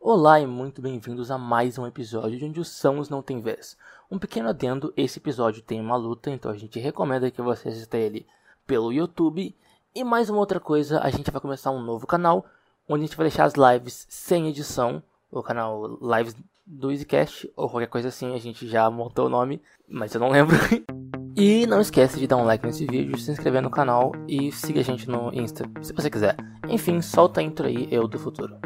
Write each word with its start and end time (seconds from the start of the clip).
Olá 0.00 0.40
e 0.40 0.46
muito 0.46 0.82
bem-vindos 0.82 1.30
a 1.30 1.38
mais 1.38 1.78
um 1.78 1.86
episódio 1.86 2.38
de 2.38 2.44
Onde 2.44 2.60
os 2.60 2.68
Sãos 2.68 3.08
Não 3.08 3.22
Tem 3.22 3.40
Vez. 3.40 3.76
Um 4.10 4.18
pequeno 4.18 4.48
adendo, 4.48 4.92
esse 4.96 5.18
episódio 5.18 5.62
tem 5.62 5.80
uma 5.80 5.96
luta, 5.96 6.30
então 6.30 6.50
a 6.50 6.56
gente 6.56 6.78
recomenda 6.78 7.30
que 7.30 7.40
você 7.40 7.68
assista 7.68 7.96
ele 7.96 8.26
pelo 8.66 8.92
YouTube. 8.92 9.56
E 9.94 10.04
mais 10.04 10.28
uma 10.28 10.38
outra 10.38 10.60
coisa, 10.60 11.00
a 11.00 11.10
gente 11.10 11.30
vai 11.30 11.40
começar 11.40 11.70
um 11.70 11.82
novo 11.82 12.06
canal, 12.06 12.44
onde 12.88 13.04
a 13.04 13.06
gente 13.06 13.16
vai 13.16 13.28
deixar 13.28 13.44
as 13.44 13.54
lives 13.54 14.06
sem 14.08 14.48
edição, 14.48 15.02
o 15.30 15.42
canal 15.42 15.98
Lives 16.00 16.36
do 16.66 16.90
EasyCast, 16.90 17.50
ou 17.56 17.68
qualquer 17.68 17.88
coisa 17.88 18.08
assim, 18.08 18.34
a 18.34 18.38
gente 18.38 18.68
já 18.68 18.90
montou 18.90 19.26
o 19.26 19.30
nome, 19.30 19.60
mas 19.88 20.14
eu 20.14 20.20
não 20.20 20.30
lembro. 20.30 20.56
E 21.36 21.66
não 21.66 21.80
esquece 21.80 22.20
de 22.20 22.28
dar 22.28 22.36
um 22.36 22.44
like 22.44 22.64
nesse 22.64 22.86
vídeo, 22.86 23.18
se 23.18 23.28
inscrever 23.32 23.60
no 23.60 23.68
canal 23.68 24.12
e 24.28 24.52
siga 24.52 24.78
a 24.78 24.84
gente 24.84 25.10
no 25.10 25.34
Insta, 25.34 25.68
se 25.82 25.92
você 25.92 26.08
quiser. 26.08 26.36
Enfim, 26.68 27.02
solta 27.02 27.40
a 27.40 27.42
intro 27.42 27.66
aí, 27.66 27.88
eu 27.90 28.06
do 28.06 28.20
futuro. 28.20 28.56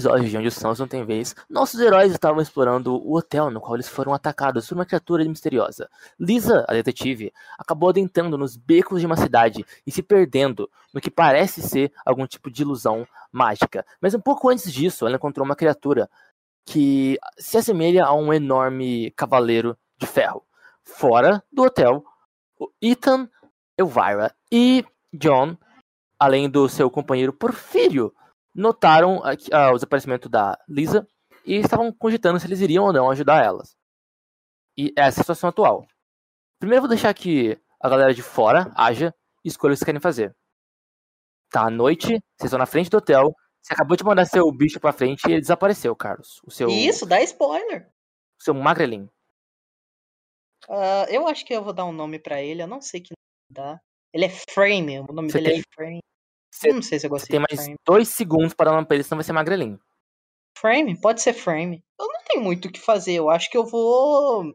Episódio 0.00 0.30
de 0.30 0.38
Onde 0.38 0.48
os 0.48 0.54
Sãos 0.54 0.78
Não 0.78 0.88
Tem 0.88 1.04
Vez, 1.04 1.36
nossos 1.48 1.78
heróis 1.78 2.10
estavam 2.10 2.40
explorando 2.40 2.94
o 2.94 3.18
hotel 3.18 3.50
no 3.50 3.60
qual 3.60 3.74
eles 3.74 3.86
foram 3.86 4.14
atacados 4.14 4.66
por 4.66 4.74
uma 4.74 4.86
criatura 4.86 5.22
misteriosa. 5.26 5.90
Lisa, 6.18 6.64
a 6.66 6.72
detetive, 6.72 7.30
acabou 7.58 7.90
adentrando 7.90 8.38
nos 8.38 8.56
becos 8.56 9.00
de 9.00 9.06
uma 9.06 9.16
cidade 9.18 9.62
e 9.86 9.92
se 9.92 10.02
perdendo 10.02 10.70
no 10.94 11.02
que 11.02 11.10
parece 11.10 11.60
ser 11.60 11.92
algum 12.02 12.26
tipo 12.26 12.50
de 12.50 12.62
ilusão 12.62 13.06
mágica. 13.30 13.84
Mas 14.00 14.14
um 14.14 14.20
pouco 14.20 14.48
antes 14.48 14.72
disso, 14.72 15.06
ela 15.06 15.16
encontrou 15.16 15.44
uma 15.44 15.54
criatura 15.54 16.08
que 16.64 17.18
se 17.36 17.58
assemelha 17.58 18.06
a 18.06 18.14
um 18.14 18.32
enorme 18.32 19.10
cavaleiro 19.10 19.76
de 19.98 20.06
ferro. 20.06 20.42
Fora 20.82 21.44
do 21.52 21.64
hotel, 21.64 22.02
Ethan, 22.80 23.28
Elvira 23.76 24.34
e 24.50 24.82
John, 25.12 25.58
além 26.18 26.48
do 26.48 26.70
seu 26.70 26.90
companheiro 26.90 27.34
Porfírio, 27.34 28.14
notaram 28.54 29.18
uh, 29.18 29.70
o 29.70 29.74
desaparecimento 29.74 30.28
da 30.28 30.58
Lisa 30.68 31.06
e 31.44 31.56
estavam 31.56 31.92
cogitando 31.92 32.38
se 32.38 32.46
eles 32.46 32.60
iriam 32.60 32.84
ou 32.84 32.92
não 32.92 33.10
ajudar 33.10 33.44
elas. 33.44 33.76
E 34.76 34.92
essa 34.96 35.20
é 35.20 35.20
a 35.20 35.24
situação 35.24 35.48
atual. 35.50 35.86
Primeiro 36.58 36.82
vou 36.82 36.88
deixar 36.88 37.12
que 37.14 37.58
a 37.80 37.88
galera 37.88 38.14
de 38.14 38.22
fora 38.22 38.70
haja 38.76 39.14
e 39.44 39.48
escolha 39.48 39.72
o 39.72 39.74
que 39.74 39.78
vocês 39.78 39.86
querem 39.86 40.00
fazer. 40.00 40.34
Tá 41.50 41.66
à 41.66 41.70
noite, 41.70 42.06
vocês 42.08 42.44
estão 42.44 42.58
na 42.58 42.66
frente 42.66 42.90
do 42.90 42.98
hotel, 42.98 43.34
você 43.62 43.74
acabou 43.74 43.96
de 43.96 44.04
mandar 44.04 44.24
seu 44.24 44.50
bicho 44.52 44.78
pra 44.78 44.92
frente 44.92 45.24
e 45.26 45.32
ele 45.32 45.40
desapareceu, 45.40 45.94
Carlos. 45.96 46.40
O 46.44 46.50
seu, 46.50 46.68
Isso, 46.68 47.06
dá 47.06 47.20
spoiler. 47.22 47.88
O 48.38 48.44
seu 48.44 48.54
magrelinho. 48.54 49.10
Uh, 50.68 51.06
eu 51.08 51.26
acho 51.26 51.44
que 51.44 51.54
eu 51.54 51.64
vou 51.64 51.72
dar 51.72 51.84
um 51.84 51.92
nome 51.92 52.18
para 52.18 52.40
ele, 52.40 52.62
eu 52.62 52.66
não 52.66 52.80
sei 52.80 53.00
que 53.00 53.10
nome 53.12 53.54
dá. 53.66 53.80
Ele 54.12 54.24
é 54.26 54.28
Frame, 54.28 55.00
o 55.00 55.12
nome 55.12 55.30
Você 55.30 55.38
dele 55.40 55.50
tem- 55.52 55.60
é 55.60 55.74
Frame. 55.74 56.00
Você 56.50 56.72
não 56.72 56.82
sei 56.82 56.98
se 56.98 57.06
eu 57.06 57.10
você 57.10 57.20
gostei 57.20 57.38
tem 57.38 57.40
de 57.46 57.46
mais 57.54 57.64
Frame. 57.64 57.78
dois 57.86 58.08
segundos 58.08 58.54
para 58.54 58.70
dar 58.70 58.76
uma 58.76 58.84
pra 58.84 58.96
ele, 58.96 59.04
senão 59.04 59.18
vai 59.18 59.24
ser 59.24 59.32
magrelinho. 59.32 59.80
Frame? 60.58 61.00
Pode 61.00 61.22
ser 61.22 61.32
Frame. 61.32 61.82
Eu 61.98 62.06
não 62.08 62.20
tenho 62.24 62.42
muito 62.44 62.68
o 62.68 62.72
que 62.72 62.80
fazer, 62.80 63.12
eu 63.14 63.30
acho 63.30 63.50
que 63.50 63.56
eu 63.56 63.64
vou 63.64 64.54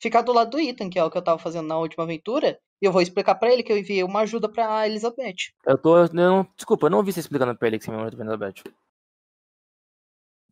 ficar 0.00 0.22
do 0.22 0.32
lado 0.32 0.50
do 0.52 0.60
Ethan, 0.60 0.88
que 0.88 0.98
é 0.98 1.04
o 1.04 1.10
que 1.10 1.18
eu 1.18 1.22
tava 1.24 1.38
fazendo 1.38 1.66
na 1.66 1.78
última 1.78 2.04
aventura, 2.04 2.58
e 2.80 2.86
eu 2.86 2.92
vou 2.92 3.02
explicar 3.02 3.34
pra 3.34 3.52
ele 3.52 3.62
que 3.62 3.72
eu 3.72 3.78
enviei 3.78 4.02
uma 4.04 4.20
ajuda 4.20 4.48
pra 4.48 4.86
Elizabeth. 4.86 5.52
Eu 5.66 5.76
tô. 5.76 6.06
não, 6.12 6.44
desculpa, 6.56 6.86
eu 6.86 6.90
não 6.90 6.98
ouvi 6.98 7.12
você 7.12 7.20
explicando 7.20 7.56
pra 7.56 7.68
ele 7.68 7.78
que 7.78 7.84
você 7.84 7.90
me 7.90 7.96
mandou 7.96 8.18
Elizabeth. 8.20 8.62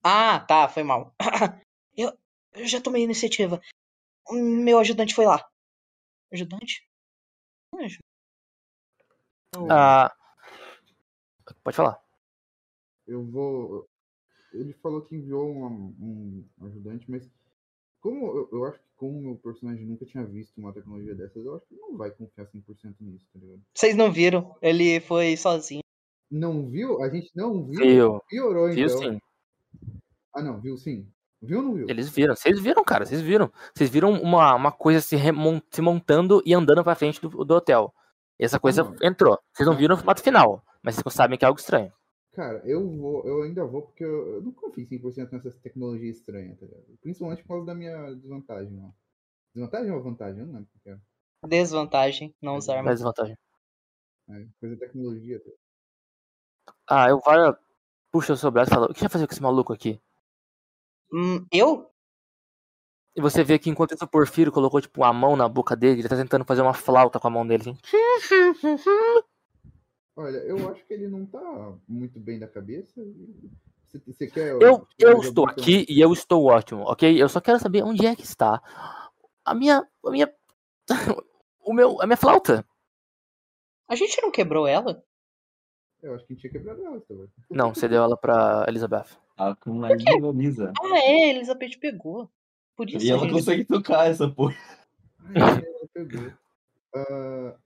Ah, 0.03 0.41
tá, 0.41 0.69
foi 0.69 0.83
mal. 0.83 1.15
eu, 1.97 2.13
eu 2.55 2.67
já 2.67 2.81
tomei 2.81 3.03
iniciativa. 3.05 3.61
O 4.29 4.35
Meu 4.35 4.79
ajudante 4.81 5.15
foi 5.15 5.27
lá. 5.27 5.47
Ajudante? 6.33 6.83
Eu- 9.55 9.71
Ah. 9.71 10.13
Pode 11.65 11.77
falar. 11.77 12.01
Eu 13.07 13.25
vou. 13.25 13.87
Ele 14.53 14.73
falou 14.75 15.03
que 15.03 15.17
enviou 15.17 15.49
um, 15.51 15.95
um 16.61 16.67
ajudante, 16.67 17.11
mas 17.11 17.29
como 18.01 18.27
eu, 18.27 18.49
eu 18.53 18.65
acho 18.67 18.79
que 18.79 18.85
como 18.97 19.19
o 19.19 19.23
meu 19.23 19.37
personagem 19.37 19.87
nunca 19.87 20.05
tinha 20.05 20.25
visto 20.25 20.57
uma 20.59 20.73
tecnologia 20.73 21.15
dessas, 21.15 21.45
eu 21.45 21.57
acho 21.57 21.67
que 21.67 21.75
não 21.75 21.97
vai 21.97 22.11
confiar 22.11 22.47
100% 22.47 22.95
nisso, 23.01 23.27
tá 23.33 23.39
ligado? 23.41 23.61
Vocês 23.75 23.97
não 23.97 24.13
viram, 24.13 24.55
ele 24.61 25.01
foi 25.01 25.37
sozinho. 25.37 25.83
Não 26.31 26.69
viu? 26.69 27.03
A 27.03 27.09
gente 27.09 27.31
não 27.35 27.65
viu? 27.65 27.81
Viu. 27.81 28.21
Piorou, 28.29 28.71
Viu 28.71 28.87
então. 28.87 28.99
sim. 28.99 29.19
Ah, 30.35 30.43
não, 30.43 30.61
viu 30.61 30.77
sim. 30.77 31.07
Viu 31.43 31.59
ou 31.59 31.65
não 31.65 31.75
viu? 31.75 31.87
Eles 31.91 32.09
viram. 32.09 32.35
Vocês 32.37 32.59
viram, 32.61 32.85
cara. 32.85 33.05
Vocês 33.05 33.21
viram. 33.21 33.51
Vocês 33.75 33.91
viram 33.91 34.13
uma, 34.13 34.55
uma 34.55 34.73
coisa 34.73 35.01
se, 35.01 35.17
remon- 35.17 35.61
se 35.71 35.83
montando 35.83 36.41
e 36.47 36.55
andando 36.55 36.85
pra 36.85 36.95
frente 36.95 37.21
do, 37.21 37.45
do 37.45 37.55
hotel. 37.55 37.93
E 38.39 38.45
essa 38.45 38.59
coisa 38.61 38.85
Não. 38.85 38.97
entrou. 39.03 39.39
Vocês 39.53 39.69
não 39.69 39.77
viram 39.77 39.95
o 39.95 39.99
formato 39.99 40.23
final. 40.23 40.65
Mas 40.83 40.97
vocês 40.97 41.15
sabem 41.15 41.39
que 41.39 41.45
é 41.45 41.49
algo 41.49 41.61
estranho. 41.61 41.93
Cara, 42.33 42.63
eu 42.65 42.89
vou, 42.97 43.27
eu 43.27 43.43
ainda 43.43 43.65
vou 43.65 43.83
porque 43.83 44.03
eu, 44.03 44.35
eu 44.37 44.43
não 44.43 44.53
confio 44.53 44.87
100% 44.87 45.31
nessas 45.33 45.55
tecnologias 45.59 46.17
estranhas, 46.17 46.59
tá 46.59 46.67
ligado? 46.67 46.85
Principalmente 47.01 47.43
por 47.43 47.49
causa 47.49 47.67
da 47.67 47.75
minha 47.75 48.15
desvantagem, 48.15 48.83
ó. 48.83 48.91
Desvantagem 49.55 49.93
ou 49.93 50.03
vantagem? 50.03 50.41
Eu 50.41 50.47
não 50.47 50.55
lembro 50.55 50.71
o 50.75 50.81
que 50.81 50.91
é. 50.91 50.99
Desvantagem, 51.47 52.35
não 52.41 52.57
usar 52.57 52.83
Mais 52.83 53.01
armas. 53.01 53.03
vantagem. 53.03 53.37
É, 54.31 54.47
coisa 54.59 54.75
de 54.75 54.81
tecnologia. 54.81 55.41
tá? 55.41 55.51
Ah, 56.89 57.09
eu 57.11 57.21
Vara 57.21 57.59
puxa 58.11 58.33
o 58.33 58.37
seu 58.37 58.51
braço 58.51 58.71
e 58.71 58.75
fala: 58.75 58.87
O 58.87 58.95
que 58.95 59.01
você 59.01 59.05
vai 59.07 59.11
fazer 59.11 59.27
com 59.27 59.33
esse 59.33 59.43
maluco 59.43 59.73
aqui? 59.73 60.01
Hum, 61.13 61.45
eu? 61.53 61.91
E 63.15 63.21
você 63.21 63.45
vê 63.45 63.59
que 63.59 63.69
enquanto 63.69 63.95
isso 63.95 64.05
o 64.05 64.09
Porfírio 64.09 64.53
colocou 64.53 64.81
tipo 64.81 65.05
a 65.05 65.13
mão 65.13 65.37
na 65.37 65.47
boca 65.49 65.77
dele, 65.77 66.01
ele 66.01 66.09
tá 66.09 66.17
tentando 66.17 66.47
fazer 66.47 66.63
uma 66.63 66.73
flauta 66.73 67.21
com 67.21 67.29
a 67.29 67.31
mão 67.31 67.47
dele. 67.47 67.63
Assim. 67.63 67.79
Olha, 70.17 70.39
eu 70.39 70.71
acho 70.71 70.85
que 70.85 70.93
ele 70.93 71.09
não 71.09 71.25
tá 71.25 71.73
muito 71.89 72.21
bem 72.21 72.39
da 72.39 72.47
cabeça. 72.47 73.01
Você, 73.87 73.99
você 74.07 74.27
quer. 74.27 74.51
Eu, 74.61 74.87
eu 74.99 75.21
estou 75.21 75.47
aqui 75.47 75.87
e 75.89 76.01
eu 76.01 76.13
estou 76.13 76.45
ótimo, 76.45 76.83
ok? 76.83 77.21
Eu 77.21 77.29
só 77.29 77.41
quero 77.41 77.59
saber 77.59 77.83
onde 77.83 78.07
é 78.07 78.15
que 78.15 78.23
está 78.23 78.63
a 79.45 79.55
minha. 79.55 79.87
A 80.05 80.11
minha. 80.11 80.33
O 81.65 81.73
meu. 81.73 82.03
A 82.03 82.07
minha 82.07 82.17
flauta. 82.17 82.67
A 83.89 83.95
gente 83.95 84.21
não 84.21 84.33
quebrou 84.33 84.67
ela? 84.67 85.05
Eu 86.03 86.15
acho 86.15 86.27
que 86.27 86.33
a 86.33 86.35
gente 86.35 86.41
tinha 86.41 86.53
quebrado 86.53 86.85
ela, 86.85 87.01
tá 87.01 87.15
ligado? 87.15 87.31
Não, 87.49 87.73
você 87.73 87.87
deu 87.87 88.03
ela 88.03 88.17
pra 88.17 88.65
Elizabeth. 88.67 89.17
Ela 89.39 89.55
com 89.55 89.71
uma 89.71 89.89
Lisa. 90.33 90.73
Ah, 90.83 90.99
é, 90.99 91.31
Elizabeth 91.31 91.79
pegou. 91.81 92.29
Por 92.75 92.91
isso 92.91 93.07
E 93.07 93.11
a 93.11 93.15
ela 93.15 93.23
gente... 93.23 93.33
consegue 93.33 93.65
tocar 93.65 94.11
essa 94.11 94.29
porra. 94.29 94.57
Ai, 95.37 95.65
ela 95.65 95.89
pegou. 95.95 96.33
Ah, 96.97 97.55
bom, 97.55 97.57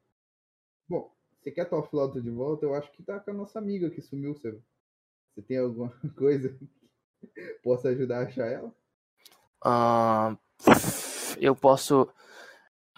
você 1.47 1.53
quer 1.53 1.65
tua 1.67 1.83
flauta 1.85 2.21
de 2.21 2.29
volta? 2.29 2.67
Eu 2.67 2.75
acho 2.75 2.91
que 2.91 3.05
tá 3.05 3.21
com 3.21 3.31
a 3.31 3.35
nossa 3.35 3.61
amiga 3.61 3.89
que 3.89 4.01
sumiu, 4.01 4.35
você. 4.35 4.59
Você 5.33 5.43
tem 5.43 5.59
alguma 5.59 5.91
coisa 6.19 6.49
que 7.21 7.41
possa 7.63 7.91
ajudar 7.91 8.19
a 8.19 8.27
achar 8.27 8.47
ela? 8.47 8.75
Ahn, 9.65 10.37
eu 11.39 11.55
posso. 11.55 12.09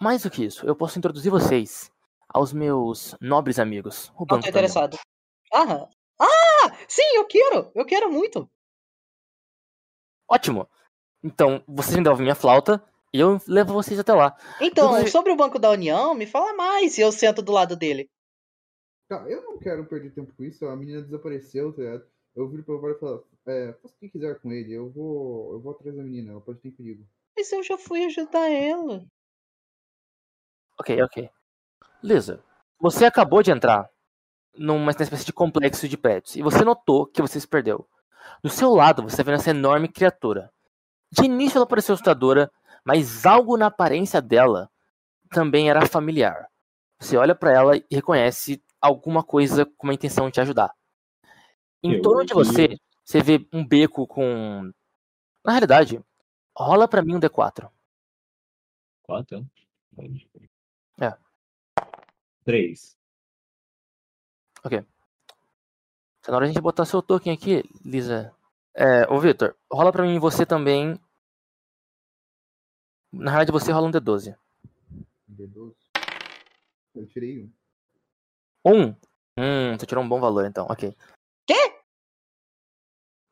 Mais 0.00 0.22
do 0.22 0.30
que 0.30 0.44
isso, 0.44 0.64
eu 0.66 0.74
posso 0.74 0.98
introduzir 0.98 1.30
vocês 1.30 1.92
aos 2.26 2.52
meus 2.52 3.14
nobres 3.20 3.58
amigos. 3.58 4.08
O 4.10 4.20
Não 4.20 4.26
Banco 4.26 4.44
tô 4.44 4.48
interessado. 4.48 4.96
Ah, 5.52 5.86
ah, 6.18 6.76
sim, 6.88 7.16
eu 7.16 7.26
quero, 7.26 7.70
eu 7.74 7.84
quero 7.84 8.10
muito. 8.10 8.48
Ótimo! 10.26 10.68
Então, 11.22 11.62
vocês 11.66 11.96
me 11.96 12.02
devolvem 12.02 12.24
minha 12.24 12.34
flauta 12.34 12.82
e 13.12 13.20
eu 13.20 13.38
levo 13.46 13.74
vocês 13.74 13.98
até 13.98 14.14
lá. 14.14 14.36
Então, 14.60 15.06
sobre 15.06 15.32
o 15.32 15.36
Banco 15.36 15.58
da 15.58 15.70
União, 15.70 16.14
me 16.14 16.26
fala 16.26 16.54
mais 16.54 16.96
e 16.96 17.00
eu 17.00 17.10
sento 17.10 17.42
do 17.42 17.52
lado 17.52 17.76
dele. 17.76 18.08
Tá, 19.08 19.24
eu 19.28 19.42
não 19.42 19.58
quero 19.58 19.86
perder 19.86 20.10
tempo 20.10 20.32
com 20.36 20.44
isso. 20.44 20.66
A 20.66 20.76
menina 20.76 21.00
desapareceu, 21.00 21.72
tá 21.72 21.82
ligado? 21.82 22.06
Eu 22.36 22.48
viro 22.48 22.62
pra 22.62 22.74
ela 22.74 22.90
e 22.92 22.98
falo, 23.00 23.26
é, 23.46 23.72
faça 23.82 23.94
o 23.94 23.98
que 23.98 24.10
quiser 24.10 24.38
com 24.40 24.52
ele. 24.52 24.72
Eu 24.72 24.90
vou, 24.90 25.54
eu 25.54 25.60
vou 25.60 25.72
atrás 25.72 25.96
da 25.96 26.02
menina, 26.02 26.32
ela 26.32 26.40
pode 26.40 26.60
ter 26.60 26.70
perigo. 26.70 27.04
Mas 27.36 27.50
eu 27.50 27.62
já 27.62 27.78
fui 27.78 28.04
ajudar 28.04 28.50
ela. 28.50 29.04
Ok, 30.78 31.02
ok. 31.02 31.30
Lisa, 32.02 32.44
você 32.78 33.06
acabou 33.06 33.42
de 33.42 33.50
entrar 33.50 33.90
numa 34.54 34.90
espécie 34.90 35.24
de 35.24 35.32
complexo 35.32 35.88
de 35.88 35.96
prédios 35.96 36.36
e 36.36 36.42
você 36.42 36.64
notou 36.64 37.06
que 37.06 37.22
você 37.22 37.40
se 37.40 37.48
perdeu. 37.48 37.88
Do 38.42 38.50
seu 38.50 38.70
lado, 38.74 39.02
você 39.02 39.22
vê 39.22 39.32
essa 39.32 39.50
enorme 39.50 39.88
criatura. 39.88 40.52
De 41.10 41.24
início 41.24 41.56
ela 41.56 41.66
pareceu 41.66 41.94
assustadora, 41.94 42.50
mas 42.84 43.24
algo 43.24 43.56
na 43.56 43.66
aparência 43.66 44.20
dela 44.20 44.70
também 45.30 45.70
era 45.70 45.86
familiar. 45.86 46.48
Você 47.00 47.16
olha 47.16 47.34
pra 47.34 47.52
ela 47.52 47.76
e 47.76 47.84
reconhece 47.90 48.62
alguma 48.80 49.22
coisa 49.22 49.64
com 49.64 49.86
uma 49.86 49.94
intenção 49.94 50.26
de 50.26 50.32
te 50.32 50.40
ajudar. 50.40 50.74
Em 51.82 51.94
Eu 51.94 52.02
torno 52.02 52.24
de 52.24 52.34
você, 52.34 52.76
você 53.04 53.22
vê 53.22 53.46
um 53.52 53.66
beco 53.66 54.06
com. 54.06 54.72
Na 55.44 55.52
realidade, 55.52 56.00
rola 56.56 56.88
pra 56.88 57.02
mim 57.02 57.14
um 57.16 57.20
D4. 57.20 57.70
Quatro? 59.02 59.46
É. 61.00 61.16
Três. 62.44 62.98
Tá 66.28 66.32
na 66.32 66.36
hora 66.36 66.46
de 66.46 66.50
a 66.50 66.52
gente 66.52 66.62
botar 66.62 66.84
seu 66.84 67.00
token 67.00 67.32
aqui, 67.32 67.62
Lisa. 67.84 68.34
É, 68.74 69.10
ô 69.10 69.18
Victor, 69.18 69.56
rola 69.72 69.90
pra 69.90 70.02
mim 70.02 70.18
você 70.18 70.44
também. 70.44 71.00
Na 73.10 73.30
realidade, 73.30 73.58
você 73.58 73.72
rola 73.72 73.88
um 73.88 73.90
D12. 73.90 74.36
D12. 75.30 75.74
Eu 76.94 77.06
tirei 77.06 77.40
um. 77.40 77.57
Um? 78.64 78.94
Hum, 79.38 79.78
você 79.78 79.86
tirou 79.86 80.02
um 80.02 80.08
bom 80.08 80.20
valor 80.20 80.44
então, 80.44 80.66
ok. 80.68 80.94
Quê? 81.46 81.80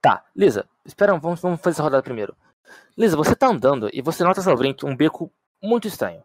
Tá, 0.01 0.25
Lisa, 0.35 0.69
espera, 0.85 1.19
vamos, 1.19 1.41
vamos 1.41 1.61
fazer 1.61 1.75
essa 1.75 1.83
rodada 1.83 2.03
primeiro. 2.03 2.37
Lisa, 2.97 3.17
você 3.17 3.35
tá 3.35 3.49
andando 3.49 3.91
e 3.93 4.01
você 4.01 4.23
nota 4.23 4.41
frente 4.41 4.87
um 4.87 4.97
beco 4.97 5.33
muito 5.63 5.89
estranho. 5.89 6.23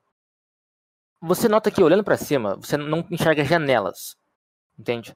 Você 1.20 1.48
nota 1.48 1.70
que 1.70 1.84
olhando 1.84 2.04
pra 2.04 2.18
cima, 2.18 2.56
você 2.56 2.78
não 2.78 3.06
enxerga 3.10 3.44
janelas. 3.44 4.16
Entende? 4.78 5.16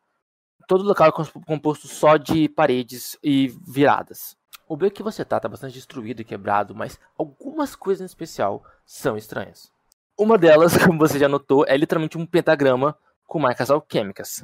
Todo 0.67 0.83
local 0.83 1.09
é 1.09 1.45
composto 1.45 1.87
só 1.87 2.17
de 2.17 2.49
paredes 2.49 3.17
e 3.23 3.47
viradas. 3.67 4.35
O 4.67 4.75
beco 4.75 4.95
que 4.95 5.03
você 5.03 5.23
tá 5.23 5.39
tá 5.39 5.47
bastante 5.47 5.75
destruído 5.75 6.21
e 6.21 6.25
quebrado, 6.25 6.73
mas 6.73 6.99
algumas 7.17 7.75
coisas 7.75 8.01
em 8.01 8.05
especial 8.05 8.63
são 8.83 9.15
estranhas. 9.15 9.71
Uma 10.17 10.37
delas, 10.37 10.75
como 10.83 10.97
você 10.97 11.19
já 11.19 11.27
notou, 11.27 11.65
é 11.67 11.77
literalmente 11.77 12.17
um 12.17 12.25
pentagrama 12.25 12.97
com 13.25 13.39
marcas 13.39 13.69
alquímicas. 13.69 14.44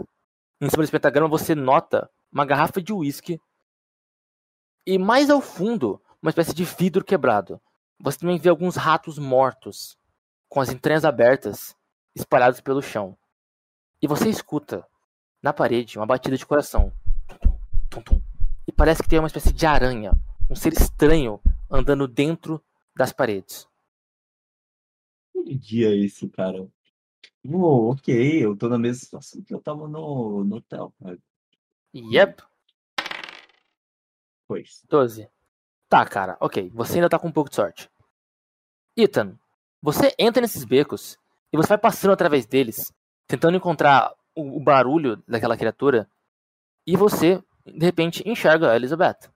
Em 0.60 0.69
cima 0.69 0.83
desse 0.83 0.92
pentagrama 0.92 1.28
você 1.28 1.56
nota 1.56 2.10
uma 2.31 2.45
garrafa 2.45 2.81
de 2.81 2.94
uísque 2.94 3.39
e 4.86 4.98
mais 4.98 5.30
ao 5.30 5.42
fundo, 5.42 6.01
uma 6.22 6.30
espécie 6.30 6.54
de 6.54 6.63
vidro 6.63 7.04
quebrado. 7.04 7.62
Você 8.00 8.18
também 8.18 8.39
vê 8.39 8.50
alguns 8.50 8.75
ratos 8.75 9.19
mortos, 9.19 9.98
com 10.50 10.60
as 10.60 10.69
entranhas 10.69 11.06
abertas, 11.06 11.75
espalhados 12.16 12.62
pelo 12.62 12.81
chão. 12.81 13.16
E 14.01 14.07
você 14.07 14.28
escuta, 14.28 14.86
na 15.42 15.54
parede, 15.54 15.98
uma 16.00 16.07
batida 16.07 16.36
de 16.36 16.45
coração. 16.45 16.92
Tum, 17.27 17.60
tum, 17.89 18.01
tum. 18.01 18.22
E 18.68 18.72
parece 18.72 19.04
que 19.04 19.10
tem 19.10 19.19
uma 19.19 19.27
espécie 19.27 19.54
de 19.54 19.66
aranha, 19.68 20.13
um 20.50 20.56
ser 20.56 20.74
estranho, 20.74 21.39
andando 21.69 22.07
dentro 22.07 22.63
das 22.95 23.13
paredes. 23.13 23.68
Que 25.31 25.56
dia 25.56 25.89
é 25.89 25.95
esse, 25.95 26.27
cara? 26.27 26.68
Ok, 27.43 28.45
eu 28.45 28.55
tô 28.55 28.69
na 28.69 28.77
mesma 28.77 28.99
situação 29.03 29.41
que 29.41 29.53
eu 29.53 29.61
tava 29.61 29.88
no, 29.88 30.43
no 30.43 30.57
hotel, 30.57 30.93
cara. 31.01 31.17
Yep, 31.93 32.43
Pois. 34.51 34.83
12. 34.89 35.29
Tá, 35.88 36.05
cara, 36.05 36.35
ok. 36.41 36.69
Você 36.73 36.95
ainda 36.95 37.07
tá 37.07 37.17
com 37.17 37.29
um 37.29 37.31
pouco 37.31 37.49
de 37.49 37.55
sorte. 37.55 37.89
Ethan, 38.97 39.39
você 39.81 40.13
entra 40.19 40.41
nesses 40.41 40.65
becos 40.65 41.17
e 41.53 41.55
você 41.55 41.69
vai 41.69 41.77
passando 41.77 42.11
através 42.11 42.45
deles, 42.45 42.91
tentando 43.27 43.55
encontrar 43.55 44.13
o, 44.35 44.57
o 44.57 44.59
barulho 44.59 45.23
daquela 45.25 45.55
criatura, 45.55 46.05
e 46.85 46.97
você, 46.97 47.41
de 47.65 47.85
repente, 47.85 48.27
enxerga 48.27 48.71
a 48.71 48.75
Elizabeth. 48.75 49.31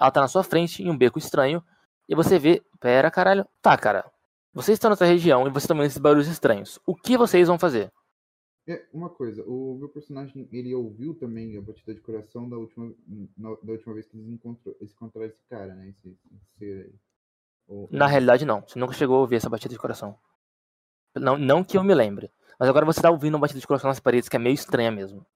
Ela 0.00 0.10
tá 0.10 0.22
na 0.22 0.28
sua 0.28 0.42
frente, 0.42 0.82
em 0.82 0.88
um 0.88 0.96
beco 0.96 1.18
estranho, 1.18 1.62
e 2.08 2.14
você 2.14 2.38
vê. 2.38 2.62
Pera, 2.80 3.10
caralho. 3.10 3.46
Tá, 3.60 3.76
cara. 3.76 4.10
Vocês 4.54 4.76
estão 4.76 4.90
nessa 4.90 5.04
região 5.04 5.42
e 5.46 5.50
vocês 5.50 5.64
estão 5.64 5.76
vendo 5.76 5.86
esses 5.86 5.98
barulhos 5.98 6.28
estranhos. 6.28 6.78
O 6.86 6.94
que 6.94 7.16
vocês 7.18 7.48
vão 7.48 7.58
fazer? 7.58 7.92
É, 8.66 8.86
uma 8.92 9.10
coisa, 9.10 9.42
o 9.46 9.76
meu 9.78 9.88
personagem, 9.90 10.48
ele 10.50 10.74
ouviu 10.74 11.14
também 11.14 11.54
a 11.56 11.60
batida 11.60 11.94
de 11.94 12.00
coração 12.00 12.48
da 12.48 12.56
última, 12.56 12.94
na- 13.36 13.56
da 13.62 13.72
última 13.72 13.92
vez 13.92 14.06
que 14.06 14.16
eles 14.16 14.26
encontrou, 14.28 14.74
eles 14.80 14.92
encontraram 14.94 15.28
esse 15.28 15.42
cara, 15.50 15.74
né? 15.74 15.88
Esse, 15.90 16.08
esse 16.08 16.46
ser 16.56 16.84
aí. 16.86 16.94
Ou- 17.66 17.88
Na 17.90 18.06
realidade, 18.06 18.46
não. 18.46 18.62
Você 18.62 18.78
nunca 18.78 18.94
chegou 18.94 19.16
a 19.16 19.20
ouvir 19.20 19.36
essa 19.36 19.50
batida 19.50 19.74
de 19.74 19.78
coração. 19.78 20.18
Não, 21.14 21.36
não 21.36 21.62
que 21.62 21.76
eu 21.76 21.84
me 21.84 21.94
lembre. 21.94 22.30
Mas 22.58 22.68
agora 22.68 22.86
você 22.86 23.02
tá 23.02 23.10
ouvindo 23.10 23.34
uma 23.34 23.40
batida 23.40 23.60
de 23.60 23.66
coração 23.66 23.88
nas 23.88 24.00
paredes 24.00 24.28
que 24.28 24.36
é 24.36 24.38
meio 24.38 24.54
estranha 24.54 24.90
mesmo. 24.90 25.26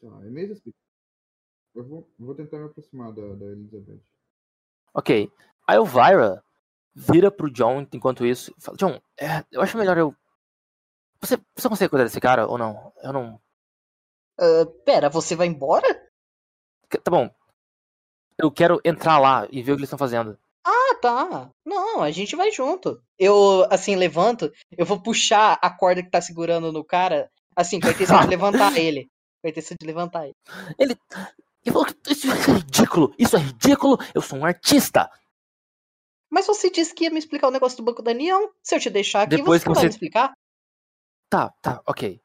Tá, 0.00 0.06
é 0.22 0.30
mesmo 0.30 0.52
assim. 0.52 0.72
Eu 1.74 1.84
vou, 1.84 2.08
vou 2.18 2.34
tentar 2.34 2.58
me 2.58 2.66
aproximar 2.66 3.12
da, 3.12 3.34
da 3.34 3.46
Elizabeth. 3.46 4.00
Ok. 4.94 5.30
A 5.66 5.74
Elvira 5.74 6.42
vira 6.98 7.30
pro 7.30 7.50
John 7.50 7.86
enquanto 7.92 8.26
isso 8.26 8.52
e 8.58 8.60
fala: 8.60 8.76
John, 8.76 9.00
é, 9.20 9.44
eu 9.52 9.62
acho 9.62 9.78
melhor 9.78 9.96
eu. 9.96 10.14
Você, 11.20 11.38
você 11.56 11.68
consegue 11.68 11.90
cuidar 11.90 12.04
desse 12.04 12.20
cara 12.20 12.46
ou 12.46 12.58
não? 12.58 12.92
Eu 13.02 13.12
não. 13.12 13.40
Ah, 14.38 14.66
pera, 14.84 15.08
você 15.08 15.36
vai 15.36 15.46
embora? 15.46 15.86
Tá 17.02 17.10
bom. 17.10 17.30
Eu 18.36 18.50
quero 18.50 18.80
entrar 18.84 19.18
lá 19.18 19.46
e 19.50 19.62
ver 19.62 19.72
o 19.72 19.74
que 19.74 19.80
eles 19.80 19.88
estão 19.88 19.98
fazendo. 19.98 20.38
Ah, 20.64 20.94
tá. 21.00 21.50
Não, 21.64 22.02
a 22.02 22.10
gente 22.10 22.36
vai 22.36 22.50
junto. 22.52 23.00
Eu, 23.18 23.66
assim, 23.70 23.96
levanto, 23.96 24.52
eu 24.76 24.86
vou 24.86 25.00
puxar 25.00 25.58
a 25.60 25.70
corda 25.70 26.02
que 26.02 26.10
tá 26.10 26.20
segurando 26.20 26.72
no 26.72 26.84
cara, 26.84 27.30
assim, 27.56 27.80
com 27.80 27.88
a 27.88 27.90
intenção 27.90 28.20
de 28.20 28.28
levantar 28.28 28.76
ele. 28.78 29.08
Com 29.40 29.48
a 29.48 29.50
intenção 29.50 29.76
de 29.80 29.86
levantar 29.86 30.24
ele. 30.24 30.36
Ele. 30.78 30.96
Ele 31.64 31.72
falou 31.72 31.86
que 31.86 32.12
isso 32.12 32.30
é 32.30 32.52
ridículo! 32.52 33.14
Isso 33.18 33.36
é 33.36 33.40
ridículo! 33.40 33.98
Eu 34.14 34.22
sou 34.22 34.38
um 34.38 34.44
artista! 34.44 35.10
Mas 36.30 36.46
você 36.46 36.70
disse 36.70 36.94
que 36.94 37.04
ia 37.04 37.10
me 37.10 37.18
explicar 37.18 37.48
o 37.48 37.50
negócio 37.50 37.76
do 37.78 37.82
Banco 37.84 38.02
Daniel. 38.02 38.52
Se 38.62 38.74
eu 38.74 38.80
te 38.80 38.90
deixar 38.90 39.22
aqui, 39.22 39.36
Depois 39.36 39.60
você 39.60 39.64
que 39.64 39.68
não 39.68 39.74
vai 39.74 39.82
você- 39.82 39.86
me 39.86 39.90
explicar? 39.92 40.32
Tá, 41.30 41.50
tá, 41.62 41.82
ok. 41.86 42.20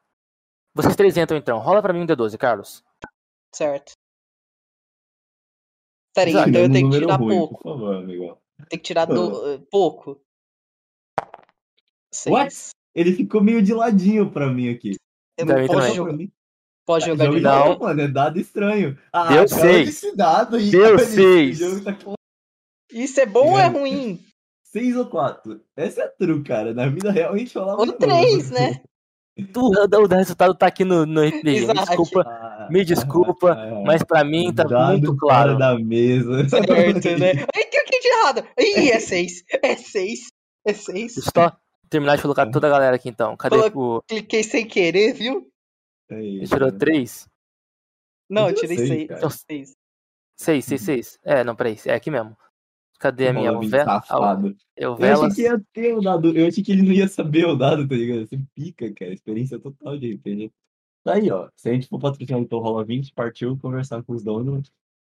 Vocês 0.74 0.96
três 0.96 1.16
entram 1.16 1.38
então. 1.38 1.58
Rola 1.58 1.80
pra 1.80 1.92
mim 1.92 2.00
um 2.00 2.06
D12, 2.06 2.36
Carlos. 2.36 2.82
Certo. 3.54 3.92
Peraí, 6.14 6.32
então 6.32 6.62
eu 6.62 6.68
um 6.68 6.72
tenho 6.72 6.90
que 6.90 6.98
tirar 6.98 7.16
ruim, 7.16 7.36
pouco. 7.36 7.62
Por 7.62 7.72
favor, 7.72 7.96
amigo. 7.96 8.38
Tem 8.68 8.78
que 8.78 8.84
tirar 8.84 9.04
do, 9.04 9.54
eh, 9.54 9.58
pouco. 9.70 10.20
What? 12.28 12.54
Seis. 12.54 12.70
Ele 12.94 13.12
ficou 13.12 13.42
meio 13.42 13.60
de 13.62 13.74
ladinho 13.74 14.30
pra 14.30 14.46
mim 14.52 14.68
aqui. 14.70 14.94
Eu 15.36 15.46
mim 15.46 15.66
posso, 15.66 15.94
jogar, 15.94 16.12
mim. 16.12 16.32
posso 16.86 17.06
jogar 17.06 17.28
de 17.30 17.40
Não. 17.40 17.78
mano, 17.80 18.00
é 18.00 18.08
dado 18.08 18.38
estranho. 18.38 18.96
Ah, 19.12 19.26
Deu 19.28 19.48
cara, 19.48 19.48
seis. 19.48 19.88
Esse 19.88 20.16
dado 20.16 20.56
aí. 20.56 20.70
Deu 20.70 20.98
seis. 21.00 21.58
jogo 21.58 21.82
tá 21.84 21.92
com 21.92 22.14
Isso 22.92 23.20
é 23.20 23.26
bom 23.26 23.52
ou 23.52 23.58
é 23.58 23.66
ruim? 23.66 24.20
Seis 24.62 24.96
ou 24.96 25.06
quatro. 25.06 25.60
Essa 25.76 26.02
é 26.02 26.08
true, 26.08 26.42
cara. 26.42 26.74
Na 26.74 26.88
vida 26.88 27.10
real 27.10 27.34
a 27.34 27.38
gente 27.38 27.52
falava. 27.52 27.80
Ou 27.80 27.92
três, 27.92 28.50
né? 28.50 28.82
O, 29.56 29.68
o, 29.68 30.04
o 30.04 30.06
resultado 30.08 30.54
tá 30.54 30.66
aqui 30.66 30.84
no, 30.84 31.04
no 31.06 31.22
RPG. 31.26 31.42
Me 31.44 31.56
Exato. 31.56 31.80
desculpa, 31.86 32.22
Ah, 32.26 32.68
me 32.70 32.84
desculpa, 32.84 33.52
ah, 33.52 33.82
mas 33.84 34.02
pra 34.02 34.22
mim 34.24 34.52
tá 34.54 34.62
dado 34.64 34.92
muito 34.92 35.16
claro. 35.16 35.58
da 35.58 35.76
mesa. 35.78 36.48
Certo, 36.48 37.18
né? 37.18 37.32
Ai, 37.54 37.64
que 37.64 37.82
que 37.84 38.00
de 38.00 38.08
errado? 38.08 38.46
Ih, 38.58 38.90
é 38.90 39.00
seis. 39.00 39.42
É 39.62 39.76
seis. 39.76 40.20
É 40.64 40.72
seis. 40.72 41.14
Só 41.14 41.56
terminar 41.90 42.16
de 42.16 42.22
colocar 42.22 42.48
toda 42.50 42.66
a 42.66 42.70
galera 42.70 42.96
aqui 42.96 43.08
então. 43.08 43.36
Cadê 43.36 43.56
o. 43.74 44.02
Cliquei 44.08 44.42
sem 44.42 44.66
querer, 44.66 45.12
viu? 45.14 45.48
Você 46.08 46.46
tirou 46.46 46.68
cara. 46.68 46.78
3? 46.78 47.28
Não, 48.30 48.48
eu 48.48 48.54
tirei 48.54 48.76
sei, 48.78 48.86
seis. 48.86 49.08
cara. 49.08 49.30
seis. 49.30 49.76
6, 50.36 50.64
6, 50.64 50.80
6. 50.80 51.18
É, 51.24 51.44
não, 51.44 51.54
peraí. 51.54 51.76
É 51.86 51.94
aqui 51.94 52.10
mesmo. 52.10 52.36
Cadê 52.98 53.28
a 53.28 53.32
minha 53.32 53.50
Rola 53.50 53.60
bem 53.60 53.66
Elvela? 53.68 53.84
safado. 54.02 54.56
Eu 54.76 54.90
Eu 54.90 54.94
achei 54.94 55.06
velas. 55.06 55.34
que 55.34 55.42
ia 55.42 55.62
ter 55.72 55.94
o 55.94 56.00
dado. 56.00 56.36
Eu 56.36 56.46
achei 56.46 56.64
que 56.64 56.72
ele 56.72 56.82
não 56.82 56.92
ia 56.92 57.08
saber 57.08 57.46
o 57.46 57.56
dado, 57.56 57.86
tá 57.86 57.94
ligado? 57.94 58.26
Você 58.26 58.40
pica, 58.54 58.92
cara. 58.92 59.12
Experiência 59.12 59.58
total 59.58 59.98
de 59.98 60.14
RPG. 60.14 60.50
Tá 61.04 61.14
aí, 61.14 61.30
ó. 61.30 61.48
Se 61.54 61.68
a 61.68 61.72
gente 61.74 61.88
for 61.88 62.00
patrocinar 62.00 62.40
então 62.40 62.58
rola 62.60 62.84
20, 62.84 63.12
partiu 63.12 63.58
conversar 63.58 64.02
com 64.02 64.14
os 64.14 64.24
donos. 64.24 64.72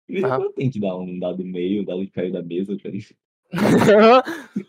De 0.08 0.14
vez 0.20 0.24
em 0.24 0.28
quando 0.28 0.52
tem 0.52 0.70
que 0.70 0.80
dar 0.80 0.96
um 0.96 1.18
dado 1.18 1.44
meio, 1.44 1.82
um 1.82 1.84
dado 1.84 2.00
que 2.00 2.10
caiu 2.10 2.32
da 2.32 2.42
mesa, 2.42 2.76
tá 2.78 2.88
ligado? 2.88 3.14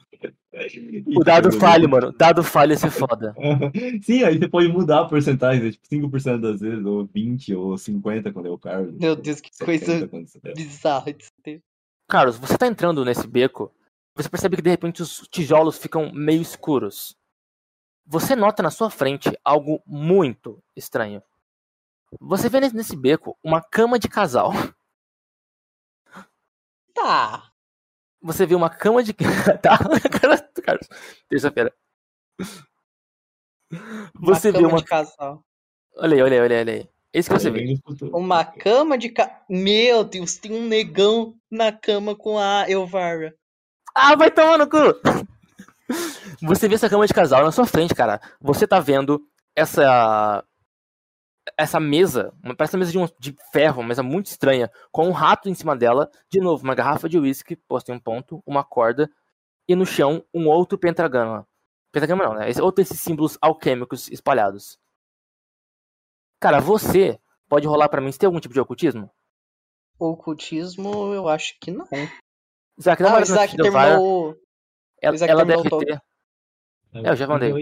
o 1.16 1.24
dado 1.24 1.52
falho, 1.52 1.90
mano. 1.90 2.12
Dado 2.12 2.44
falho 2.44 2.72
ia 2.72 2.78
ser 2.78 2.92
foda. 2.92 3.34
Sim, 4.02 4.24
aí 4.24 4.38
você 4.38 4.48
pode 4.48 4.68
mudar 4.68 5.02
a 5.02 5.06
porcentagem, 5.06 5.64
né? 5.64 5.72
tipo 5.72 5.88
5% 5.88 6.40
das 6.40 6.62
vezes, 6.62 6.86
ou 6.86 7.06
20, 7.06 7.56
ou 7.56 7.78
50 7.78 8.32
quando 8.34 8.48
é 8.48 8.52
o 8.52 8.58
Carlos. 8.58 8.96
Meu 8.98 9.16
Deus, 9.16 9.40
que 9.40 9.50
70 9.54 10.08
coisa 10.08 10.40
bizarra 10.56 11.14
de 11.14 11.26
se 11.26 11.32
ter. 11.44 11.62
Carlos, 12.12 12.38
você 12.38 12.58
tá 12.58 12.68
entrando 12.68 13.06
nesse 13.06 13.26
beco, 13.26 13.74
você 14.14 14.28
percebe 14.28 14.58
que 14.58 14.62
de 14.62 14.70
repente 14.70 15.02
os 15.02 15.26
tijolos 15.30 15.78
ficam 15.78 16.12
meio 16.12 16.42
escuros. 16.42 17.16
Você 18.06 18.36
nota 18.36 18.62
na 18.62 18.70
sua 18.70 18.90
frente 18.90 19.30
algo 19.46 19.82
muito 19.86 20.62
estranho. 20.76 21.24
Você 22.20 22.50
vê 22.50 22.60
nesse- 22.60 22.98
beco 22.98 23.38
uma 23.42 23.62
cama 23.62 23.98
de 23.98 24.10
casal. 24.10 24.52
Tá. 26.94 27.50
Você 28.22 28.46
vê 28.46 28.54
uma 28.54 28.70
cama 28.70 29.02
de. 29.02 29.14
tá? 29.64 29.80
Carlos, 30.62 30.88
terça-feira. 31.30 31.74
Você 34.20 34.50
uma 34.50 34.52
vê 34.52 34.62
cama 34.64 34.68
uma. 34.68 34.78
de 34.80 34.84
casal. 34.86 35.46
Olha 35.96 36.16
aí, 36.16 36.22
olha 36.22 36.44
aí, 36.44 36.60
olha 36.60 36.74
aí. 36.74 36.90
Esse 37.14 37.30
que 37.30 37.38
você 37.38 37.52
vê. 37.52 37.78
Uma 38.14 38.46
cama 38.46 38.98
de 38.98 39.10
ca... 39.10 39.44
Meu 39.50 40.04
Deus, 40.04 40.38
tem 40.38 40.54
um 40.54 40.66
negão 40.66 41.36
na 41.50 41.72
cama 41.72 42.16
com 42.16 42.38
a 42.38 42.66
Elvara. 42.70 43.36
Ah, 43.94 44.16
vai 44.16 44.32
tomar 44.32 44.58
no 44.58 44.70
cu! 44.70 44.78
Você 46.42 46.70
vê 46.70 46.76
essa 46.76 46.90
cama 46.90 47.06
de 47.06 47.14
casal 47.14 47.44
na 47.44 47.52
sua 47.52 47.66
frente, 47.66 47.94
cara. 47.94 48.22
Você 48.40 48.66
tá 48.66 48.80
vendo 48.80 49.22
essa. 49.56 50.44
Essa 51.58 51.80
mesa, 51.80 52.32
parece 52.56 52.76
uma 52.76 52.80
mesa 52.80 52.92
de, 52.92 53.00
um- 53.00 53.08
de 53.20 53.36
ferro, 53.52 53.82
uma 53.82 53.88
mesa 53.88 54.04
muito 54.04 54.28
estranha, 54.28 54.72
com 54.92 55.08
um 55.08 55.12
rato 55.12 55.50
em 55.50 55.54
cima 55.56 55.76
dela. 55.76 56.10
De 56.30 56.40
novo, 56.40 56.64
uma 56.64 56.76
garrafa 56.76 57.10
de 57.10 57.20
uísque, 57.20 57.56
posta 57.56 57.92
em 57.92 57.96
um 57.96 58.00
ponto, 58.00 58.42
uma 58.46 58.64
corda, 58.64 59.10
e 59.68 59.76
no 59.76 59.86
chão 59.86 60.24
um 60.34 60.48
outro 60.48 60.78
pentagrama. 60.78 61.46
Pentagrama 61.92 62.24
não, 62.24 62.36
né? 62.36 62.50
Esse, 62.50 62.62
outro 62.62 62.84
desses 62.84 63.02
símbolos 63.02 63.38
alquêmicos 63.42 64.08
espalhados. 64.10 64.80
Cara, 66.42 66.60
você 66.60 67.20
pode 67.48 67.68
rolar 67.68 67.88
pra 67.88 68.02
mim 68.02 68.12
se 68.12 68.18
tem 68.18 68.26
algum 68.26 68.40
tipo 68.40 68.54
de 68.54 68.60
ocultismo? 68.60 69.12
Ocultismo, 70.00 71.14
eu 71.14 71.30
acho 71.30 71.56
que 71.60 71.70
não. 71.70 71.86
Isaac, 72.80 73.04
dá 73.04 73.10
Ah, 73.10 73.12
uma 73.12 73.14
o 73.14 73.22
olhada 73.22 73.30
na 73.30 73.36
Isaac 73.36 73.56
do 73.58 73.64
terminou. 73.64 74.42
Ela, 75.00 75.16
Isaac 75.16 75.32
ela 75.32 75.46
terminou 75.46 75.64
deve 75.64 75.76
o 75.76 75.80
ter. 75.86 76.02
É, 76.94 77.10
eu 77.12 77.16
já 77.16 77.28
mandei. 77.28 77.54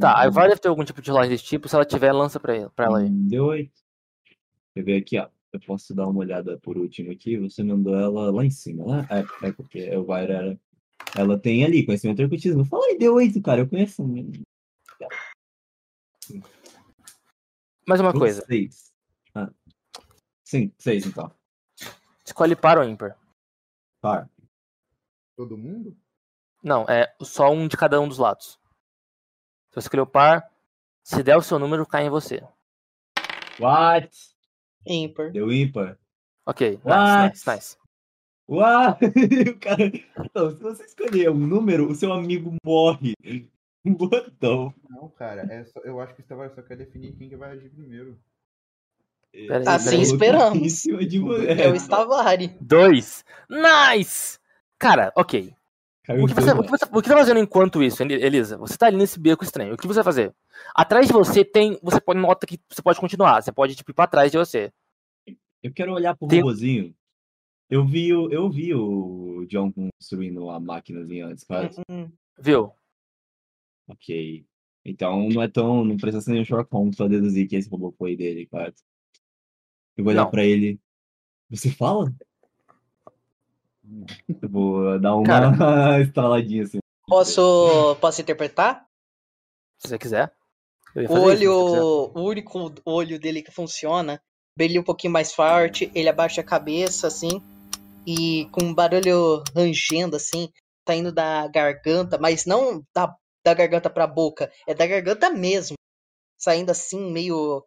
Tá, 0.00 0.18
a 0.20 0.24
Elvira 0.24 0.48
deve 0.48 0.60
ter 0.60 0.66
algum 0.66 0.84
tipo 0.84 1.00
de 1.00 1.08
rolagem 1.08 1.30
desse 1.30 1.44
tipo. 1.44 1.68
Se 1.68 1.76
ela 1.76 1.84
tiver, 1.84 2.12
lança 2.12 2.40
pra, 2.40 2.56
ele, 2.56 2.68
pra 2.70 2.86
ela 2.86 2.98
aí. 2.98 3.08
Deu 3.08 3.44
oito. 3.46 3.80
Quer 4.74 4.82
ver 4.82 4.96
aqui, 4.96 5.18
ó. 5.20 5.28
Eu 5.52 5.60
posso 5.60 5.94
dar 5.94 6.08
uma 6.08 6.18
olhada 6.18 6.58
por 6.58 6.76
último 6.76 7.12
aqui. 7.12 7.38
Você 7.38 7.62
mandou 7.62 7.94
ela 7.94 8.32
lá 8.32 8.44
em 8.44 8.50
cima, 8.50 8.84
né? 8.84 9.08
É, 9.08 9.46
é 9.46 9.52
porque 9.52 9.78
a 9.78 9.94
Elvira 9.94 10.34
era. 10.34 10.60
Ela 11.16 11.38
tem 11.38 11.64
ali 11.64 11.86
conhecimento 11.86 12.16
de 12.16 12.24
ocultismo. 12.24 12.64
Fala 12.64 12.84
aí, 12.86 12.98
deu 12.98 13.14
oito, 13.14 13.40
cara. 13.40 13.60
Eu 13.60 13.68
conheço. 13.68 14.02
Mais 17.86 18.00
uma 18.00 18.10
um 18.10 18.18
coisa. 18.18 18.44
Seis. 18.46 18.92
Ah. 19.34 19.50
Sim, 20.44 20.72
seis 20.78 21.06
então. 21.06 21.32
Escolhe 22.24 22.56
par 22.56 22.78
ou 22.78 22.84
ímpar. 22.84 23.16
Par. 24.00 24.28
Todo 25.36 25.56
mundo? 25.56 25.96
Não, 26.62 26.84
é 26.88 27.14
só 27.22 27.50
um 27.50 27.68
de 27.68 27.76
cada 27.76 28.00
um 28.00 28.08
dos 28.08 28.18
lados. 28.18 28.58
Se 29.70 29.74
você 29.74 29.86
escolheu 29.86 30.06
par, 30.06 30.50
se 31.04 31.22
der 31.22 31.36
o 31.36 31.42
seu 31.42 31.58
número, 31.58 31.86
cai 31.86 32.06
em 32.06 32.10
você. 32.10 32.42
What? 33.60 34.10
Ímpar. 34.84 35.30
Deu 35.30 35.52
ímpar. 35.52 35.98
Ok, 36.44 36.80
What? 36.84 37.34
nice, 37.34 37.48
nice, 37.48 37.50
nice. 37.50 37.76
What? 38.48 38.98
o 39.50 39.58
cara. 39.58 39.84
Então, 40.24 40.50
se 40.50 40.62
você 40.62 40.84
escolher 40.84 41.30
um 41.30 41.46
número, 41.46 41.88
o 41.90 41.94
seu 41.94 42.12
amigo 42.12 42.54
morre. 42.64 43.14
Um 43.86 43.94
botão. 43.94 44.74
Não, 44.90 45.08
cara. 45.10 45.42
É 45.52 45.64
só, 45.64 45.80
eu 45.80 46.00
acho 46.00 46.14
que 46.14 46.20
o 46.20 46.24
Tavares 46.24 46.54
só 46.54 46.62
quer 46.62 46.76
definir 46.76 47.12
quem 47.12 47.28
que 47.28 47.36
vai 47.36 47.52
agir 47.52 47.70
primeiro. 47.70 48.18
Aí, 49.34 49.48
Assim 49.66 49.96
aí. 49.96 50.02
esperamos. 50.02 50.82
De. 50.82 51.20
É 51.60 51.70
o 51.70 51.76
Stavari. 51.76 52.48
Dois. 52.60 53.24
Nice! 53.48 54.38
Cara, 54.78 55.12
ok. 55.14 55.54
O 56.08 56.26
que, 56.28 56.34
você, 56.34 56.52
o, 56.52 56.62
que 56.62 56.70
você, 56.70 56.84
o 56.84 56.88
que 57.02 57.08
você 57.08 57.10
tá 57.10 57.16
fazendo 57.16 57.40
enquanto 57.40 57.82
isso, 57.82 58.00
Eli- 58.02 58.22
Elisa? 58.22 58.56
Você 58.58 58.76
tá 58.78 58.86
ali 58.86 58.96
nesse 58.96 59.18
beco 59.18 59.42
estranho. 59.42 59.74
O 59.74 59.76
que 59.76 59.86
você 59.88 59.96
vai 59.96 60.04
fazer? 60.04 60.32
Atrás 60.74 61.06
de 61.08 61.12
você 61.12 61.44
tem. 61.44 61.78
Você 61.82 62.00
pode 62.00 62.20
nota 62.20 62.46
que 62.46 62.60
você 62.68 62.80
pode 62.80 63.00
continuar. 63.00 63.42
Você 63.42 63.50
pode 63.52 63.74
tipo, 63.74 63.90
ir 63.90 63.94
pra 63.94 64.06
trás 64.06 64.30
de 64.30 64.38
você. 64.38 64.72
Eu 65.62 65.72
quero 65.72 65.92
olhar 65.92 66.16
pro 66.16 66.28
Tem- 66.28 66.40
robozinho. 66.40 66.94
Eu 67.68 67.84
vi, 67.84 68.14
o, 68.14 68.30
eu 68.30 68.48
vi 68.48 68.72
o 68.72 69.44
John 69.48 69.72
construindo 69.72 70.48
a 70.48 70.60
máquinazinha 70.60 71.26
antes, 71.26 71.42
cara. 71.42 71.68
Hum, 71.90 72.08
Viu? 72.38 72.70
Ok. 73.88 74.44
Então 74.84 75.28
não 75.28 75.42
é 75.42 75.48
tão. 75.48 75.84
Não 75.84 75.96
precisa 75.96 76.20
ser 76.22 76.32
nem 76.32 76.42
um 76.42 76.44
short 76.44 76.68
home 76.72 76.94
pra 76.94 77.08
deduzir 77.08 77.48
que 77.48 77.56
esse 77.56 77.68
robô 77.68 77.92
foi 77.98 78.16
dele, 78.16 78.46
cara. 78.46 78.72
Eu 79.96 80.04
vou 80.04 80.12
olhar 80.12 80.24
Não. 80.24 80.30
pra 80.30 80.44
ele. 80.44 80.78
Você 81.50 81.70
fala? 81.70 82.12
Eu 84.42 84.48
vou 84.48 84.98
dar 84.98 85.14
uma 85.14 85.24
Cara. 85.24 86.00
estraladinha 86.02 86.64
assim. 86.64 86.78
Posso, 87.06 87.96
posso 88.00 88.20
interpretar? 88.20 88.84
Se 89.78 89.88
você 89.88 89.98
quiser. 89.98 90.32
Eu 90.94 91.02
ia 91.02 91.08
O 91.08 91.12
fazer 91.12 91.34
isso, 91.34 91.38
se 91.38 91.46
você 91.46 91.64
quiser. 91.64 91.80
olho, 91.82 92.12
o 92.14 92.20
único 92.28 92.74
olho 92.84 93.18
dele 93.20 93.42
que 93.42 93.52
funciona, 93.52 94.20
brilha 94.56 94.80
um 94.80 94.84
pouquinho 94.84 95.12
mais 95.12 95.32
forte, 95.32 95.90
ele 95.94 96.08
abaixa 96.08 96.40
a 96.40 96.44
cabeça 96.44 97.06
assim, 97.06 97.40
e 98.06 98.46
com 98.50 98.64
um 98.64 98.74
barulho 98.74 99.42
rangendo 99.54 100.16
assim, 100.16 100.48
tá 100.84 100.94
indo 100.96 101.12
da 101.12 101.46
garganta, 101.48 102.18
mas 102.18 102.44
não 102.46 102.82
da, 102.94 103.14
da 103.46 103.54
garganta 103.54 103.88
pra 103.88 104.08
boca, 104.08 104.50
é 104.66 104.74
da 104.74 104.84
garganta 104.88 105.30
mesmo, 105.30 105.76
saindo 106.36 106.70
assim 106.70 107.12
meio 107.12 107.64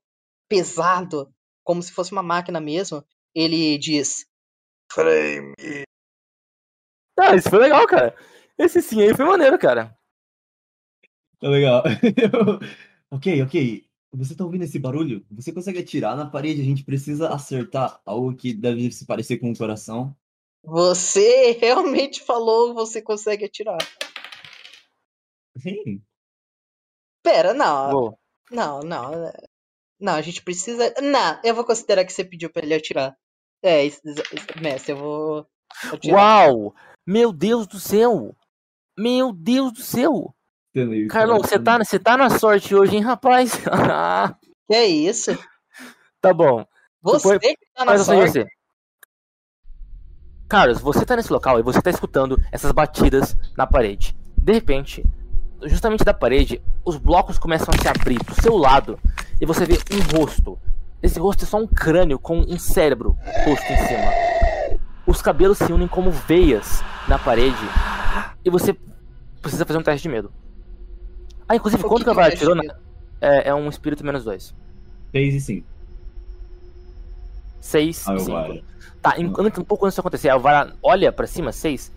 pesado, 0.50 1.34
como 1.64 1.82
se 1.82 1.94
fosse 1.94 2.12
uma 2.12 2.22
máquina 2.22 2.60
mesmo. 2.60 3.02
Ele 3.34 3.78
diz: 3.78 4.26
Frame. 4.92 5.54
Ah, 7.18 7.36
isso 7.36 7.50
foi 7.50 7.60
legal, 7.60 7.86
cara. 7.88 8.14
Esse 8.58 8.82
sim 8.82 9.02
aí 9.02 9.16
foi 9.16 9.26
maneiro, 9.26 9.58
cara. 9.58 9.98
Tá 11.40 11.48
legal. 11.50 11.84
Eu- 12.18 12.60
ok, 13.18 13.42
ok. 13.44 13.86
Você 14.12 14.36
tá 14.36 14.44
ouvindo 14.44 14.64
esse 14.64 14.80
barulho? 14.80 15.24
Você 15.32 15.54
consegue 15.54 15.80
atirar 15.80 16.18
na 16.18 16.26
parede? 16.26 16.62
A 16.62 16.66
gente 16.66 16.84
precisa 16.84 17.30
acertar 17.30 18.02
algo 18.06 18.36
que 18.36 18.54
deve 18.54 18.92
se 18.92 19.06
parecer 19.06 19.38
com 19.38 19.50
um 19.50 19.56
coração. 19.56 20.16
Você 20.64 21.52
realmente 21.62 22.22
falou, 22.22 22.74
você 22.74 23.02
consegue 23.02 23.46
atirar. 23.46 23.78
Sim. 25.58 26.02
Pera, 27.24 27.54
não. 27.54 27.92
Uou. 27.94 28.20
Não, 28.52 28.80
não. 28.82 29.14
é- 29.28 29.34
Não, 30.00 30.14
a 30.14 30.22
gente 30.22 30.42
precisa. 30.42 30.94
Não, 31.02 31.40
eu 31.44 31.54
vou 31.54 31.66
considerar 31.66 32.06
que 32.06 32.14
você 32.14 32.24
pediu 32.24 32.50
pra 32.50 32.64
ele 32.64 32.74
atirar. 32.74 33.16
É, 33.62 33.84
isso, 33.84 34.00
isso- 34.06 34.26
mestre, 34.62 34.94
eu 34.94 34.98
vou. 34.98 35.48
atirar. 35.92 36.16
Uau! 36.18 36.74
Meu 37.06 37.34
Deus 37.34 37.68
do 37.68 37.80
céu! 37.80 38.36
Meu 38.98 39.34
Deus 39.34 39.74
do 39.74 39.82
céu! 39.82 40.34
Entendeu? 40.74 41.08
Carlão, 41.10 41.40
você 41.40 41.60
tá, 41.60 41.78
você 41.78 42.00
tá 42.00 42.16
na 42.16 42.30
sorte 42.40 42.74
hoje, 42.76 42.96
hein, 42.96 43.02
rapaz? 43.02 43.52
Que 44.70 44.76
é 44.76 44.86
isso? 44.86 45.32
tá 46.22 46.32
bom. 46.34 46.64
Você 47.02 47.40
que 47.40 47.56
tá 47.74 47.84
na 47.86 47.94
Faz 47.94 48.06
sorte. 48.06 48.32
você. 48.32 48.46
Carlos, 50.48 50.80
você 50.80 51.06
tá 51.06 51.16
nesse 51.16 51.32
local 51.32 51.60
e 51.60 51.64
você 51.64 51.82
tá 51.82 51.90
escutando 51.90 52.38
essas 52.52 52.72
batidas 52.72 53.36
na 53.58 53.68
parede. 53.68 54.16
De 54.38 54.54
repente, 54.54 55.04
justamente 55.64 56.04
da 56.04 56.14
parede, 56.14 56.62
os 56.86 56.98
blocos 56.98 57.38
começam 57.38 57.68
a 57.74 57.82
se 57.82 57.88
abrir 57.88 58.20
do 58.20 58.34
seu 58.42 58.56
lado 58.58 59.00
e 59.40 59.46
você 59.46 59.66
vê 59.66 59.78
um 59.94 60.18
rosto. 60.18 60.58
Esse 61.02 61.20
rosto 61.20 61.44
é 61.44 61.48
só 61.48 61.58
um 61.58 61.68
crânio 61.68 62.20
com 62.20 62.40
um 62.40 62.60
cérebro 62.60 63.18
posto 63.46 63.72
em 63.72 63.78
cima. 63.88 64.12
Os 65.08 65.22
cabelos 65.22 65.58
se 65.58 65.72
unem 65.72 65.88
como 65.88 66.12
veias 66.12 66.84
na 67.08 67.18
parede 67.18 67.58
e 68.44 68.50
você 68.50 68.76
precisa 69.42 69.66
fazer 69.66 69.80
um 69.80 69.84
teste 69.84 70.04
de 70.04 70.10
medo. 70.10 70.32
Ah, 71.48 71.56
inclusive, 71.56 71.82
quanto 71.84 72.04
que 72.04 72.10
a 72.10 72.14
é 72.14 72.16
Vara 72.16 72.36
tirou? 72.36 72.54
né? 72.56 72.64
É, 73.22 73.50
é 73.50 73.56
um 73.56 73.68
espírito 73.70 74.06
menos 74.06 74.24
dois. 74.24 74.54
6 75.12 75.34
e 75.36 75.42
5. 75.42 75.68
6 77.62 78.08
Ah, 78.08 78.12
e 78.12 78.16
eu 78.16 78.20
5. 78.20 78.32
vale. 78.32 78.64
Tá, 79.02 79.16
em- 79.18 79.26
um 79.28 79.64
pouco 79.64 79.86
antes 79.86 79.94
disso 79.94 80.02
acontecer, 80.02 80.30
a 80.30 80.38
Vara 80.38 80.74
olha 80.84 81.12
pra 81.12 81.26
cima, 81.26 81.52
6. 81.52 81.92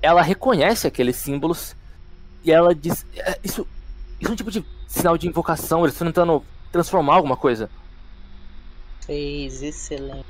Ela 0.00 0.22
reconhece 0.22 0.86
aqueles 0.86 1.16
símbolos 1.16 1.76
e 2.44 2.50
ela 2.52 2.74
diz: 2.74 3.06
"É, 3.16 3.38
Isso, 3.42 3.66
isso 4.20 4.30
é 4.30 4.32
um 4.32 4.36
tipo 4.36 4.50
de 4.50 4.64
sinal 4.86 5.16
de 5.16 5.26
invocação, 5.26 5.80
eles 5.80 5.94
estão 5.94 6.06
tentando 6.06 6.44
transformar 6.70 7.14
alguma 7.14 7.36
coisa. 7.36 7.70
Seis, 9.00 9.62
excelente. 9.62 10.26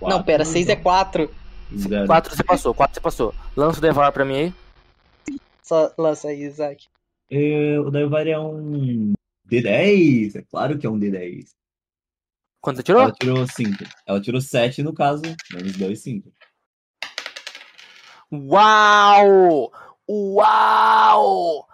Não, 0.00 0.22
pera, 0.22 0.44
seis 0.44 0.68
é 0.68 0.76
quatro. 0.76 1.30
Zero. 1.76 2.06
4 2.06 2.34
você 2.34 2.42
passou, 2.44 2.74
4 2.74 2.94
você 2.94 3.00
passou. 3.00 3.34
Lança 3.56 3.78
o 3.78 3.82
Devar 3.82 4.10
pra 4.12 4.24
mim 4.24 4.34
aí. 4.36 4.54
Só 5.62 5.92
lança 5.98 6.28
aí, 6.28 6.42
Isaac. 6.44 6.86
É, 7.30 7.78
o 7.78 7.90
Daivari 7.90 8.30
é 8.30 8.38
um 8.38 9.12
D10. 9.46 10.36
É 10.36 10.42
claro 10.42 10.78
que 10.78 10.86
é 10.86 10.90
um 10.90 10.98
D10. 10.98 11.48
Quanto 12.60 12.76
você 12.76 12.82
tirou? 12.82 13.02
Ela 13.02 13.12
tirou 13.12 13.46
5. 13.46 13.84
Ela 14.06 14.20
tirou 14.20 14.40
7 14.40 14.82
no 14.82 14.94
caso. 14.94 15.22
Menos 15.52 15.76
2, 15.76 16.00
5. 16.00 16.32
Uau! 18.32 19.72
Uau! 20.08 21.66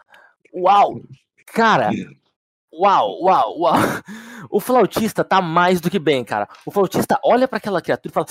Uau! 0.52 1.00
Cara, 1.46 1.90
uau, 2.72 3.22
uau, 3.22 3.58
uau. 3.60 3.74
O 4.50 4.60
flautista 4.60 5.24
tá 5.24 5.40
mais 5.40 5.80
do 5.80 5.90
que 5.90 5.98
bem, 5.98 6.24
cara. 6.24 6.48
O 6.66 6.70
flautista 6.70 7.18
olha 7.24 7.46
pra 7.48 7.58
aquela 7.58 7.80
criatura 7.82 8.10
e 8.10 8.14
fala: 8.14 8.26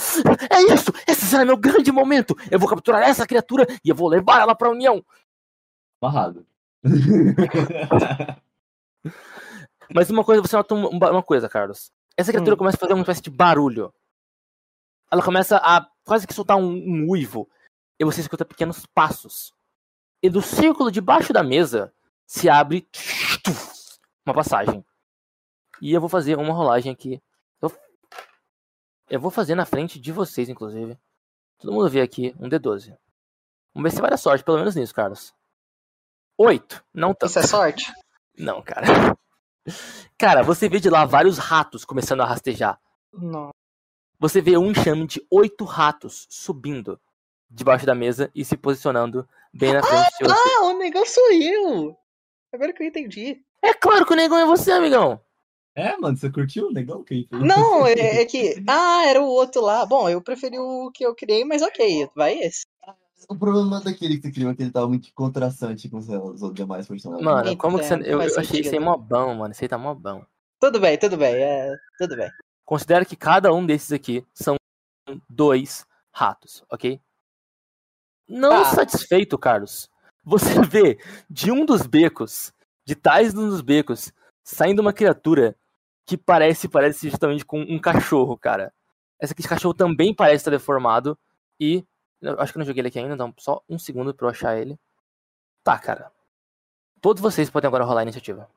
É 0.50 0.62
isso! 0.74 0.92
Esse 1.08 1.26
será 1.26 1.44
meu 1.46 1.58
grande 1.58 1.92
momento! 1.92 2.36
Eu 2.52 2.60
vou 2.60 2.70
capturar 2.70 3.02
essa 3.04 3.26
criatura 3.26 3.66
e 3.84 3.90
eu 3.90 3.96
vou 3.96 4.08
levar 4.10 4.42
ela 4.42 4.56
pra 4.56 4.70
União! 4.70 5.04
Amarrado. 6.02 6.46
Mas 9.94 10.10
uma 10.10 10.24
coisa, 10.24 10.42
você 10.42 10.56
nota 10.56 10.74
um- 10.76 10.88
uma 10.90 11.24
coisa, 11.24 11.48
Carlos. 11.50 11.92
Essa 12.18 12.32
criatura 12.32 12.56
Hum. 12.56 12.58
começa 12.58 12.78
a 12.78 12.80
fazer 12.80 12.94
uma 12.94 13.02
espécie 13.02 13.22
de 13.22 13.30
barulho. 13.30 13.94
Ela 15.12 15.22
começa 15.22 15.58
a 15.58 15.86
quase 16.06 16.26
que 16.28 16.34
soltar 16.34 16.58
um, 16.58 16.70
um 16.72 17.10
uivo. 17.10 17.50
E 18.00 18.06
você 18.06 18.22
escuta 18.22 18.46
pequenos 18.46 18.86
passos. 18.88 19.54
E 20.24 20.30
do 20.30 20.42
círculo 20.42 20.90
debaixo 20.90 21.34
da 21.34 21.44
mesa 21.44 21.94
se 22.26 22.50
abre 22.50 22.88
uma 24.26 24.34
passagem. 24.34 24.84
E 25.82 25.92
eu 25.92 26.00
vou 26.00 26.10
fazer 26.10 26.38
uma 26.38 26.54
rolagem 26.54 26.90
aqui. 26.90 27.22
Eu, 29.10 29.20
vou 29.20 29.30
fazer 29.30 29.54
na 29.54 29.66
frente 29.66 30.00
de 30.00 30.14
vocês, 30.14 30.48
inclusive. 30.48 30.98
Todo 31.60 31.74
mundo 31.74 31.90
vê 31.90 32.00
aqui 32.00 32.34
um 32.40 32.48
D12. 32.48 32.98
Vamos 33.74 33.92
ver 33.92 33.96
se 33.96 34.02
vai 34.02 34.10
dar 34.10 34.18
sorte, 34.18 34.46
pelo 34.46 34.58
menos 34.58 34.76
nisso, 34.76 34.96
Carlos. 34.96 35.34
Oito. 36.38 36.84
Não 36.94 37.14
tanto. 37.14 37.30
Isso 37.30 37.40
é 37.40 37.44
sorte? 37.44 37.94
Não, 38.40 38.62
cara. 38.62 38.88
Cara, 40.18 40.42
você 40.42 40.70
vê 40.70 40.80
de 40.80 40.90
lá 40.90 41.06
vários 41.06 41.38
ratos 41.38 41.84
começando 41.86 42.22
a 42.22 42.26
rastejar. 42.26 42.80
Não. 43.12 43.50
Você 44.20 44.42
vê 44.42 44.58
um 44.58 44.72
enxame 44.72 45.06
de 45.06 45.26
oito 45.30 45.66
ratos 45.66 46.26
subindo 46.30 47.00
debaixo 47.54 47.86
da 47.86 47.94
mesa 47.94 48.32
e 48.34 48.44
se 48.44 48.58
posicionando 48.58 49.28
bem 49.54 49.74
na 49.74 49.84
frente 49.84 50.10
de 50.20 50.26
você. 50.26 50.50
Ah, 50.58 50.64
o 50.66 50.78
negão 50.78 51.06
sou 51.06 51.32
eu! 51.32 51.96
Agora 52.52 52.74
que 52.74 52.84
eu 52.84 52.88
entendi. 52.88 53.42
É 53.62 53.74
claro 53.74 54.06
que 54.06 54.14
o 54.14 54.16
negão 54.16 54.38
é 54.38 54.46
você, 54.46 54.72
amigão. 54.72 55.22
É, 55.76 55.98
mano, 55.98 56.16
você 56.16 56.30
curtiu 56.30 56.68
o 56.68 56.72
negão 56.72 57.04
que 57.04 57.28
Não, 57.32 57.86
é, 57.88 58.22
é 58.22 58.26
que. 58.26 58.64
Ah, 58.68 59.06
era 59.08 59.22
o 59.22 59.28
outro 59.28 59.62
lá. 59.62 59.86
Bom, 59.86 60.10
eu 60.10 60.22
preferi 60.22 60.60
o 60.60 60.92
que 60.92 61.06
eu 61.06 61.16
criei, 61.16 61.44
mas 61.46 61.62
ok, 61.62 62.10
vai 62.16 62.38
esse. 62.40 62.64
O 63.30 63.38
problema 63.38 63.80
daquele 63.80 64.18
que 64.18 64.24
você 64.24 64.32
criou 64.32 64.52
é 64.52 64.56
que 64.56 64.62
ele 64.62 64.72
tava 64.72 64.88
muito 64.88 65.12
contrastante 65.14 65.90
com 65.90 65.98
os, 65.98 66.54
demais 66.54 66.88
personagens. 66.88 67.26
Mano, 67.26 67.58
como 67.58 67.80
que 67.80 67.86
você. 67.86 67.96
Eu, 67.96 68.22
eu 68.22 68.22
achei 68.22 68.32
isso 68.32 68.42
aí 68.42 68.64
sentido. 68.64 68.82
mó 68.82 68.98
bom, 68.98 69.34
mano. 69.36 69.52
Isso 69.52 69.64
aí 69.64 69.68
tá 69.70 69.78
mó 69.78 69.96
bom. 69.96 70.24
Tudo 70.60 70.80
bem, 70.80 70.98
tudo 70.98 71.18
bem, 71.18 71.36
é, 71.36 71.74
tudo 71.98 72.16
bem. 72.16 72.30
Considera 72.66 73.06
que 73.06 73.16
cada 73.16 73.54
um 73.54 73.66
desses 73.66 73.92
aqui 73.92 74.26
são 74.34 74.56
dois 75.30 75.86
ratos, 76.12 76.64
ok? 76.70 77.02
Não 78.34 78.64
Tá. 78.64 78.72
satisfeito, 78.72 79.38
Carlos, 79.38 79.90
você 80.24 80.54
vê 80.68 80.98
de 81.30 81.52
um 81.52 81.66
dos 81.66 81.86
becos, 81.86 82.52
de 82.84 82.96
tais 82.96 83.32
de 83.32 83.40
um 83.40 83.48
dos 83.48 83.62
becos, 83.62 84.12
saindo 84.44 84.82
uma 84.82 84.92
criatura 84.92 85.56
que 86.06 86.18
parece, 86.18 86.68
parece 86.68 87.10
justamente 87.10 87.46
com 87.46 87.62
um 87.62 87.80
cachorro, 87.80 88.36
cara. 88.38 88.74
Esse 89.22 89.34
aqui, 89.34 89.42
esse 89.42 89.48
cachorro 89.48 89.74
também 89.76 90.14
parece 90.16 90.38
estar 90.38 90.52
deformado 90.52 91.18
e 91.60 91.86
eu 92.20 92.40
acho 92.40 92.52
que 92.52 92.58
eu 92.58 92.62
não 92.62 92.66
joguei 92.66 92.82
ele 92.82 92.88
aqui 92.88 92.98
ainda, 93.00 93.14
então 93.14 93.34
só 93.38 93.62
um 93.70 93.78
segundo 93.78 94.14
pra 94.14 94.26
eu 94.26 94.32
achar 94.32 94.58
ele. 94.58 94.80
Tá, 95.64 95.78
cara. 95.78 96.12
Todos 97.00 97.22
vocês 97.22 97.50
podem 97.50 97.68
agora 97.68 97.84
rolar 97.86 98.00
a 98.02 98.04
iniciativa. 98.04 98.50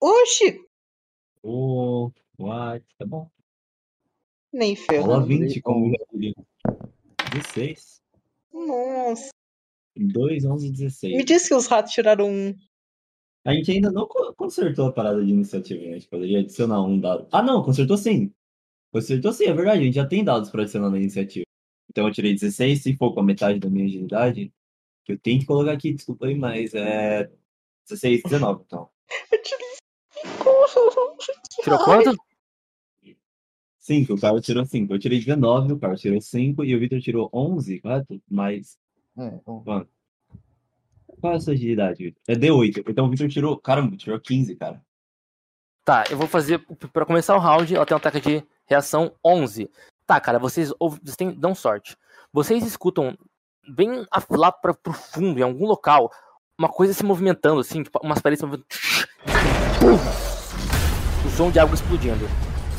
Oxi! 0.00 0.66
Ô, 1.42 2.10
what? 2.38 2.84
Tá 2.98 3.06
bom. 3.06 3.30
Nem 4.52 4.74
ferro. 4.74 5.06
Rola 5.06 5.24
20 5.24 5.60
como 5.62 5.90
já 5.90 6.04
queria. 6.10 6.34
16. 7.32 7.97
Nossa. 8.66 9.28
2, 9.96 10.44
11, 10.44 10.66
Me 10.66 10.72
16. 10.72 11.24
disse 11.24 11.48
que 11.48 11.54
os 11.54 11.66
ratos 11.66 11.92
tiraram 11.92 12.28
um. 12.30 12.54
A 13.44 13.52
gente 13.52 13.70
ainda 13.70 13.90
não 13.90 14.06
co- 14.06 14.32
consertou 14.34 14.86
a 14.86 14.92
parada 14.92 15.24
de 15.24 15.30
iniciativa, 15.32 15.80
né? 15.82 15.90
A 15.90 15.94
gente 15.94 16.08
poderia 16.08 16.40
adicionar 16.40 16.82
um 16.82 17.00
dado. 17.00 17.26
Ah, 17.32 17.42
não, 17.42 17.62
consertou 17.62 17.96
sim. 17.96 18.32
Consertou 18.92 19.32
sim, 19.32 19.44
é 19.46 19.52
verdade. 19.52 19.80
A 19.80 19.84
gente 19.84 19.94
já 19.94 20.06
tem 20.06 20.22
dados 20.24 20.50
para 20.50 20.62
adicionar 20.62 20.90
na 20.90 20.98
iniciativa. 20.98 21.44
Então 21.90 22.06
eu 22.06 22.12
tirei 22.12 22.34
16, 22.34 22.82
se 22.82 22.96
for 22.96 23.14
com 23.14 23.20
a 23.20 23.24
metade 23.24 23.58
da 23.58 23.68
minha 23.70 23.86
agilidade, 23.86 24.52
que 25.04 25.12
eu 25.12 25.18
tenho 25.18 25.40
que 25.40 25.46
colocar 25.46 25.72
aqui, 25.72 25.92
desculpa 25.94 26.26
aí, 26.26 26.34
mas 26.36 26.74
é 26.74 27.30
16, 27.88 28.22
19, 28.24 28.62
então. 28.66 28.88
Eu 29.32 29.42
tirei 29.42 29.66
cinco. 30.22 31.16
Tirou 31.62 31.78
Ai. 31.78 31.84
quanto? 31.84 32.16
5, 33.88 34.14
o 34.14 34.20
Carlos 34.20 34.44
tirou 34.44 34.64
5. 34.64 34.92
Eu 34.94 34.98
tirei 34.98 35.18
19, 35.18 35.72
o 35.72 35.78
Carlos 35.78 36.00
tirou 36.00 36.20
5 36.20 36.64
e 36.64 36.74
o 36.76 36.78
Victor 36.78 37.00
tirou 37.00 37.30
11, 37.32 37.80
correto? 37.80 38.20
Mas 38.30 38.78
É, 39.18 39.30
bom. 39.46 39.62
qual 41.20 41.32
é 41.32 41.36
a 41.36 41.40
sua 41.40 41.54
agilidade, 41.54 42.04
Victor? 42.04 42.22
É 42.28 42.34
D8. 42.34 42.84
Então 42.88 43.06
o 43.06 43.10
Victor 43.10 43.28
tirou, 43.28 43.56
caramba, 43.58 43.96
tirou 43.96 44.20
15, 44.20 44.54
cara. 44.56 44.80
Tá, 45.84 46.04
eu 46.10 46.18
vou 46.18 46.26
fazer. 46.28 46.58
Pra 46.92 47.06
começar 47.06 47.34
o 47.34 47.40
round, 47.40 47.74
ela 47.74 47.86
tem 47.86 47.94
um 47.94 47.98
ataque 47.98 48.20
de 48.20 48.44
reação 48.66 49.10
11. 49.24 49.70
Tá, 50.06 50.20
cara, 50.20 50.38
vocês, 50.38 50.72
ouvem- 50.78 51.00
vocês 51.02 51.16
têm, 51.16 51.30
dão 51.32 51.54
sorte. 51.54 51.96
Vocês 52.32 52.64
escutam 52.66 53.16
bem 53.66 54.04
lá 54.30 54.52
pra, 54.52 54.74
pro 54.74 54.92
fundo, 54.92 55.38
em 55.38 55.42
algum 55.42 55.66
local, 55.66 56.10
uma 56.58 56.68
coisa 56.68 56.92
se 56.92 57.04
movimentando, 57.04 57.60
assim, 57.60 57.82
tipo, 57.82 57.98
umas 58.02 58.20
paredes 58.20 58.40
se 58.40 58.46
movimentando. 58.46 58.68
O 61.26 61.30
som 61.30 61.50
de 61.50 61.58
água 61.58 61.74
explodindo. 61.74 62.24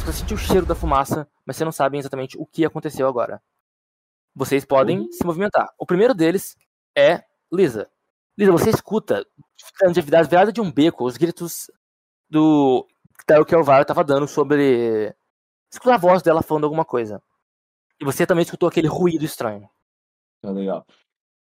Você 0.09 0.21
sente 0.21 0.33
o 0.33 0.37
cheiro 0.39 0.65
da 0.65 0.73
fumaça, 0.73 1.29
mas 1.45 1.55
você 1.55 1.63
não 1.63 1.71
sabe 1.71 1.99
exatamente 1.99 2.35
o 2.35 2.43
que 2.43 2.65
aconteceu 2.65 3.07
agora. 3.07 3.39
Vocês 4.33 4.65
podem 4.65 5.07
se 5.11 5.23
movimentar. 5.23 5.69
O 5.77 5.85
primeiro 5.85 6.15
deles 6.15 6.57
é 6.97 7.23
Lisa. 7.53 7.87
Lisa, 8.35 8.51
você 8.51 8.71
escuta, 8.71 9.23
atividade 9.83 10.27
virada 10.27 10.51
de 10.51 10.59
um 10.59 10.71
beco, 10.71 11.05
os 11.05 11.15
gritos 11.15 11.69
do 12.27 12.87
que 13.47 13.55
o 13.55 13.59
Elvira 13.59 13.85
tava 13.85 14.03
dando 14.03 14.27
sobre. 14.27 15.15
Escuta 15.71 15.93
a 15.93 15.99
voz 15.99 16.23
dela 16.23 16.41
falando 16.41 16.63
alguma 16.63 16.83
coisa. 16.83 17.21
E 18.01 18.03
você 18.03 18.25
também 18.25 18.41
escutou 18.41 18.67
aquele 18.67 18.87
ruído 18.87 19.23
estranho. 19.23 19.69
Tá 20.41 20.49
legal. 20.49 20.87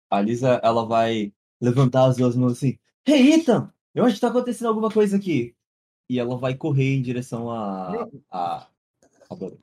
A 0.10 0.20
Lisa, 0.20 0.60
ela 0.62 0.86
vai 0.86 1.32
levantar 1.62 2.08
as 2.08 2.18
duas 2.18 2.36
mãos 2.36 2.52
assim. 2.52 2.78
Hey, 3.08 3.36
Ethan! 3.36 3.72
Eu 3.96 4.04
acho 4.04 4.16
que 4.16 4.22
tá 4.22 4.28
acontecendo 4.28 4.68
alguma 4.68 4.92
coisa 4.92 5.16
aqui. 5.16 5.56
E 6.10 6.20
ela 6.20 6.36
vai 6.38 6.56
correr 6.56 6.96
em 6.96 7.02
direção 7.02 7.52
a. 7.52 8.08
a... 8.32 8.68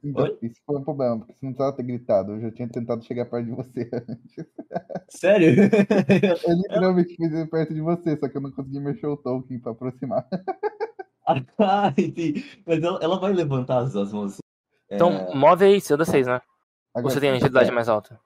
Então, 0.04 0.38
isso 0.40 0.60
foi 0.64 0.76
um 0.78 0.84
problema, 0.84 1.18
porque 1.18 1.32
você 1.32 1.44
não 1.44 1.52
precisava 1.52 1.76
ter 1.76 1.82
gritado. 1.82 2.32
Eu 2.32 2.40
já 2.40 2.50
tinha 2.52 2.68
tentado 2.68 3.04
chegar 3.04 3.24
perto 3.24 3.46
de 3.46 3.52
você. 3.52 3.90
Sério? 5.10 5.56
Eu 6.46 6.54
literalmente 6.54 7.16
fiz 7.16 7.50
perto 7.50 7.74
de 7.74 7.80
você, 7.80 8.16
só 8.16 8.28
que 8.28 8.36
eu 8.36 8.40
não 8.40 8.52
consegui 8.52 8.78
mexer 8.78 9.08
o 9.08 9.16
Tolkien 9.16 9.58
pra 9.58 9.72
aproximar. 9.72 10.24
ah, 11.58 11.92
entendi. 11.98 12.44
Mas 12.64 12.80
ela, 12.80 13.00
ela 13.02 13.18
vai 13.18 13.32
levantar 13.32 13.78
as 13.78 13.92
duas 13.92 14.12
mãos 14.12 14.32
assim. 14.34 14.40
Então, 14.88 15.10
É, 15.10 15.34
move 15.34 15.64
aí, 15.64 15.80
seu 15.80 15.98
D6, 15.98 16.26
né? 16.26 16.34
Ou 16.94 17.00
Agora, 17.00 17.14
você 17.14 17.20
tem 17.20 17.30
a 17.30 17.34
agilidade 17.34 17.72
mais 17.72 17.88
alta? 17.88 18.20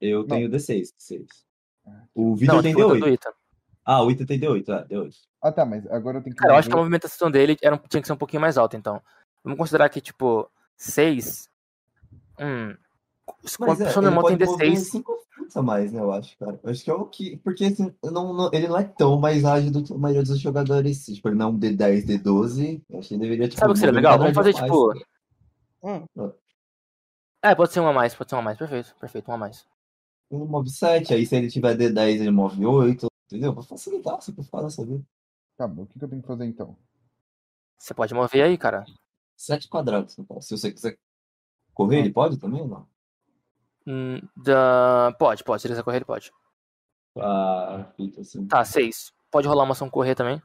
eu 0.00 0.24
tenho 0.24 0.48
D6. 0.48 0.90
D6. 0.96 1.26
O 2.14 2.28
Não, 2.28 2.34
Victor 2.36 2.62
tem 2.62 2.74
tipo, 2.74 2.88
do 2.88 2.94
D8. 2.94 3.18
Ah, 3.84 4.02
o 4.02 4.10
Ethan 4.10 4.24
tem 4.26 4.38
D8, 4.38 4.68
é, 4.68 4.84
D8. 4.86 5.14
Ah, 5.42 5.50
tá, 5.52 5.64
mas 5.64 5.84
agora 5.90 6.18
eu 6.18 6.22
tenho 6.22 6.34
que. 6.36 6.40
Cara, 6.40 6.54
eu 6.54 6.58
acho 6.58 6.68
que 6.68 6.74
a 6.74 6.78
movimentação 6.78 7.30
dele 7.30 7.56
era, 7.60 7.74
um- 7.74 7.78
tinha 7.88 8.00
que 8.00 8.06
ser 8.06 8.12
um 8.12 8.16
pouquinho 8.18 8.40
mais 8.40 8.56
alta, 8.56 8.76
então. 8.76 9.02
Vamos 9.42 9.58
considerar 9.58 9.88
que, 9.88 10.00
tipo, 10.00 10.48
6. 10.76 11.48
Hum. 12.38 12.76
Quando 13.56 13.72
a 13.72 13.76
pessoa 13.86 14.02
normal 14.04 14.24
tem 14.24 14.36
D6. 14.36 14.76
5 14.76 15.16
pontos 15.36 15.56
a 15.56 15.62
mais, 15.62 15.92
né? 15.92 16.00
Eu 16.00 16.12
acho, 16.12 16.36
cara. 16.38 16.60
Eu 16.62 16.70
acho 16.70 16.84
que 16.84 16.90
é 16.90 16.94
o 16.94 17.04
que. 17.06 17.36
Porque 17.38 17.64
assim, 17.64 17.92
não, 18.04 18.32
não- 18.32 18.50
ele 18.52 18.68
não 18.68 18.78
é 18.78 18.84
tão 18.84 19.18
mais 19.18 19.44
ágil 19.44 19.72
do 19.72 19.82
que 19.82 19.92
a 19.92 19.98
maioria 19.98 20.22
dos 20.22 20.38
jogadores. 20.40 21.04
Tipo, 21.06 21.28
ele 21.28 21.36
não 21.36 21.46
é 21.46 21.50
um 21.50 21.58
D10, 21.58 22.04
D12. 22.04 22.82
Eu 22.88 22.98
acho 23.00 23.08
que 23.08 23.14
ele 23.14 23.22
deveria, 23.22 23.48
tipo, 23.48 23.60
Sabe 23.60 23.70
o 23.72 23.74
que 23.74 23.80
seria 23.80 23.94
legal? 23.94 24.18
Vamos 24.18 24.34
fazer, 24.34 24.52
mais. 24.52 24.64
tipo. 24.64 24.92
Hum. 25.82 26.32
É, 27.44 27.54
pode 27.56 27.72
ser 27.72 27.80
uma 27.80 27.90
a 27.90 27.92
mais, 27.92 28.14
pode 28.14 28.30
ser 28.30 28.36
uma 28.36 28.42
a 28.42 28.44
mais. 28.44 28.58
Perfeito, 28.58 28.94
perfeito, 29.00 29.26
uma 29.28 29.34
a 29.34 29.38
mais. 29.38 29.66
Ele 30.30 30.44
move 30.44 30.70
7, 30.70 31.12
aí 31.12 31.26
se 31.26 31.36
ele 31.36 31.50
tiver 31.50 31.76
D10, 31.76 32.20
ele 32.20 32.30
move 32.30 32.64
8. 32.64 33.06
Entendeu? 33.26 33.54
Pra 33.54 33.62
facilitar, 33.62 34.20
você 34.20 34.32
pode 34.32 34.48
falar 34.48 34.66
essa 34.68 34.84
vida. 34.84 35.04
Tá 35.56 35.66
bom, 35.66 35.82
o 35.82 35.86
que, 35.86 35.98
que 35.98 36.04
eu 36.04 36.08
tenho 36.08 36.22
que 36.22 36.28
fazer 36.28 36.44
então? 36.44 36.76
Você 37.78 37.94
pode 37.94 38.14
mover 38.14 38.44
aí, 38.44 38.56
cara. 38.56 38.84
7 39.36 39.68
quadrados. 39.68 40.16
Se 40.40 40.56
você 40.56 40.72
quiser 40.72 40.98
correr, 41.74 41.98
ele 41.98 42.12
pode 42.12 42.38
também 42.38 42.60
ou 42.60 42.68
não? 42.68 42.88
Hum, 43.86 44.20
da... 44.36 45.14
Pode, 45.18 45.42
pode. 45.42 45.60
Se 45.62 45.66
ele 45.66 45.74
quiser 45.74 45.82
correr, 45.82 45.96
ele 45.98 46.04
pode. 46.04 46.32
Ah, 47.18 47.92
assim. 48.18 48.46
Tá, 48.46 48.64
6. 48.64 49.12
Pode 49.30 49.48
rolar 49.48 49.64
uma 49.64 49.72
ação 49.72 49.90
correr 49.90 50.14
também. 50.14 50.40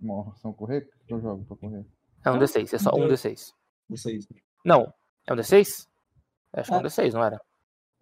Uma 0.00 0.30
ação 0.32 0.52
correr? 0.52 0.90
O 1.02 1.06
que 1.06 1.14
eu 1.14 1.20
jogo 1.20 1.44
pra 1.44 1.56
correr? 1.56 1.84
É 2.24 2.30
um 2.30 2.38
D6, 2.38 2.72
é 2.72 2.78
só 2.78 2.90
um 2.90 3.06
D6. 3.06 3.52
Não 3.88 3.96
sei. 3.96 4.20
Não, 4.64 4.92
é 5.26 5.32
um 5.32 5.36
D6? 5.36 5.88
Acho 6.52 6.68
que 6.68 6.74
é 6.74 6.76
um 6.76 6.80
É. 6.80 6.84
D6, 6.84 7.12
não 7.12 7.24
era? 7.24 7.40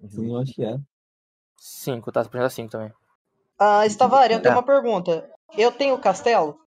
Sim, 0.08 0.30
eu 0.30 0.38
acho 0.38 0.54
que 0.54 0.64
é. 0.64 0.78
5, 1.56 2.12
tá? 2.12 2.22
Você 2.22 2.30
precisa 2.30 2.50
5 2.50 2.70
também. 2.70 2.92
Ah, 3.60 3.84
Stavari, 3.86 4.32
eu 4.34 4.40
tenho 4.40 4.52
É. 4.54 4.56
uma 4.56 4.62
pergunta. 4.62 5.30
Eu 5.56 5.70
tenho 5.70 5.98
castelo? 5.98 6.58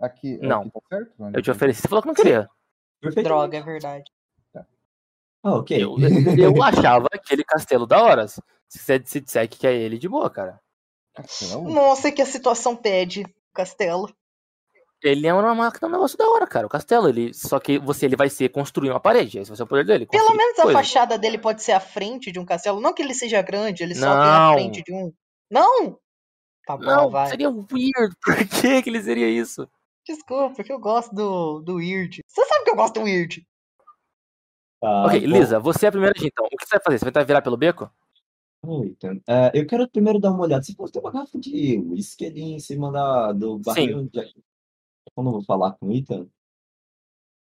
Aqui, 0.00 0.38
Não. 0.38 0.62
aqui 0.62 0.70
tá 0.70 0.80
certo? 0.88 1.12
Onde 1.18 1.38
Eu 1.38 1.42
te 1.42 1.50
ofereci, 1.50 1.82
você 1.82 1.88
falou 1.88 2.02
que 2.02 2.08
não 2.08 2.14
queria. 2.14 2.48
Droga, 3.22 3.58
é 3.58 3.62
verdade. 3.62 4.04
Ah, 5.42 5.54
ok. 5.56 5.82
Eu, 5.82 5.96
eu 6.38 6.62
achava 6.62 7.08
aquele 7.12 7.42
castelo 7.42 7.86
da 7.86 8.02
hora. 8.02 8.28
Se 8.28 8.40
você 8.78 9.02
se 9.04 9.20
disser 9.20 9.48
que 9.48 9.66
é 9.66 9.74
ele, 9.74 9.98
de 9.98 10.08
boa, 10.08 10.28
cara. 10.30 10.60
Castelo? 11.14 11.68
Nossa, 11.68 12.12
que 12.12 12.20
a 12.22 12.26
situação 12.26 12.76
pede 12.76 13.24
castelo. 13.54 14.14
Ele 15.02 15.26
é 15.26 15.32
uma 15.32 15.54
máquina, 15.54 15.88
um 15.88 15.92
negócio 15.92 16.16
da 16.18 16.28
hora, 16.28 16.46
cara. 16.46 16.66
O 16.66 16.70
castelo, 16.70 17.08
ele. 17.08 17.32
Só 17.32 17.58
que 17.58 17.78
você 17.78 18.04
ele 18.04 18.16
vai 18.16 18.28
ser 18.28 18.50
construir 18.50 18.90
uma 18.90 19.00
parede. 19.00 19.38
Esse 19.38 19.48
vai 19.50 19.56
ser 19.56 19.62
o 19.62 19.66
poder 19.66 19.86
dele. 19.86 20.04
Pelo 20.06 20.34
menos 20.36 20.58
a 20.58 20.62
coisa. 20.64 20.78
fachada 20.78 21.16
dele 21.18 21.38
pode 21.38 21.62
ser 21.62 21.72
a 21.72 21.80
frente 21.80 22.30
de 22.30 22.38
um 22.38 22.44
castelo. 22.44 22.80
Não 22.82 22.92
que 22.92 23.00
ele 23.02 23.14
seja 23.14 23.40
grande, 23.40 23.82
ele 23.82 23.94
só 23.94 24.06
tem 24.06 24.14
Não. 24.14 24.50
a 24.50 24.52
frente 24.52 24.82
de 24.82 24.92
um. 24.92 25.10
Não? 25.50 25.98
Tá 26.70 26.76
bom, 26.76 26.84
Não, 26.84 27.10
vai. 27.10 27.28
seria 27.28 27.50
weird. 27.50 28.14
Por 28.22 28.36
que, 28.36 28.82
que 28.82 28.90
ele 28.90 29.02
seria 29.02 29.28
isso? 29.28 29.68
Desculpa, 30.06 30.54
porque 30.54 30.72
eu 30.72 30.78
gosto 30.78 31.14
do, 31.14 31.60
do 31.60 31.74
Weird. 31.76 32.22
Você 32.26 32.44
sabe 32.44 32.64
que 32.64 32.70
eu 32.70 32.76
gosto 32.76 32.94
do 32.94 33.02
Weird. 33.02 33.46
Tá, 34.80 35.06
ok, 35.06 35.20
bom. 35.20 35.26
Lisa, 35.26 35.60
você 35.60 35.86
é 35.86 35.88
a 35.88 35.92
primeira, 35.92 36.14
então. 36.22 36.46
O 36.46 36.48
que 36.48 36.64
você 36.64 36.76
vai 36.76 36.80
fazer? 36.84 36.98
Você 36.98 37.04
vai 37.04 37.12
tentar 37.12 37.26
virar 37.26 37.42
pelo 37.42 37.56
beco? 37.56 37.90
Eita. 38.64 39.20
É, 39.26 39.52
eu 39.54 39.66
quero 39.66 39.88
primeiro 39.88 40.18
dar 40.18 40.30
uma 40.30 40.42
olhada. 40.42 40.62
Se 40.62 40.74
fosse 40.74 40.92
ter 40.92 41.00
uma 41.00 41.10
garrafa 41.10 41.38
de 41.38 41.78
whisky 41.78 42.26
ali 42.26 42.42
em 42.54 42.58
cima 42.58 42.90
da, 42.90 43.32
do 43.32 43.58
barril. 43.58 44.08
De... 44.08 44.34
Quando 45.14 45.28
eu 45.28 45.32
vou 45.32 45.44
falar 45.44 45.72
com 45.72 45.86
o 45.86 45.92
Ethan, 45.92 46.26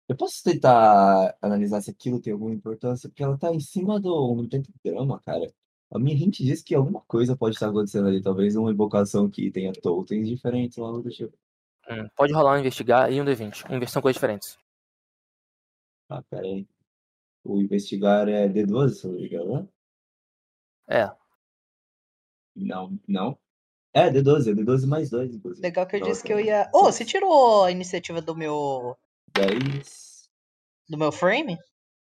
eu 0.08 0.16
posso 0.16 0.42
tentar 0.42 1.36
analisar 1.42 1.80
se 1.80 1.90
aquilo 1.90 2.20
tem 2.20 2.32
alguma 2.32 2.54
importância, 2.54 3.08
porque 3.08 3.22
ela 3.22 3.36
tá 3.36 3.52
em 3.52 3.60
cima 3.60 3.98
do 3.98 4.14
80 4.36 4.70
grama, 4.84 5.20
cara. 5.24 5.52
A 5.92 5.98
minha 5.98 6.16
hint 6.16 6.38
diz 6.40 6.62
que 6.62 6.74
alguma 6.74 7.00
coisa 7.02 7.36
pode 7.36 7.54
estar 7.54 7.68
acontecendo 7.68 8.08
ali. 8.08 8.20
Talvez 8.20 8.56
uma 8.56 8.70
invocação 8.72 9.30
que 9.30 9.50
tenha 9.50 9.72
totens 9.72 10.28
diferentes 10.28 10.76
ou 10.78 10.84
algo 10.84 11.02
do 11.02 11.10
tipo. 11.10 11.36
Hum, 11.88 12.08
pode 12.16 12.32
rolar 12.32 12.56
um 12.56 12.58
investigar 12.60 13.12
e 13.12 13.20
um 13.20 13.24
D20. 13.24 13.64
Um 13.70 13.86
são 13.86 14.02
coisas 14.02 14.16
diferentes. 14.16 14.58
Ah, 16.08 16.22
pera 16.22 16.42
aí. 16.44 16.66
O 17.44 17.60
investigar 17.60 18.28
é 18.28 18.48
D12, 18.48 18.88
se 18.90 19.06
eu 19.06 19.12
não 19.12 19.20
me 19.20 19.26
engano, 19.26 19.52
né? 19.54 19.68
É. 20.88 21.16
Não, 22.54 22.98
não. 23.06 23.38
É, 23.92 24.10
D12, 24.10 24.50
é 24.50 24.54
D12 24.54 24.86
mais 24.86 25.10
2, 25.10 25.34
inclusive. 25.34 25.62
Legal 25.66 25.86
que 25.86 25.96
eu 25.96 25.98
Então, 25.98 26.10
disse 26.10 26.24
que 26.24 26.32
eu 26.32 26.40
ia. 26.40 26.68
Ô, 26.74 26.84
você 26.84 27.04
tirou 27.04 27.64
a 27.64 27.70
iniciativa 27.70 28.20
do 28.20 28.34
meu. 28.34 28.96
10, 29.34 30.28
do 30.88 30.98
meu 30.98 31.12
frame? 31.12 31.56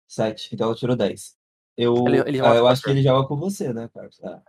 7. 0.07 0.53
Então 0.53 0.67
ela 0.67 0.75
tirou 0.75 0.95
10. 0.95 1.37
Eu, 1.77 1.95
Ele- 2.07 2.19
ele 2.27 2.41
ah, 2.41 2.55
eu 2.55 2.67
acho 2.67 2.81
que 2.81 2.89
ele 2.89 3.03
joga 3.03 3.27
com 3.27 3.35
você, 3.37 3.71
né, 3.71 3.87
Carlos? 3.93 4.19
É. 4.23 4.39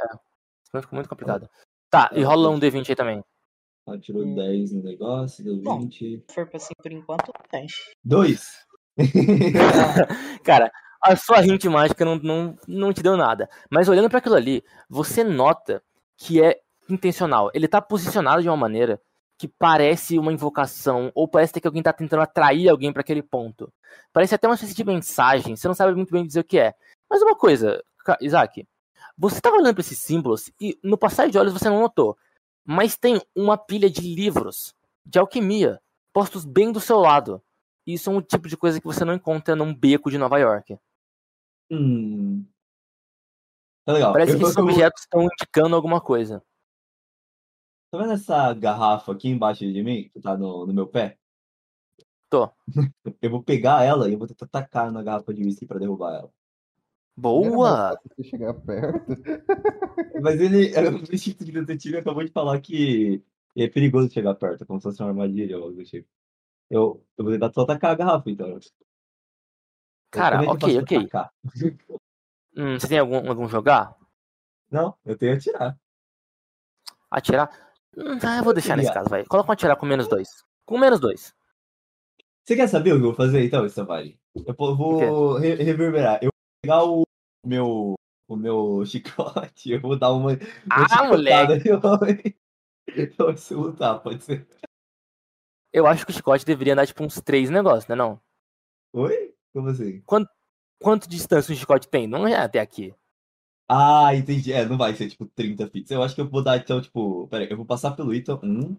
Senão 0.65 0.83
fica 0.83 0.95
muito 0.95 1.09
complicado. 1.09 1.49
Tá, 1.91 2.11
e 2.13 2.23
rola 2.23 2.51
um 2.51 2.59
D20 2.59 2.89
aí 2.91 2.97
também. 2.97 3.25
Ela 3.87 3.99
tirou 3.99 4.23
Hum. 4.23 4.35
10 4.35 4.73
no 4.73 4.83
negócio, 4.83 5.43
deu 5.45 5.57
Bom. 5.57 5.81
20. 5.81 6.25
Se 6.29 6.35
for 6.35 6.49
assim 6.55 6.75
por 6.83 6.93
enquanto, 6.93 7.33
tem. 7.51 7.67
2! 8.05 8.47
Cara, 10.45 10.71
a 11.03 11.17
sua 11.17 11.45
hint 11.47 11.65
mágica 11.67 12.05
não, 12.05 12.17
não, 12.17 12.57
não 12.67 12.93
te 12.93 13.03
deu 13.03 13.17
nada. 13.17 13.49
Mas 13.71 13.89
olhando 13.89 14.09
pra 14.09 14.19
aquilo 14.19 14.35
ali, 14.35 14.63
você 14.89 15.23
nota 15.25 15.83
que 16.17 16.43
é 16.43 16.61
intencional. 16.89 17.51
Ele 17.55 17.69
tá 17.69 17.81
posicionado 17.81 18.43
de 18.43 18.49
uma 18.49 18.57
maneira 18.57 19.01
que 19.39 19.47
parece 19.47 20.19
uma 20.19 20.33
invocação, 20.33 21.13
ou 21.15 21.29
parece 21.29 21.61
que 21.61 21.67
alguém 21.67 21.83
tá 21.83 21.93
tentando 21.93 22.23
atrair 22.23 22.69
alguém 22.69 22.93
pra 22.93 23.03
aquele 23.03 23.23
ponto. 23.23 23.73
Parece 24.13 24.35
até 24.35 24.49
uma 24.49 24.55
espécie 24.57 24.75
de 24.75 24.85
mensagem, 24.85 25.55
você 25.55 25.69
não 25.69 25.75
sabe 25.75 25.95
muito 25.95 26.11
bem 26.13 26.27
dizer 26.27 26.41
o 26.41 26.45
que 26.45 26.59
é. 26.59 26.75
Mas 27.11 27.23
uma 27.23 27.37
coisa, 27.37 27.83
Isaac, 28.21 28.67
você 29.17 29.41
tava 29.41 29.57
olhando 29.57 29.75
pra 29.75 29.81
esses 29.81 29.99
símbolos 29.99 30.51
e 30.61 30.79
no 30.83 30.99
passar 30.99 31.29
de 31.29 31.39
olhos 31.39 31.53
você 31.53 31.69
não 31.69 31.81
notou. 31.81 32.17
Mas 32.65 32.97
tem 32.97 33.21
uma 33.35 33.57
pilha 33.57 33.89
de 33.89 34.01
livros 34.03 34.75
de 35.05 35.19
alquimia 35.19 35.81
postos 36.13 36.45
bem 36.45 36.71
do 36.71 36.81
seu 36.81 36.99
lado. 36.99 37.43
Isso 37.87 38.11
é 38.11 38.13
um 38.13 38.21
tipo 38.21 38.49
de 38.49 38.57
coisa 38.57 38.81
que 38.81 38.87
você 38.87 39.05
não 39.05 39.15
encontra 39.15 39.57
num 39.57 39.75
beco 39.75 40.11
de 40.11 40.19
Nova 40.19 40.39
York. 40.39 40.79
hum. 41.71 42.45
Tá 43.85 43.93
legal. 43.95 44.13
Parece 44.13 44.33
Eu- 44.33 44.39
que 44.39 44.45
esses 44.45 44.57
objetos 44.59 45.03
estão 45.03 45.23
indicando 45.23 45.75
alguma 45.75 45.99
coisa. 45.99 46.45
Tá 47.91 47.97
vendo 47.97 48.13
essa 48.13 48.53
garrafa 48.53 49.13
aqui 49.13 49.29
embaixo 49.29 49.61
de 49.61 49.83
mim, 49.83 50.11
que 50.11 50.21
tá 50.21 50.37
no, 50.37 50.67
no 50.67 50.75
meu 50.75 50.87
pé? 50.87 51.19
Tô. 52.29 52.51
Eu 53.23 53.31
vou 53.31 53.43
pegar 53.43 53.83
ela 53.85 54.07
e 54.09 54.13
eu 54.13 54.19
vou 54.19 54.27
tentar 54.29 54.47
tacar 54.49 54.93
na 54.93 55.03
garrafa 55.03 55.33
de 55.33 55.43
whisky 55.43 55.65
pra 55.65 55.79
derrubar 55.79 56.15
ela. 56.15 56.31
Boa! 57.19 57.99
Você 58.17 58.23
chegar 58.23 58.55
perto. 58.55 59.07
Mas 60.23 60.41
ele, 60.41 60.73
o 60.91 61.15
instinto 61.15 61.45
de 61.45 61.51
detetive 61.51 61.99
acabou 61.99 62.23
de 62.25 62.31
falar 62.31 62.61
que 62.61 63.23
é 63.57 63.69
perigoso 63.69 64.09
chegar 64.11 64.35
perto, 64.37 64.65
como 64.65 64.79
se 64.79 64.85
fosse 64.85 65.03
uma 65.03 65.09
armadilha 65.09 65.59
ou 65.59 65.65
algo 65.65 65.77
do 65.77 65.85
tipo. 65.85 66.09
Eu, 66.71 67.05
eu 67.17 67.25
vou 67.25 67.33
tentar 67.33 67.53
só 67.53 67.65
tacar 67.65 67.91
a 67.91 67.95
garrafa, 67.95 68.31
então. 68.31 68.59
Cara, 70.13 70.45
é 70.45 70.47
eu 70.47 70.51
ok, 70.51 70.79
ok. 70.79 70.99
Hum, 72.57 72.79
você 72.79 72.89
tem 72.89 72.99
algum, 72.99 73.29
algum 73.29 73.49
jogar? 73.49 73.97
Não, 74.71 74.95
eu 75.05 75.17
tenho 75.17 75.35
atirar. 75.35 75.77
Atirar? 77.11 77.51
Hum, 77.97 78.19
ah, 78.23 78.39
eu 78.39 78.45
vou 78.45 78.53
deixar 78.55 78.77
nesse 78.77 78.93
caso, 78.93 79.09
vai. 79.09 79.25
Coloca 79.25 79.51
um 79.51 79.53
atirar 79.53 79.77
com 79.77 79.87
menos 79.87 80.07
dois. 80.07 80.45
Com 80.65 80.79
menos 80.79 81.01
dois. 81.01 81.35
Você 82.45 82.55
quer 82.55 82.69
saber 82.69 82.93
o 82.93 82.97
que 82.97 83.03
eu 83.03 83.07
vou 83.09 83.15
fazer 83.15 83.45
então, 83.45 83.69
Safari? 83.69 84.19
Eu 84.35 84.55
vou 84.77 85.37
re- 85.39 85.57
reverberar. 85.57 86.19
Eu 86.23 86.31
vou 86.31 86.63
pegar 86.63 86.85
o 86.85 87.08
meu, 87.49 87.95
o 88.29 88.37
meu 88.37 88.85
chicote, 88.87 89.71
eu 89.73 89.81
vou 89.81 89.99
dar 89.99 90.13
uma. 90.13 90.33
uma 90.33 90.39
Ah, 90.71 91.05
moleque! 91.09 91.69
eu 91.69 91.81
vou- 91.81 91.99
eu 93.31 93.37
se 93.37 93.55
lutar, 93.55 94.01
pode 94.03 94.23
ser. 94.25 94.47
Eu 95.73 95.87
acho 95.87 96.05
que 96.07 96.11
o 96.13 96.15
chicote 96.15 96.45
deveria 96.45 96.75
dar 96.75 96.87
tipo 96.87 97.05
uns 97.05 97.21
três 97.21 97.51
negócios, 97.51 97.87
né 97.89 97.95
não? 97.95 98.21
Oi? 98.95 99.35
Como 99.53 99.69
assim? 99.69 100.03
Quanto 100.81 101.09
de 101.09 101.17
distância 101.17 101.53
o 101.53 101.57
chicote 101.57 101.89
tem? 101.89 102.07
Não 102.07 102.27
é 102.27 102.37
até 102.37 102.61
aqui. 102.61 102.95
Ah, 103.69 104.15
entendi. 104.15 104.53
É, 104.53 104.65
não 104.65 104.79
vai 104.79 104.95
ser 104.95 105.11
tipo 105.11 105.27
30 105.27 105.69
feet. 105.69 105.91
Eu 105.91 106.03
acho 106.03 106.15
que 106.15 106.21
eu 106.21 106.29
vou 106.29 106.43
dar 106.43 106.57
então, 106.57 106.81
tipo. 106.81 107.29
Pera 107.29 107.45
aí, 107.45 107.51
eu 107.51 107.57
vou 107.57 107.67
passar 107.67 107.91
pelo 107.93 108.15
Ita. 108.15 108.35
Um. 108.43 108.77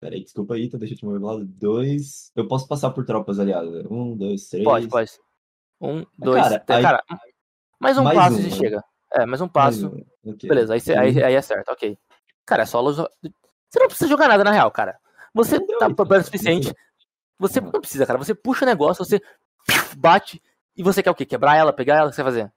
Pera 0.00 0.14
aí, 0.14 0.22
desculpa, 0.22 0.58
Ita, 0.58 0.76
deixa 0.76 0.92
eu 0.94 0.98
te 0.98 1.04
mover 1.06 1.22
lado. 1.22 1.44
Dois. 1.46 2.30
Eu 2.36 2.46
posso 2.46 2.68
passar 2.68 2.90
por 2.90 3.06
tropas 3.06 3.38
aliadas. 3.38 3.86
Um, 3.90 4.14
dois, 4.14 4.48
três. 4.48 4.64
Pode, 4.64 4.88
pode. 4.88 5.12
Um, 5.80 6.04
dois, 6.18 6.42
cara, 6.42 6.58
três. 6.60 6.78
aí- 6.78 6.82
Cara, 6.82 7.04
mais 7.80 7.98
um 7.98 8.04
mais 8.04 8.16
passo 8.18 8.36
um, 8.36 8.42
você 8.42 8.48
né? 8.48 8.56
chega. 8.56 8.84
É, 9.12 9.26
mais 9.26 9.40
um 9.40 9.44
Mais 9.44 9.52
passo. 9.52 9.88
um. 9.88 10.30
Ok. 10.32 10.48
Beleza, 10.48 10.74
aí, 10.74 10.80
você, 10.80 10.94
aí, 10.94 11.22
aí 11.22 11.36
acerta, 11.36 11.72
ok. 11.72 11.96
Cara, 12.44 12.62
é 12.62 12.66
só 12.66 12.80
lo- 12.80 12.92
Você 12.92 13.78
não 13.78 13.86
precisa 13.88 14.08
jogar 14.08 14.28
nada 14.28 14.42
na 14.44 14.50
real, 14.52 14.70
cara. 14.70 14.98
Você 15.34 15.58
Não 15.58 15.66
tá 15.66 15.86
isso, 15.86 15.94
perto 15.96 16.00
o 16.00 16.08
cara. 16.08 16.22
suficiente. 16.24 16.74
Você 17.38 17.60
Uhum. 17.60 17.70
não 17.72 17.80
precisa, 17.80 18.06
cara. 18.06 18.18
Você 18.18 18.34
puxa 18.34 18.64
o 18.64 18.68
negócio, 18.68 19.04
você 19.04 19.20
bate 19.96 20.42
e 20.76 20.82
você 20.82 21.02
quer 21.02 21.10
o 21.10 21.14
quê? 21.14 21.26
Quebrar 21.26 21.56
ela, 21.56 21.72
pegar 21.72 21.96
ela? 21.96 22.06
O 22.06 22.10
que 22.10 22.16
você 22.16 22.22
vai 22.22 22.32
fazer? 22.32 22.52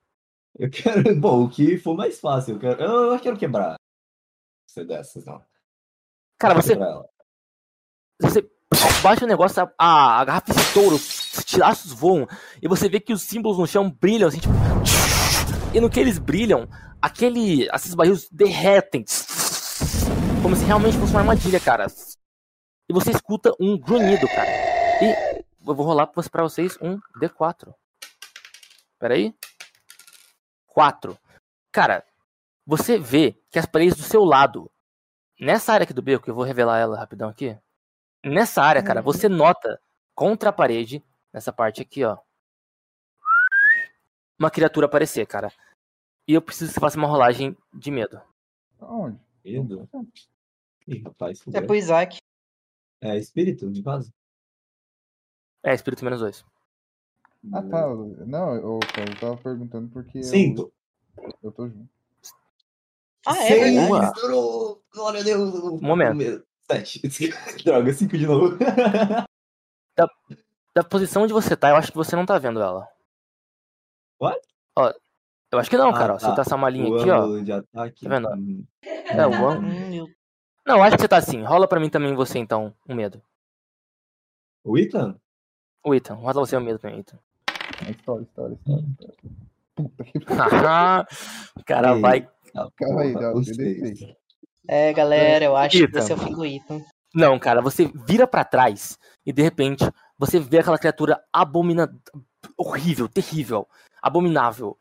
Eu 0.57 0.69
quero. 0.69 1.03
Bom, 1.19 1.43
o 1.45 1.49
que 1.49 1.77
for 1.77 1.95
mais 1.95 2.19
fácil. 2.19 2.55
Eu, 2.55 2.59
quero... 2.59 2.81
eu, 2.81 3.13
eu 3.13 3.19
quero 3.19 3.37
quebrar. 3.37 3.75
Você 4.67 4.83
dessas, 4.85 5.25
não. 5.25 5.43
Cara, 6.39 6.53
você, 6.55 6.75
você 8.21 8.49
bate 9.03 9.23
o 9.23 9.27
negócio, 9.27 9.61
a, 9.63 9.73
a, 9.77 10.19
a 10.21 10.25
garrafa 10.25 10.51
estoura, 10.51 10.95
os 10.95 11.43
tiraços 11.43 11.91
voam 11.91 12.27
e 12.61 12.67
você 12.67 12.87
vê 12.87 12.99
que 12.99 13.11
os 13.11 13.23
símbolos 13.23 13.57
no 13.57 13.67
chão 13.67 13.89
brilham, 13.89 14.27
assim, 14.29 14.39
tipo. 14.39 14.53
E 15.71 15.79
no 15.79 15.89
que 15.89 15.99
eles 15.99 16.17
brilham, 16.17 16.67
aquele. 16.99 17.67
Esses 17.73 17.93
barris 17.93 18.27
derretem. 18.31 19.05
Como 20.41 20.55
se 20.55 20.65
realmente 20.65 20.97
fosse 20.97 21.11
uma 21.11 21.19
armadilha, 21.19 21.59
cara. 21.59 21.85
E 22.89 22.93
você 22.93 23.11
escuta 23.11 23.53
um 23.59 23.77
grunhido, 23.77 24.27
cara. 24.27 24.49
E 25.01 25.43
eu 25.67 25.75
vou 25.75 25.85
rolar 25.85 26.07
pra 26.07 26.43
vocês 26.43 26.75
um 26.81 26.99
D4. 27.21 27.71
Pera 28.97 29.13
aí. 29.13 29.35
4. 30.67 31.17
Cara, 31.71 32.03
você 32.65 32.97
vê 32.97 33.39
que 33.51 33.59
as 33.59 33.67
paredes 33.67 33.95
do 33.95 34.03
seu 34.03 34.23
lado, 34.23 34.71
nessa 35.39 35.71
área 35.71 35.83
aqui 35.83 35.93
do 35.93 36.01
beco, 36.01 36.29
eu 36.29 36.35
vou 36.35 36.43
revelar 36.43 36.79
ela 36.79 36.97
rapidão 36.97 37.29
aqui. 37.29 37.55
Nessa 38.25 38.63
área, 38.63 38.81
cara, 38.81 39.01
você 39.01 39.29
nota 39.29 39.79
contra 40.15 40.49
a 40.49 40.53
parede, 40.53 41.03
nessa 41.31 41.53
parte 41.53 41.81
aqui, 41.81 42.03
ó, 42.03 42.17
uma 44.39 44.49
criatura 44.49 44.85
aparecer, 44.85 45.27
cara. 45.27 45.51
E 46.27 46.33
eu 46.33 46.41
preciso 46.41 46.69
que 46.69 46.75
você 46.75 46.79
faça 46.79 46.97
uma 46.97 47.07
rolagem 47.07 47.55
de 47.73 47.91
medo. 47.91 48.21
Aonde? 48.79 49.19
Medo. 49.43 49.89
Ih, 50.87 51.01
rapaz. 51.03 51.43
É 51.53 51.61
pro 51.61 51.75
Isaac. 51.75 52.17
É 53.01 53.17
espírito, 53.17 53.69
de 53.69 53.83
caso? 53.83 54.13
É, 55.63 55.73
espírito 55.73 56.03
menos 56.03 56.19
dois. 56.19 56.45
Ah, 57.53 57.61
tá. 57.63 57.87
Não, 58.25 58.55
eu, 58.55 58.79
eu 58.79 59.19
tava 59.19 59.37
perguntando 59.37 59.89
porque. 59.89 60.19
eu- 60.19 60.23
Cinco. 60.23 60.71
Eu, 61.43 61.51
tô 61.51 61.67
junto. 61.67 61.89
Ah, 63.25 63.43
é. 63.43 63.79
Uma. 63.87 64.05
Estourou. 64.05 64.81
Glória 64.93 65.21
a 65.21 65.23
Deus. 65.23 65.53
Um 65.55 65.79
momento. 65.81 66.45
Sete. 66.69 67.01
Droga, 67.63 67.93
cinco 67.93 68.17
de 68.17 68.25
novo. 68.27 68.57
Da 70.73 70.83
posição 70.83 71.23
onde 71.23 71.33
você 71.33 71.57
tá, 71.57 71.69
eu 71.69 71.75
acho 71.75 71.91
que 71.91 71.97
você 71.97 72.15
não 72.15 72.25
tá 72.25 72.37
vendo 72.37 72.61
ela. 72.61 72.87
What? 74.21 74.39
Ó, 74.77 74.93
eu 75.51 75.59
acho 75.59 75.69
que 75.69 75.77
não, 75.77 75.89
Ah, 75.89 75.93
cara. 75.93 76.13
ó. 76.15 76.19
Você 76.19 76.27
tá. 76.27 76.35
tá 76.35 76.41
essa 76.41 76.57
malinha 76.57 76.89
o 76.89 76.99
aqui, 76.99 77.09
ó. 77.09 77.21
ângulo 77.21 77.43
de 77.43 77.51
ataque. 77.51 78.03
Tá 78.03 78.09
vendo? 78.09 78.29
Hum. 78.29 78.65
É, 78.83 79.27
o 79.27 79.33
ângulo. 79.47 79.67
Hum, 79.67 80.07
Não, 80.65 80.77
eu 80.77 80.83
acho 80.83 80.95
que 80.95 81.01
você 81.01 81.07
tá 81.07 81.17
assim. 81.17 81.41
Rola 81.43 81.67
pra 81.67 81.79
mim 81.79 81.89
também 81.89 82.13
você, 82.15 82.37
então, 82.39 82.73
um 82.87 82.95
medo. 82.95 83.21
O 84.63 84.77
Ethan? 84.77 85.15
O 85.83 85.95
Ethan, 85.95 86.15
rola 86.15 86.33
você 86.33 86.55
o 86.57 86.61
medo 86.61 86.77
pra 86.79 86.91
mim, 86.91 86.99
Ethan. 86.99 87.17
É 87.87 87.91
história, 87.91 88.23
história, 88.23 88.53
história. 88.55 88.85
Puta 89.75 90.03
que 90.03 90.17
o 91.59 91.63
cara 91.65 91.95
Ei. 91.95 92.01
vai. 92.01 92.29
Ah, 92.55 92.67
Calma 92.75 93.01
aí. 93.01 93.13
D6. 93.13 94.15
É, 94.67 94.93
galera, 94.93 95.45
eu 95.45 95.55
acho 95.55 95.77
que 95.77 95.83
Ethan. 95.83 95.91
vai 95.93 96.01
ser 96.01 96.13
o 96.13 96.17
fim 96.17 96.33
do 96.33 96.45
Ethan. 96.45 96.81
Não, 97.15 97.39
cara, 97.39 97.61
você 97.61 97.85
vira 98.05 98.27
pra 98.27 98.43
trás 98.43 98.99
e 99.25 99.31
de 99.33 99.41
repente 99.41 99.83
você 100.19 100.39
vê 100.39 100.59
aquela 100.59 100.77
criatura 100.77 101.19
abomina... 101.33 101.89
horrível, 102.57 103.07
terrível, 103.07 103.67
abominável. 104.01 104.77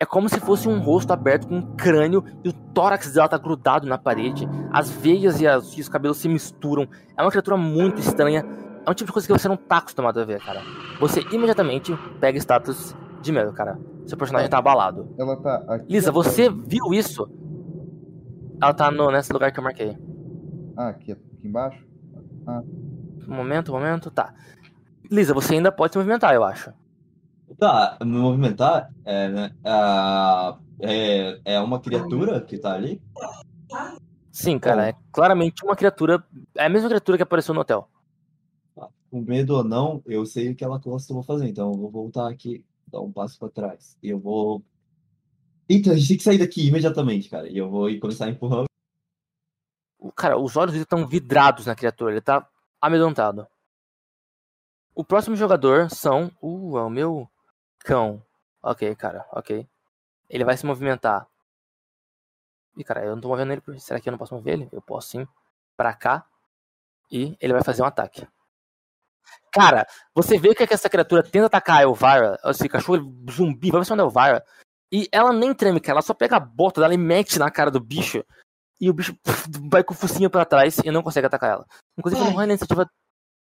É 0.00 0.04
como 0.04 0.28
se 0.28 0.40
fosse 0.40 0.68
um 0.68 0.80
rosto 0.80 1.12
aberto 1.12 1.46
com 1.46 1.58
um 1.58 1.76
crânio 1.76 2.24
e 2.44 2.48
o 2.48 2.52
tórax 2.52 3.12
dela 3.12 3.28
tá 3.28 3.38
grudado 3.38 3.86
na 3.86 3.96
parede. 3.96 4.48
As 4.72 4.90
veias 4.90 5.40
e, 5.40 5.46
as- 5.46 5.78
e 5.78 5.80
os 5.80 5.88
cabelos 5.88 6.16
se 6.18 6.28
misturam. 6.28 6.88
É 7.16 7.22
uma 7.22 7.30
criatura 7.30 7.56
muito 7.56 8.00
estranha. 8.00 8.44
É 8.84 8.90
um 8.90 8.94
tipo 8.94 9.06
de 9.06 9.12
coisa 9.12 9.28
que 9.28 9.32
você 9.32 9.46
não 9.46 9.56
tá 9.56 9.76
acostumado 9.76 10.18
a 10.18 10.24
ver, 10.24 10.40
cara. 10.44 10.60
Você 10.98 11.20
imediatamente 11.32 11.96
pega 12.18 12.36
status 12.38 12.96
de 13.20 13.30
medo, 13.30 13.52
cara. 13.52 13.78
Seu 14.04 14.18
personagem 14.18 14.50
tá 14.50 14.58
abalado. 14.58 15.14
Ela 15.16 15.36
tá 15.36 15.62
aqui. 15.68 15.92
Lisa, 15.92 16.10
você 16.10 16.50
viu 16.50 16.92
isso? 16.92 17.30
Ela 18.60 18.74
tá 18.74 18.90
no, 18.90 19.08
nesse 19.12 19.32
lugar 19.32 19.52
que 19.52 19.60
eu 19.60 19.64
marquei. 19.64 19.96
Ah, 20.76 20.88
aqui, 20.88 21.12
aqui 21.12 21.46
embaixo? 21.46 21.78
Um 23.28 23.34
momento, 23.36 23.70
um 23.70 23.76
momento, 23.76 24.10
tá. 24.10 24.34
Lisa, 25.12 25.34
você 25.34 25.56
ainda 25.56 25.70
pode 25.70 25.92
se 25.92 25.98
movimentar, 25.98 26.34
eu 26.34 26.42
acho. 26.42 26.72
Tá, 27.58 27.98
me 28.00 28.16
movimentar 28.16 28.90
é, 29.04 29.28
né? 29.28 29.54
ah, 29.62 30.58
é, 30.80 31.38
é 31.44 31.60
uma 31.60 31.78
criatura 31.80 32.40
que 32.40 32.56
tá 32.56 32.72
ali? 32.72 32.98
Sim, 34.30 34.58
cara, 34.58 34.88
é 34.88 34.94
claramente 35.12 35.62
uma 35.62 35.76
criatura. 35.76 36.24
É 36.56 36.64
a 36.64 36.68
mesma 36.70 36.88
criatura 36.88 37.18
que 37.18 37.22
apareceu 37.22 37.54
no 37.54 37.60
hotel. 37.60 37.86
Com 39.10 39.20
medo 39.20 39.54
ou 39.54 39.62
não, 39.62 40.02
eu 40.06 40.24
sei 40.24 40.50
o 40.50 40.56
que 40.56 40.64
ela 40.64 40.80
costuma 40.80 41.22
fazer, 41.22 41.46
então 41.46 41.70
eu 41.70 41.78
vou 41.78 41.90
voltar 41.90 42.30
aqui, 42.30 42.64
dar 42.86 43.02
um 43.02 43.12
passo 43.12 43.38
pra 43.38 43.50
trás. 43.50 43.98
E 44.02 44.08
eu 44.08 44.18
vou. 44.18 44.64
Eita, 45.68 45.90
a 45.90 45.96
gente 45.96 46.08
tem 46.08 46.16
que 46.16 46.22
sair 46.22 46.38
daqui 46.38 46.66
imediatamente, 46.66 47.28
cara. 47.28 47.46
E 47.46 47.58
eu 47.58 47.68
vou 47.68 47.86
começar 48.00 48.24
a 48.24 48.30
empurrar. 48.30 48.64
Cara, 50.16 50.38
os 50.38 50.56
olhos 50.56 50.72
dele 50.72 50.84
estão 50.84 51.06
vidrados 51.06 51.66
na 51.66 51.74
criatura, 51.74 52.12
ele 52.12 52.22
tá 52.22 52.48
amedrontado. 52.80 53.46
O 54.94 55.04
próximo 55.04 55.36
jogador 55.36 55.90
são. 55.90 56.30
Uh, 56.40 56.78
é 56.78 56.82
o 56.82 56.90
meu 56.90 57.28
cão. 57.80 58.22
Ok, 58.62 58.94
cara, 58.94 59.26
ok. 59.32 59.66
Ele 60.28 60.44
vai 60.44 60.56
se 60.56 60.64
movimentar. 60.66 61.26
Ih, 62.76 62.84
cara, 62.84 63.04
eu 63.04 63.14
não 63.14 63.20
tô 63.20 63.28
movendo 63.28 63.52
ele. 63.52 63.60
por- 63.60 63.78
Será 63.80 64.00
que 64.00 64.08
eu 64.08 64.12
não 64.12 64.18
posso 64.18 64.34
mover 64.34 64.54
ele? 64.54 64.68
Eu 64.72 64.80
posso 64.80 65.08
sim. 65.08 65.26
Pra 65.76 65.92
cá. 65.94 66.24
E 67.10 67.36
ele 67.40 67.52
vai 67.52 67.62
fazer 67.62 67.82
um 67.82 67.86
ataque. 67.86 68.26
Cara, 69.52 69.86
você 70.14 70.38
vê 70.38 70.54
que 70.54 70.62
essa 70.72 70.88
criatura 70.88 71.22
tenta 71.22 71.46
atacar 71.46 71.78
a 71.78 71.82
Elvira, 71.82 72.38
esse 72.46 72.68
cachorro 72.68 73.14
zumbi, 73.30 73.70
vai 73.70 73.80
pra 73.80 73.84
cima 73.84 73.96
da 73.98 74.02
Elvira. 74.04 74.44
E 74.90 75.08
ela 75.12 75.32
nem 75.32 75.54
treme, 75.54 75.80
cara. 75.80 75.96
Ela 75.96 76.02
só 76.02 76.14
pega 76.14 76.36
a 76.36 76.40
bota 76.40 76.80
dela 76.80 76.94
e 76.94 76.98
mete 76.98 77.38
na 77.38 77.50
cara 77.50 77.70
do 77.70 77.80
bicho. 77.80 78.24
E 78.80 78.88
o 78.90 78.94
bicho 78.94 79.14
vai 79.70 79.84
com 79.84 79.92
o 79.94 79.96
focinho 79.96 80.30
pra 80.30 80.44
trás 80.44 80.78
e 80.78 80.90
não 80.90 81.02
consegue 81.02 81.26
atacar 81.26 81.50
ela. 81.50 81.66
Inclusive, 81.98 82.20
Ai. 82.22 82.28
não 82.28 82.34
rola 82.34 82.46
iniciativa. 82.46 82.90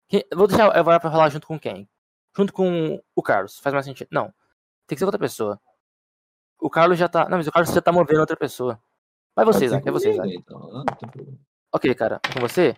Quem- 0.08 0.24
Vou 0.34 0.46
deixar 0.46 0.70
a 0.72 0.78
Elvira 0.78 1.00
pra 1.00 1.10
rolar 1.10 1.28
junto 1.30 1.46
com 1.46 1.58
quem? 1.58 1.88
Junto 2.36 2.52
com 2.52 3.02
o 3.14 3.22
Carlos. 3.22 3.58
Faz 3.58 3.72
mais 3.72 3.86
sentido. 3.86 4.08
Não. 4.10 4.26
Tem 4.86 4.96
que 4.96 4.98
ser 4.98 5.04
outra 5.04 5.18
pessoa. 5.18 5.60
O 6.60 6.68
Carlos 6.70 6.98
já 6.98 7.08
tá. 7.08 7.28
Não, 7.28 7.36
mas 7.38 7.46
o 7.46 7.52
Carlos 7.52 7.72
já 7.72 7.80
tá 7.80 7.92
movendo 7.92 8.20
outra 8.20 8.36
pessoa. 8.36 8.80
Vai 9.36 9.44
você, 9.44 9.60
Pode 9.60 9.60
ser 9.60 9.66
Isaac. 9.66 9.88
É 9.88 9.92
você, 9.92 10.06
comigo, 10.12 10.24
Isaac. 10.26 10.38
Então. 10.40 10.68
Ah, 10.70 10.84
não 10.88 10.96
tem 10.96 11.08
problema. 11.08 11.38
Ok, 11.72 11.94
cara. 11.94 12.20
Com 12.32 12.40
você? 12.40 12.76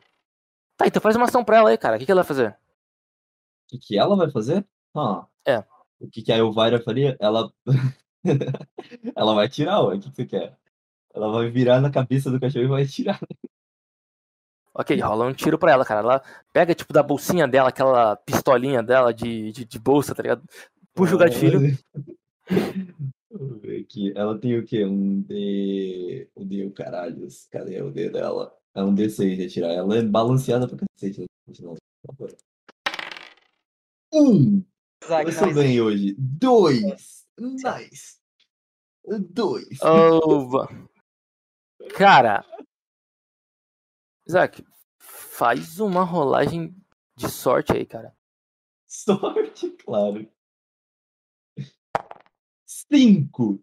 Tá, 0.76 0.86
então 0.86 1.00
faz 1.02 1.16
uma 1.16 1.24
ação 1.26 1.44
pra 1.44 1.58
ela 1.58 1.70
aí, 1.70 1.78
cara. 1.78 1.96
O 1.96 1.98
que, 1.98 2.04
que 2.06 2.12
ela 2.12 2.22
vai 2.22 2.28
fazer? 2.28 2.50
O 2.50 2.56
que, 3.68 3.78
que 3.78 3.98
ela 3.98 4.16
vai 4.16 4.30
fazer? 4.30 4.66
Ah, 4.94 5.26
É. 5.44 5.64
O 5.98 6.08
que, 6.10 6.22
que 6.22 6.30
a 6.32 6.36
Elvira 6.36 6.80
faria? 6.82 7.16
Ela. 7.18 7.50
ela 9.16 9.34
vai 9.34 9.48
tirar, 9.48 9.80
ué. 9.82 9.96
O 9.96 10.00
que, 10.00 10.10
que 10.10 10.16
você 10.16 10.26
quer? 10.26 10.58
Ela 11.14 11.30
vai 11.32 11.48
virar 11.50 11.80
na 11.80 11.90
cabeça 11.90 12.30
do 12.30 12.38
cachorro 12.40 12.64
e 12.64 12.68
vai 12.68 12.86
tirar. 12.86 13.18
Ok, 14.78 15.00
rola 15.00 15.24
um 15.26 15.32
tiro 15.32 15.58
pra 15.58 15.72
ela, 15.72 15.84
cara. 15.86 16.00
Ela 16.00 16.22
pega, 16.52 16.74
tipo, 16.74 16.92
da 16.92 17.02
bolsinha 17.02 17.48
dela, 17.48 17.70
aquela 17.70 18.14
pistolinha 18.16 18.82
dela 18.82 19.12
de, 19.14 19.50
de, 19.52 19.64
de 19.64 19.78
bolsa, 19.78 20.14
tá 20.14 20.22
ligado? 20.22 20.42
Puxa 20.94 21.14
o 21.14 21.18
gatilho. 21.18 21.60
Vamos 23.30 23.60
ver 23.62 23.80
aqui. 23.80 24.12
Ela 24.14 24.38
tem 24.38 24.58
o 24.58 24.64
quê? 24.64 24.84
Um 24.84 25.22
D. 25.22 26.28
Um 26.36 26.46
D, 26.46 26.64
o 26.66 26.70
caralho. 26.72 27.26
Cadê 27.50 27.80
o 27.82 27.90
D 27.90 28.10
dela? 28.10 28.54
É 28.74 28.82
um 28.82 28.94
D6 28.94 29.36
de 29.36 29.44
atirar. 29.46 29.70
Ela 29.72 29.96
é 29.96 30.02
balanceada 30.02 30.68
pra 30.68 30.76
cacete. 30.94 31.24
Não, 31.62 31.74
Um! 34.12 34.62
Isaac, 35.02 35.32
Você 35.32 35.46
não, 35.46 35.54
ganhei 35.54 35.80
hoje. 35.80 36.14
Dois! 36.18 37.24
Nice! 37.38 38.16
Dois! 39.30 39.78
Oh, 39.82 40.48
va- 40.48 40.68
cara. 41.94 42.44
Isaac, 44.26 44.66
faz 44.98 45.78
uma 45.78 46.02
rolagem 46.02 46.74
de 47.14 47.30
sorte 47.30 47.72
aí, 47.72 47.86
cara. 47.86 48.14
Sorte, 48.86 49.70
claro. 49.70 50.28
Cinco! 52.64 53.60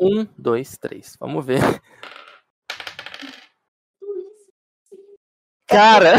Um, 0.00 0.24
dois, 0.38 0.78
três. 0.78 1.14
Vamos 1.20 1.44
ver. 1.44 1.60
Cara! 5.66 6.14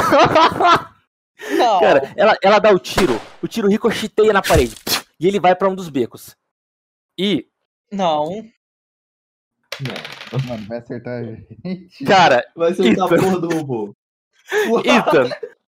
não. 1.58 1.80
Cara, 1.80 2.14
ela, 2.16 2.38
ela 2.44 2.60
dá 2.60 2.72
o 2.72 2.80
tiro. 2.80 3.14
O 3.42 3.48
tiro 3.48 3.68
ricocheteia 3.68 4.32
na 4.32 4.42
parede. 4.42 4.76
E 5.20 5.28
ele 5.28 5.40
vai 5.40 5.56
pra 5.56 5.68
um 5.68 5.76
dos 5.76 5.90
becos. 5.90 6.36
E, 7.18 7.50
Não. 7.92 8.44
Não. 9.80 10.11
Mano, 10.48 10.66
vai 10.68 10.78
acertar 10.78 11.20
a 11.20 11.24
gente. 11.24 12.06
cara, 12.06 12.46
Vai 12.56 12.74
ser 12.74 12.84
a 12.84 12.92
Ethan. 12.92 13.08
porra 13.08 13.40
do 13.40 13.50
robô. 13.50 13.96
Ethan, 14.86 15.30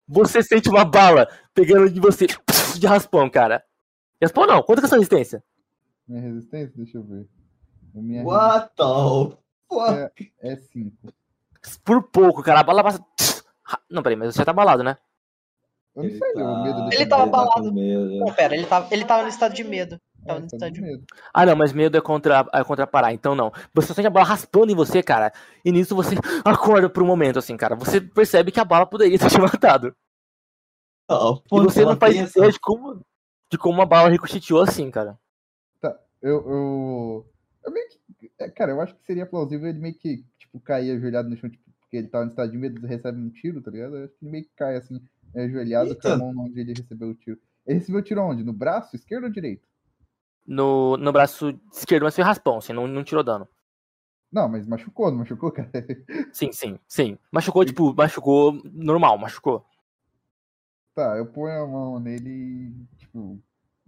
você 0.07 0.41
sente 0.43 0.69
uma 0.69 0.85
bala 0.85 1.27
pegando 1.53 1.89
de 1.89 1.99
você 1.99 2.27
de 2.77 2.87
raspão, 2.87 3.29
cara. 3.29 3.63
Raspão 4.21 4.45
não, 4.45 4.61
quanto 4.61 4.79
que 4.79 4.85
é 4.85 4.87
a 4.87 4.89
sua 4.89 4.97
resistência? 4.97 5.43
Minha 6.07 6.21
resistência? 6.21 6.73
Deixa 6.75 6.97
eu 6.97 7.03
ver. 7.03 7.27
A 7.95 8.01
minha 8.01 8.23
What 8.23 8.71
the 8.75 9.37
fuck? 9.67 10.33
é 10.41 10.55
5. 10.55 11.13
Por 11.83 12.03
pouco, 12.03 12.41
cara. 12.43 12.59
A 12.59 12.63
bala 12.63 12.83
passa. 12.83 13.03
Não, 13.89 14.01
peraí, 14.01 14.17
mas 14.17 14.33
você 14.33 14.39
já 14.39 14.45
tá 14.45 14.53
balado, 14.53 14.83
né? 14.83 14.97
Eu 15.95 16.03
não 16.03 16.09
sei, 16.09 16.33
o 16.35 16.63
medo 16.63 16.89
Ele 16.93 17.05
tava 17.05 17.25
tá 17.25 17.29
balado. 17.29 17.71
Não, 17.71 18.33
pera, 18.33 18.55
ele 18.55 18.65
tava, 18.65 18.87
ele 18.93 19.05
tava 19.05 19.23
no 19.23 19.29
estado 19.29 19.53
de 19.53 19.63
medo. 19.63 19.99
Tava 20.25 20.39
É, 20.39 20.41
no 20.41 20.47
tá 20.49 20.55
estado 20.55 20.73
de 20.73 20.81
medo. 20.81 21.05
Ah, 21.33 21.45
não, 21.45 21.55
mas 21.55 21.73
medo 21.73 21.97
é 21.97 22.01
contra, 22.01 22.45
é 22.53 22.63
contra 22.63 22.85
parar, 22.87 23.13
então 23.13 23.35
não. 23.35 23.51
Você 23.73 23.93
sente 23.93 24.07
a 24.07 24.09
bala 24.09 24.25
raspando 24.25 24.71
em 24.71 24.75
você, 24.75 25.01
cara. 25.01 25.31
E 25.63 25.71
nisso 25.71 25.95
você 25.95 26.15
acorda 26.45 26.89
por 26.89 27.03
um 27.03 27.07
momento, 27.07 27.39
assim, 27.39 27.55
cara. 27.57 27.75
Você 27.75 28.01
percebe 28.01 28.51
que 28.51 28.59
a 28.59 28.65
bala 28.65 28.85
poderia 28.85 29.17
ter 29.17 29.29
te 29.29 29.39
matado. 29.39 29.95
Ah, 31.07 31.33
E 31.51 31.59
você 31.61 31.81
ela 31.81 31.93
não 31.93 31.99
faz 31.99 32.13
ideia 32.15 32.25
essa- 32.25 32.51
de 32.51 32.59
como, 32.59 33.05
de 33.51 33.57
como 33.57 33.75
uma 33.79 33.85
bala 33.85 34.09
ricocheteou 34.09 34.61
assim, 34.61 34.91
cara. 34.91 35.17
Eu, 36.21 36.31
eu, 36.49 37.25
eu 37.65 37.71
meio 37.71 37.87
que. 38.19 38.31
é, 38.39 38.49
Cara, 38.49 38.71
eu 38.71 38.81
acho 38.81 38.95
que 38.95 39.05
seria 39.05 39.25
plausível 39.25 39.67
ele 39.69 39.79
meio 39.79 39.95
que, 39.95 40.25
tipo, 40.37 40.59
cair 40.59 40.91
ajoelhado 40.91 41.29
no 41.29 41.37
chão, 41.37 41.49
tipo, 41.49 41.63
porque 41.79 41.97
ele 41.97 42.07
tava 42.09 42.25
no 42.25 42.31
estado 42.31 42.51
de 42.51 42.57
medo 42.57 42.85
e 42.85 42.89
recebe 42.89 43.19
um 43.19 43.29
tiro, 43.29 43.61
tá 43.61 43.71
ligado? 43.71 43.95
Eu 43.97 44.03
acho 44.05 44.13
que 44.15 44.25
ele 44.25 44.31
meio 44.31 44.43
que 44.45 44.51
cai 44.55 44.75
assim, 44.75 45.01
ajoelhado 45.35 45.95
com 45.95 46.09
a 46.09 46.11
Eita. 46.11 46.17
mão 46.17 46.33
onde 46.37 46.59
ele 46.59 46.73
recebeu 46.73 47.09
o 47.09 47.15
tiro. 47.15 47.39
Ele 47.65 47.79
recebeu 47.79 48.01
o 48.01 48.03
tiro 48.03 48.21
onde? 48.21 48.43
No 48.43 48.53
braço, 48.53 48.95
esquerdo 48.95 49.25
ou 49.25 49.29
direito? 49.29 49.65
No, 50.49 50.97
no 50.97 51.11
braço 51.11 51.53
esquerdo, 51.71 52.03
mas 52.03 52.15
foi 52.15 52.23
raspão, 52.23 52.57
assim, 52.57 52.73
não, 52.73 52.87
não 52.87 53.03
tirou 53.03 53.23
dano. 53.23 53.47
Não, 54.31 54.49
mas 54.49 54.65
machucou, 54.65 55.11
não 55.11 55.19
machucou, 55.19 55.51
cara? 55.51 55.69
Sim, 56.33 56.51
sim, 56.51 56.79
sim. 56.87 57.19
Machucou, 57.31 57.63
tipo, 57.63 57.93
machucou 57.93 58.59
normal, 58.73 59.15
machucou. 59.19 59.63
Tá, 60.95 61.17
eu 61.17 61.27
ponho 61.27 61.63
a 61.63 61.67
mão 61.67 61.99
nele 61.99 62.29
e, 62.29 62.97
tipo, 62.97 63.39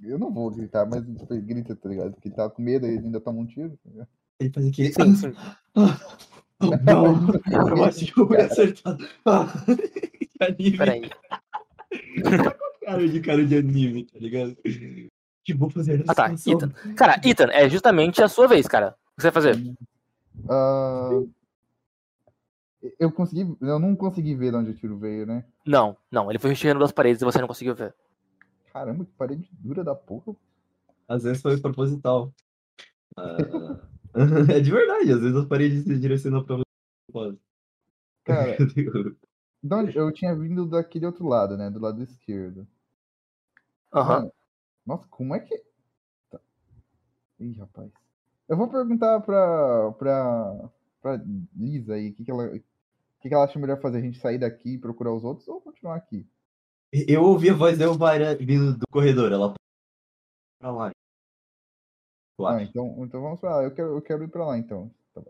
eu 0.03 0.19
não 0.19 0.31
vou 0.31 0.51
gritar, 0.51 0.85
mas 0.85 1.03
tipo, 1.03 1.33
ele 1.33 1.41
grita, 1.41 1.75
tá 1.75 1.89
ligado? 1.89 2.11
Porque 2.11 2.27
ele 2.27 2.35
tava 2.35 2.51
com 2.51 2.61
medo 2.61 2.85
e 2.85 2.97
ainda 2.97 3.19
toma 3.19 3.39
um 3.39 3.45
tiro. 3.45 3.77
tá? 3.83 4.07
Ele 4.39 4.51
faz 4.51 4.67
aquele. 4.67 4.93
Sim, 4.93 5.15
sim. 5.15 5.33
Não, 6.83 7.27
eu 7.75 7.83
acho 7.85 8.05
que 8.05 8.19
eu 8.19 8.27
fui 8.27 8.37
acertado. 8.37 9.03
Ah, 9.25 9.47
que 10.29 10.43
anime. 10.43 10.77
Peraí. 10.77 11.09
Cara 12.85 13.07
de 13.07 13.19
cara 13.19 13.45
de 13.45 13.57
anime, 13.57 14.05
tá 14.05 14.19
ligado? 14.19 14.55
Que 15.43 15.53
vou 15.53 15.69
fazer 15.69 16.03
Ah, 16.07 16.13
tá. 16.13 16.31
Ethan. 16.31 16.71
Cara, 16.95 17.19
Ethan, 17.23 17.49
é 17.51 17.67
justamente 17.69 18.21
a 18.21 18.27
sua 18.27 18.47
vez, 18.47 18.67
cara. 18.67 18.95
O 19.13 19.15
que 19.15 19.21
você 19.21 19.31
vai 19.31 19.31
fazer? 19.31 19.75
Ah, 20.49 21.21
eu 22.99 23.11
consegui. 23.11 23.55
Eu 23.61 23.79
não 23.79 23.95
consegui 23.95 24.35
ver 24.35 24.51
de 24.51 24.57
onde 24.57 24.71
o 24.71 24.75
tiro 24.75 24.97
veio, 24.97 25.25
né? 25.25 25.45
Não, 25.65 25.95
não, 26.11 26.29
ele 26.29 26.39
foi 26.39 26.51
recheando 26.51 26.79
das 26.79 26.91
paredes 26.91 27.21
e 27.21 27.25
você 27.25 27.39
não 27.39 27.47
conseguiu 27.47 27.75
ver. 27.75 27.93
Caramba, 28.73 29.05
que 29.05 29.11
parede 29.11 29.49
dura 29.51 29.83
da 29.83 29.93
porra. 29.93 30.35
Às 31.07 31.23
vezes 31.23 31.41
foi 31.41 31.59
proposital. 31.59 32.33
Ah, 33.17 33.77
é 34.55 34.59
de 34.59 34.71
verdade, 34.71 35.11
às 35.11 35.21
vezes 35.21 35.35
as 35.35 35.45
paredes 35.45 35.83
se 35.83 35.99
direcionam 35.99 36.43
pra 36.43 36.63
propósito. 37.11 37.41
Cara, 38.23 38.57
eu 39.95 40.11
tinha 40.11 40.35
vindo 40.35 40.65
daquele 40.65 41.05
outro 41.05 41.27
lado, 41.27 41.57
né? 41.57 41.69
Do 41.69 41.79
lado 41.79 42.01
esquerdo. 42.01 42.67
Aham. 43.93 44.19
Mano, 44.21 44.33
Nossa, 44.91 45.07
como 45.09 45.33
é 45.33 45.39
que. 45.39 45.57
Tá. 46.29 46.39
Ih, 47.39 47.53
rapaz. 47.57 47.89
Eu 48.49 48.57
vou 48.57 48.67
perguntar 48.67 49.21
pra. 49.21 49.91
pra. 49.93 50.69
pra 51.01 51.21
Lisa 51.55 51.93
aí, 51.93 52.09
o 52.09 52.13
que, 52.13 52.25
que 52.25 52.31
ela. 52.31 52.43
O 52.47 52.59
que, 53.21 53.29
que 53.29 53.33
ela 53.33 53.45
acha 53.45 53.57
melhor 53.57 53.79
fazer? 53.79 53.99
A 53.99 54.01
gente 54.01 54.19
sair 54.19 54.37
daqui 54.37 54.73
e 54.73 54.77
procurar 54.77 55.13
os 55.13 55.23
outros 55.23 55.47
ou 55.47 55.61
continuar 55.61 55.95
aqui? 55.95 56.27
Eu 56.91 57.23
ouvi 57.23 57.49
a 57.49 57.53
voz 57.53 57.77
da 57.77 57.85
Elvira 57.85 58.35
vindo 58.35 58.75
do 58.77 58.85
corredor, 58.91 59.31
ela 59.31 59.53
pra 60.59 60.71
lá. 60.71 60.91
Ah, 62.43 62.61
então, 62.61 62.95
então 63.05 63.21
vamos 63.21 63.39
pra 63.39 63.57
lá. 63.57 63.63
Eu 63.63 63.73
quero, 63.73 63.95
eu 63.95 64.01
quero 64.01 64.23
ir 64.23 64.27
pra 64.27 64.45
lá 64.45 64.57
então. 64.57 64.91
Tá. 65.13 65.21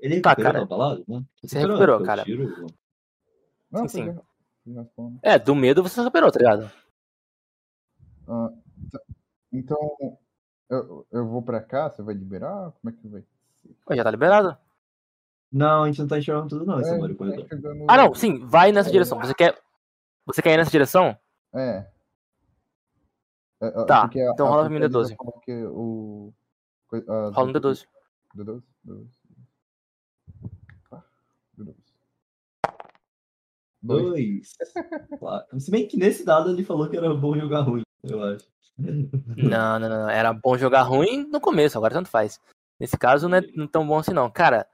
Ele 0.00 0.20
Tá, 0.20 0.30
recuperou 0.30 0.52
cara. 0.52 0.62
a 0.62 0.66
balada, 0.66 1.04
né? 1.06 1.24
Você 1.42 1.58
recuperou, 1.58 2.02
cara. 2.02 2.24
tiro? 2.24 2.48
Não, 3.70 3.86
Sim, 3.86 4.04
foi 4.06 4.14
sim. 5.04 5.18
É, 5.22 5.38
do 5.38 5.54
medo 5.54 5.82
você 5.82 6.02
superou, 6.02 6.32
tá 6.32 6.38
ligado? 6.38 6.72
Ah, 8.28 8.50
tá. 8.92 9.00
Então, 9.52 9.78
eu, 10.68 11.06
eu 11.12 11.26
vou 11.28 11.42
pra 11.42 11.60
cá, 11.62 11.88
você 11.90 12.02
vai 12.02 12.14
liberar? 12.14 12.72
Como 12.80 12.92
é 12.94 12.98
que 13.00 13.08
vai? 13.08 13.22
ser? 13.54 13.96
Já 13.96 14.04
tá 14.04 14.10
liberado. 14.10 14.56
Não, 15.52 15.84
a 15.84 15.86
gente 15.86 16.00
não 16.00 16.08
tá 16.08 16.18
enxergando 16.18 16.48
tudo, 16.48 16.66
não, 16.66 16.80
esse 16.80 16.92
É, 16.92 16.98
Mario 16.98 17.16
tá 17.16 17.24
chegando- 17.48 17.84
Ah, 17.88 17.96
não, 17.96 18.14
sim, 18.14 18.44
vai 18.46 18.72
nessa 18.72 18.90
direção. 18.90 19.18
Você 19.20 19.32
quer. 19.34 19.58
Você 20.26 20.42
quer 20.42 20.54
ir 20.54 20.56
nessa 20.56 20.70
direção? 20.70 21.16
É, 21.54 21.86
É, 23.60 23.66
é, 23.68 23.84
Tá, 23.86 24.04
a- 24.04 24.10
então 24.12 24.46
a 24.46 24.50
rola 24.50 24.62
pra 24.62 24.70
mim 24.70 24.76
Elisa 24.76 24.90
D12. 24.98 25.16
falou 25.16 25.40
que 25.40 25.64
o... 25.64 26.32
as 26.92 27.34
Rola 27.34 27.48
um 27.48 27.52
D12. 27.52 27.86
D12? 28.36 28.62
D12. 28.86 29.08
Tá, 30.90 31.04
D12. 31.56 31.76
Dois. 33.82 34.56
Se 35.60 35.70
bem 35.70 35.86
que 35.86 35.96
nesse 35.96 36.24
dado 36.24 36.50
ele 36.50 36.64
falou 36.64 36.90
que 36.90 36.96
era 36.96 37.14
bom 37.14 37.34
jogar 37.38 37.60
ruim, 37.60 37.82
eu 38.02 38.22
acho. 38.22 38.46
Não, 38.78 39.78
não, 39.78 39.88
não. 39.88 40.08
Era 40.10 40.32
bom 40.32 40.56
jogar 40.58 40.82
ruim 40.82 41.26
no 41.28 41.40
começo, 41.40 41.76
agora 41.78 41.94
tanto 41.94 42.08
faz. 42.10 42.40
Nesse 42.78 42.96
caso 42.98 43.28
não 43.28 43.38
é 43.38 43.42
tão 43.72 43.86
bom 43.86 43.98
assim 43.98 44.12
não. 44.12 44.30
Cara, 44.30 44.68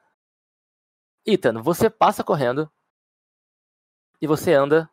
Ethan, 1.26 1.62
você 1.62 1.88
passa 1.88 2.24
correndo 2.24 2.70
e 4.20 4.26
você 4.26 4.52
anda 4.54 4.90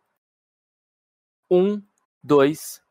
um, 1.49 1.81
dois, 2.23 2.81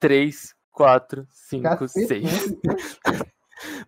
três, 0.00 0.54
quatro, 0.70 1.26
cinco, 1.30 1.62
Cacete, 1.68 2.06
seis. 2.08 2.50
né? 2.50 2.58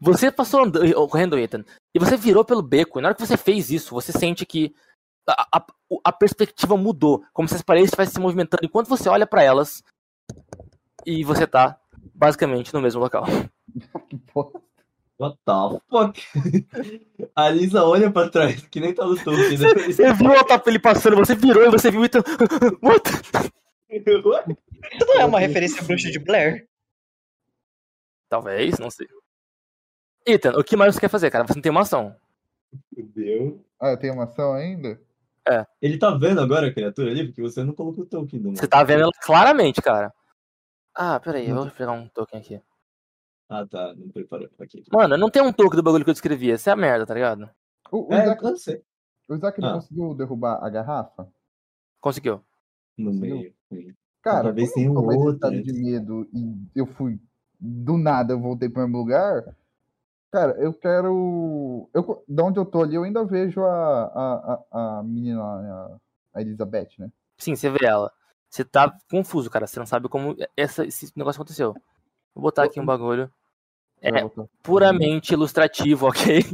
Você 0.01 0.31
passou 0.31 0.63
andando, 0.63 0.95
correndo, 1.09 1.37
Ethan, 1.37 1.65
e 1.93 1.99
você 1.99 2.17
virou 2.17 2.45
pelo 2.45 2.63
beco, 2.63 3.01
e 3.01 3.03
na 3.03 3.09
hora 3.09 3.15
que 3.17 3.27
você 3.27 3.37
fez 3.37 3.71
isso, 3.71 3.93
você 3.93 4.13
sente 4.13 4.47
que 4.47 4.73
a, 5.29 5.59
a- 5.59 5.67
a 6.05 6.13
perspectiva 6.13 6.77
mudou, 6.77 7.25
como 7.33 7.49
se 7.49 7.57
as 7.57 7.63
paredes 7.63 7.87
estivessem 7.89 8.15
se 8.15 8.21
movimentando 8.21 8.65
enquanto 8.65 8.87
você 8.87 9.09
olha 9.09 9.27
pra 9.27 9.43
elas 9.43 9.83
e 11.07 11.25
você 11.25 11.47
tá 11.47 11.79
basicamente 12.15 12.73
no 12.73 12.81
mesmo 12.81 13.01
local. 13.01 13.25
What 15.17 15.39
the 15.47 15.81
fuck? 15.89 16.21
A 17.37 17.49
Lisa 17.49 17.85
olha 17.85 18.11
pra 18.11 18.29
trás, 18.29 18.67
que 18.67 18.81
nem 18.81 18.93
tá 18.93 19.07
no 19.07 19.17
topo. 19.17 19.31
né? 19.37 19.47
Você 19.47 20.13
viu 20.13 20.31
o 20.31 20.39
Otávio 20.41 20.69
ele 20.69 20.79
passando, 20.81 21.17
você 21.17 21.37
virou 21.37 21.65
e 21.65 21.71
você 21.71 21.91
viu 21.91 22.01
o 22.01 22.05
Ethan. 22.05 22.23
What? 22.83 23.09
Isso 23.91 25.07
não 25.07 25.21
é 25.21 25.25
uma 25.25 25.39
referência 25.39 25.81
a 25.81 25.85
bruxa 25.85 26.11
de 26.11 26.19
Blair? 26.19 26.69
Talvez, 28.29 28.79
não 28.81 28.91
sei. 28.91 29.07
Ethan, 30.27 30.59
o 30.59 30.65
que 30.65 30.77
mais 30.77 30.95
você 30.95 31.01
quer 31.01 31.09
fazer, 31.09 31.31
cara? 31.31 31.47
Você 31.47 31.55
não 31.55 31.63
tem 31.63 31.71
uma 31.71 31.83
ação. 31.83 32.17
Fudeu. 32.93 33.65
Ah, 33.81 33.91
eu 33.91 33.97
tenho 33.97 34.15
uma 34.15 34.25
ação 34.25 34.53
ainda? 34.53 35.01
Ele 35.81 35.99
tá 35.99 36.11
vendo 36.11 36.41
agora 36.41 36.69
a 36.69 36.73
criatura 36.73 37.11
ali? 37.11 37.27
Porque 37.27 37.41
você 37.41 37.63
não 37.63 37.75
colocou 37.75 38.03
o 38.03 38.07
token 38.07 38.41
do 38.41 38.51
Você 38.51 38.67
tá 38.67 38.83
vendo 38.83 39.03
ela 39.03 39.13
claramente, 39.23 39.81
cara. 39.81 40.13
Ah, 40.95 41.19
peraí, 41.21 41.49
eu 41.49 41.57
vou 41.57 41.71
pegar 41.71 41.93
um 41.93 42.09
token 42.09 42.41
aqui. 42.41 42.61
Ah, 43.49 43.67
tá. 43.67 43.95
Não 43.95 44.09
preparou. 44.09 44.49
Ok. 44.59 44.85
Mano, 44.93 45.17
não 45.17 45.29
tem 45.31 45.43
um 45.43 45.53
token 45.53 45.77
do 45.77 45.83
bagulho 45.83 46.05
que 46.05 46.11
eu 46.11 46.15
descrevi. 46.15 46.51
Essa 46.51 46.71
é 46.71 46.73
a 46.73 46.77
merda, 46.77 47.05
tá 47.07 47.15
ligado? 47.15 47.49
O, 47.91 48.09
o 48.11 48.15
É, 48.15 48.23
Isaac, 48.25 48.45
eu 48.45 48.57
sei. 48.57 48.83
o 49.29 49.35
Isaac 49.35 49.61
não 49.61 49.69
Ah. 49.69 49.75
conseguiu 49.75 50.15
derrubar 50.15 50.65
a 50.65 50.69
garrafa? 50.71 51.29
Conseguiu. 52.01 52.41
No 52.97 53.13
meio. 53.13 53.53
Cara, 54.23 54.45
Talvez 54.45 54.73
como 54.73 54.85
tenha 54.85 54.89
eu 54.89 55.03
um 55.03 55.17
outro, 55.19 55.35
estado 55.35 55.57
né? 55.57 55.63
de 55.63 55.73
medo 55.73 56.29
e 56.33 56.57
eu 56.75 56.87
fui 56.87 57.21
do 57.61 57.99
nada, 57.99 58.33
eu 58.33 58.41
voltei 58.41 58.69
pro 58.71 58.83
mesmo 58.83 58.97
lugar. 58.99 59.55
Cara, 60.31 60.53
eu 60.59 60.73
quero. 60.73 61.89
Eu, 61.93 62.25
da 62.27 62.45
onde 62.45 62.59
eu 62.59 62.65
tô 62.65 62.83
ali, 62.83 62.95
eu 62.95 63.05
ainda 63.05 63.25
vejo 63.25 63.63
a, 63.63 64.05
a, 64.05 64.65
a, 64.73 64.99
a 64.99 65.03
menina, 65.03 66.01
a 66.33 66.41
Elizabeth, 66.41 66.89
né? 66.99 67.11
Sim, 67.39 67.55
você 67.55 67.69
vê 67.71 67.85
ela. 67.85 68.11
Você 68.55 68.65
tá 68.65 68.97
confuso, 69.11 69.51
cara. 69.51 69.67
Você 69.67 69.81
não 69.81 69.87
sabe 69.87 70.09
como 70.09 70.37
essa, 70.57 70.87
esse 70.87 71.13
negócio 71.17 71.41
aconteceu. 71.41 71.75
Vou 72.33 72.43
botar 72.43 72.63
aqui 72.63 72.79
um 72.79 72.87
bagulho. 72.87 73.29
É. 74.01 74.11
Puramente 74.63 75.33
ilustrativo, 75.33 76.07
ok? 76.07 76.45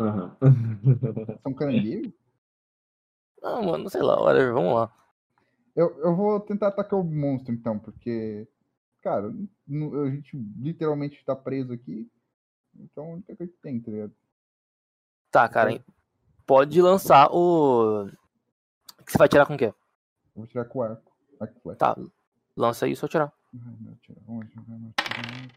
Aham. 0.00 0.36
São 1.44 1.54
caranguejos? 1.54 2.12
Não, 3.40 3.62
mano, 3.62 3.88
sei 3.88 4.02
lá, 4.02 4.20
whatever, 4.20 4.52
vamos 4.52 4.74
lá. 4.74 4.92
Eu, 5.76 5.96
eu 6.00 6.16
vou 6.16 6.40
tentar 6.40 6.68
atacar 6.68 6.98
o 6.98 7.04
monstro 7.04 7.54
então, 7.54 7.78
porque. 7.78 8.48
Cara, 9.00 9.28
a 9.28 10.10
gente 10.10 10.36
literalmente 10.56 11.24
tá 11.24 11.36
preso 11.36 11.72
aqui. 11.72 12.10
Então 12.74 13.04
a 13.04 13.14
única 13.14 13.36
coisa 13.36 13.52
que 13.52 13.58
tem, 13.60 13.80
tá 13.80 13.92
ligado? 13.92 14.12
Tá, 15.30 15.48
cara. 15.48 15.80
Pode 16.44 16.82
lançar 16.82 17.30
o. 17.30 18.06
O 18.98 19.04
que 19.04 19.12
você 19.12 19.18
vai 19.18 19.28
tirar 19.28 19.46
com 19.46 19.54
o 19.54 19.58
quê? 19.58 19.72
Vou 20.34 20.44
tirar 20.44 20.64
com 20.64 20.80
o 20.80 20.82
arco. 20.82 21.07
Flecha. 21.46 21.78
Tá. 21.78 21.96
Lança 22.56 22.86
aí, 22.86 22.96
só 22.96 23.06
tirar. 23.06 23.32
Ai, 23.54 23.76
meu, 23.80 23.94
tira 23.96 24.20
onde? 24.26 24.50
Vai, 24.56 24.78
meu, 24.78 24.92
tira 24.96 25.20
onde? 25.42 25.54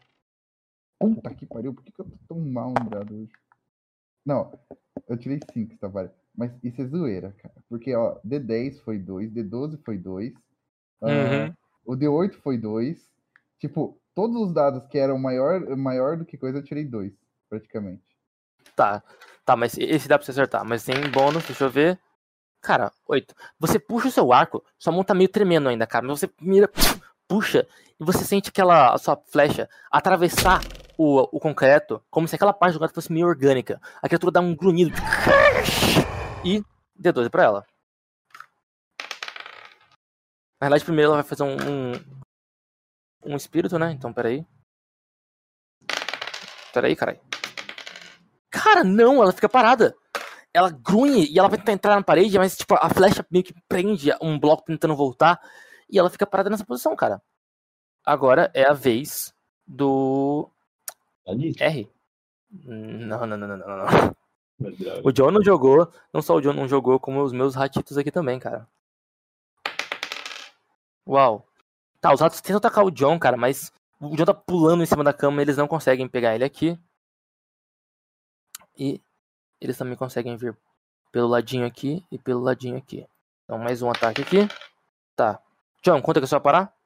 Puta 0.98 1.34
que 1.34 1.46
pariu, 1.46 1.74
por 1.74 1.82
que, 1.82 1.90
que 1.90 2.00
eu 2.00 2.04
tô 2.04 2.16
tão 2.28 2.38
mal 2.40 2.72
dado 2.74 3.14
hoje? 3.14 3.32
Não, 4.24 4.56
eu 5.08 5.16
tirei 5.16 5.40
5, 5.52 5.76
Tavares. 5.78 6.12
Mas 6.34 6.52
isso 6.62 6.80
é 6.80 6.86
zoeira, 6.86 7.32
cara. 7.42 7.54
Porque, 7.68 7.94
ó, 7.94 8.18
D10 8.24 8.80
foi 8.82 8.98
2, 8.98 9.30
D12 9.32 9.78
foi 9.84 9.98
2, 9.98 10.32
Uhum. 11.02 11.52
o 11.84 11.96
D8 11.96 12.34
foi 12.34 12.56
2. 12.56 13.10
Tipo, 13.58 14.00
todos 14.14 14.36
os 14.40 14.52
dados 14.54 14.86
que 14.86 14.96
eram 14.98 15.18
maior, 15.18 15.76
maior 15.76 16.16
do 16.16 16.24
que 16.24 16.38
coisa, 16.38 16.58
eu 16.58 16.62
tirei 16.62 16.84
2, 16.84 17.12
praticamente. 17.48 18.02
Tá. 18.76 19.02
Tá, 19.44 19.56
mas 19.56 19.76
esse 19.76 20.06
dá 20.08 20.16
pra 20.16 20.24
você 20.24 20.30
acertar. 20.30 20.64
Mas 20.64 20.84
tem 20.84 20.94
bônus, 21.10 21.44
deixa 21.44 21.64
eu 21.64 21.70
ver. 21.70 21.98
Cara, 22.62 22.92
8. 23.08 23.34
Você 23.58 23.76
puxa 23.76 24.06
o 24.06 24.12
seu 24.12 24.32
arco, 24.32 24.64
sua 24.78 24.92
mão 24.92 25.02
tá 25.02 25.12
meio 25.12 25.28
tremendo 25.28 25.68
ainda, 25.68 25.84
cara. 25.84 26.06
Mas 26.06 26.20
você 26.20 26.30
mira, 26.40 26.70
puxa, 27.26 27.66
e 27.98 28.04
você 28.04 28.24
sente 28.24 28.50
aquela 28.50 28.94
a 28.94 28.98
sua 28.98 29.20
flecha 29.26 29.68
atravessar 29.90 30.62
o, 30.96 31.22
o 31.36 31.40
concreto, 31.40 32.00
como 32.08 32.28
se 32.28 32.36
aquela 32.36 32.52
parte 32.52 32.74
do 32.74 32.78
concreto 32.78 32.94
fosse 32.94 33.12
meio 33.12 33.26
orgânica. 33.26 33.80
A 34.00 34.08
criatura 34.08 34.30
dá 34.32 34.40
um 34.40 34.54
grunhido. 34.54 34.94
E 36.44 36.60
D12 37.00 37.30
pra 37.30 37.44
ela. 37.44 37.66
Na 40.60 40.66
verdade, 40.68 40.84
primeiro 40.84 41.12
ela 41.12 41.22
vai 41.22 41.28
fazer 41.28 41.44
um. 41.44 41.54
Um, 41.54 41.92
um 43.24 43.36
espírito, 43.36 43.78
né? 43.78 43.92
Então, 43.92 44.12
peraí. 44.12 44.44
Peraí, 46.74 46.96
caralho. 46.96 47.20
Cara, 48.50 48.82
não, 48.82 49.22
ela 49.22 49.30
fica 49.32 49.48
parada. 49.48 49.94
Ela 50.54 50.70
grunhe 50.70 51.26
e 51.30 51.38
ela 51.38 51.48
vai 51.48 51.58
tentar 51.58 51.72
entrar 51.72 51.96
na 51.96 52.02
parede, 52.02 52.38
mas 52.38 52.56
tipo, 52.56 52.74
a 52.74 52.88
flecha 52.90 53.26
meio 53.30 53.44
que 53.44 53.54
prende 53.68 54.10
um 54.20 54.38
bloco 54.38 54.64
tentando 54.64 54.94
voltar. 54.94 55.40
E 55.88 55.98
ela 55.98 56.10
fica 56.10 56.26
parada 56.26 56.50
nessa 56.50 56.64
posição, 56.64 56.94
cara. 56.94 57.22
Agora 58.04 58.50
é 58.54 58.64
a 58.64 58.72
vez 58.72 59.34
do 59.66 60.50
Ali? 61.26 61.54
R. 61.58 61.90
Não, 62.50 63.26
não, 63.26 63.36
não, 63.36 63.48
não, 63.48 63.56
não, 63.56 63.66
não. 63.66 64.16
O 65.04 65.12
John 65.12 65.30
não 65.30 65.42
jogou, 65.42 65.90
não 66.12 66.22
só 66.22 66.36
o 66.36 66.40
John 66.40 66.52
não 66.52 66.68
jogou, 66.68 67.00
como 67.00 67.22
os 67.22 67.32
meus 67.32 67.54
ratitos 67.54 67.96
aqui 67.96 68.10
também, 68.10 68.38
cara. 68.38 68.68
Uau. 71.06 71.46
Tá, 72.00 72.12
os 72.12 72.20
ratos 72.20 72.40
tentam 72.40 72.58
atacar 72.58 72.84
o 72.84 72.90
John, 72.90 73.18
cara, 73.18 73.36
mas 73.36 73.72
o 74.00 74.16
John 74.16 74.24
tá 74.24 74.34
pulando 74.34 74.82
em 74.82 74.86
cima 74.86 75.04
da 75.04 75.12
cama, 75.12 75.40
eles 75.40 75.56
não 75.56 75.68
conseguem 75.68 76.08
pegar 76.08 76.34
ele 76.34 76.44
aqui. 76.44 76.78
E 78.76 79.00
eles 79.62 79.78
também 79.78 79.96
conseguem 79.96 80.36
vir 80.36 80.56
pelo 81.12 81.28
ladinho 81.28 81.64
aqui 81.64 82.04
e 82.10 82.18
pelo 82.18 82.40
ladinho 82.40 82.76
aqui. 82.76 83.06
Então, 83.44 83.58
mais 83.58 83.80
um 83.80 83.88
ataque 83.88 84.22
aqui. 84.22 84.48
Tá. 85.14 85.40
John, 85.84 85.98
é 85.98 86.02
que 86.02 86.20
você 86.20 86.34
vai 86.34 86.40
parar? 86.40 86.76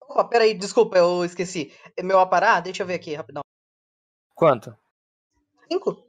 Opa, 0.00 0.24
peraí, 0.24 0.54
desculpa, 0.54 0.98
eu 0.98 1.24
esqueci. 1.24 1.72
É 1.96 2.02
Meu 2.02 2.18
aparar, 2.18 2.60
deixa 2.60 2.82
eu 2.82 2.86
ver 2.86 2.94
aqui, 2.94 3.14
rapidão. 3.14 3.42
Quanto? 4.34 4.76
Cinco? 5.70 6.04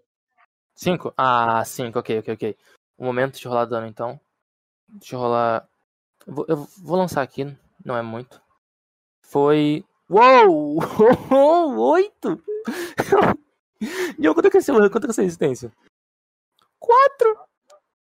Cinco? 0.73 1.13
Ah, 1.15 1.63
cinco, 1.63 1.99
ok, 1.99 2.19
ok, 2.19 2.33
ok. 2.33 2.57
Um 2.97 3.05
momento, 3.05 3.33
deixa 3.33 3.47
eu 3.47 3.51
rolar 3.51 3.65
dano 3.65 3.85
então. 3.85 4.19
Deixa 4.87 5.15
eu 5.15 5.19
rolar. 5.19 5.69
Eu 6.25 6.33
vou, 6.33 6.45
eu 6.47 6.55
vou 6.81 6.97
lançar 6.97 7.21
aqui, 7.21 7.55
não 7.85 7.95
é 7.95 8.01
muito. 8.01 8.41
Foi. 9.21 9.85
Uou! 10.09 10.79
Oito! 11.93 12.41
E 13.81 14.33
quanto 14.33 14.47
é 14.47 14.49
que 14.49 14.57
é 14.57 14.61
seu, 14.61 14.75
quanto 14.75 14.97
é 14.97 15.07
que 15.07 15.11
é 15.11 15.13
sua 15.13 15.23
resistência? 15.23 15.71
Quatro! 16.79 17.39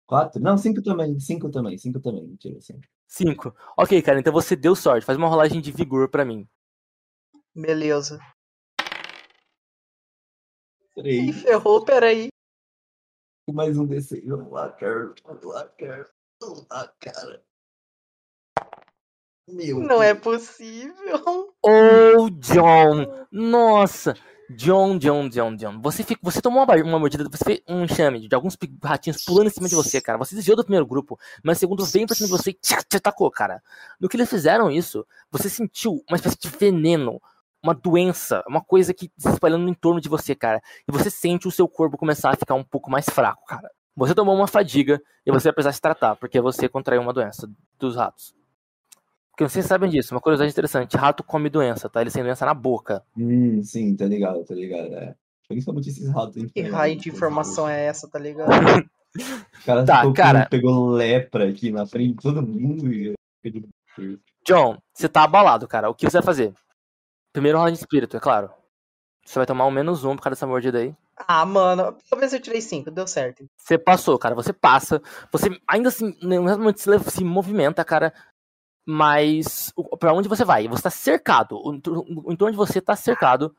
Quatro? 0.05 0.41
Não, 0.41 0.57
cinco 0.57 0.81
também. 0.81 1.19
Cinco 1.19 1.49
também. 1.49 1.77
Cinco 1.77 1.99
também. 1.99 2.27
Mentira, 2.27 2.59
cinco. 2.61 2.81
Cinco. 3.07 3.55
Ok, 3.77 4.01
cara, 4.01 4.19
então 4.19 4.33
você 4.33 4.55
deu 4.55 4.75
sorte. 4.75 5.05
Faz 5.05 5.17
uma 5.17 5.27
rolagem 5.27 5.61
de 5.61 5.71
vigor 5.71 6.09
pra 6.09 6.25
mim. 6.25 6.47
Beleza. 7.55 8.19
Ih, 10.97 11.01
Três. 11.01 11.41
ferrou, 11.41 11.83
peraí. 11.83 12.27
Mais 13.51 13.77
um 13.77 13.85
desse. 13.85 14.21
Vamos 14.21 14.51
lá, 14.51 14.71
cara. 14.71 15.13
Vamos 15.25 15.43
lá, 15.45 15.67
cara. 15.69 16.09
Vamos 16.41 16.67
lá, 16.69 16.87
cara. 16.99 17.43
Meu 19.47 19.79
Não 19.79 20.01
é 20.01 20.13
Deus. 20.13 20.23
possível. 20.23 21.53
Oh, 21.61 22.29
John! 22.29 23.27
Nossa! 23.31 24.13
John, 24.49 24.97
John, 24.97 25.29
John, 25.29 25.55
John. 25.55 25.81
Você, 25.81 26.03
fica, 26.03 26.19
você 26.23 26.41
tomou 26.41 26.63
uma, 26.63 26.75
uma 26.75 26.99
mordida, 26.99 27.23
você 27.29 27.43
fez 27.43 27.61
um 27.67 27.83
enxame 27.83 28.27
de 28.27 28.35
alguns 28.35 28.57
ratinhos 28.83 29.23
pulando 29.23 29.47
em 29.47 29.49
cima 29.49 29.67
de 29.67 29.75
você, 29.75 30.01
cara. 30.01 30.17
Você 30.17 30.35
desviou 30.35 30.57
do 30.57 30.63
primeiro 30.63 30.85
grupo, 30.85 31.17
mas 31.43 31.57
o 31.57 31.59
segundo 31.59 31.85
veio 31.85 32.05
pra 32.05 32.15
cima 32.15 32.27
de 32.27 32.31
você 32.31 32.51
e 32.51 32.53
tchá, 32.53 32.81
te 32.83 32.97
atacou, 32.97 33.29
cara. 33.31 33.61
No 33.99 34.09
que 34.09 34.17
eles 34.17 34.29
fizeram 34.29 34.69
isso, 34.69 35.05
você 35.31 35.49
sentiu 35.49 36.03
uma 36.07 36.15
espécie 36.15 36.37
de 36.37 36.49
veneno, 36.49 37.21
uma 37.63 37.73
doença, 37.73 38.43
uma 38.47 38.61
coisa 38.61 38.93
que 38.93 39.11
se 39.17 39.29
espalhando 39.29 39.67
em 39.69 39.73
torno 39.73 40.01
de 40.01 40.09
você, 40.09 40.35
cara. 40.35 40.61
E 40.87 40.91
você 40.91 41.09
sente 41.09 41.47
o 41.47 41.51
seu 41.51 41.67
corpo 41.67 41.97
começar 41.97 42.31
a 42.31 42.35
ficar 42.35 42.55
um 42.55 42.63
pouco 42.63 42.91
mais 42.91 43.05
fraco, 43.09 43.45
cara. 43.45 43.69
Você 43.95 44.13
tomou 44.13 44.35
uma 44.35 44.47
fadiga 44.47 45.01
e 45.25 45.31
você 45.31 45.49
vai 45.49 45.53
precisar 45.53 45.71
se 45.71 45.81
tratar, 45.81 46.15
porque 46.15 46.41
você 46.41 46.67
contraiu 46.67 47.01
uma 47.01 47.13
doença 47.13 47.49
dos 47.79 47.95
ratos. 47.95 48.35
Porque 49.35 49.49
vocês 49.49 49.65
sabem 49.65 49.89
disso, 49.89 50.13
uma 50.13 50.21
curiosidade 50.21 50.51
interessante. 50.51 50.95
Rato 50.95 51.23
come 51.23 51.49
doença, 51.49 51.89
tá? 51.89 52.01
Ele 52.01 52.11
tem 52.11 52.21
doença 52.23 52.45
na 52.45 52.53
boca. 52.53 53.03
Hum, 53.17 53.63
sim, 53.63 53.95
tá 53.95 54.05
ligado, 54.05 54.43
tá 54.45 54.53
ligado. 54.53 54.93
É. 54.93 55.15
Principalmente 55.47 55.89
esses 55.89 56.07
ratos. 56.11 56.51
Que 56.53 56.61
raio 56.61 56.95
de 56.97 57.09
informação 57.09 57.67
é 57.67 57.85
essa, 57.85 58.07
tá 58.09 58.19
ligado? 58.19 58.49
O 59.15 59.65
cara, 59.65 59.85
Tá, 59.85 59.97
tocou- 59.97 60.13
cara. 60.15 60.47
pegou 60.49 60.87
lepra 60.89 61.47
aqui 61.47 61.71
na 61.71 61.85
frente 61.85 62.15
de 62.15 62.21
todo 62.23 62.41
mundo 62.41 62.91
e. 62.91 63.13
John, 64.47 64.77
você 64.91 65.07
tá 65.07 65.23
abalado, 65.23 65.67
cara. 65.67 65.87
O 65.87 65.93
que 65.93 66.09
você 66.09 66.17
vai 66.17 66.23
fazer? 66.25 66.51
Primeiro 67.31 67.59
rola 67.59 67.71
de 67.71 67.77
espírito, 67.77 68.17
é 68.17 68.19
claro. 68.19 68.49
Você 69.23 69.37
vai 69.37 69.45
tomar 69.45 69.67
um 69.67 69.71
menos 69.71 70.03
um 70.03 70.15
por 70.15 70.23
causa 70.23 70.35
dessa 70.35 70.47
mordida 70.47 70.79
aí. 70.79 70.95
Ah, 71.27 71.45
mano, 71.45 71.95
pelo 72.09 72.19
menos 72.19 72.33
eu 72.33 72.41
tirei 72.41 72.59
5, 72.59 72.89
deu 72.89 73.05
certo. 73.05 73.45
Você 73.55 73.77
passou, 73.77 74.17
cara. 74.17 74.33
Você 74.33 74.51
passa. 74.51 74.99
Você 75.31 75.47
ainda 75.67 75.89
assim, 75.89 76.17
no 76.21 76.43
mesmo 76.43 76.57
momento 76.63 76.79
se 77.11 77.23
movimenta, 77.23 77.85
cara. 77.85 78.11
Mas 78.85 79.71
pra 79.99 80.13
onde 80.13 80.27
você 80.27 80.43
vai? 80.43 80.67
Você 80.67 80.83
tá 80.83 80.89
cercado. 80.89 81.57
O 81.63 81.73
entor- 81.73 82.03
o 82.07 82.31
entorno 82.31 82.51
de 82.51 82.57
você 82.57 82.81
tá 82.81 82.95
cercado. 82.95 83.55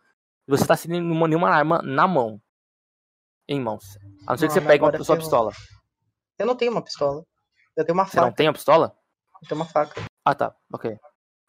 Você 0.46 0.66
tá 0.66 0.76
sem 0.76 0.90
nenhuma, 0.90 1.26
nenhuma 1.26 1.48
arma 1.48 1.80
na 1.82 2.06
mão. 2.06 2.40
Em 3.48 3.60
mãos. 3.60 3.96
A 4.26 4.32
não 4.32 4.38
ser 4.38 4.46
que 4.48 4.52
você 4.54 4.60
pegue 4.60 4.84
uma 4.84 5.04
sua 5.04 5.16
pistola. 5.16 5.52
Eu 6.38 6.46
não 6.46 6.54
tenho 6.56 6.72
uma 6.72 6.82
pistola. 6.82 7.24
Eu 7.76 7.84
tenho 7.84 7.96
uma 7.96 8.04
Você 8.06 8.16
não 8.18 8.24
faca. 8.26 8.36
tem 8.36 8.48
a 8.48 8.52
pistola? 8.52 8.96
Eu 9.42 9.48
tenho 9.48 9.60
uma 9.60 9.66
faca. 9.66 10.02
Ah, 10.24 10.34
tá. 10.34 10.54
Ok. 10.72 10.96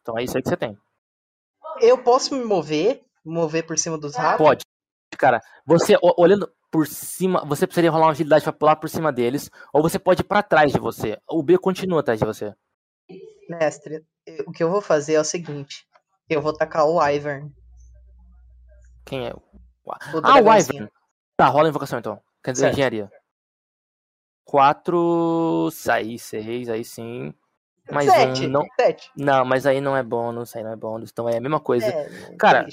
Então 0.01 0.17
é 0.17 0.23
isso 0.23 0.37
aí 0.37 0.43
que 0.43 0.49
você 0.49 0.57
tem. 0.57 0.77
Eu 1.81 2.01
posso 2.03 2.33
me 2.35 2.43
mover, 2.45 3.03
mover 3.25 3.65
por 3.65 3.77
cima 3.77 3.97
dos 3.97 4.15
ratos? 4.15 4.37
Pode. 4.45 4.61
Cara, 5.17 5.41
você 5.65 5.97
olhando 6.17 6.51
por 6.71 6.87
cima, 6.87 7.43
você 7.45 7.65
precisaria 7.65 7.89
rolar 7.91 8.05
uma 8.07 8.11
agilidade 8.11 8.43
pra 8.43 8.51
pular 8.53 8.75
por 8.75 8.89
cima 8.89 9.11
deles, 9.11 9.49
ou 9.73 9.81
você 9.81 9.97
pode 9.97 10.21
ir 10.21 10.25
pra 10.25 10.43
trás 10.43 10.71
de 10.73 10.79
você. 10.79 11.17
O 11.29 11.41
B 11.41 11.57
continua 11.57 12.01
atrás 12.01 12.19
de 12.19 12.25
você. 12.25 12.53
Mestre, 13.49 14.05
o 14.47 14.51
que 14.51 14.63
eu 14.63 14.69
vou 14.71 14.81
fazer 14.81 15.13
é 15.13 15.19
o 15.19 15.23
seguinte. 15.23 15.87
Eu 16.29 16.41
vou 16.41 16.53
tacar 16.53 16.85
o 16.85 17.01
Ivern. 17.07 17.53
Quem 19.05 19.27
é? 19.27 19.33
O 19.33 19.91
Ah, 20.23 20.41
o. 20.41 20.57
Ivern. 20.57 20.89
Tá, 21.37 21.47
rola 21.47 21.67
a 21.67 21.69
invocação 21.69 21.99
então. 21.99 22.19
Quer 22.43 22.53
dizer, 22.53 22.63
Certo. 22.65 22.73
engenharia. 22.73 23.11
Quatro. 24.43 25.69
Aí, 25.89 26.17
seis, 26.19 26.69
aí 26.69 26.83
sim. 26.83 27.33
Mais 27.91 28.09
sete, 28.09 28.45
um. 28.47 28.49
Não, 28.49 28.65
sete. 28.79 29.11
não, 29.15 29.45
mas 29.45 29.65
aí 29.65 29.79
não 29.79 29.95
é 29.95 30.01
bônus, 30.01 30.55
aí 30.55 30.63
não 30.63 30.71
é 30.71 30.75
bônus. 30.75 31.11
Então 31.11 31.29
é 31.29 31.37
a 31.37 31.41
mesma 31.41 31.59
coisa. 31.59 31.85
É, 31.85 32.35
Cara. 32.37 32.67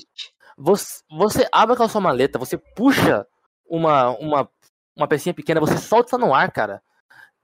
Você, 0.56 1.02
você 1.10 1.48
abre 1.50 1.72
aquela 1.72 1.88
sua 1.88 2.00
maleta, 2.00 2.38
você 2.38 2.58
puxa 2.58 3.26
uma, 3.66 4.10
uma, 4.18 4.48
uma 4.94 5.08
pecinha 5.08 5.34
pequena, 5.34 5.60
você 5.60 5.78
solta 5.78 6.18
no 6.18 6.34
ar, 6.34 6.50
cara. 6.52 6.82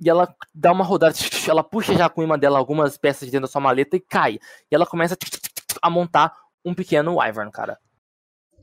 E 0.00 0.08
ela 0.08 0.32
dá 0.54 0.72
uma 0.72 0.84
rodada, 0.84 1.14
ela 1.48 1.64
puxa 1.64 1.94
já 1.94 2.08
com 2.08 2.24
uma 2.24 2.38
dela 2.38 2.58
algumas 2.58 2.96
peças 2.96 3.26
de 3.26 3.32
dentro 3.32 3.46
da 3.46 3.52
sua 3.52 3.60
maleta 3.60 3.96
e 3.96 4.00
cai. 4.00 4.38
E 4.70 4.74
ela 4.74 4.86
começa 4.86 5.16
a 5.82 5.90
montar 5.90 6.34
um 6.64 6.74
pequeno 6.74 7.16
Wyvern, 7.16 7.50
cara. 7.50 7.78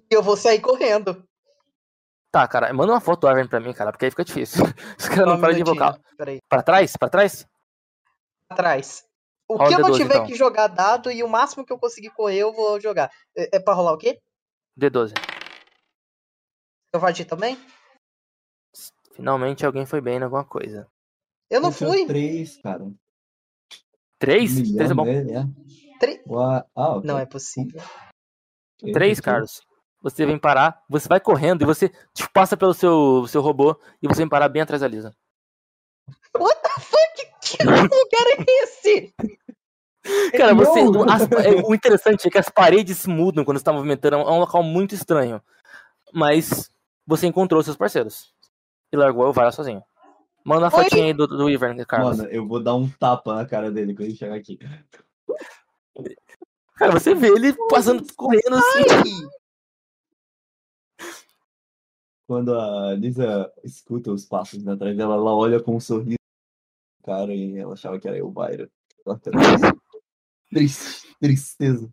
eu 0.10 0.22
vou 0.24 0.38
sair 0.38 0.60
correndo. 0.60 1.24
Tá, 2.32 2.48
cara, 2.48 2.74
manda 2.74 2.92
uma 2.92 3.00
foto 3.00 3.22
do 3.22 3.28
Wyvern 3.28 3.48
pra 3.48 3.60
mim, 3.62 3.74
cara, 3.74 3.92
porque 3.92 4.06
aí 4.06 4.12
fica 4.12 4.26
difícil. 4.26 4.64
Os 5.00 5.08
caras 5.08 5.26
não 5.26 5.36
um 5.36 5.42
param 5.42 5.54
de 5.54 5.62
invocar. 5.62 5.98
Peraí. 6.18 6.40
Pra 6.50 6.62
trás? 6.62 6.98
Pra 6.98 7.10
trás? 7.10 7.48
Atrás. 8.50 9.06
O 9.48 9.56
Rola 9.56 9.70
que 9.70 9.76
eu 9.76 9.80
não 9.80 9.90
D12, 9.92 9.98
tiver 9.98 10.16
então. 10.16 10.28
que 10.28 10.36
jogar 10.36 10.68
dado 10.68 11.12
e 11.12 11.24
o 11.24 11.30
máximo 11.30 11.66
que 11.66 11.72
eu 11.72 11.80
conseguir 11.80 12.10
correr, 12.10 12.40
eu 12.40 12.52
vou 12.52 12.80
jogar. 12.80 13.10
É, 13.38 13.58
é 13.58 13.60
pra 13.60 13.74
rolar 13.74 13.94
o 13.94 13.98
quê? 13.98 14.20
D12. 14.78 15.14
Eu 16.92 17.00
vou 17.00 17.08
agir 17.08 17.26
também? 17.26 17.58
Finalmente 19.14 19.66
alguém 19.66 19.86
foi 19.86 20.02
bem 20.02 20.18
em 20.18 20.24
alguma 20.24 20.44
coisa. 20.44 20.88
Eu 21.50 21.62
não 21.62 21.70
Eu 21.70 21.76
tinha 21.76 21.90
fui. 21.90 22.06
Três, 22.06 22.58
cara. 22.58 22.86
Três? 24.20 24.54
Milhão 24.56 24.76
Três 24.78 24.92
é 24.92 24.94
bom. 24.94 25.04
dele, 25.04 25.34
é. 25.34 25.44
Tre- 26.00 26.24
Ua- 26.26 26.66
Ah, 26.76 26.96
ok. 26.96 27.08
Não 27.08 27.18
é 27.20 27.26
possível. 27.26 27.82
Três, 28.94 29.20
Carlos. 29.20 29.62
Você 30.02 30.26
vem 30.26 30.38
parar, 30.38 30.84
você 30.90 31.08
vai 31.08 31.20
correndo 31.20 31.64
e 31.64 31.66
você 31.66 31.90
tipo, 32.14 32.32
passa 32.32 32.56
pelo 32.56 32.74
seu, 32.74 33.26
seu 33.28 33.42
robô 33.42 33.80
e 34.02 34.08
você 34.08 34.22
vem 34.22 34.30
parar 34.30 34.50
bem 34.50 34.62
atrás 34.62 34.82
da 34.82 34.88
Lisa. 34.88 35.16
What 36.38 36.62
the 36.62 36.82
fuck? 36.82 37.36
Que 37.42 37.58
lugar 37.64 38.28
é 38.38 38.46
esse? 38.64 39.14
Cara, 40.38 40.54
você. 40.54 40.84
Não. 40.84 41.04
as- 41.10 41.24
é, 41.24 41.52
o 41.66 41.74
interessante 41.74 42.28
é 42.28 42.32
que 42.32 42.38
as 42.38 42.50
paredes 42.50 43.00
se 43.00 43.10
mudam 43.10 43.44
quando 43.44 43.58
você 43.58 43.64
tá 43.64 43.74
movimentando. 43.74 44.16
É 44.18 44.20
um 44.32 44.40
local 44.40 44.62
muito 44.62 44.94
estranho. 44.94 45.42
Mas 46.14 46.70
você 47.08 47.26
encontrou 47.26 47.64
seus 47.64 47.78
parceiros. 47.78 48.32
E 48.94 48.98
largou 48.98 49.28
o 49.28 49.34
Vara 49.34 49.52
sozinho. 49.52 49.84
Manda 50.46 50.68
a 50.68 50.78
Oi? 50.78 50.84
fotinha 50.84 51.06
aí 51.06 51.14
do, 51.14 51.26
do 51.26 51.50
Ivern, 51.50 51.84
Carlos. 51.86 52.18
Mano, 52.20 52.30
eu 52.30 52.48
vou 52.48 52.62
dar 52.62 52.76
um 52.76 52.88
tapa 52.88 53.34
na 53.34 53.46
cara 53.48 53.72
dele 53.72 53.96
quando 53.96 54.10
ele 54.10 54.16
chegar 54.16 54.36
aqui. 54.36 54.60
Cara, 56.76 56.92
você 56.92 57.16
vê 57.16 57.30
ele 57.30 57.52
passando, 57.68 58.06
correndo 58.16 58.54
assim. 58.54 58.84
Ai, 58.92 59.30
Quando 62.28 62.54
a 62.54 62.94
Lisa 62.94 63.52
escuta 63.64 64.12
os 64.12 64.24
passos 64.24 64.68
atrás 64.68 64.96
dela, 64.96 65.16
ela 65.16 65.34
olha 65.34 65.60
com 65.60 65.76
um 65.76 65.80
sorriso. 65.80 66.20
Cara, 67.04 67.34
e 67.34 67.58
ela 67.58 67.74
achava 67.74 68.00
que 68.00 68.08
era 68.08 68.18
eu, 68.18 68.30
Byron. 68.30 68.68
Triste, 70.52 71.16
tristeza. 71.20 71.90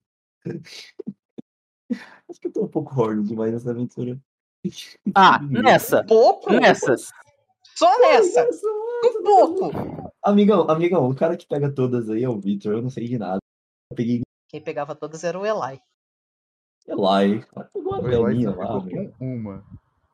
Acho 2.28 2.40
que 2.40 2.48
eu 2.48 2.52
tô 2.52 2.64
um 2.64 2.68
pouco 2.68 3.00
horny 3.00 3.24
demais 3.24 3.52
nessa 3.52 3.70
aventura. 3.70 4.20
Ah, 5.14 5.40
nessa. 5.42 6.04
pouco? 6.04 6.52
Nessa. 6.52 6.96
Só 7.76 7.98
nessa. 8.00 8.48
Um 9.04 9.22
pouco. 9.22 9.70
Amigão, 10.22 10.70
amigão, 10.70 11.08
o 11.08 11.14
cara 11.14 11.36
que 11.36 11.46
pega 11.46 11.72
todas 11.72 12.08
aí 12.08 12.22
é 12.22 12.28
o 12.28 12.38
Victor, 12.38 12.74
eu 12.74 12.82
não 12.82 12.90
sei 12.90 13.08
de 13.08 13.18
nada. 13.18 13.38
Eu 13.90 13.96
peguei 13.96 14.20
Quem 14.48 14.60
pegava 14.60 14.94
todas 14.94 15.24
era 15.24 15.38
o 15.38 15.44
Eli. 15.44 15.80
Eli. 16.86 17.44
Pegou 17.72 17.94
a 17.94 18.00
O 18.00 18.06
Eli 18.08 18.24
velhinha 18.24 18.50
lá, 18.54 18.80
meu. 18.84 19.12
com 19.12 19.24
uma. 19.24 19.64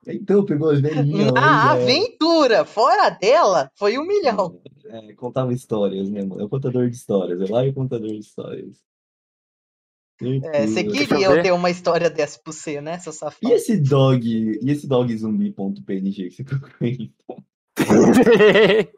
Então, 0.07 0.45
pegou 0.45 0.71
a 0.71 0.75
velhinha 0.75 1.33
Na 1.33 1.41
lá. 1.41 1.77
e, 1.77 1.81
é, 1.81 1.83
aventura, 1.83 2.65
fora 2.65 3.11
dela, 3.11 3.71
foi 3.75 3.99
um 3.99 4.07
milhão. 4.07 4.61
É, 4.87 5.13
contava 5.13 5.53
histórias, 5.53 6.09
né, 6.09 6.25
mano? 6.25 6.41
É 6.41 6.45
o 6.45 6.49
contador 6.49 6.89
de 6.89 6.97
histórias. 6.97 7.41
É 7.41 7.53
lá 7.53 7.67
e 7.67 7.71
o 7.71 7.75
contador 7.75 8.09
de 8.09 8.19
histórias. 8.19 8.88
É, 10.21 10.67
você 10.67 10.83
queria 10.83 11.21
eu 11.21 11.43
ter 11.43 11.53
uma 11.53 11.71
história 11.71 12.11
dessa 12.11 12.41
pro 12.41 12.53
você, 12.53 12.81
né, 12.81 12.99
seu 12.99 13.13
E 13.13 13.15
safado? 13.15 13.53
esse 13.53 13.77
dog, 13.77 14.59
e 14.61 14.71
esse 14.71 14.87
dog 14.89 15.17
zumbi.png 15.17 16.13
que 16.13 16.45
você 16.45 16.45
aí? 16.81 17.13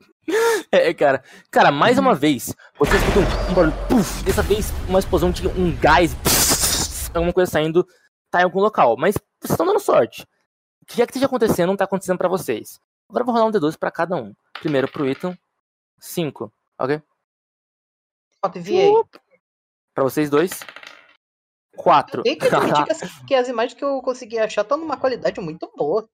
é, 0.73 0.95
cara. 0.95 1.23
Cara, 1.51 1.71
mais 1.71 1.99
uma 1.99 2.15
vez, 2.15 2.55
você 2.79 2.97
escuta 2.97 3.19
um, 3.21 3.51
um 3.51 3.55
barulho. 3.55 3.75
Puf, 3.89 4.25
dessa 4.25 4.43
vez, 4.43 4.71
uma 4.89 4.99
explosão 4.99 5.31
de 5.31 5.47
um 5.47 5.77
gás. 5.77 6.15
Puf, 6.15 7.11
alguma 7.15 7.33
coisa 7.33 7.51
saindo. 7.51 7.87
Tá 8.31 8.41
em 8.41 8.45
algum 8.45 8.61
local. 8.61 8.97
Mas 8.97 9.15
vocês 9.41 9.51
estão 9.51 9.67
dando 9.67 9.81
sorte. 9.81 10.23
O 10.83 10.87
que 10.87 11.03
é 11.03 11.07
que 11.07 11.11
esteja 11.13 11.27
acontecendo 11.27 11.69
não 11.69 11.77
tá 11.77 11.85
acontecendo 11.85 12.19
pra 12.19 12.29
vocês. 12.29 12.81
Agora 13.09 13.23
eu 13.23 13.27
vou 13.27 13.35
rolar 13.35 13.47
um 13.47 13.53
D12 13.53 13.77
pra 13.77 13.91
cada 13.91 14.17
um. 14.17 14.33
Primeiro 14.61 14.89
pro 14.91 15.07
Ethan. 15.07 15.37
5. 15.99 16.53
Ok? 16.79 17.03
Enviei. 18.57 18.91
Pra 19.95 20.05
vocês 20.05 20.31
dois. 20.31 20.61
4. 21.83 22.23
Tem 22.23 22.37
que 22.39 22.47
admitir 22.47 22.85
que 22.85 22.93
as, 22.93 23.19
que 23.27 23.35
as 23.35 23.49
imagens 23.49 23.75
que 23.79 23.85
eu 23.85 24.01
consegui 24.03 24.39
achar 24.39 24.63
estão 24.63 24.79
numa 24.79 24.97
qualidade 24.97 25.41
muito 25.41 25.71
boa. 25.77 26.09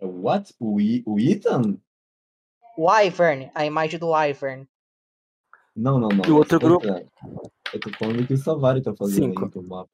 What? 0.00 0.54
O, 0.58 0.80
I, 0.80 1.02
o 1.06 1.18
Ethan? 1.20 1.78
O 2.76 2.90
Ivern, 3.00 3.50
a 3.54 3.66
imagem 3.66 3.98
do 3.98 4.12
Ivern. 4.16 4.66
Não, 5.76 5.98
não, 5.98 6.08
não. 6.08 6.24
E 6.26 6.30
o 6.30 6.36
outro 6.36 6.56
Eu 6.56 6.78
tô- 6.78 6.86
Eu 7.72 7.80
tô 7.80 7.90
falando 7.98 8.26
que 8.26 8.34
o 8.34 8.36
Savari 8.38 8.82
tá 8.82 8.94
fazendo 8.96 9.26
Cinco. 9.28 9.44
aí 9.44 9.50
pro 9.50 9.62
mapa. 9.62 9.90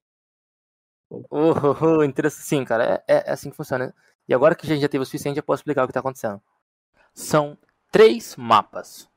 Oh, 1.10 1.22
oh, 1.30 1.84
oh, 1.98 2.04
interessante. 2.04 2.44
Sim, 2.44 2.64
cara, 2.64 3.02
é, 3.08 3.24
é 3.28 3.30
assim 3.32 3.50
que 3.50 3.56
funciona. 3.56 3.94
E 4.28 4.34
agora 4.34 4.54
que 4.54 4.66
a 4.66 4.68
gente 4.68 4.82
já 4.82 4.88
teve 4.88 5.02
o 5.02 5.06
suficiente, 5.06 5.38
eu 5.38 5.42
posso 5.42 5.60
explicar 5.60 5.84
o 5.84 5.86
que 5.86 5.92
tá 5.92 6.00
acontecendo. 6.00 6.40
São 7.14 7.56
três 7.90 8.36
mapas. 8.36 9.08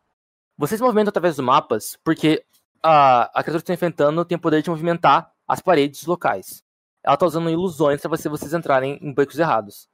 Vocês 0.58 0.80
se 0.80 0.84
movimentam 0.84 1.10
através 1.10 1.36
dos 1.36 1.46
mapas 1.46 1.98
porque 2.04 2.44
a, 2.82 3.24
a 3.38 3.44
criatura 3.44 3.60
que 3.60 3.64
está 3.64 3.74
enfrentando 3.74 4.24
tem 4.24 4.38
o 4.38 4.42
poder 4.42 4.62
de 4.62 4.70
movimentar 4.70 5.32
as 5.52 5.60
paredes 5.62 6.06
locais. 6.06 6.64
Ela 7.04 7.18
tá 7.18 7.26
usando 7.26 7.50
ilusões 7.50 8.00
para 8.00 8.10
você, 8.10 8.30
vocês 8.30 8.54
entrarem 8.54 8.98
em 9.02 9.14
becos 9.14 9.38
errados. 9.38 9.90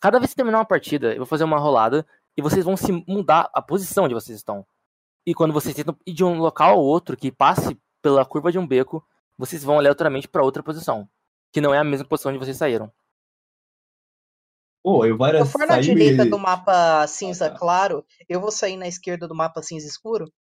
Cada 0.00 0.18
vez 0.18 0.30
que 0.30 0.36
terminar 0.36 0.58
uma 0.58 0.64
partida, 0.64 1.12
eu 1.12 1.18
vou 1.18 1.26
fazer 1.26 1.44
uma 1.44 1.58
rolada 1.58 2.06
e 2.36 2.42
vocês 2.42 2.64
vão 2.64 2.76
se 2.76 2.90
mudar 3.06 3.48
a 3.52 3.60
posição 3.62 4.04
onde 4.04 4.14
vocês 4.14 4.36
estão. 4.38 4.66
E 5.26 5.34
quando 5.34 5.52
vocês 5.52 5.74
tentam 5.74 5.96
ir 6.06 6.12
de 6.14 6.24
um 6.24 6.38
local 6.38 6.70
ao 6.74 6.82
outro 6.82 7.16
que 7.16 7.30
passe 7.30 7.78
pela 8.00 8.24
curva 8.24 8.50
de 8.50 8.58
um 8.58 8.66
beco, 8.66 9.04
vocês 9.36 9.62
vão 9.62 9.78
aleatoriamente 9.78 10.26
para 10.28 10.42
outra 10.42 10.62
posição 10.62 11.08
que 11.52 11.60
não 11.60 11.72
é 11.72 11.78
a 11.78 11.84
mesma 11.84 12.06
posição 12.06 12.30
onde 12.30 12.38
vocês 12.38 12.56
saíram. 12.56 12.92
Pô, 14.82 15.04
eu 15.04 15.18
Se 15.18 15.36
eu 15.38 15.46
for 15.46 15.66
na 15.66 15.80
direita 15.80 16.22
ele- 16.22 16.30
do 16.30 16.38
mapa 16.38 17.06
cinza 17.06 17.46
Ah, 17.46 17.50
tá. 17.50 17.58
claro, 17.58 18.04
eu 18.28 18.40
vou 18.40 18.50
sair 18.50 18.76
na 18.76 18.86
esquerda 18.86 19.26
do 19.28 19.34
mapa 19.34 19.62
cinza 19.62 19.86
escuro? 19.86 20.32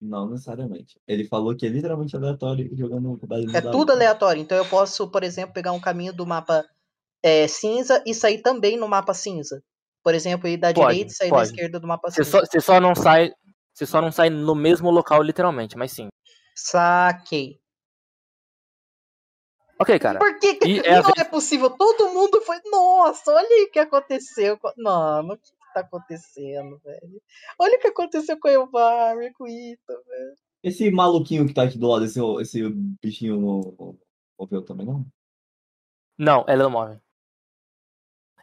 Não 0.00 0.28
necessariamente. 0.28 1.00
Ele 1.08 1.24
falou 1.24 1.56
que 1.56 1.64
é 1.66 1.68
literalmente 1.68 2.14
aleatório 2.14 2.68
jogando 2.76 3.16
com 3.18 3.26
base 3.26 3.46
no 3.46 3.56
É 3.56 3.60
tudo 3.60 3.92
aleatório. 3.92 4.40
Então 4.42 4.56
eu 4.56 4.68
posso, 4.68 5.08
por 5.10 5.22
exemplo, 5.24 5.54
pegar 5.54 5.72
um 5.72 5.80
caminho 5.80 6.12
do 6.12 6.26
mapa 6.26 6.64
é, 7.22 7.48
cinza 7.48 8.02
e 8.06 8.12
sair 8.14 8.42
também 8.42 8.76
no 8.76 8.86
mapa 8.88 9.14
cinza. 9.14 9.62
Por 10.02 10.14
exemplo, 10.14 10.46
ir 10.48 10.58
da 10.58 10.72
Pode, 10.72 10.94
direita 10.94 11.12
e 11.12 11.16
sair 11.16 11.30
da 11.30 11.36
pode. 11.36 11.48
esquerda 11.48 11.80
do 11.80 11.86
mapa 11.86 12.10
Você 12.10 12.22
cinza. 12.24 12.38
só, 12.38 12.44
você 12.46 12.60
só 12.60 12.80
não 12.80 12.94
sai. 12.94 13.32
Você 13.72 13.86
só 13.86 14.00
não 14.00 14.12
sai 14.12 14.30
no 14.30 14.54
mesmo 14.54 14.90
local, 14.90 15.22
literalmente, 15.22 15.76
mas 15.76 15.92
sim. 15.92 16.08
Saquei. 16.54 17.58
Ok, 19.78 19.98
cara. 19.98 20.18
Por 20.18 20.38
que, 20.38 20.54
que 20.54 20.80
é 20.86 20.94
não 20.96 21.02
vez- 21.02 21.18
é 21.18 21.24
possível? 21.24 21.70
Todo 21.70 22.08
mundo 22.12 22.40
foi. 22.42 22.58
Nossa, 22.70 23.30
olha 23.32 23.46
aí 23.48 23.64
o 23.68 23.70
que 23.70 23.78
aconteceu. 23.78 24.58
com- 24.58 24.72
Mano, 24.78 25.36
que 25.36 25.52
tá 25.80 25.86
acontecendo, 25.86 26.78
velho? 26.78 27.22
Olha 27.58 27.76
o 27.76 27.80
que 27.80 27.88
aconteceu 27.88 28.38
com 28.40 28.48
o 28.48 28.50
Elvar, 28.50 29.14
com 29.34 29.44
o 29.44 29.48
Ita, 29.48 29.92
velho. 30.06 30.34
Esse 30.62 30.90
maluquinho 30.90 31.46
que 31.46 31.54
tá 31.54 31.62
aqui 31.64 31.78
do 31.78 31.86
lado, 31.86 32.04
esse, 32.04 32.18
esse 32.40 32.68
bichinho 33.02 33.38
no. 33.38 33.98
Moveu 34.38 34.62
também, 34.64 34.86
não? 34.86 35.06
Não, 36.18 36.44
ela 36.48 36.64
não 36.64 36.70
move. 36.70 36.98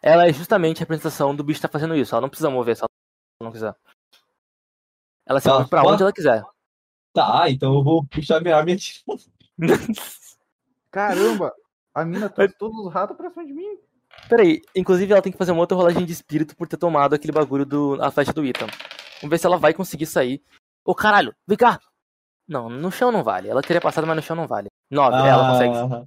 Ela 0.02 0.28
é 0.28 0.34
justamente 0.34 0.78
a 0.78 0.80
representação 0.82 1.36
do 1.36 1.44
bicho 1.44 1.62
tá 1.62 1.68
fazendo 1.68 1.96
isso. 1.96 2.14
Ela 2.14 2.22
não 2.22 2.30
precisa 2.30 2.50
mover 2.50 2.76
se 2.76 2.82
ela 2.84 2.90
não 3.42 3.52
quiser. 3.52 3.76
Ela 5.26 5.40
se 5.40 5.48
Ela 5.48 5.60
move 5.60 5.70
pra 5.70 5.82
pode- 5.82 5.94
onde 5.94 6.04
ela 6.04 6.14
quiser. 6.14 6.44
Tá, 7.14 7.50
então 7.50 7.74
eu 7.76 7.84
vou 7.84 8.06
puxar 8.08 8.42
minha 8.42 8.56
arma 8.58 8.72
e 8.72 8.74
atirar. 8.74 9.18
Caramba! 10.92 11.54
A 11.94 12.04
mina 12.06 12.30
trouxe 12.30 12.56
todos 12.58 12.78
os 12.86 12.92
ratos 12.94 13.16
pra 13.18 13.30
cima 13.30 13.46
de 13.46 13.54
mim. 13.54 13.78
Peraí, 14.30 14.62
inclusive 14.76 15.12
ela 15.12 15.22
tem 15.22 15.32
que 15.32 15.38
fazer 15.38 15.52
uma 15.52 15.62
outra 15.62 15.76
rolagem 15.78 16.06
de 16.06 16.12
espírito 16.14 16.56
por 16.56 16.68
ter 16.68 16.78
tomado 16.78 17.14
aquele 17.14 17.34
bagulho 17.34 17.66
do. 17.66 17.98
a 18.02 18.10
flecha 18.12 18.34
do 18.34 18.44
Ethan. 18.46 18.68
Vamos 19.22 19.30
ver 19.30 19.38
se 19.38 19.46
ela 19.46 19.58
vai 19.58 19.74
conseguir 19.74 20.06
sair. 20.06 20.42
Ô 20.86 20.96
caralho, 20.96 21.34
vem 21.48 21.58
cá! 21.58 21.80
Não, 22.48 22.70
no 22.70 22.92
chão 22.92 23.12
não 23.12 23.24
vale. 23.24 23.48
Ela 23.48 23.62
teria 23.62 23.80
passado, 23.82 24.06
mas 24.08 24.16
no 24.16 24.22
chão 24.22 24.36
não 24.36 24.48
vale. 24.48 24.68
Nove, 24.92 25.16
ela 25.28 25.52
consegue. 25.52 25.76
Ah, 25.76 26.06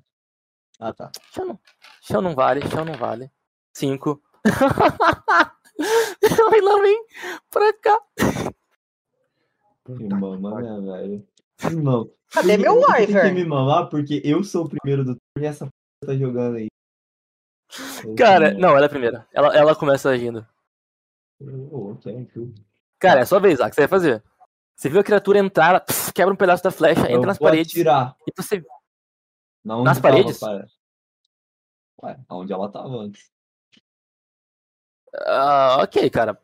Ah, 0.78 0.92
tá. 0.92 1.10
Chão 1.32 1.46
não, 1.46 1.58
chão 2.02 2.20
não 2.20 2.34
vale, 2.34 2.60
chão 2.68 2.84
não 2.84 2.94
vale. 2.94 3.30
Cinco. 3.74 4.20
Lá 6.62 6.80
vem 6.82 7.04
pra 7.50 7.72
cá. 7.74 8.00
Me 9.88 10.08
mama, 10.08 10.60
né, 10.60 10.80
velho? 10.80 11.26
Irmão. 11.64 12.10
Cadê 12.32 12.54
eu- 12.54 12.58
meu 12.58 12.80
eu 12.80 13.06
tenho 13.06 13.20
que 13.22 13.30
me 13.32 13.44
mamar 13.44 13.88
porque 13.88 14.20
eu 14.24 14.42
sou 14.42 14.64
o 14.64 14.68
primeiro 14.68 15.04
do 15.04 15.14
turno 15.14 15.20
e 15.40 15.46
essa 15.46 15.66
p 15.66 15.70
tá 16.06 16.16
jogando 16.16 16.56
aí. 16.56 16.66
Cara, 18.16 18.54
não, 18.54 18.70
ela 18.70 18.82
é 18.82 18.86
a 18.86 18.90
primeira. 18.90 19.26
Ela, 19.32 19.56
ela 19.56 19.74
começa 19.76 20.08
agindo. 20.10 20.46
Oh. 21.70 21.96
Cara, 22.98 23.20
é 23.20 23.24
sua 23.24 23.38
vez, 23.40 23.58
Zack, 23.58 23.74
você 23.74 23.82
vai 23.82 23.88
fazer. 23.88 24.22
Você 24.74 24.88
viu 24.88 25.00
a 25.00 25.04
criatura 25.04 25.38
entrar, 25.38 25.68
ela, 25.70 25.80
pss, 25.80 26.12
quebra 26.12 26.32
um 26.32 26.36
pedaço 26.36 26.62
da 26.62 26.70
flecha, 26.70 27.02
Eu 27.02 27.16
entra 27.16 27.26
nas 27.28 27.38
vou 27.38 27.48
paredes. 27.48 27.72
atirar. 27.72 28.16
E 28.26 28.32
você. 28.36 28.64
Na 29.64 29.82
Nas 29.82 29.98
tava, 29.98 30.14
paredes? 30.14 30.38
para. 30.38 30.66
Ué, 32.02 32.20
aonde 32.28 32.52
ela 32.52 32.70
tava 32.70 32.96
antes. 32.96 33.30
Ah, 35.26 35.78
ok, 35.82 36.10
cara. 36.10 36.38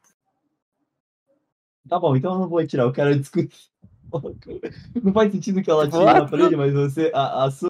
Tá 1.89 1.99
bom, 1.99 2.17
então 2.17 2.33
eu 2.33 2.39
não 2.39 2.49
vou 2.49 2.59
atirar, 2.59 2.87
eu 2.87 2.93
quero 2.93 3.19
discutir. 3.19 3.71
Não 5.03 5.11
faz 5.11 5.33
sentido 5.33 5.63
que 5.63 5.71
ela 5.71 5.85
atire 5.85 6.05
na 6.05 6.13
What? 6.21 6.31
parede, 6.31 6.55
mas 6.55 6.75
você. 6.75 7.11
A, 7.15 7.45
a 7.45 7.51
sua... 7.51 7.69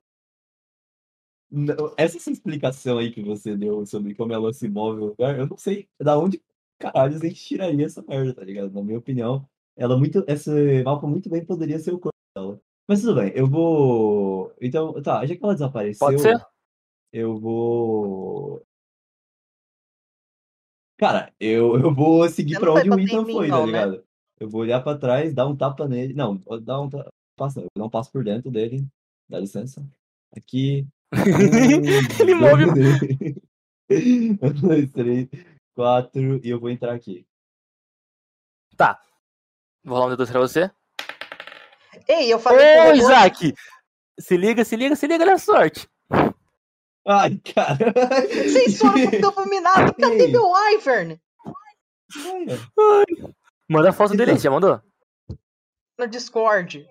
Não, 1.52 1.92
Essa 1.98 2.30
explicação 2.30 2.96
aí 2.96 3.10
que 3.12 3.22
você 3.22 3.54
deu 3.54 3.84
sobre 3.84 4.14
como 4.14 4.32
ela 4.32 4.52
se 4.54 4.68
move 4.70 5.00
no 5.00 5.06
lugar, 5.08 5.38
eu 5.38 5.46
não 5.46 5.58
sei 5.58 5.86
da 6.00 6.18
onde 6.18 6.42
caralho 6.78 7.14
a 7.14 7.18
gente 7.18 7.34
tiraria 7.34 7.84
essa 7.84 8.02
merda, 8.02 8.34
tá 8.34 8.42
ligado? 8.42 8.72
Na 8.72 8.82
minha 8.82 8.98
opinião, 8.98 9.46
ela 9.76 9.96
muito. 9.98 10.24
Esse 10.26 10.82
mapa 10.82 11.06
muito 11.06 11.28
bem 11.28 11.44
poderia 11.44 11.78
ser 11.78 11.92
o 11.92 11.98
corpo 11.98 12.16
dela. 12.34 12.58
Mas 12.88 13.02
tudo 13.02 13.16
bem, 13.16 13.32
eu 13.34 13.46
vou. 13.46 14.52
Então, 14.60 15.00
tá, 15.02 15.24
já 15.26 15.36
que 15.36 15.44
ela 15.44 15.52
desapareceu, 15.52 16.06
Pode 16.06 16.22
ser? 16.22 16.42
eu 17.12 17.38
vou. 17.38 18.62
Cara, 20.98 21.32
eu, 21.38 21.78
eu 21.78 21.94
vou 21.94 22.26
seguir 22.30 22.58
pra 22.58 22.68
não 22.68 22.76
onde 22.76 22.90
o 22.90 22.98
Ethan 22.98 23.24
mim, 23.24 23.32
foi, 23.34 23.48
tá 23.48 23.56
não, 23.56 23.66
né? 23.66 23.72
ligado? 23.72 24.04
Eu 24.40 24.48
vou 24.48 24.62
olhar 24.62 24.80
pra 24.82 24.96
trás, 24.96 25.34
dar 25.34 25.46
um 25.46 25.56
tapa 25.56 25.86
nele. 25.86 26.14
Não, 26.14 26.38
vou 26.38 26.60
dar 26.60 26.80
um 26.80 26.88
tapa. 26.88 27.10
Não, 27.38 27.46
eu 27.48 27.62
vou 27.62 27.70
dar 27.76 27.84
um 27.84 27.90
passo 27.90 28.10
por 28.10 28.24
dentro 28.24 28.50
dele. 28.50 28.86
Dá 29.28 29.38
licença. 29.38 29.86
Aqui. 30.34 30.86
Ele 32.20 32.34
move. 32.34 32.64
Um, 33.90 34.36
dois, 34.60 34.90
três, 34.92 35.28
quatro. 35.74 36.40
E 36.44 36.48
eu 36.50 36.58
vou 36.58 36.70
entrar 36.70 36.94
aqui. 36.94 37.26
Vou 39.84 39.94
rolar 39.96 40.06
um 40.06 40.16
dedo 40.16 40.26
pra 40.30 40.40
você. 40.40 40.70
Ei, 42.08 42.32
eu 42.32 42.38
falei 42.38 42.80
Ô, 42.90 42.94
Isaac! 42.94 43.54
Se 44.18 44.36
liga, 44.36 44.64
se 44.64 44.76
liga, 44.76 44.94
se 44.96 45.06
liga, 45.06 45.24
olha 45.24 45.34
a 45.34 45.38
sorte. 45.38 45.88
Ai, 47.06 47.36
cara. 47.54 47.92
Vocês 48.28 48.78
foram 48.78 49.10
pro 49.10 49.20
campo 49.20 49.44
minado. 49.50 49.92
Cadê 49.94 50.28
meu 50.28 50.48
Wyvern? 50.50 51.20
Olha, 52.78 53.04
Manda 53.68 53.90
a 53.90 53.92
foto 53.92 54.16
dele 54.16 54.32
aí, 54.32 54.38
já 54.38 54.50
mandou? 54.50 54.80
No 55.98 56.06
Discord. 56.06 56.88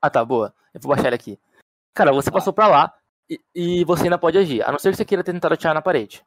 Ah, 0.00 0.08
tá, 0.10 0.24
boa. 0.24 0.54
Eu 0.72 0.80
vou 0.80 0.88
baixar 0.94 1.08
ele 1.08 1.16
aqui. 1.16 1.38
Cara, 1.94 2.12
você 2.12 2.30
Tá. 2.30 2.34
passou 2.34 2.52
pra 2.52 2.66
lá 2.68 2.94
e, 3.54 3.80
e 3.80 3.84
você 3.84 4.04
ainda 4.04 4.18
pode 4.18 4.38
agir. 4.38 4.62
A 4.62 4.72
não 4.72 4.78
ser 4.78 4.90
que 4.90 4.96
você 4.96 5.04
queira 5.04 5.24
tentar 5.24 5.52
atirar 5.52 5.74
na 5.74 5.82
parede. 5.82 6.24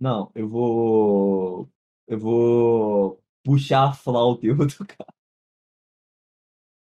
Não, 0.00 0.30
eu 0.34 0.48
vou. 0.48 1.68
Eu 2.06 2.18
vou 2.18 3.20
puxar 3.44 3.88
a 3.88 3.92
flauta 3.92 4.46
e 4.46 4.48
eu 4.48 4.56
vou 4.56 4.66
tocar. 4.66 5.06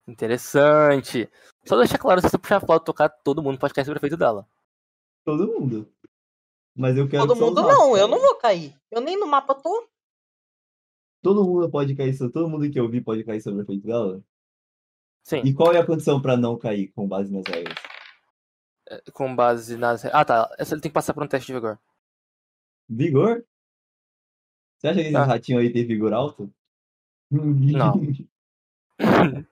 Interessante. 0.07 1.31
Só 1.65 1.77
deixar 1.79 1.99
claro, 1.99 2.21
se 2.21 2.29
você 2.29 2.39
puxar 2.39 2.57
a 2.59 2.61
foto 2.61 2.83
e 2.83 2.87
tocar, 2.87 3.09
todo 3.09 3.43
mundo 3.43 3.59
pode 3.59 3.73
cair 3.73 3.85
sobre 3.85 3.99
o 3.99 4.01
efeito 4.01 4.17
dela. 4.17 4.47
Todo 5.25 5.47
mundo. 5.47 5.91
Mas 6.77 6.97
eu 6.97 7.09
quero 7.09 7.27
Todo 7.27 7.41
mundo 7.41 7.63
não, 7.63 7.89
eu 7.97 8.07
caiam. 8.07 8.09
não 8.09 8.21
vou 8.21 8.35
cair. 8.37 8.77
Eu 8.91 9.01
nem 9.01 9.19
no 9.19 9.27
mapa 9.27 9.55
tô. 9.55 9.89
Todo 11.23 11.45
mundo 11.45 11.71
pode 11.71 11.95
cair 11.95 12.13
sobre. 12.15 12.33
Todo 12.33 12.49
mundo 12.51 12.71
que 12.71 12.79
eu 12.79 12.89
vi 12.89 13.01
pode 13.01 13.25
cair 13.25 13.41
sobre 13.41 13.61
o 13.61 13.63
efeito 13.63 13.87
dela. 13.87 14.23
Sim, 15.23 15.41
E 15.43 15.55
qual 15.55 15.73
é 15.73 15.79
a 15.79 15.87
condição 15.87 16.21
pra 16.21 16.37
não 16.37 16.59
cair 16.59 16.89
com 16.93 17.09
base 17.09 17.33
nas 17.33 17.45
regras? 17.49 17.75
Com 19.13 19.35
base 19.35 19.77
nas. 19.77 20.05
Ah, 20.07 20.25
tá. 20.25 20.55
Essa 20.59 20.75
ele 20.75 20.81
tem 20.83 20.91
que 20.91 20.95
passar 20.95 21.15
por 21.15 21.23
um 21.23 21.29
teste 21.29 21.47
de 21.47 21.53
vigor. 21.55 21.79
Vigor? 22.89 23.45
Você 24.79 24.89
acha 24.89 25.01
que 25.01 25.07
esse 25.09 25.17
Ah. 25.17 25.25
ratinho 25.25 25.59
aí 25.59 25.73
tem 25.73 25.87
vigor 25.87 26.13
alto? 26.13 26.53
Não. 27.31 27.95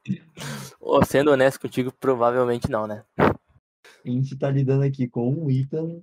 Ô, 0.80 1.05
Sendo 1.05 1.30
honesto 1.30 1.61
contigo, 1.61 1.93
provavelmente 1.93 2.70
não, 2.70 2.86
né? 2.86 3.05
A 3.18 4.09
gente 4.09 4.36
tá 4.36 4.51
lidando 4.51 4.84
aqui 4.84 5.09
com 5.09 5.30
um 5.32 5.51
Ethan, 5.51 6.03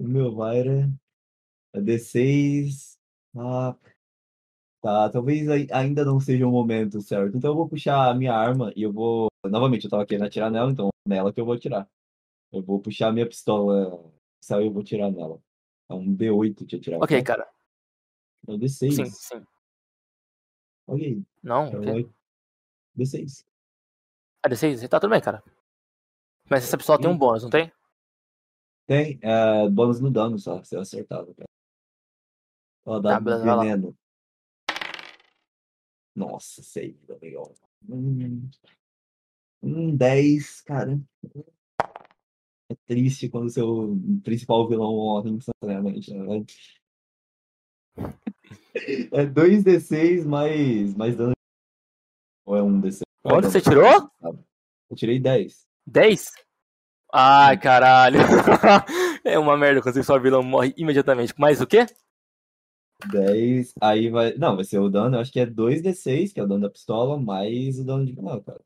o 0.00 0.04
meu 0.04 0.34
Vaira, 0.34 0.88
a 1.74 1.78
D6. 1.78 2.96
Ah, 3.36 3.76
tá, 4.82 5.10
talvez 5.10 5.48
ai- 5.48 5.66
ainda 5.72 6.04
não 6.04 6.18
seja 6.20 6.46
o 6.46 6.50
momento 6.50 7.00
certo. 7.00 7.36
Então 7.36 7.50
eu 7.50 7.56
vou 7.56 7.68
puxar 7.68 8.10
a 8.10 8.14
minha 8.14 8.32
arma 8.34 8.72
e 8.76 8.82
eu 8.82 8.92
vou. 8.92 9.28
Novamente, 9.44 9.84
eu 9.84 9.90
tava 9.90 10.06
querendo 10.06 10.26
atirar 10.26 10.50
nela, 10.50 10.70
então 10.70 10.88
é 11.06 11.08
nela 11.08 11.32
que 11.32 11.40
eu 11.40 11.44
vou 11.44 11.54
atirar. 11.54 11.88
Eu 12.52 12.62
vou 12.62 12.80
puxar 12.80 13.08
a 13.08 13.12
minha 13.12 13.26
pistola, 13.26 14.12
saiu 14.40 14.66
eu 14.66 14.72
vou 14.72 14.82
atirar 14.82 15.10
nela. 15.10 15.42
É 15.88 15.94
um 15.94 16.14
D8 16.14 16.66
de 16.66 16.76
atirar. 16.76 17.00
Ok, 17.02 17.18
tá? 17.18 17.24
cara. 17.24 17.50
É 18.46 18.52
um 18.52 18.58
D6. 18.58 18.94
Sim, 18.94 19.06
sim. 19.06 19.46
Ok, 20.86 21.22
Não, 21.42 21.64
é 21.64 21.70
um 21.70 21.78
ok. 21.78 21.92
oito. 21.94 22.14
D6. 22.94 23.46
Ah, 24.42 24.48
D6? 24.48 24.86
Tá 24.88 25.00
tudo 25.00 25.10
bem, 25.10 25.20
cara. 25.20 25.42
Mas 26.50 26.64
essa 26.64 26.76
pistola 26.76 27.00
tem 27.00 27.08
um 27.08 27.14
Sim. 27.14 27.18
bônus, 27.18 27.42
não 27.44 27.50
tem? 27.50 27.72
Tem 28.86 29.18
é, 29.22 29.68
bônus 29.70 30.00
no 30.00 30.10
dano 30.10 30.38
só, 30.38 30.62
se 30.62 30.76
eu 30.76 30.80
acertar. 30.80 31.24
Cara. 31.24 31.48
Ó, 32.84 32.98
dá 32.98 33.14
Tá, 33.14 33.20
beleza, 33.20 33.44
veneno. 33.44 33.96
Nossa, 36.14 36.62
sei, 36.62 36.94
tá 37.06 37.16
legal. 37.22 37.54
Hum, 37.88 38.50
um 39.62 39.96
10, 39.96 40.60
cara. 40.60 41.00
É 42.72 42.76
triste 42.86 43.28
quando 43.28 43.46
o 43.46 43.50
seu 43.50 43.96
principal 44.24 44.66
vilão 44.66 44.92
morre 44.92 45.30
instantaneamente, 45.30 46.12
né? 46.14 46.44
É 49.12 49.26
2d6 49.26 50.24
mais, 50.24 50.94
mais 50.94 51.14
dano. 51.14 51.34
Ou 52.46 52.56
é 52.56 52.62
um 52.62 52.80
d6? 52.80 53.02
Qual 53.22 53.34
é 53.34 53.38
o 53.38 53.42
Quanto 53.42 53.52
você 53.52 53.60
tirou? 53.60 54.10
Eu 54.90 54.96
tirei 54.96 55.20
10. 55.20 55.66
10? 55.86 56.30
Ai, 57.12 57.58
caralho. 57.58 58.18
é 59.24 59.38
uma 59.38 59.56
merda 59.56 59.82
quando 59.82 59.96
o 59.96 60.04
seu 60.04 60.20
vilão 60.20 60.42
morre 60.42 60.72
imediatamente. 60.76 61.34
Mais 61.38 61.60
o 61.60 61.66
quê? 61.66 61.86
10, 63.10 63.74
aí 63.80 64.08
vai. 64.08 64.34
Não, 64.34 64.56
vai 64.56 64.64
ser 64.64 64.78
o 64.78 64.88
dano, 64.88 65.16
eu 65.16 65.20
acho 65.20 65.32
que 65.32 65.40
é 65.40 65.46
2d6, 65.46 66.32
que 66.32 66.40
é 66.40 66.42
o 66.42 66.46
dano 66.46 66.62
da 66.62 66.70
pistola, 66.70 67.18
mais 67.18 67.78
o 67.78 67.84
dano 67.84 68.06
de 68.06 68.12
veneno, 68.12 68.42
cara. 68.42 68.60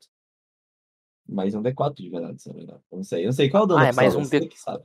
Mais 1.27 1.53
um 1.55 1.61
d4 1.61 1.95
de 1.95 2.09
veneno, 2.09 2.37
se 2.39 2.47
não 2.49 2.55
me 2.55 2.63
engano. 2.63 2.81
Eu 2.91 2.97
não 2.97 3.03
sei. 3.03 3.23
Eu 3.23 3.25
não 3.27 3.33
sei 3.33 3.49
qual 3.49 3.61
é 3.61 3.65
o 3.65 3.67
dano 3.67 3.79
Ah, 3.79 3.83
da 3.83 3.89
é 3.89 3.93
mais 3.93 4.15
pistola, 4.15 4.25
um 4.25 4.29
D- 4.29 4.47
que 4.47 4.59
sabe. 4.59 4.83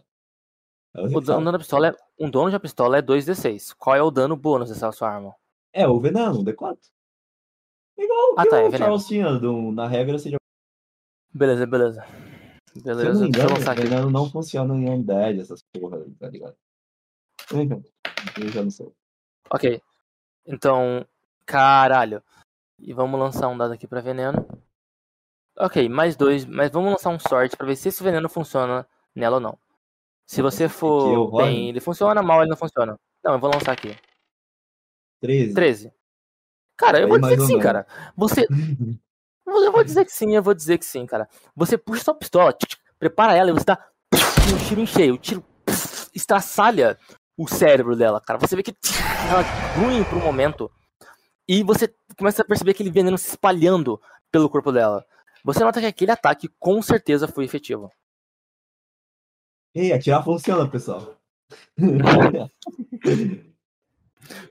É 0.94 1.00
O 1.00 1.08
que 1.08 1.20
dano 1.26 1.52
da 1.52 1.58
pistola 1.58 1.88
é. 1.88 1.96
Um 2.18 2.30
dono 2.30 2.50
de 2.50 2.54
uma 2.56 2.60
pistola 2.60 2.98
é 2.98 3.02
2d6. 3.02 3.72
Qual 3.74 3.96
é 3.96 4.02
o 4.02 4.10
dano 4.10 4.36
bônus 4.36 4.68
dessa 4.68 4.90
sua 4.92 5.10
arma? 5.10 5.34
É, 5.72 5.86
o 5.88 5.98
veneno, 6.00 6.40
um 6.40 6.44
d4. 6.44 6.78
Igual 7.96 8.32
o 8.32 8.34
Ah, 8.38 8.42
que 8.44 8.50
tá, 8.50 8.58
é 8.58 8.62
o 8.62 8.70
veneno. 8.70 8.78
Charles 8.84 9.06
tinha 9.06 9.32
do- 9.38 9.72
na 9.72 9.86
regra, 9.86 10.18
seja. 10.18 10.36
Beleza, 11.32 11.66
beleza. 11.66 12.04
Se 12.72 12.78
eu 12.78 12.82
Beleza, 12.84 13.20
não 13.20 13.30
deixa 13.30 13.38
eu 13.40 13.44
engano, 13.44 13.54
lançar 13.58 13.72
aqui. 13.72 13.82
veneno 13.82 14.10
não 14.10 14.30
funciona 14.30 14.74
em 14.74 14.88
Undead, 14.90 15.40
essas 15.40 15.60
porra, 15.72 15.98
aí, 15.98 16.10
tá 16.14 16.28
ligado? 16.28 16.56
Eu 18.40 18.48
já 18.48 18.62
não 18.62 18.70
sei. 18.70 18.90
Ok. 19.50 19.82
Então, 20.46 21.06
caralho. 21.46 22.22
E 22.78 22.92
vamos 22.92 23.18
lançar 23.20 23.48
um 23.48 23.56
dado 23.56 23.72
aqui 23.72 23.86
pra 23.86 24.00
veneno. 24.00 24.46
Ok, 25.58 25.88
mais 25.88 26.16
dois. 26.16 26.44
Mas 26.44 26.70
vamos 26.70 26.90
lançar 26.90 27.10
um 27.10 27.18
sorte 27.18 27.56
pra 27.56 27.66
ver 27.66 27.76
se 27.76 27.88
esse 27.88 28.02
veneno 28.02 28.28
funciona 28.28 28.86
nela 29.14 29.36
ou 29.36 29.40
não. 29.40 29.58
Se 30.26 30.40
você 30.40 30.64
eu 30.64 30.70
for 30.70 31.36
bem, 31.36 31.68
ele 31.68 31.80
funciona, 31.80 32.22
mal 32.22 32.40
ele 32.40 32.50
não 32.50 32.56
funciona. 32.56 32.98
Não, 33.24 33.34
eu 33.34 33.38
vou 33.38 33.52
lançar 33.52 33.72
aqui. 33.72 33.96
13. 35.20 35.54
13. 35.54 35.92
Cara, 36.76 37.00
eu 37.00 37.08
vou 37.08 37.18
dizer 37.18 37.36
que 37.36 37.42
sim, 37.42 37.48
menos. 37.48 37.62
cara. 37.62 37.86
Você. 38.16 38.46
Eu 39.44 39.72
vou 39.72 39.84
dizer 39.84 40.04
que 40.04 40.12
sim, 40.12 40.34
eu 40.34 40.42
vou 40.42 40.54
dizer 40.54 40.78
que 40.78 40.84
sim, 40.84 41.04
cara. 41.04 41.28
Você 41.54 41.76
puxa 41.76 42.04
sua 42.04 42.14
pistola, 42.14 42.52
tch, 42.52 42.64
tch, 42.64 42.76
prepara 42.98 43.36
ela 43.36 43.50
e 43.50 43.52
você 43.52 43.64
dá 43.64 43.78
um 44.14 44.66
tiro 44.66 44.80
em 44.80 44.86
cheio. 44.86 45.14
O 45.14 45.18
tiro 45.18 45.44
estraçalha 46.14 46.98
o 47.36 47.46
cérebro 47.46 47.94
dela, 47.94 48.20
cara. 48.20 48.38
Você 48.38 48.56
vê 48.56 48.62
que 48.62 48.72
tch, 48.72 48.98
ela 49.30 49.42
ruim 49.76 50.04
por 50.04 50.16
um 50.16 50.22
momento. 50.24 50.70
E 51.46 51.62
você 51.62 51.92
começa 52.16 52.40
a 52.40 52.44
perceber 52.44 52.70
aquele 52.70 52.90
veneno 52.90 53.18
se 53.18 53.30
espalhando 53.30 54.00
pelo 54.30 54.48
corpo 54.48 54.72
dela. 54.72 55.04
Você 55.44 55.64
nota 55.64 55.80
que 55.80 55.86
aquele 55.86 56.10
ataque 56.12 56.48
com 56.58 56.80
certeza 56.80 57.26
foi 57.26 57.44
efetivo. 57.44 57.90
Ei, 59.74 59.92
atirar 59.92 60.24
funciona, 60.24 60.70
pessoal. 60.70 61.16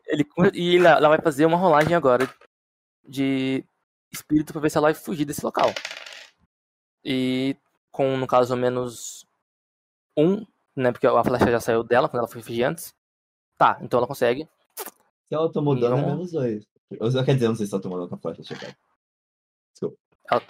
Ele, 0.06 0.26
e 0.54 0.78
ela, 0.78 0.90
ela 0.92 1.10
vai 1.10 1.22
fazer 1.22 1.46
uma 1.46 1.58
rolagem 1.58 1.96
agora 1.96 2.30
de 3.08 3.64
espírito 4.12 4.52
pra 4.52 4.62
ver 4.62 4.70
se 4.70 4.78
ela 4.78 4.88
vai 4.88 4.94
fugir 4.94 5.26
desse 5.26 5.44
local. 5.46 5.74
E 7.04 7.56
com, 7.92 8.18
no 8.18 8.28
caso, 8.28 8.56
menos 8.56 9.26
um, 10.18 10.46
né? 10.76 10.92
Porque 10.92 11.08
a 11.08 11.24
flecha 11.24 11.52
já 11.52 11.60
saiu 11.60 11.84
dela 11.84 12.10
quando 12.10 12.20
ela 12.20 12.28
foi 12.28 12.42
fugir 12.42 12.64
antes. 12.64 12.94
Tá, 13.58 13.78
então 13.82 14.00
ela 14.00 14.08
consegue. 14.08 14.48
Se 14.76 15.36
ela 15.36 15.52
tomou 15.52 15.80
dano, 15.80 15.98
é 15.98 16.06
menos 16.06 16.32
2. 16.32 16.66
Ou, 17.00 17.24
quer 17.24 17.36
dizer, 17.36 17.48
não 17.48 17.56
sei 17.56 17.66
se 17.66 17.74
ela 17.74 17.82
tomou 17.82 17.98
dano 17.98 18.10
com 18.10 18.16
a 18.16 18.34
flecha, 18.34 18.56
ver. 18.56 18.78
Desculpa. 19.72 19.98
Ela 20.30 20.42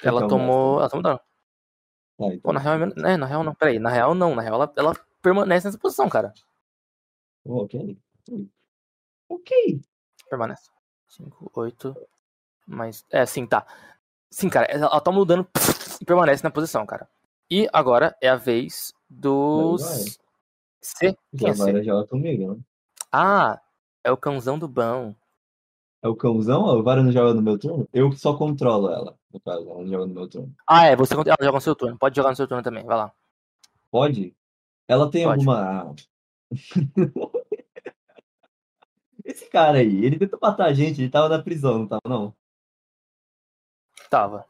Então, 0.00 0.28
tomou. 0.28 0.74
mas- 0.74 0.80
Ela 0.80 0.88
tomou 0.90 1.02
dano. 1.02 1.20
Ah, 2.20 2.26
então. 2.26 2.40
Pô, 2.42 2.52
na 2.52 2.60
real, 2.60 2.74
é 2.74 2.78
menos- 2.78 2.96
é, 3.04 3.16
na 3.16 3.26
real 3.26 3.42
não. 3.44 3.54
Peraí, 3.54 3.78
na 3.78 3.90
real 3.90 4.14
não. 4.14 4.34
Na 4.34 4.42
real 4.42 4.54
ela, 4.56 4.72
ela 4.76 4.96
permanece 5.22 5.66
nessa 5.66 5.78
posição, 5.78 6.08
cara. 6.08 6.32
Ok. 7.44 7.96
Ok. 9.28 9.80
Permanece. 10.28 10.70
5, 11.08 11.50
8. 11.54 11.96
Mais. 12.66 13.04
É, 13.10 13.24
sim, 13.26 13.46
tá. 13.46 13.66
Sim, 14.30 14.48
cara, 14.48 14.66
ela, 14.66 14.86
ela 14.86 15.00
toma 15.00 15.18
o 15.20 15.24
dano 15.24 15.46
e 16.00 16.04
permanece 16.04 16.44
na 16.44 16.50
posição, 16.50 16.86
cara. 16.86 17.08
E 17.50 17.68
agora 17.72 18.16
é 18.20 18.28
a 18.28 18.36
vez 18.36 18.92
dos. 19.08 20.18
C? 20.80 21.16
Quem 21.36 21.48
é 21.50 21.54
C? 21.54 21.72
vai 21.72 21.82
joga 21.82 22.06
comigo, 22.06 22.54
né? 22.54 22.60
Ah, 23.10 23.60
é 24.04 24.10
o 24.12 24.16
cãozão 24.16 24.58
do 24.58 24.68
bão. 24.68 25.16
É 26.02 26.08
o 26.08 26.14
cãozão? 26.16 26.66
A 26.70 26.80
Vara 26.80 27.02
não 27.02 27.10
joga 27.12 27.34
no 27.34 27.42
meu 27.42 27.58
turno? 27.58 27.88
Eu 27.92 28.12
só 28.12 28.36
controlo 28.36 28.90
ela. 28.90 29.18
No 29.32 29.40
caso, 29.40 29.68
ela 29.70 29.78
não 29.80 29.86
joga 29.88 30.06
no 30.06 30.14
meu 30.14 30.28
turno. 30.28 30.54
Ah, 30.66 30.86
é, 30.86 30.96
você 30.96 31.14
ela 31.14 31.24
joga 31.24 31.52
no 31.52 31.60
seu 31.60 31.76
turno. 31.76 31.98
Pode 31.98 32.16
jogar 32.16 32.30
no 32.30 32.36
seu 32.36 32.48
turno 32.48 32.62
também, 32.62 32.84
vai 32.84 32.96
lá. 32.96 33.12
Pode? 33.90 34.34
Ela 34.88 35.10
tem 35.10 35.24
Pode. 35.24 35.38
alguma. 35.48 35.94
Esse 39.24 39.48
cara 39.48 39.78
aí, 39.78 40.04
ele 40.04 40.18
tentou 40.18 40.38
matar 40.42 40.66
a 40.66 40.72
gente, 40.72 41.00
ele 41.00 41.10
tava 41.10 41.28
na 41.28 41.40
prisão, 41.42 41.78
não 41.80 41.86
tava, 41.86 42.00
não? 42.06 42.34
Tava. 44.08 44.44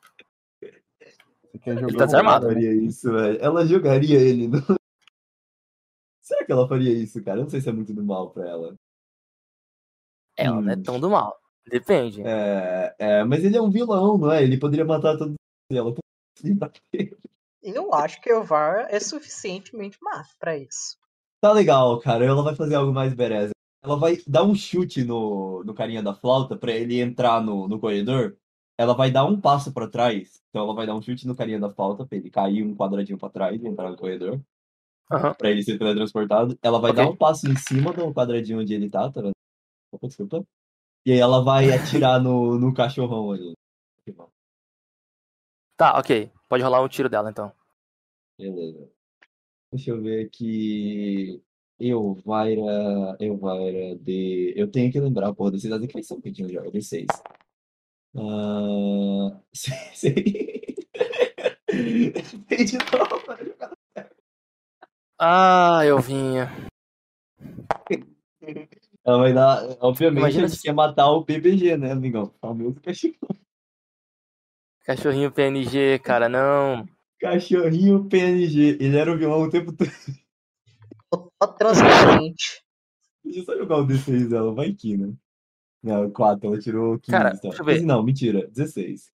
Você 0.63 1.59
quer 1.59 1.75
jogar 1.75 1.89
Ele 1.89 1.99
tá 1.99 2.07
desarmado. 2.07 2.47
Ela 2.47 2.55
faria 2.55 2.73
isso, 2.75 3.13
velho. 3.13 3.39
Ela 3.43 3.67
jogaria 3.67 4.19
ele 4.19 4.49
no... 4.49 4.59
Será 6.23 6.47
que 6.47 6.53
ela 6.53 6.67
faria 6.69 6.93
isso, 6.93 7.23
cara? 7.23 7.39
Eu 7.41 7.43
não 7.43 7.51
sei 7.51 7.61
se 7.61 7.69
é 7.69 7.73
muito 7.73 7.93
do 7.93 8.03
mal 8.03 8.31
pra 8.31 8.49
ela. 8.49 8.75
Ela 10.37 10.61
não 10.63 10.71
é 10.73 10.77
Hum. 10.77 10.83
tão 10.83 10.99
do 11.01 11.11
mal. 11.11 11.39
Depende. 11.71 12.23
É, 12.23 12.95
é, 12.99 13.25
mas 13.25 13.45
ele 13.45 13.57
é 13.57 13.63
um 13.63 13.71
vilão, 13.71 14.19
não 14.19 14.33
é? 14.33 14.43
Ele 14.43 14.59
poderia 14.59 14.85
matar 14.85 15.17
todos 15.17 15.35
ela. 15.71 15.95
Eu 17.63 17.95
acho 17.95 18.21
que 18.21 18.33
o 18.33 18.43
VAR 18.43 18.89
é 18.91 18.99
suficientemente 18.99 19.99
má 20.03 20.25
pra 20.39 20.57
isso. 20.57 20.97
Tá 21.41 21.53
legal, 21.53 21.99
cara. 22.01 22.25
Ela 22.25 22.43
vai 22.43 22.55
fazer 22.55 22.75
algo 22.75 22.93
mais 22.93 23.15
bereza. 23.15 23.53
Ela 23.83 23.97
vai 23.97 24.19
dar 24.27 24.45
um 24.45 24.55
chute 24.55 25.05
no, 25.05 25.63
no 25.65 25.73
carinha 25.75 26.03
da 26.03 26.15
flauta 26.15 26.57
pra 26.57 26.73
ele 26.73 27.01
entrar 27.01 27.43
no, 27.43 27.69
no 27.69 27.79
corredor. 27.79 28.37
Ela 28.79 28.95
vai 28.95 29.11
dar 29.11 29.25
um 29.25 29.41
passo 29.41 29.73
pra 29.73 29.89
trás. 29.89 30.41
Então 30.49 30.65
ela 30.65 30.75
vai 30.75 30.87
dar 30.87 30.95
um 30.95 31.03
chute 31.03 31.27
no 31.27 31.37
carinha 31.37 31.61
da 31.61 31.71
flauta 31.71 32.07
pra 32.07 32.17
ele 32.19 32.31
cair 32.31 32.63
um 32.65 32.75
quadradinho 32.75 33.19
pra 33.19 33.29
trás 33.31 33.63
e 33.63 33.67
entrar 33.67 33.91
no 33.91 33.97
corredor. 33.97 34.41
Aham. 35.11 35.35
Pra 35.35 35.51
ele 35.51 35.63
ser 35.63 35.79
teletransportado. 35.79 36.59
Ela 36.63 36.81
vai 36.81 36.91
Ok. 36.93 37.05
dar 37.05 37.11
um 37.11 37.17
passo 37.17 37.47
em 37.51 37.57
cima 37.57 37.93
do 37.93 38.13
quadradinho 38.13 38.61
onde 38.61 38.75
ele 38.75 38.89
tá. 38.91 39.11
tá 39.11 39.21
vendo? 39.21 39.33
Opa, 39.93 40.07
desculpa. 40.07 40.45
E 41.05 41.13
aí 41.13 41.19
ela 41.19 41.43
vai 41.43 41.71
atirar 41.73 42.21
no, 42.21 42.59
no 42.59 42.75
cachorrão 42.75 43.33
ali. 43.33 43.55
Tá, 45.77 45.99
ok. 45.99 46.31
Pode 46.49 46.63
rolar 46.63 46.83
um 46.83 46.89
tiro 46.89 47.09
dela 47.09 47.31
então. 47.31 47.53
Beleza. 48.39 48.91
Deixa 49.73 49.91
eu 49.93 50.03
ver 50.03 50.27
aqui. 50.27 51.43
Elvira. 51.79 53.17
Elvira 53.19 53.97
de. 53.97 54.53
Eu 54.57 54.71
tenho 54.71 54.93
que 54.93 55.01
lembrar, 55.01 55.33
porra, 55.33 55.53
desses 55.53 55.71
dados 55.71 55.87
que 55.87 55.95
vai 55.95 56.03
ser 56.03 56.15
um 56.15 56.21
pouquinho 56.21 56.53
joga. 56.53 56.71
D6. 56.71 57.07
Ah. 58.17 59.41
Sei. 59.55 60.75
Tem 62.49 62.65
de 62.65 62.79
novo, 62.79 63.25
para 63.25 63.45
jogar. 63.45 63.73
Ah, 65.19 65.81
eu 65.85 65.99
vinha. 66.01 66.51
Ela 69.05 69.19
vai 69.19 69.33
dar. 69.33 69.63
Obviamente, 69.81 70.19
Imagina 70.21 70.45
a 70.45 70.49
gente 70.49 70.59
se- 70.59 70.63
quer 70.65 70.73
matar 70.75 71.11
o 71.11 71.25
PBG, 71.25 71.77
né, 71.77 71.93
amigão? 71.93 72.33
Famoso 72.41 72.81
cachorro. 72.81 73.15
Cachorrinho 74.85 75.31
PNG, 75.33 75.99
cara, 76.01 76.29
não. 76.29 76.87
Cachorrinho 77.21 78.09
PNG. 78.09 78.77
Ele 78.81 78.97
era 78.97 79.13
o 79.13 79.17
vilão 79.17 79.43
o 79.43 79.51
tempo 79.51 79.73
todo. 79.73 79.91
Ó, 81.41 81.47
transparente. 81.47 82.63
Deixa 83.25 83.41
eu 83.41 83.45
só 83.45 83.57
jogar 83.57 83.77
o 83.79 83.87
D6 83.87 84.29
dela, 84.29 84.53
vai 84.55 84.73
que, 84.73 84.97
né? 84.97 85.13
Não, 85.83 86.11
4, 86.11 86.47
ela 86.47 86.59
tirou 86.59 86.99
15. 86.99 87.11
Cara, 87.11 87.31
tá. 87.33 87.39
deixa 87.43 87.61
eu 87.63 87.65
ver. 87.65 87.75
15 87.75 87.87
Não, 87.87 88.03
mentira, 88.03 88.47
16. 88.49 89.11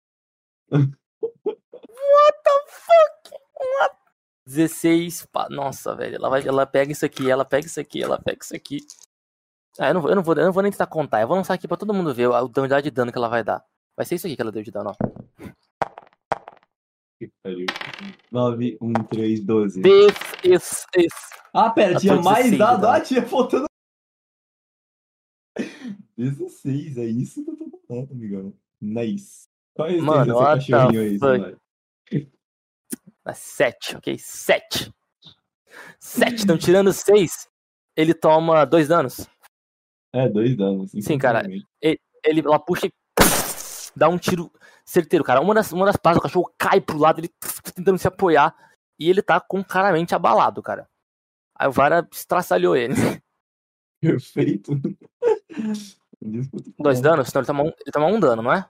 16. 4.47 5.26
pá, 5.26 5.49
Nossa, 5.51 5.95
velho. 5.95 6.16
Ela, 6.16 6.28
vai, 6.28 6.47
ela 6.47 6.66
pega 6.66 6.93
isso 6.93 7.05
aqui, 7.05 7.30
ela 7.30 7.45
pega 7.45 7.66
isso 7.66 7.80
aqui, 7.80 8.03
ela 8.03 8.20
pega 8.20 8.39
isso 8.43 8.55
aqui. 8.55 8.78
Ah, 9.78 9.88
eu 9.88 9.94
não, 9.94 10.00
vou- 10.00 10.10
eu 10.10 10.16
não, 10.16 10.22
vou, 10.22 10.34
eu 10.36 10.44
não 10.44 10.52
vou 10.52 10.62
nem 10.62 10.70
tentar 10.70 10.86
contar. 10.86 11.20
Eu 11.20 11.28
vou 11.28 11.36
lançar 11.36 11.54
aqui 11.54 11.66
pra 11.66 11.76
todo 11.76 11.92
mundo 11.94 12.14
ver 12.14 12.30
a 12.32 12.40
quantidade 12.42 12.84
de 12.84 12.90
dano 12.90 13.10
que 13.10 13.18
ela 13.18 13.28
vai 13.28 13.42
dar. 13.42 13.64
Vai 13.96 14.06
ser 14.06 14.14
isso 14.16 14.26
aqui 14.26 14.36
que 14.36 14.42
ela 14.42 14.52
deu 14.52 14.62
de 14.62 14.70
dano, 14.70 14.90
ó. 14.90 14.94
Que 17.18 17.30
pariu. 17.42 17.66
9, 18.30 18.78
1, 18.80 18.92
3, 19.04 19.44
12. 19.44 19.82
This 19.82 20.14
is, 20.44 20.86
is. 20.96 21.12
Ah, 21.52 21.70
pera, 21.70 21.98
tinha 21.98 22.14
mais 22.20 22.50
16 22.50 22.58
dado. 22.58 22.86
Ah, 22.86 23.00
tinha 23.00 23.22
faltando. 23.26 23.66
16, 26.16 26.98
é 26.98 27.04
isso 27.04 27.44
que 27.44 27.50
eu 27.50 27.56
tô 27.56 27.80
falando, 27.88 28.12
amigão. 28.12 28.54
Nice. 28.80 29.48
Qual 29.74 29.88
é 29.88 29.96
Mano, 29.96 30.36
what 30.36 30.70
cachorrinho 30.70 31.00
aí, 31.00 31.18
fuck? 31.18 31.38
Samara? 31.38 31.58
7, 33.34 33.96
ok? 33.96 34.18
7. 34.18 34.92
7. 35.98 36.42
Então, 36.44 36.58
tirando 36.58 36.92
6, 36.92 37.48
ele 37.96 38.14
toma 38.14 38.64
2 38.64 38.88
danos. 38.88 39.26
É, 40.14 40.28
dois 40.28 40.56
danos. 40.56 40.92
Sim, 40.92 41.18
cara. 41.18 41.42
Ele, 41.82 42.40
ela 42.40 42.58
puxa 42.58 42.86
e 42.86 42.92
dá 43.96 44.08
um 44.08 44.16
tiro 44.16 44.50
certeiro, 44.84 45.24
cara. 45.24 45.40
Uma 45.40 45.54
das, 45.54 45.72
uma 45.72 45.84
das 45.84 45.96
partes, 45.96 46.18
o 46.20 46.22
cachorro 46.22 46.54
cai 46.56 46.80
pro 46.80 46.96
lado, 46.98 47.18
ele 47.20 47.30
tentando 47.74 47.98
se 47.98 48.06
apoiar. 48.06 48.54
E 48.98 49.10
ele 49.10 49.20
tá 49.22 49.40
com 49.40 49.62
claramente 49.64 50.14
abalado, 50.14 50.62
cara. 50.62 50.88
Aí 51.58 51.66
o 51.66 51.72
Vara 51.72 52.06
estraçalhou 52.12 52.76
ele. 52.76 52.94
Perfeito. 54.00 54.72
Dois 56.78 57.00
danos? 57.00 57.32
Não, 57.32 57.40
ele 57.40 57.46
toma 57.46 57.62
um, 57.64 57.66
ele 57.66 57.92
toma 57.92 58.06
um 58.06 58.20
dano, 58.20 58.42
não 58.42 58.52
é? 58.52 58.68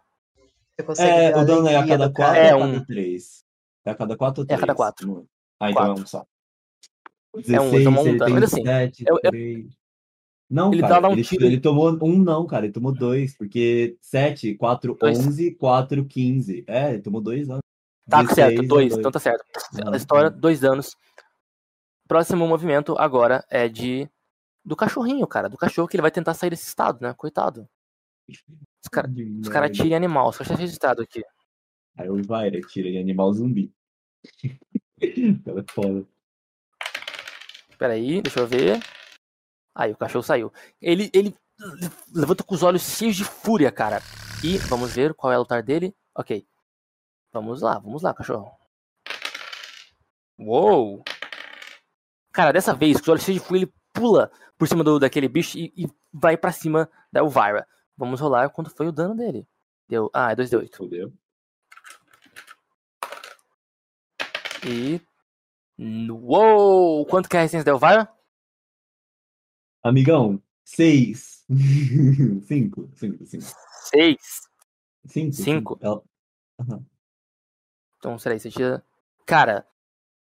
É, 0.99 1.37
o 1.37 1.45
dano 1.45 1.69
é 1.69 1.77
a 1.77 1.87
cada 1.87 2.09
do 2.09 2.15
4 2.15 2.35
cara. 2.35 2.39
É 2.49 2.55
ou 2.55 2.63
a 2.63 2.67
um. 2.67 2.85
3? 2.85 3.45
É 3.85 3.91
a 3.91 3.95
cada 3.95 4.17
4 4.17 4.41
ou 4.41 4.45
É 4.45 4.47
3? 4.49 4.59
a 4.59 4.61
cada 4.67 4.75
quatro. 4.75 5.29
Ah, 5.61 5.71
então 5.71 5.83
é 5.83 5.87
Quatro. 5.87 6.03
um 6.03 6.07
só. 6.07 6.27
É 7.49 7.61
um, 7.61 7.75
ele 7.75 7.85
tomou 7.85 8.07
um 8.07 8.17
dano. 8.17 8.35
Mas 8.35 8.45
assim, 8.45 8.63
eu- 9.07 9.21
eu- 9.23 9.31
três. 9.31 9.67
Não, 10.55 10.73
Ele 10.73 10.83
cara, 10.83 11.09
um 11.09 11.13
ele, 11.15 11.25
tiro- 11.25 11.45
ele 11.45 11.59
tomou 11.59 11.99
um 12.01 12.17
não, 12.17 12.47
cara, 12.47 12.65
ele 12.65 12.73
tomou 12.73 12.95
dois, 12.95 13.37
porque 13.37 13.99
7, 14.01 14.55
4, 14.55 14.95
Dois. 14.95 15.19
11, 15.19 15.51
4, 15.57 16.05
15. 16.05 16.65
É, 16.69 16.91
ele 16.93 17.03
tomou 17.03 17.21
dois 17.21 17.51
anos. 17.51 17.61
Tá 18.09 18.19
16 18.23 18.35
certo, 18.37 18.63
é 18.63 18.67
dois, 18.69 18.97
então 18.97 19.11
tá 19.11 19.19
certo. 19.19 19.45
Estoura 19.97 20.31
tá. 20.31 20.37
dois 20.39 20.61
danos. 20.61 20.97
Próximo 22.07 22.47
movimento 22.47 22.95
agora 22.97 23.45
é 23.51 23.69
de. 23.69 24.09
Do 24.65 24.77
cachorrinho, 24.77 25.27
cara. 25.27 25.49
Do 25.49 25.57
cachorro 25.57 25.89
que 25.89 25.97
ele 25.97 26.03
vai 26.03 26.13
tentar 26.13 26.35
sair 26.35 26.51
desse 26.51 26.69
estado, 26.69 27.01
né? 27.03 27.13
Coitado. 27.15 27.69
Os 28.29 28.89
caras 28.89 29.11
cara 29.51 29.69
tiram 29.69 29.97
animal, 29.97 30.29
os 30.29 30.39
caras 30.39 30.53
já 30.53 30.57
registrado 30.57 31.03
aqui. 31.03 31.21
Aí 31.99 32.09
o 32.09 32.23
Vaira 32.23 32.61
tira 32.61 33.01
animal 33.01 33.33
zumbi. 33.33 33.73
Ela 35.45 35.61
é 35.61 35.73
foda. 35.73 36.07
Peraí, 37.77 38.23
deixa 38.23 38.39
eu 38.39 38.47
ver. 38.47 38.81
Aí, 39.75 39.93
o 39.93 39.97
cachorro 39.97 40.23
saiu. 40.23 40.53
Ele, 40.81 41.11
ele 41.13 41.35
levanta 42.13 42.45
com 42.45 42.55
os 42.55 42.63
olhos 42.63 42.83
cheios 42.83 43.17
de 43.17 43.25
fúria, 43.25 43.73
cara. 43.73 44.01
E 44.43 44.59
vamos 44.59 44.95
ver 44.95 45.15
qual 45.15 45.33
é 45.33 45.37
o 45.37 45.41
lutar 45.41 45.63
dele. 45.63 45.95
Ok. 46.15 46.47
Vamos 47.33 47.63
lá, 47.63 47.79
vamos 47.79 48.03
lá, 48.03 48.15
cachorro. 48.15 48.53
Uou! 50.39 51.03
Cara, 52.33 52.53
dessa 52.53 52.75
vez, 52.75 52.97
com 52.97 53.03
os 53.03 53.09
olhos 53.09 53.25
cheios 53.25 53.41
de 53.41 53.47
fúria, 53.47 53.63
ele 53.63 53.73
pula 53.93 54.31
por 54.59 54.69
cima 54.69 54.85
do, 54.85 54.99
daquele 54.99 55.29
bicho 55.29 55.59
e, 55.59 55.73
e 55.77 55.87
vai 56.13 56.37
pra 56.37 56.53
cima 56.53 56.89
da 57.13 57.21
Elvira. 57.21 57.67
Vamos 57.97 58.21
rolar 58.21 58.51
quanto 58.51 58.71
foi 58.71 58.89
o 58.89 58.93
dano 58.93 59.15
dele. 59.15 59.47
Deu. 59.89 60.11
Ah, 60.13 60.33
é 60.33 60.37
2d8. 60.37 60.77
Fudeu. 60.77 61.13
E. 64.67 65.01
Uou! 65.79 67.05
Quanto 67.07 67.29
que 67.29 67.37
é 67.37 67.41
a 67.41 67.43
resistência 67.43 67.65
da 67.65 67.73
Elvira? 67.73 68.14
Amigão, 69.85 70.43
seis. 70.65 71.45
cinco, 72.49 72.91
cinco, 72.95 73.27
cinco. 73.27 73.45
6. 73.91 74.17
Cinco. 75.07 75.33
Cinco? 75.35 75.79
Ela... 75.83 76.03
Aham. 76.59 76.87
Então, 77.99 78.19
será 78.19 78.39
você 78.39 78.51
tira. 78.51 78.83
Cara, 79.27 79.67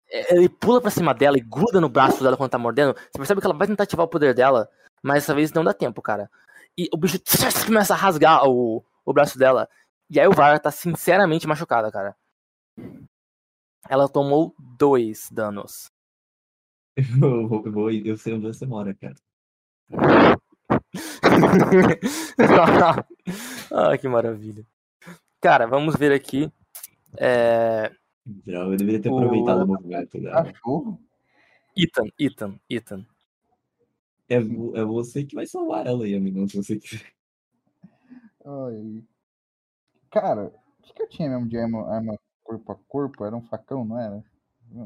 é, 0.10 0.34
ele 0.34 0.48
pula 0.48 0.80
pra 0.80 0.90
cima 0.90 1.14
dela 1.14 1.38
e 1.38 1.42
gruda 1.42 1.82
no 1.82 1.90
braço 1.90 2.24
dela 2.24 2.38
quando 2.38 2.52
tá 2.52 2.58
mordendo. 2.58 2.94
Você 2.94 3.18
percebe 3.18 3.42
que 3.42 3.48
ela 3.48 3.58
vai 3.58 3.68
tentar 3.68 3.84
ativar 3.84 4.06
o 4.06 4.10
poder 4.10 4.34
dela, 4.34 4.70
mas 5.04 5.24
dessa 5.24 5.36
vez 5.36 5.52
não 5.52 5.64
dá 5.64 5.74
tempo, 5.74 6.02
cara. 6.02 6.32
E 6.78 6.88
o 6.94 6.98
bicho 6.98 7.20
começa 7.66 7.94
a 7.94 7.98
rasgar 7.98 8.48
o, 8.48 8.82
o 9.06 9.14
braço 9.14 9.38
dela. 9.38 9.68
E 10.10 10.22
aí 10.22 10.28
o 10.28 10.34
Vara 10.34 10.58
tá 10.58 10.72
sinceramente 10.72 11.46
machucada, 11.46 11.92
cara. 11.92 12.16
Ela 13.90 14.08
tomou 14.08 14.56
dois 14.58 15.30
danos. 15.30 15.92
Eu, 16.98 17.48
vou, 17.48 17.66
eu, 17.66 17.72
vou, 17.72 17.92
eu 17.92 18.18
sei 18.18 18.34
onde 18.34 18.46
você 18.48 18.66
mora, 18.66 18.94
cara. 18.94 19.16
ah, 23.72 23.98
que 23.98 24.08
maravilha. 24.08 24.66
Cara, 25.42 25.66
vamos 25.66 25.96
ver 25.96 26.12
aqui. 26.12 26.52
É... 27.18 27.92
Droga, 28.26 28.74
Eu 28.74 28.78
deveria 28.78 29.02
ter 29.02 29.10
O- 29.10 29.18
aproveitado 29.18 29.64
o 29.64 29.68
movimento 29.68 30.20
dela. 30.22 30.44
Cachorro? 30.44 31.00
Ethan, 31.76 32.06
Ethan, 32.20 32.60
Ethan. 32.70 33.06
É, 34.28 34.36
é 34.36 34.84
você 34.84 35.24
que 35.24 35.36
vai 35.36 35.48
salvar 35.48 35.88
ela 35.88 36.06
aí, 36.06 36.14
amigão, 36.16 36.48
se 36.48 36.58
você 36.58 36.78
quiser. 36.78 37.12
Ai. 38.46 39.04
Cara, 40.12 40.46
o 40.46 40.84
que, 40.84 40.94
que 40.94 41.02
eu 41.02 41.10
tinha 41.10 41.30
mesmo 41.30 41.48
de 41.48 41.58
arma, 41.58 41.88
arma 41.90 42.20
corpo 42.44 42.72
a 42.72 42.76
corpo? 42.88 43.26
Era 43.26 43.36
um 43.36 43.42
facão, 43.42 43.86
não 43.86 44.00
era? 44.00 44.24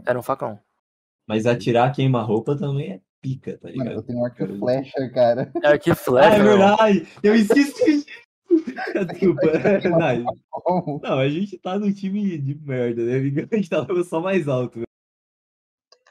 Era 0.05 0.19
um 0.19 0.23
facão. 0.23 0.59
Mas 1.27 1.45
atirar 1.45 1.93
queima-roupa 1.93 2.57
também 2.57 2.93
é 2.93 3.01
pica, 3.23 3.57
tá 3.57 3.69
Mano, 3.69 3.79
eu 3.79 3.83
ligado? 3.89 4.03
tenho 4.03 4.19
um 4.19 4.25
arco 4.25 4.37
Cara, 4.37 4.51
e 4.53 4.59
flecha, 4.59 5.09
cara. 5.09 5.51
É 5.63 5.77
que 5.79 5.91
Ah, 5.91 5.95
flecha, 5.95 6.35
é 6.35 6.43
meu. 6.43 6.57
verdade! 6.57 7.07
Eu 7.23 7.33
esqueci 7.35 7.85
disso! 7.85 8.05
Desculpa. 9.09 9.41
Não, 9.89 10.99
não, 11.01 11.17
a 11.19 11.27
gente 11.27 11.57
tá 11.57 11.79
num 11.79 11.91
time 11.91 12.37
de 12.37 12.53
merda, 12.53 13.03
né? 13.03 13.15
A 13.51 13.55
gente 13.55 13.69
tá 13.69 13.85
só 14.07 14.21
mais 14.21 14.47
alto. 14.47 14.79
né? 14.79 14.85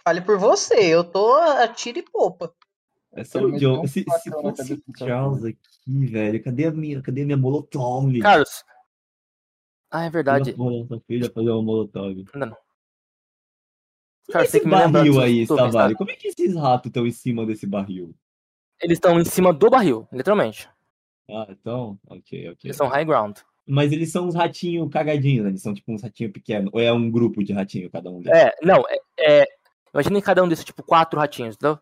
Fale 0.05 0.21
por 0.23 0.39
você, 0.39 0.75
eu 0.93 1.05
tô 1.05 1.33
a 1.37 1.69
tiro 1.69 2.01
e 2.01 2.03
popa. 2.03 2.53
É 3.13 3.23
só 3.23 3.39
o 3.41 3.53
John. 3.59 3.87
Se, 3.87 4.05
se 4.23 4.31
fosse 4.31 4.73
o 4.75 4.99
Charles 4.99 5.45
aqui, 5.45 6.07
velho, 6.07 6.43
cadê 6.43 6.67
a 6.67 6.73
minha, 6.73 7.01
cadê 7.01 7.23
a 7.23 7.25
minha 7.27 7.37
molotov? 7.37 8.19
Carlos. 8.21 8.65
Ah, 9.91 10.05
é 10.05 10.09
Eu 10.09 10.11
verdade. 10.11 10.55
filha 11.07 11.31
fazer 11.31 11.51
uma 11.51 11.63
molotov. 11.63 12.25
Não, 12.35 12.47
não. 12.49 12.57
Cara, 14.31 14.47
você 14.47 14.59
esse 14.59 14.69
barril 14.69 15.21
aí? 15.21 15.43
Stavalho? 15.43 15.97
Como 15.97 16.11
é 16.11 16.17
que 16.17 16.29
esses 16.29 16.55
ratos 16.55 16.89
estão 16.89 17.07
em 17.07 17.11
cima 17.11 17.45
desse 17.45 17.67
barril? 17.67 18.15
Eles 18.81 18.97
estão 18.97 19.19
em 19.21 19.25
cima 19.25 19.53
do 19.53 19.71
barril, 19.71 20.09
literalmente. 20.13 20.69
Ah, 21.31 21.47
então, 21.49 21.99
ok, 22.07 22.51
ok. 22.51 22.59
Eles 22.65 22.77
são 22.77 22.89
high 22.89 23.05
ground. 23.05 23.39
Mas 23.67 23.93
eles 23.93 24.11
são 24.11 24.27
uns 24.27 24.35
ratinhos 24.35 24.91
cagadinhos, 24.91 25.45
né? 25.45 25.51
Eles 25.51 25.63
são 25.63 25.73
tipo 25.73 25.93
uns 25.93 26.03
ratinhos 26.03 26.33
pequenos. 26.33 26.71
Ou 26.73 26.81
é 26.81 26.93
um 26.93 27.11
grupo 27.11 27.45
de 27.45 27.53
ratinho 27.53 27.91
cada 27.91 28.11
um 28.11 28.21
deles? 28.21 28.39
É, 28.39 28.53
não, 28.63 28.83
é. 28.89 29.43
é 29.43 29.47
imaginem 29.95 30.21
cada 30.21 30.43
um 30.43 30.49
desses, 30.49 30.65
tipo, 30.65 30.83
quatro 30.83 31.19
ratinhos, 31.19 31.55
entendeu? 31.55 31.79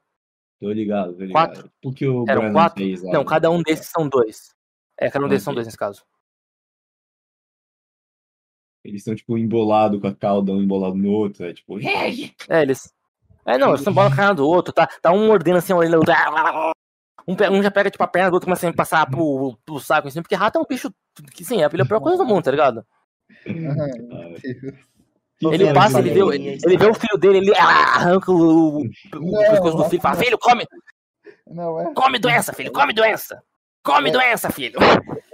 Tô 0.61 0.71
ligado, 0.71 1.15
tô 1.15 1.25
ligado. 1.25 1.33
Quatro. 1.33 1.73
Porque 1.81 2.07
o 2.07 2.25
Eram 2.29 2.43
Brandon 2.43 2.53
quatro? 2.53 2.85
fez. 2.85 3.03
Não, 3.03 3.25
cada 3.25 3.51
um 3.51 3.63
desses 3.63 3.87
são 3.87 4.09
dois. 4.09 4.55
É, 4.99 5.11
cada 5.11 5.25
um 5.25 5.29
desses 5.29 5.45
são 5.45 5.55
dois 5.55 5.67
nesse 5.67 5.79
caso. 5.79 6.05
Eles 8.85 9.01
estão, 9.01 9.15
tipo, 9.15 9.37
embolados 9.37 10.01
com 10.01 10.07
a 10.07 10.15
cauda, 10.15 10.53
um 10.53 10.63
embolado 10.63 10.95
no 10.95 11.11
outro. 11.11 11.45
É 11.45 11.53
tipo. 11.53 11.79
É, 11.81 12.63
eles. 12.63 12.93
É, 13.47 13.59
não, 13.59 13.69
eles 13.69 13.81
estão 13.81 13.93
bola 13.93 14.15
cara 14.15 14.35
do 14.35 14.47
outro, 14.47 14.73
tá, 14.73 14.87
tá 15.01 15.11
um 15.13 15.27
mordendo 15.27 15.59
assim, 15.59 15.73
olhando. 15.73 16.03
Um, 17.27 17.35
um 17.53 17.63
já 17.63 17.71
pega, 17.71 17.91
tipo, 17.91 18.03
a 18.03 18.07
perna 18.07 18.31
do 18.31 18.35
outro 18.35 18.47
começa 18.47 18.69
a 18.69 18.73
passar 18.73 19.09
pro, 19.09 19.59
pro 19.65 19.81
saco, 19.81 20.09
assim, 20.09 20.23
porque 20.23 20.35
rato 20.35 20.59
é 20.59 20.61
um 20.61 20.67
bicho 20.69 20.93
que, 21.33 21.45
sim, 21.45 21.63
é 21.63 21.65
a 21.65 21.71
pior 21.71 22.01
coisa 22.01 22.19
do 22.19 22.27
mundo, 22.27 22.45
tá 22.45 22.51
ligado? 22.51 22.85
Ele 25.43 25.65
é 25.65 25.73
passa, 25.73 26.01
ele 26.01 26.11
vê, 26.11 26.21
ele 26.21 26.77
vê 26.77 26.87
o 26.87 26.95
filho 26.95 27.19
dele, 27.19 27.39
ele 27.39 27.55
arranca 27.57 28.31
o, 28.31 28.83
o, 28.83 28.85
o 28.85 29.39
pescoço 29.51 29.77
do 29.77 29.85
filho 29.85 29.99
e 29.99 30.03
fala, 30.03 30.17
filho, 30.17 30.39
come, 30.39 30.67
Não, 31.47 31.81
é. 31.81 31.95
come 31.95 32.19
doença, 32.19 32.53
filho, 32.53 32.71
come 32.71 32.93
doença. 32.93 33.43
Come 33.83 34.11
doença, 34.11 34.51
filho. 34.51 34.79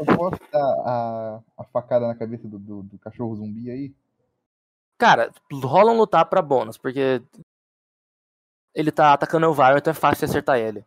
Posso 0.07 0.40
dar 0.52 0.61
a, 0.84 1.40
a 1.59 1.64
facada 1.64 2.07
na 2.07 2.14
cabeça 2.14 2.46
do, 2.46 2.59
do, 2.59 2.82
do 2.82 2.98
cachorro 2.98 3.34
zumbi 3.36 3.70
aí? 3.70 3.94
Cara, 4.98 5.30
rola 5.52 5.92
um 5.92 5.96
lutar 5.98 6.24
pra 6.26 6.40
bônus, 6.40 6.78
porque 6.78 7.22
ele 8.74 8.90
tá 8.90 9.12
atacando 9.12 9.46
o 9.46 9.54
Varo, 9.54 9.78
então 9.78 9.90
é 9.90 9.94
fácil 9.94 10.26
de 10.26 10.30
acertar 10.30 10.59
ele. 10.59 10.84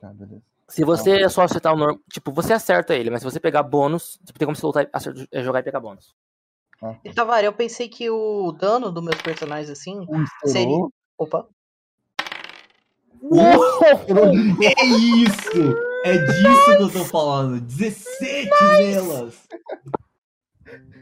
Tá, 0.00 0.08
beleza. 0.12 0.42
Se 0.68 0.84
você 0.84 1.22
é 1.22 1.28
só 1.28 1.42
acertar 1.42 1.74
o 1.74 1.76
normal, 1.76 2.00
tipo, 2.10 2.32
você 2.32 2.52
acerta 2.52 2.94
ele, 2.94 3.10
mas 3.10 3.20
se 3.20 3.24
você 3.24 3.38
pegar 3.38 3.62
bônus, 3.62 4.18
tipo, 4.24 4.38
tem 4.38 4.46
como 4.46 4.56
você 4.56 4.66
lutar, 4.66 4.88
acertar, 4.92 5.26
é, 5.30 5.42
jogar 5.42 5.60
e 5.60 5.62
pegar 5.62 5.78
bônus. 5.78 6.14
Ah, 6.82 6.96
E 7.04 7.12
Tavari, 7.12 7.46
eu 7.46 7.52
pensei 7.52 7.88
que 7.88 8.10
o 8.10 8.50
dano 8.52 8.90
dos 8.90 9.04
meus 9.04 9.20
personagens 9.20 9.70
assim. 9.70 10.06
estourou. 10.44 10.92
Opa. 11.18 11.46
É 14.62 14.84
isso! 14.84 15.93
É 16.04 16.18
disso 16.18 16.76
que 16.76 16.82
eu 16.82 16.90
tô 16.90 17.04
falando. 17.06 17.60
17 17.60 18.50
nelas! 18.78 19.34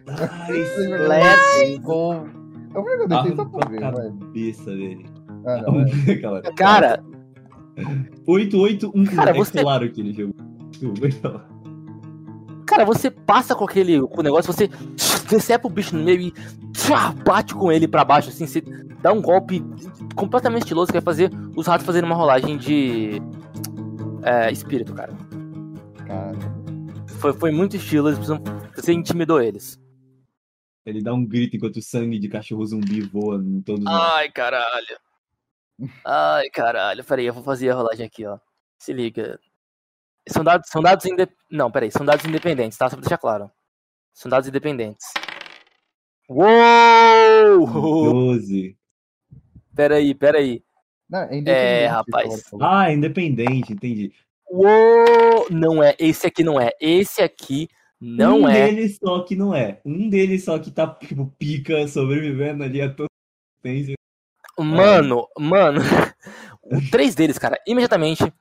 Nice! 0.07 0.87
Let's 0.89 1.79
go. 1.83 2.27
Eu 2.75 2.83
vou 2.83 3.07
deixei 3.09 3.37
só 3.37 3.45
pra 3.45 3.67
a 3.67 3.69
ver, 3.71 3.81
cabeça 3.81 4.71
dele. 4.71 5.07
Ah, 5.47 5.63
não, 5.63 5.81
é. 5.81 6.13
Aquela- 6.13 6.43
Cara, 6.55 7.05
881. 8.27 9.05
Cara, 9.17 9.31
é 9.31 9.35
você- 9.35 9.61
claro 9.63 9.91
que 9.91 10.01
ele 10.01 10.13
jogou. 10.13 10.35
Desculpa. 10.71 11.47
cara, 12.67 12.85
você 12.85 13.11
passa 13.11 13.55
com 13.55 13.65
aquele 13.65 14.01
com 14.01 14.21
o 14.21 14.23
negócio, 14.23 14.53
você 14.53 14.69
decepa 15.29 15.69
o 15.69 15.71
bicho 15.71 15.95
no 15.97 16.03
meio 16.05 16.21
e 16.21 16.31
tchá, 16.73 17.13
bate 17.25 17.55
com 17.55 17.71
ele 17.71 17.87
pra 17.87 18.05
baixo, 18.05 18.31
assim, 18.31 18.47
você 18.47 18.63
dá 19.03 19.13
um 19.13 19.21
golpe 19.21 19.63
completamente 20.15 20.63
estiloso 20.63 20.87
que 20.89 20.95
vai 20.95 21.03
fazer 21.03 21.31
os 21.57 21.67
ratos 21.67 21.85
fazerem 21.87 22.09
uma 22.09 22.17
rolagem 22.17 22.57
de 22.57 23.21
é, 24.23 24.51
espírito, 24.51 24.95
cara. 24.95 25.12
Cara, 26.07 26.33
Foi, 27.20 27.33
foi 27.33 27.51
muito 27.51 27.77
estilo, 27.77 28.09
eles 28.09 28.18
precisam, 28.18 28.43
você 28.75 28.93
intimidou 28.93 29.41
eles. 29.41 29.81
Ele 30.85 31.03
dá 31.03 31.14
um 31.14 31.25
grito 31.25 31.57
enquanto 31.57 31.77
o 31.77 31.83
sangue 31.83 32.18
de 32.18 32.29
cachorro 32.29 32.66
zumbi 32.66 33.03
voa 33.03 33.37
em 33.37 33.61
todos 33.62 33.85
os 33.85 33.91
Ai, 33.91 34.31
caralho. 34.31 34.99
Ai, 36.05 36.51
caralho. 36.51 37.05
Peraí, 37.05 37.27
eu 37.27 37.35
vou 37.35 37.43
fazer 37.43 37.70
a 37.70 37.75
rolagem 37.75 38.07
aqui, 38.07 38.27
ó. 38.27 38.39
Se 38.79 38.93
liga. 38.93 39.39
São 40.29 40.43
dados, 40.43 40.68
são 40.68 40.83
dados 40.83 41.05
independentes. 41.05 41.45
Não, 41.51 41.70
peraí, 41.70 41.91
são 41.91 42.05
dados 42.05 42.25
independentes, 42.25 42.77
tá? 42.79 42.89
Só 42.89 42.97
pra 42.97 43.03
deixar 43.03 43.18
claro. 43.18 43.51
São 44.12 44.29
dados 44.29 44.49
independentes. 44.49 45.07
Uou! 46.29 47.66
12. 47.66 48.77
Peraí, 49.75 50.14
peraí. 50.14 50.64
Não, 51.13 51.25
é 51.25 51.37
independente. 51.37 51.87
rapaz. 51.89 52.45
Ah, 52.59 52.91
independente, 52.91 53.73
entendi. 53.75 54.13
Uou! 54.51 55.47
Não 55.51 55.83
é, 55.83 55.95
esse 55.99 56.27
aqui 56.27 56.43
não 56.43 56.59
é. 56.59 56.71
Esse 56.81 57.21
aqui 57.21 57.69
não 58.01 58.41
um 58.41 58.49
é. 58.49 58.65
deles 58.65 58.97
só 58.97 59.21
que 59.23 59.37
não 59.37 59.55
é. 59.55 59.79
Um 59.85 60.09
deles 60.09 60.43
só 60.43 60.59
que 60.59 60.71
tá, 60.71 60.87
tipo, 60.95 61.27
pica, 61.39 61.87
sobrevivendo 61.87 62.65
ali 62.65 62.81
a 62.81 62.89
toda 62.89 63.11
existência. 63.63 63.95
Mano, 64.59 65.29
mano. 65.39 65.81
o 66.65 66.81
três 66.91 67.15
deles, 67.15 67.37
cara, 67.37 67.61
imediatamente 67.67 68.33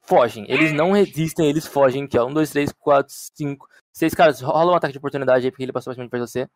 fogem. 0.00 0.44
Eles 0.48 0.72
não 0.72 0.90
resistem, 0.90 1.48
eles 1.48 1.64
fogem. 1.64 2.04
Aqui, 2.04 2.18
ó. 2.18 2.26
Um, 2.26 2.34
dois, 2.34 2.50
três, 2.50 2.72
quatro, 2.72 3.14
cinco, 3.14 3.68
seis. 3.92 4.14
Caras, 4.14 4.40
rola 4.40 4.72
um 4.72 4.74
ataque 4.74 4.92
de 4.92 4.98
oportunidade 4.98 5.44
aí, 5.44 5.50
porque 5.52 5.62
ele 5.62 5.72
passou 5.72 5.92
bastante 5.92 6.10
perto 6.10 6.24
de 6.24 6.30
você. 6.32 6.48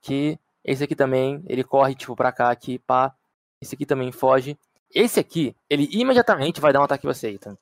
Que 0.00 0.38
esse 0.64 0.82
aqui 0.82 0.96
também, 0.96 1.44
ele 1.46 1.62
corre, 1.62 1.94
tipo, 1.94 2.16
pra 2.16 2.32
cá, 2.32 2.50
aqui, 2.50 2.78
pá. 2.78 3.14
Esse 3.60 3.74
aqui 3.74 3.86
também 3.86 4.12
foge. 4.12 4.58
Esse 4.94 5.18
aqui, 5.18 5.56
ele 5.68 5.88
imediatamente 5.90 6.60
vai 6.60 6.72
dar 6.72 6.80
um 6.80 6.84
ataque 6.84 7.06
em 7.06 7.12
você, 7.12 7.30
Ethan. 7.30 7.58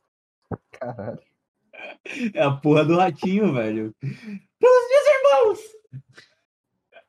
Caralho. 0.71 1.19
É 2.35 2.43
a 2.43 2.51
porra 2.51 2.85
do 2.85 2.97
ratinho, 2.97 3.53
velho. 3.53 3.95
Pelos 4.01 4.89
meus 4.89 5.07
irmãos! 5.17 5.61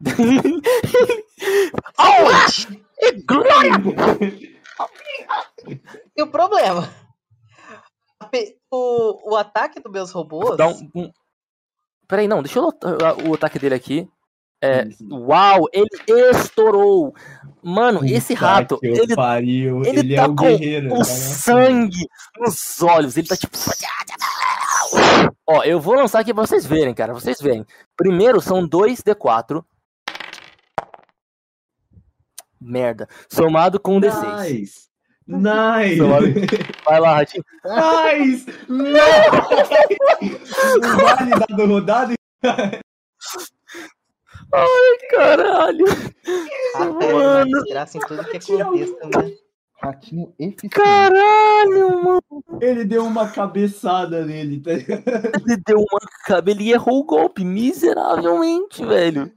oh, 1.99 3.05
e 3.05 3.11
glória! 3.23 3.71
E 6.15 6.21
o 6.21 6.27
problema? 6.27 6.93
O, 8.71 9.31
o 9.31 9.35
ataque 9.35 9.79
dos 9.79 9.91
meus 9.91 10.11
robôs. 10.11 10.57
Dá 10.57 10.67
um, 10.67 10.89
um... 10.95 11.11
Peraí, 12.07 12.27
não, 12.27 12.41
deixa 12.41 12.59
eu 12.59 12.71
o 13.27 13.33
ataque 13.33 13.59
dele 13.59 13.75
aqui. 13.75 14.09
É, 14.63 14.87
uau, 15.11 15.67
ele 15.73 15.89
estourou. 16.31 17.13
Mano, 17.61 18.05
esse 18.05 18.33
Puta 18.33 18.45
rato, 18.45 18.79
que 18.79 18.87
ele 18.87 19.13
pariu. 19.13 19.81
ele 19.85 19.99
Ele, 19.99 20.15
tá 20.15 20.21
é 20.21 20.25
o 20.25 20.35
com 20.35 20.45
guerreiro. 20.45 20.93
o 20.93 20.97
tá 20.99 21.03
sangue 21.03 22.07
nos 22.39 22.81
olhos. 22.81 23.17
Ele 23.17 23.27
tá 23.27 23.35
tipo. 23.35 23.57
Ó, 25.45 25.63
eu 25.63 25.81
vou 25.81 25.95
lançar 25.95 26.19
aqui 26.19 26.33
pra 26.33 26.45
vocês 26.45 26.65
verem, 26.65 26.93
cara. 26.93 27.13
Vocês 27.13 27.41
verem. 27.41 27.65
Primeiro 27.97 28.39
são 28.39 28.65
dois 28.65 29.01
D4. 29.01 29.63
Merda. 32.61 33.09
Somado 33.29 33.79
com 33.81 33.97
um 33.97 33.99
D6. 34.01 34.49
Nice. 34.49 34.83
Nice. 35.27 35.99
Vai 36.85 36.99
lá, 37.01 37.15
Ratinho. 37.15 37.43
Nice. 37.65 38.45
Nice. 38.69 38.93
Não 40.81 40.97
vale 40.97 41.31
dado 41.31 41.65
rodado. 41.65 42.13
Caralho. 45.09 45.85
Rato 46.75 46.93
Mano. 46.93 47.51
desgraça 47.51 47.97
em 47.97 48.01
tudo 48.01 48.23
que 48.25 48.37
é 48.37 48.39
contexto, 48.39 49.07
né? 49.07 49.33
Ratinho 49.81 50.33
eficiente. 50.39 50.69
Caralho, 50.69 52.03
mano. 52.03 52.21
Ele 52.61 52.85
deu 52.85 53.03
uma 53.05 53.29
cabeçada 53.29 54.25
nele, 54.25 54.61
tá 54.61 54.73
ligado? 54.73 55.03
Ele 55.05 55.57
deu 55.65 55.77
uma 55.77 55.99
cabelo 56.25 56.61
e 56.61 56.71
errou 56.71 56.99
o 57.01 57.03
golpe 57.03 57.43
miseravelmente, 57.43 58.85
velho. 58.85 59.29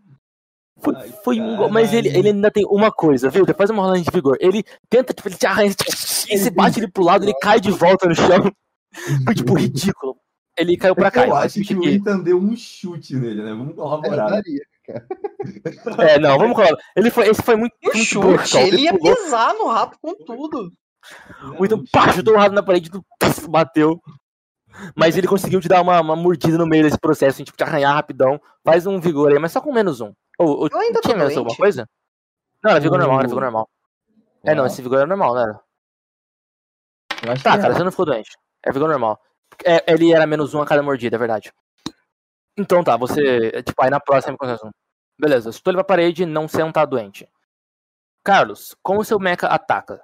Foi, 0.79 0.95
Ai, 0.95 1.13
foi 1.25 1.41
um 1.41 1.57
golpe. 1.57 1.73
Mas 1.73 1.93
ele, 1.93 2.09
ele 2.09 2.29
ainda 2.29 2.51
tem 2.51 2.65
uma 2.67 2.93
coisa, 2.93 3.29
viu? 3.29 3.45
Depois 3.45 3.71
uma 3.71 3.83
rolagem 3.83 4.05
de 4.05 4.11
vigor. 4.13 4.37
Ele 4.39 4.63
tenta, 4.89 5.13
tipo, 5.13 5.29
ele 5.29 5.37
te 5.37 5.47
arranha, 5.47 5.75
e 6.31 6.39
se 6.39 6.51
bate 6.51 6.79
ele 6.79 6.89
pro 6.89 7.03
lado, 7.03 7.25
ele 7.25 7.35
cai 7.41 7.59
de 7.59 7.73
volta 7.73 8.07
no 8.07 8.15
chão. 8.15 8.53
Foi, 9.25 9.35
tipo, 9.35 9.55
ridículo. 9.59 10.17
Ele 10.57 10.77
caiu 10.77 10.95
pra 10.95 11.11
cá. 11.11 11.27
Eu 11.27 11.35
acho 11.35 11.61
que 11.63 11.75
o 11.75 11.85
Ethan 11.85 12.21
deu 12.21 12.39
um 12.39 12.57
chute 12.57 13.17
nele, 13.17 13.43
né? 13.43 13.51
Vamos 13.51 13.77
É, 14.07 14.76
É, 15.99 16.19
não, 16.19 16.39
vamos 16.39 16.57
colocar. 16.57 16.77
Ele 16.97 17.11
foi, 17.11 17.29
esse 17.29 17.43
foi 17.43 17.57
muito, 17.57 17.75
E 17.83 17.89
o 17.89 17.93
muito 17.95 18.05
chute, 18.05 18.27
brutal. 18.27 18.63
ele 18.63 18.83
ia 18.83 18.99
pisar 18.99 19.55
no 19.55 19.69
rato 19.69 19.97
com 20.01 20.15
tudo. 20.25 20.73
Muito 21.59 21.85
pá, 21.91 22.13
chutou 22.13 22.35
o 22.35 22.37
rato 22.37 22.53
na 22.55 22.63
parede, 22.63 22.91
puf, 22.91 23.49
bateu. 23.49 24.01
Mas 24.95 25.17
ele 25.17 25.29
conseguiu 25.29 25.61
te 25.61 25.69
dar 25.69 25.81
uma, 25.81 26.01
uma 26.01 26.17
mordida 26.17 26.59
no 26.59 26.67
meio 26.67 26.83
desse 26.83 26.99
processo, 26.99 27.43
tipo, 27.45 27.57
te 27.57 27.63
arranhar 27.65 27.95
rapidão. 27.95 28.41
Faz 28.65 28.87
um 28.87 29.01
vigor 29.01 29.33
aí, 29.33 29.39
mas 29.39 29.53
só 29.53 29.61
com 29.61 29.73
menos 29.73 30.01
um. 30.01 30.13
Ou, 30.39 30.49
ou 30.63 30.69
Eu 30.71 30.79
ainda 30.79 31.01
tô 31.01 31.09
tinha 31.09 31.17
menos 31.17 31.37
alguma 31.37 31.57
coisa? 31.57 31.89
Não, 32.63 32.73
era 32.73 32.81
vigor 32.81 32.99
normal, 32.99 33.19
era 33.21 33.29
vigor 33.29 33.43
Uh. 33.43 33.47
normal. 33.47 33.69
É, 34.45 34.55
não, 34.55 34.67
esse 34.67 34.83
vigor 34.83 35.01
é 35.01 35.07
normal, 35.07 35.35
não 35.35 35.43
era? 35.43 35.61
Tá, 37.43 37.59
cara, 37.59 37.73
é. 37.73 37.77
você 37.77 37.85
não 37.85 37.91
ficou 37.91 38.07
doente. 38.07 38.37
É 38.65 38.73
vigor 38.73 38.89
normal. 38.89 39.19
É, 39.65 39.85
ele 39.93 40.13
era 40.13 40.27
menos 40.27 40.55
um 40.55 40.61
a 40.61 40.67
cada 40.67 40.83
mordida, 40.83 41.17
é 41.17 41.19
verdade. 41.19 41.53
Então 42.57 42.83
tá, 42.83 42.97
você. 42.97 43.63
Tipo, 43.63 43.83
aí 43.83 43.91
na 43.91 44.01
próxima 44.01 44.37
conversa. 44.37 44.71
Beleza, 45.19 45.51
estou 45.51 45.71
ele 45.71 45.79
pra 45.79 45.85
parede, 45.85 46.27
não 46.27 46.47
você 46.47 46.59
não 46.59 46.73
tá 46.73 46.85
doente. 46.85 47.29
Carlos, 48.23 48.75
como 48.83 49.01
o 49.01 49.05
seu 49.05 49.19
mecha 49.19 49.47
ataca? 49.47 50.03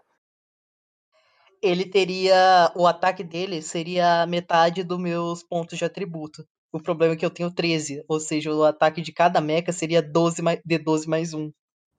Ele 1.60 1.84
teria. 1.84 2.72
O 2.74 2.86
ataque 2.86 3.22
dele 3.22 3.62
seria 3.62 4.26
metade 4.26 4.82
dos 4.82 4.98
meus 4.98 5.42
pontos 5.42 5.78
de 5.78 5.84
atributo. 5.84 6.46
O 6.72 6.80
problema 6.80 7.14
é 7.14 7.16
que 7.16 7.24
eu 7.24 7.30
tenho 7.30 7.50
13. 7.50 8.04
Ou 8.08 8.18
seja, 8.18 8.52
o 8.52 8.64
ataque 8.64 9.02
de 9.02 9.12
cada 9.12 9.40
mecha 9.40 9.72
seria 9.72 10.02
12 10.02 10.40
mais, 10.42 10.60
de 10.64 10.78
12 10.78 11.08
mais 11.08 11.34
1. 11.34 11.52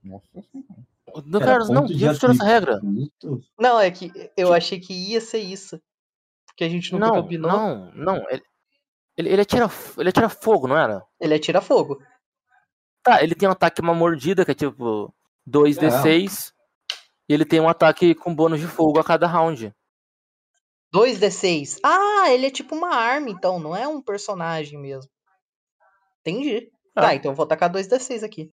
Nossa 0.03 0.27
Do 1.25 1.37
Era 1.37 1.45
Carlos, 1.45 1.69
não, 1.69 1.83
onde 1.83 1.97
tirou 1.97 2.11
essa 2.31 2.43
regra? 2.43 2.81
Não, 3.59 3.79
é 3.79 3.91
que 3.91 4.11
eu 4.35 4.51
achei 4.51 4.79
que 4.79 4.93
ia 4.93 5.21
ser 5.21 5.39
isso. 5.39 5.79
Porque 6.47 6.63
a 6.63 6.69
gente 6.69 6.91
nunca 6.91 7.07
Não, 7.07 7.21
combinou. 7.21 7.51
não, 7.51 7.91
não. 7.93 8.15
Ele, 8.29 8.43
ele, 9.17 9.29
ele, 9.29 9.41
atira, 9.41 9.69
ele 9.97 10.09
atira 10.09 10.29
fogo, 10.29 10.67
não 10.67 10.77
era? 10.77 11.05
Ele 11.19 11.33
atira 11.33 11.61
fogo. 11.61 12.01
Tá, 13.03 13.23
ele 13.23 13.35
tem 13.35 13.47
um 13.47 13.51
ataque, 13.51 13.81
uma 13.81 13.93
mordida, 13.93 14.45
que 14.45 14.51
é 14.51 14.55
tipo 14.55 15.13
2d6. 15.47 16.51
E 17.29 17.33
ele 17.33 17.45
tem 17.45 17.59
um 17.59 17.69
ataque 17.69 18.15
com 18.15 18.33
bônus 18.33 18.59
de 18.59 18.67
fogo 18.67 18.99
a 18.99 19.03
cada 19.03 19.27
round. 19.27 19.73
2d6. 20.93 21.79
Ah, 21.83 22.29
ele 22.29 22.47
é 22.47 22.51
tipo 22.51 22.75
uma 22.75 22.95
arma, 22.95 23.29
então, 23.29 23.59
não 23.59 23.75
é 23.75 23.87
um 23.87 24.01
personagem 24.01 24.79
mesmo. 24.79 25.09
Entendi. 26.21 26.71
Ah. 26.95 27.01
Tá, 27.01 27.15
então 27.15 27.31
eu 27.31 27.35
vou 27.35 27.45
tacar 27.45 27.71
2d6 27.71 28.23
aqui. 28.23 28.51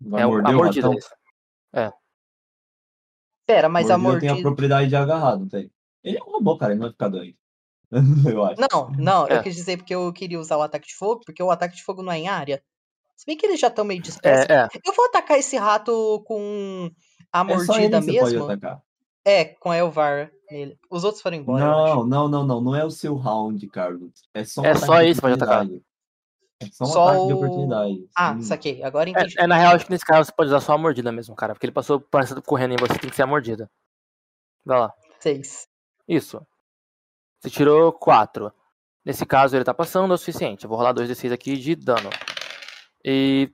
Vai 0.00 0.22
é 0.22 0.26
morder 0.26 0.54
a 0.54 0.56
mordida. 0.56 0.90
desse. 0.90 1.18
Pera, 3.48 3.66
mas 3.66 3.90
a 3.90 3.96
Mordida 3.96 4.34
tem 4.34 4.40
a 4.40 4.42
propriedade 4.42 4.90
de 4.90 4.96
agarrado, 4.96 5.48
tem. 5.48 5.72
Ele 6.04 6.18
é 6.18 6.22
um 6.22 6.32
robô, 6.32 6.58
cara, 6.58 6.72
ele 6.72 6.80
não 6.80 6.88
vai 6.88 6.92
ficar 6.92 7.08
doente. 7.08 7.38
eu 8.34 8.44
acho. 8.44 8.60
Não, 8.70 8.90
não, 8.98 9.26
É. 9.26 9.38
eu 9.38 9.42
quis 9.42 9.54
dizer 9.56 9.76
porque 9.78 9.94
eu 9.94 10.12
queria 10.12 10.38
usar 10.38 10.56
o 10.56 10.62
ataque 10.62 10.88
de 10.88 10.94
fogo, 10.94 11.22
porque 11.24 11.42
o 11.42 11.50
ataque 11.50 11.76
de 11.76 11.82
fogo 11.82 12.02
não 12.02 12.12
é 12.12 12.18
em 12.18 12.28
área. 12.28 12.62
Se 13.16 13.26
bem 13.26 13.36
que 13.36 13.44
eles 13.46 13.58
já 13.58 13.68
estão 13.68 13.84
meio 13.84 14.00
dispersos. 14.00 14.46
É, 14.48 14.64
é. 14.64 14.68
Eu 14.84 14.92
vou 14.92 15.06
atacar 15.06 15.38
esse 15.38 15.56
rato 15.56 16.22
com 16.26 16.90
a 17.32 17.40
É 17.40 17.58
só 17.60 17.74
ele 17.78 17.88
mordida 17.88 18.00
que 18.00 18.04
você 18.12 18.18
pode 18.20 18.32
mesmo. 18.34 18.44
atacar. 18.50 18.82
É, 19.24 19.44
com 19.44 19.70
a 19.70 19.76
Elvar 19.76 20.30
nele. 20.50 20.78
Os 20.90 21.02
outros 21.04 21.20
foram 21.22 21.36
embora. 21.36 21.64
Não, 21.64 22.06
não, 22.06 22.28
não, 22.28 22.46
não. 22.46 22.60
Não 22.60 22.76
é 22.76 22.84
o 22.84 22.90
seu 22.90 23.14
round, 23.16 23.66
Carlos. 23.68 24.12
É 24.32 24.44
só 24.44 24.62
um 24.62 24.64
É 24.66 24.74
só 24.76 25.00
de 25.00 25.06
esse 25.08 25.14
que 25.16 25.20
pode 25.20 25.34
atacar. 25.34 25.66
É 26.60 26.66
só 26.72 26.84
um 26.84 26.86
Só 26.88 27.08
ataque 27.08 27.26
de 27.26 27.32
o- 27.32 27.36
oportunidade. 27.36 28.08
Ah, 28.16 28.34
Sim. 28.34 28.42
saquei. 28.42 28.82
Agora 28.82 29.10
entendi. 29.10 29.34
É, 29.38 29.44
é, 29.44 29.46
na 29.46 29.56
real, 29.56 29.74
acho 29.74 29.84
que 29.86 29.90
nesse 29.90 30.04
caso 30.04 30.26
você 30.26 30.32
pode 30.32 30.48
usar 30.48 30.60
só 30.60 30.72
a 30.74 30.78
mordida 30.78 31.10
mesmo, 31.12 31.34
cara. 31.34 31.54
Porque 31.54 31.66
ele 31.66 31.72
passou 31.72 32.00
passando 32.00 32.40
correndo 32.42 32.72
em 32.74 32.76
você, 32.76 32.96
tem 32.98 33.10
que 33.10 33.16
ser 33.16 33.22
a 33.22 33.26
mordida. 33.26 33.68
Vai 34.64 34.78
lá. 34.78 34.92
Seis. 35.20 35.66
Isso. 36.06 36.40
Você 37.40 37.50
tirou 37.50 37.92
4. 37.92 38.52
Nesse 39.04 39.24
caso, 39.24 39.56
ele 39.56 39.64
tá 39.64 39.72
passando, 39.72 40.12
é 40.12 40.14
o 40.14 40.18
suficiente. 40.18 40.64
Eu 40.64 40.68
vou 40.68 40.76
rolar 40.78 40.92
2d6 40.94 41.32
aqui 41.32 41.56
de 41.56 41.74
dano. 41.76 42.10
E. 43.04 43.50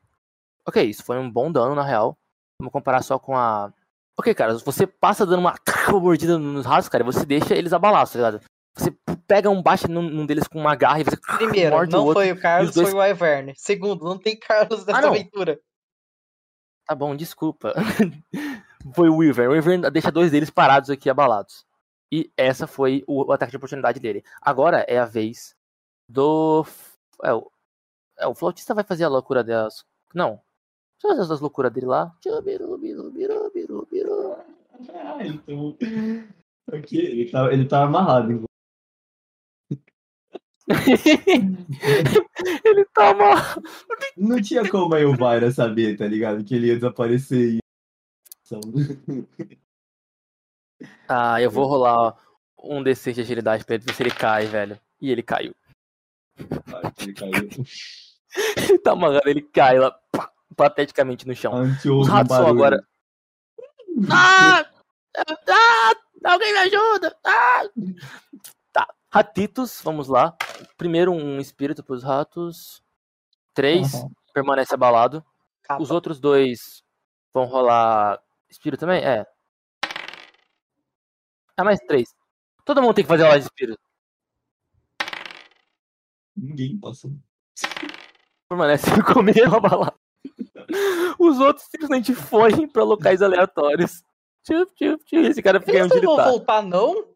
Ok, 0.66 0.82
isso 0.82 1.04
foi 1.04 1.18
um 1.18 1.30
bom 1.30 1.52
dano, 1.52 1.74
na 1.74 1.82
real. 1.84 2.16
Vamos 2.58 2.72
comparar 2.72 3.02
só 3.02 3.18
com 3.18 3.36
a. 3.36 3.72
Ok, 4.18 4.32
cara, 4.34 4.56
você 4.58 4.86
passa 4.86 5.26
dando 5.26 5.40
uma, 5.40 5.54
uma 5.88 6.00
mordida 6.00 6.38
nos 6.38 6.64
ratos, 6.64 6.88
cara, 6.88 7.02
e 7.02 7.06
você 7.06 7.26
deixa 7.26 7.54
eles 7.54 7.72
abalados, 7.72 8.12
tá 8.12 8.18
ligado? 8.18 8.40
Você 8.76 8.90
pega 9.26 9.50
um, 9.50 9.62
bate 9.62 9.88
num, 9.88 10.02
num 10.02 10.24
deles 10.26 10.48
com 10.48 10.58
uma 10.58 10.74
garra 10.74 11.00
e 11.00 11.04
você 11.04 11.16
Primeiro, 11.36 11.70
morde 11.76 11.94
o 11.94 11.98
não 11.98 12.04
outro. 12.06 12.22
foi 12.22 12.32
o 12.32 12.40
Carlos, 12.40 12.72
dois- 12.74 12.90
foi 12.90 12.98
o 12.98 13.04
Iverne. 13.04 13.52
Segundo, 13.56 14.04
não 14.04 14.18
tem 14.18 14.38
Carlos 14.38 14.84
nessa 14.86 15.00
não. 15.00 15.10
aventura. 15.10 15.58
Tá 16.86 16.94
bom, 16.94 17.14
desculpa. 17.16 17.72
foi 18.94 19.08
o 19.08 19.16
Wyvern. 19.16 19.48
O 19.48 19.52
Wyvern 19.52 19.90
deixa 19.90 20.10
dois 20.12 20.30
deles 20.30 20.50
parados 20.50 20.90
aqui, 20.90 21.08
abalados. 21.08 21.64
E 22.12 22.30
essa 22.36 22.66
foi 22.66 23.04
o, 23.06 23.24
o 23.24 23.32
ataque 23.32 23.50
de 23.50 23.56
oportunidade 23.56 24.00
dele. 24.00 24.24
Agora 24.40 24.84
é 24.88 24.98
a 24.98 25.04
vez 25.04 25.56
do. 26.08 26.64
É, 27.22 27.32
o, 27.32 27.50
é, 28.18 28.26
o 28.26 28.34
flautista 28.34 28.74
vai 28.74 28.84
fazer 28.84 29.04
a 29.04 29.08
loucura 29.08 29.42
delas. 29.42 29.84
Não. 30.14 30.40
Deixa 31.00 31.14
eu 31.14 31.16
fazer 31.16 31.32
as 31.34 31.40
loucuras 31.40 31.72
dele 31.72 31.86
lá. 31.86 32.14
Ah, 34.88 35.26
então... 35.26 35.76
Ele 36.90 37.30
tá, 37.30 37.52
ele 37.52 37.66
tá 37.66 37.84
amarrado. 37.84 38.44
ele 42.64 42.84
tá 42.94 43.14
mal. 43.14 43.36
Não 44.16 44.40
tinha 44.40 44.68
como 44.68 44.94
a 44.94 45.00
Elvira 45.00 45.50
saber, 45.52 45.96
tá 45.96 46.06
ligado? 46.06 46.42
Que 46.42 46.54
ele 46.54 46.68
ia 46.68 46.74
desaparecer 46.76 47.56
e. 47.56 47.58
Ah, 51.08 51.40
eu 51.40 51.50
vou 51.50 51.66
rolar 51.66 52.16
um 52.62 52.82
D6 52.82 53.14
de 53.14 53.20
agilidade 53.20 53.64
pra 53.64 53.74
ele 53.74 53.84
ver 53.84 53.94
se 53.94 54.02
ele 54.02 54.10
cai, 54.10 54.46
velho. 54.46 54.78
E 55.00 55.10
ele 55.10 55.22
caiu. 55.22 55.54
Ah, 56.72 56.92
ele 56.98 57.12
caiu. 57.12 57.50
Ele 58.56 58.78
tá 58.82 58.92
amarrado, 58.92 59.28
ele 59.28 59.42
cai 59.42 59.78
lá, 59.78 59.90
pá, 60.10 60.30
pateticamente 60.56 61.26
no 61.26 61.34
chão. 61.34 61.62
Os 61.62 61.84
no 61.84 62.02
ratos 62.02 62.36
são 62.36 62.46
agora. 62.46 62.84
Ah! 64.10 64.66
Ah! 65.48 65.94
Alguém 66.24 66.52
me 66.52 66.58
ajuda! 66.58 67.16
Ah! 67.24 67.62
Tá. 68.72 68.92
Ratitos, 69.08 69.80
vamos 69.84 70.08
lá. 70.08 70.36
Primeiro 70.76 71.12
um 71.12 71.38
espírito 71.38 71.84
pros 71.84 72.02
ratos. 72.02 72.82
Três, 73.52 73.94
Aham. 73.94 74.10
permanece 74.32 74.74
abalado. 74.74 75.24
Capa. 75.62 75.80
Os 75.80 75.92
outros 75.92 76.18
dois 76.18 76.82
vão 77.32 77.44
rolar 77.44 78.20
espírito 78.50 78.80
também? 78.80 79.04
É. 79.04 79.24
Ah, 81.56 81.64
mais 81.64 81.78
três. 81.80 82.14
Todo 82.64 82.82
mundo 82.82 82.94
tem 82.94 83.04
que 83.04 83.08
fazer 83.08 83.26
a 83.26 83.36
de 83.38 83.44
espírito. 83.44 83.80
Ninguém 86.36 86.78
passa. 86.78 87.08
Permanece 88.48 88.86
com 89.12 89.22
medo 89.22 89.54
abalado. 89.54 89.98
Os 91.18 91.38
outros 91.38 91.66
simplesmente 91.70 92.14
fogem 92.14 92.66
pra 92.66 92.82
locais 92.82 93.22
aleatórios. 93.22 94.02
Tchup, 94.42 94.72
tchup, 94.74 95.04
tchup. 95.04 95.26
Esse 95.26 95.42
cara 95.42 95.60
fica 95.60 95.72
Eles 95.78 95.84
onde 95.84 95.94
não 95.94 95.98
ele 95.98 96.06
vão 96.06 96.16
tá. 96.16 96.24
voltar, 96.24 96.62
não? 96.62 97.08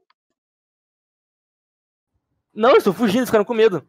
Não, 2.54 2.70
eles 2.70 2.78
estão 2.78 2.92
fugindo, 2.92 3.18
eles 3.18 3.28
ficaram 3.28 3.44
com 3.44 3.54
medo. 3.54 3.86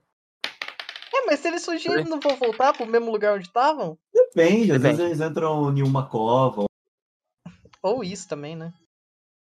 É, 1.14 1.26
mas 1.26 1.40
se 1.40 1.48
eles 1.48 1.66
fugirem, 1.66 1.98
eles 2.00 2.10
não 2.10 2.20
vão 2.20 2.36
voltar 2.36 2.74
pro 2.74 2.86
mesmo 2.86 3.12
lugar 3.12 3.36
onde 3.36 3.48
estavam? 3.48 3.98
Depende, 4.14 4.72
às 4.72 4.82
Depende. 4.82 4.98
vezes 5.02 5.20
eles 5.20 5.32
entram 5.32 5.76
em 5.76 5.82
uma 5.84 6.08
cova. 6.08 6.66
Ou 7.82 8.04
isso 8.04 8.28
também, 8.28 8.56
né? 8.56 8.74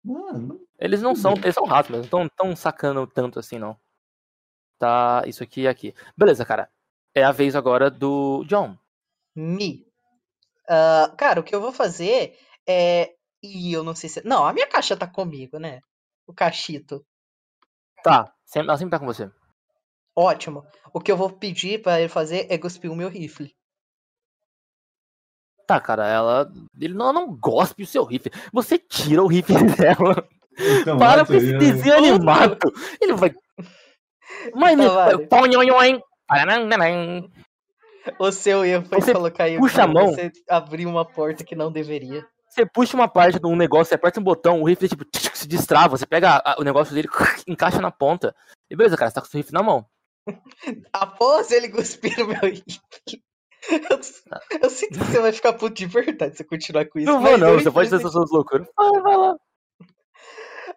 Mano, 0.04 0.60
Eles 0.78 1.00
não 1.00 1.16
são, 1.16 1.32
eles 1.32 1.54
são 1.54 1.64
ratos, 1.64 1.90
mas 1.90 2.00
não 2.00 2.04
estão 2.04 2.28
tão 2.28 2.56
sacando 2.56 3.06
tanto 3.06 3.38
assim, 3.38 3.58
não. 3.58 3.78
Tá, 4.78 5.22
isso 5.26 5.42
aqui 5.42 5.62
e 5.62 5.68
aqui. 5.68 5.94
Beleza, 6.16 6.44
cara. 6.44 6.70
É 7.14 7.24
a 7.24 7.32
vez 7.32 7.56
agora 7.56 7.90
do 7.90 8.44
John. 8.44 8.76
Mi. 9.34 9.86
Ah, 10.68 11.12
cara, 11.16 11.40
o 11.40 11.42
que 11.42 11.54
eu 11.54 11.60
vou 11.60 11.72
fazer 11.72 12.38
é. 12.66 13.14
Ih, 13.42 13.72
eu 13.72 13.82
não 13.82 13.94
sei 13.94 14.10
se. 14.10 14.26
Não, 14.26 14.44
a 14.44 14.52
minha 14.52 14.66
caixa 14.66 14.96
tá 14.96 15.06
comigo, 15.06 15.58
né? 15.58 15.80
O 16.26 16.34
cachito. 16.34 17.04
Tá, 18.02 18.34
sempre, 18.44 18.68
ela 18.68 18.76
sempre 18.76 18.90
tá 18.90 18.98
com 18.98 19.06
você. 19.06 19.30
Ótimo. 20.16 20.66
O 20.92 21.00
que 21.00 21.10
eu 21.10 21.16
vou 21.16 21.30
pedir 21.30 21.82
pra 21.82 22.00
ele 22.00 22.08
fazer 22.08 22.46
é 22.50 22.58
cuspir 22.58 22.90
o 22.90 22.96
meu 22.96 23.08
rifle. 23.08 23.54
Tá, 25.66 25.80
cara, 25.80 26.06
ela. 26.06 26.52
Ele 26.78 26.94
não, 26.94 27.06
ela 27.06 27.12
não 27.12 27.34
gospe 27.34 27.82
o 27.82 27.86
seu 27.86 28.04
rifle. 28.04 28.30
Você 28.52 28.78
tira 28.78 29.22
o 29.22 29.26
rifle 29.26 29.56
dela. 29.76 30.26
Então, 30.58 30.98
Para 30.98 31.24
com 31.26 31.34
esse 31.34 31.48
ele, 31.48 31.58
desenho 31.58 31.96
animado. 31.96 32.58
Ele 33.00 33.14
vai. 33.14 33.34
Mas. 34.54 34.78
Então. 34.78 35.26
O 38.18 38.30
seu 38.30 38.64
erro 38.64 38.84
foi 38.84 39.00
Você 39.00 39.12
colocar 39.14 39.44
aí 39.44 39.58
puxa 39.58 39.84
a 39.84 39.86
mão. 39.86 40.08
Você 40.12 40.30
abriu 40.48 40.88
uma 40.88 41.04
porta 41.04 41.42
que 41.42 41.54
não 41.56 41.72
deveria. 41.72 42.26
Você 42.50 42.66
puxa 42.66 42.94
uma 42.96 43.08
parte 43.08 43.40
de 43.40 43.46
um 43.46 43.56
negócio, 43.56 43.86
você 43.86 43.94
aperta 43.94 44.20
um 44.20 44.22
botão, 44.22 44.60
o 44.60 44.64
rifle 44.68 44.88
tipo, 44.88 45.04
se 45.32 45.48
destrava, 45.48 45.96
você 45.96 46.06
pega 46.06 46.40
a- 46.44 46.54
o 46.58 46.62
negócio 46.62 46.94
dele, 46.94 47.08
encaixa 47.48 47.80
na 47.80 47.90
ponta. 47.90 48.32
E 48.70 48.76
beleza, 48.76 48.96
cara, 48.96 49.10
você 49.10 49.14
tá 49.14 49.20
com 49.20 49.26
o 49.26 49.30
seu 49.30 49.38
rifle 49.38 49.54
na 49.54 49.62
mão. 49.62 49.84
Após 50.92 51.50
ele 51.50 51.68
cuspir 51.68 52.20
o 52.22 52.28
meu 52.28 52.40
rifle. 52.42 52.80
Eu, 53.90 54.60
eu 54.62 54.70
sinto 54.70 54.98
que 54.98 55.04
você 55.04 55.20
vai 55.20 55.32
ficar 55.32 55.52
puto 55.54 55.74
de 55.74 55.86
verdade 55.86 56.36
se 56.36 56.44
continuar 56.44 56.86
com 56.86 56.98
isso. 56.98 57.10
Não 57.10 57.20
vou 57.20 57.38
não, 57.38 57.48
eu 57.48 57.60
você 57.60 57.70
pode 57.70 57.90
ter 57.90 58.00
suas 58.00 58.30
loucuras. 58.30 58.66
Vai, 58.76 59.00
vai 59.00 59.16
lá. 59.16 59.36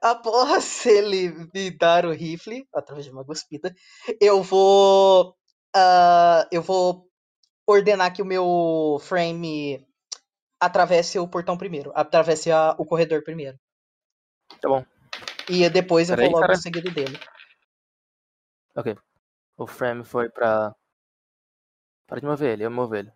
Após 0.01 0.85
ele 0.85 1.47
me 1.53 1.71
dar 1.71 2.05
o 2.05 2.11
rifle, 2.11 2.67
através 2.73 3.05
de 3.05 3.11
uma 3.11 3.25
cuspida, 3.25 3.73
eu 4.21 4.43
vou. 4.43 5.35
ah, 5.75 6.47
eu 6.51 6.61
vou 6.61 7.09
ordenar 7.65 8.13
que 8.13 8.21
o 8.21 8.25
meu 8.25 8.97
frame 9.01 9.85
atravesse 10.59 11.19
o 11.19 11.27
portão 11.27 11.57
primeiro. 11.57 11.91
Atravesse 11.95 12.51
a- 12.51 12.75
o 12.77 12.85
corredor 12.85 13.23
primeiro. 13.23 13.57
Tá 14.61 14.69
bom. 14.69 14.85
E 15.49 15.69
depois 15.69 16.09
eu 16.09 16.15
Peraí, 16.15 16.29
vou 16.31 16.39
logo 16.39 16.47
cara. 16.47 16.59
seguido 16.59 16.91
dele. 16.91 17.17
O 19.57 19.65
frame 19.65 20.03
foi 20.03 20.29
pra. 20.29 20.73
Para 22.07 22.21
de 22.21 22.25
mover 22.25 22.53
ele, 22.53 22.63
eu 22.63 22.71
movo 22.71 22.95
ele. 22.95 23.11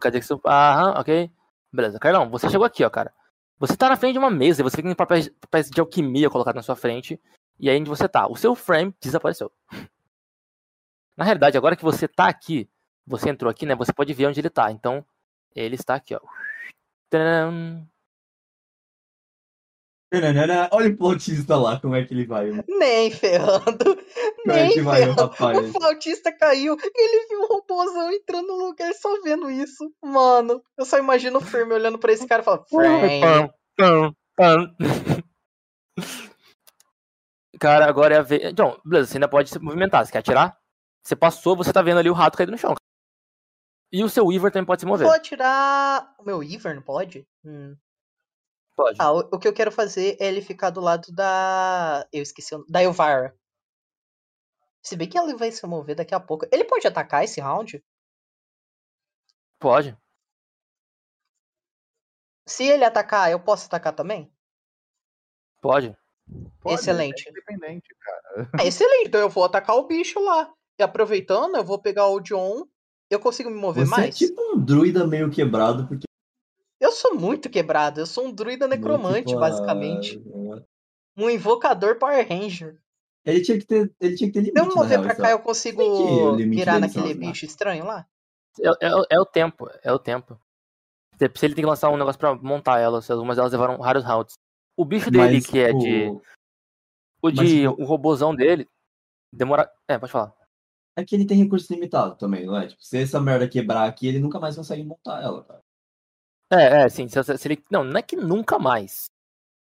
Quer 0.00 0.10
dizer 0.10 0.20
que 0.20 0.26
você. 0.26 0.34
Aham, 0.46 0.94
ok. 0.98 1.30
Beleza. 1.72 1.98
Carlão, 1.98 2.28
você 2.28 2.48
chegou 2.50 2.66
aqui, 2.66 2.84
ó, 2.84 2.90
cara. 2.90 3.12
Você 3.58 3.76
tá 3.76 3.88
na 3.88 3.96
frente 3.96 4.14
de 4.14 4.18
uma 4.18 4.30
mesa 4.30 4.60
e 4.60 4.64
você 4.64 4.76
fica 4.76 4.88
em 4.88 4.94
papéis, 4.94 5.28
papéis 5.28 5.70
de 5.70 5.80
alquimia 5.80 6.28
colocados 6.28 6.56
na 6.56 6.62
sua 6.62 6.74
frente. 6.74 7.20
E 7.58 7.70
aí 7.70 7.78
onde 7.78 7.88
você 7.88 8.08
tá. 8.08 8.26
O 8.26 8.36
seu 8.36 8.54
frame 8.54 8.94
desapareceu. 9.00 9.52
Na 11.16 11.24
realidade, 11.24 11.56
agora 11.56 11.76
que 11.76 11.84
você 11.84 12.08
tá 12.08 12.26
aqui, 12.26 12.68
você 13.06 13.28
entrou 13.28 13.50
aqui, 13.50 13.66
né? 13.66 13.74
Você 13.76 13.92
pode 13.92 14.12
ver 14.14 14.26
onde 14.26 14.40
ele 14.40 14.50
tá. 14.50 14.72
Então, 14.72 15.04
ele 15.54 15.74
está 15.76 15.94
aqui, 15.94 16.14
ó. 16.14 16.20
Olha 20.70 20.92
o 20.92 20.96
flautista 20.96 21.56
lá, 21.56 21.80
como 21.80 21.94
é 21.96 22.04
que 22.04 22.12
ele 22.12 22.26
vai. 22.26 22.50
mano. 22.50 22.64
Nem 22.68 23.10
ferrando. 23.10 23.96
Como 24.42 24.52
é 24.52 24.62
Nem 24.64 24.72
que 24.72 24.80
vai, 24.82 25.00
o 25.02 25.04
ferrando. 25.14 25.22
rapaz? 25.22 25.58
O 25.58 25.72
flautista 25.72 26.32
caiu. 26.36 26.76
Ele 26.94 27.26
viu 27.28 27.40
o 27.40 27.46
robôzão 27.46 28.10
entrando 28.12 28.48
no 28.48 28.66
lugar 28.66 28.92
só 28.94 29.08
vendo 29.22 29.50
isso. 29.50 29.90
Mano, 30.04 30.62
eu 30.76 30.84
só 30.84 30.98
imagino 30.98 31.38
o 31.38 31.42
Frame 31.42 31.72
olhando 31.72 31.98
pra 31.98 32.12
esse 32.12 32.26
cara 32.26 32.42
e 32.42 32.44
falando. 32.44 32.64
Cara, 37.58 37.86
agora 37.86 38.14
é 38.14 38.18
a 38.18 38.22
vez. 38.22 38.42
Então, 38.44 38.80
beleza, 38.84 39.10
você 39.10 39.16
ainda 39.18 39.28
pode 39.28 39.50
se 39.50 39.58
movimentar. 39.58 40.04
Você 40.04 40.12
quer 40.12 40.18
atirar? 40.18 40.56
Você 41.02 41.14
passou, 41.16 41.56
você 41.56 41.72
tá 41.72 41.82
vendo 41.82 41.98
ali 41.98 42.10
o 42.10 42.14
rato 42.14 42.36
caído 42.36 42.52
no 42.52 42.58
chão. 42.58 42.74
E 43.92 44.02
o 44.02 44.08
seu 44.08 44.26
Weaver 44.26 44.50
também 44.50 44.66
pode 44.66 44.80
se 44.80 44.86
mover. 44.86 45.06
Vou 45.06 45.14
atirar. 45.14 46.14
O 46.18 46.24
meu 46.24 46.42
Ivern 46.42 46.80
pode? 46.80 47.26
Hum. 47.44 47.76
Pode. 48.74 48.96
Ah, 49.00 49.12
o, 49.12 49.18
o 49.18 49.38
que 49.38 49.46
eu 49.46 49.52
quero 49.52 49.70
fazer 49.70 50.16
é 50.18 50.26
ele 50.26 50.40
ficar 50.40 50.70
do 50.70 50.80
lado 50.80 51.12
da. 51.12 52.06
Eu 52.12 52.22
esqueci 52.22 52.54
o 52.54 52.58
nome. 52.58 52.70
Da 52.70 52.82
Elvira. 52.82 53.36
Se 54.82 54.96
bem 54.96 55.08
que 55.08 55.16
ela 55.16 55.36
vai 55.36 55.52
se 55.52 55.64
mover 55.66 55.94
daqui 55.94 56.14
a 56.14 56.20
pouco. 56.20 56.46
Ele 56.50 56.64
pode 56.64 56.86
atacar 56.86 57.22
esse 57.22 57.40
round? 57.40 57.82
Pode. 59.58 59.96
Se 62.48 62.64
ele 62.64 62.84
atacar, 62.84 63.30
eu 63.30 63.38
posso 63.38 63.66
atacar 63.66 63.94
também? 63.94 64.32
Pode. 65.60 65.96
Pode, 66.60 66.74
Excelente. 66.74 67.26
é 67.26 67.30
independente, 67.30 67.94
cara. 68.00 68.50
É 68.60 68.66
excelente, 68.66 69.08
então 69.08 69.20
eu 69.20 69.28
vou 69.28 69.44
atacar 69.44 69.76
o 69.76 69.86
bicho 69.86 70.18
lá. 70.20 70.52
E 70.78 70.82
aproveitando, 70.82 71.56
eu 71.56 71.64
vou 71.64 71.80
pegar 71.80 72.08
o 72.08 72.20
John. 72.20 72.66
Eu 73.08 73.20
consigo 73.20 73.50
me 73.50 73.56
mover 73.56 73.86
Você 73.86 73.94
é 73.94 73.96
mais? 73.96 74.16
tipo 74.16 74.40
um 74.40 74.58
druida 74.58 75.06
meio 75.06 75.30
quebrado, 75.30 75.86
porque. 75.86 76.06
Eu 76.82 76.90
sou 76.90 77.14
muito 77.14 77.48
quebrado. 77.48 78.00
Eu 78.00 78.06
sou 78.06 78.26
um 78.26 78.32
druida 78.32 78.66
necromante, 78.66 79.34
basicamente. 79.36 80.20
Um 81.16 81.30
invocador 81.30 81.96
Power 81.96 82.26
Ranger. 82.28 82.80
Ele 83.24 83.40
tinha 83.40 83.56
que 83.56 83.64
ter, 83.64 83.94
ele 84.00 84.16
tinha 84.16 84.28
que 84.28 84.34
ter 84.34 84.40
limite. 84.40 84.58
Se 84.58 84.60
eu 84.60 84.64
me 84.68 84.74
na 84.74 84.82
mover 84.82 85.00
pra 85.00 85.14
cá, 85.14 85.30
eu 85.30 85.38
consigo 85.38 85.80
o 85.80 86.36
virar 86.36 86.80
naquele 86.80 87.12
as 87.12 87.16
bicho 87.16 87.44
estranho 87.46 87.84
lá? 87.84 88.04
É, 88.60 88.68
é- 88.88 89.06
é 89.10 89.20
o 89.20 89.24
tempo. 89.24 89.70
É 89.82 89.92
o 89.92 89.98
tempo. 89.98 90.36
Se 91.18 91.30
se 91.38 91.46
ele 91.46 91.54
tem 91.54 91.62
que 91.62 91.68
lançar 91.70 91.88
um 91.90 91.96
negócio 91.96 92.18
pra 92.18 92.34
montar 92.34 92.80
elas, 92.80 93.04
se 93.04 93.12
algumas 93.12 93.36
delas 93.36 93.52
levaram 93.52 93.78
vários 93.78 94.04
rounds. 94.04 94.34
O 94.76 94.84
bicho 94.84 95.08
dele, 95.08 95.34
Mas, 95.34 95.46
que 95.46 95.58
é 95.60 95.66
tipo, 95.68 95.78
de. 95.78 96.06
O 96.06 96.20
mas, 97.26 97.34
de. 97.48 97.60
tipo- 97.60 97.80
O 97.80 97.84
robozão 97.84 98.34
dele. 98.34 98.66
Demora. 99.32 99.70
É, 99.88 99.96
pode 99.98 100.10
falar. 100.10 100.34
É 100.96 101.04
que 101.04 101.14
ele 101.14 101.24
tem 101.26 101.38
recurso 101.38 101.72
limitado 101.72 102.16
também, 102.16 102.44
não 102.44 102.56
é? 102.56 102.66
Tipo, 102.66 102.82
se 102.82 102.98
essa 102.98 103.20
merda 103.20 103.48
quebrar 103.48 103.88
aqui, 103.88 104.08
ele 104.08 104.18
nunca 104.18 104.40
mais 104.40 104.56
consegue 104.56 104.82
montar 104.82 105.22
ela, 105.22 105.44
cara. 105.44 105.62
É, 106.52 106.82
é, 106.84 106.88
sim. 106.88 107.08
Se, 107.08 107.22
se 107.22 107.48
ele. 107.48 107.64
Não, 107.70 107.82
não 107.82 107.96
é 107.98 108.02
que 108.02 108.14
nunca 108.14 108.58
mais. 108.58 109.10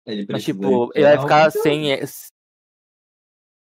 Ele 0.04 0.26
Mas, 0.28 0.44
tipo, 0.44 0.90
ele 0.94 1.04
vai 1.04 1.16
pegar 1.16 1.22
ficar 1.22 1.50
sem. 1.50 2.06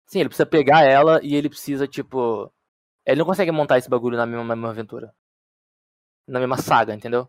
Sim, 0.06 0.20
ele 0.20 0.28
precisa 0.28 0.46
pegar 0.46 0.82
ela 0.82 1.20
e 1.22 1.34
ele 1.34 1.48
precisa, 1.48 1.86
tipo. 1.86 2.50
Ele 3.06 3.18
não 3.18 3.26
consegue 3.26 3.50
montar 3.52 3.78
esse 3.78 3.90
bagulho 3.90 4.16
na 4.16 4.26
mesma, 4.26 4.44
mesma 4.44 4.70
aventura. 4.70 5.14
Na 6.26 6.38
mesma 6.38 6.56
saga, 6.56 6.94
entendeu? 6.94 7.28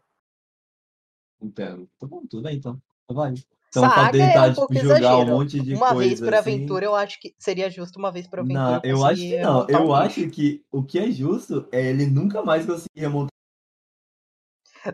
Entendo. 1.41 1.89
Tá 1.99 2.07
bom, 2.07 2.25
tudo 2.27 2.43
bem 2.43 2.57
então. 2.57 2.81
Vai. 3.09 3.33
Então, 3.69 3.83
pra 3.83 3.89
Saga 3.95 4.17
é 4.17 4.27
tentar, 4.27 4.43
um 4.43 4.49
tipo, 4.49 4.55
pouco 4.55 4.75
jogar 4.75 4.93
um 4.93 4.97
exagero. 4.97 5.31
monte 5.31 5.59
de 5.61 5.73
Uma 5.75 5.93
coisa 5.93 6.09
vez 6.09 6.19
por 6.19 6.33
assim... 6.33 6.37
aventura, 6.51 6.85
eu 6.85 6.95
acho 6.95 7.19
que 7.19 7.33
seria 7.39 7.69
justo 7.69 7.97
uma 7.97 8.11
vez 8.11 8.27
por 8.27 8.39
aventura. 8.39 8.63
Não, 8.63 8.81
eu 8.83 9.05
acho 9.05 9.21
que 9.21 9.39
não. 9.39 9.67
Eu 9.69 9.87
um 9.87 9.93
acho 9.93 10.29
que 10.29 10.63
o 10.71 10.83
que 10.83 10.99
é 10.99 11.09
justo 11.09 11.67
é 11.71 11.89
ele 11.89 12.05
nunca 12.05 12.43
mais 12.43 12.65
conseguir 12.65 12.99
remontar. 12.99 13.31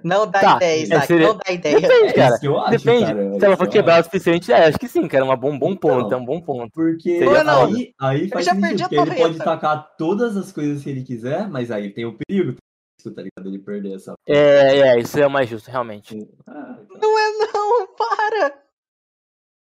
Não 0.04 0.26
dá 0.30 0.40
Tá, 0.40 0.56
ideia, 0.58 0.80
é, 0.80 0.84
Isaac. 0.84 1.08
seria- 1.08 1.28
Não 1.28 1.38
dá 1.38 1.52
ideia. 1.52 1.80
Depende, 1.82 2.08
É 2.10 2.14
cara. 2.14 2.30
isso 2.30 2.40
que 2.40 2.48
eu 2.48 2.60
acho, 2.60 2.72
Depende. 2.72 3.06
cara. 3.06 3.24
é 3.36 3.40
Se 3.40 3.46
ela 3.46 3.58
for 3.58 3.70
quebrar 3.70 4.02
o 4.02 4.04
suficiente, 4.04 4.52
é, 4.52 4.66
acho 4.68 4.78
que 4.80 4.88
sim, 4.88 5.08
cara. 5.08 5.26
É 5.26 5.28
um 5.30 5.38
bom, 5.38 5.58
bom 5.58 5.76
ponto. 5.76 6.08
Então. 6.08 6.20
É 6.20 6.22
um 6.22 6.26
bom 6.26 6.42
ponto. 6.42 6.72
Porque 6.74 7.26
hora. 7.26 7.66
aí, 7.68 7.94
aí 8.00 8.30
faz 8.30 8.46
já 8.46 8.54
sentido, 8.56 8.90
porque 8.90 9.02
ele 9.02 9.16
pode 9.16 9.38
tacar 9.38 9.96
todas 9.98 10.36
as 10.36 10.52
coisas 10.52 10.84
que 10.84 10.90
ele 10.90 11.04
quiser, 11.04 11.48
mas 11.50 11.72
aí 11.72 11.92
tem 11.94 12.06
o 12.06 12.18
perigo, 12.18 12.56
tá 13.04 13.22
ligado? 13.22 13.48
Ele 13.48 13.60
perder 13.60 13.96
essa... 13.96 14.14
É, 14.28 14.80
é, 14.80 15.00
isso 15.00 15.18
é 15.20 15.26
o 15.26 15.32
mais 15.32 15.50
justo, 15.50 15.72
realmente. 15.72 16.18
Ah, 16.46 16.78
tá. 16.92 17.00
Não 17.02 17.20
é 17.20 17.30
não, 17.54 17.88
para! 17.96 18.62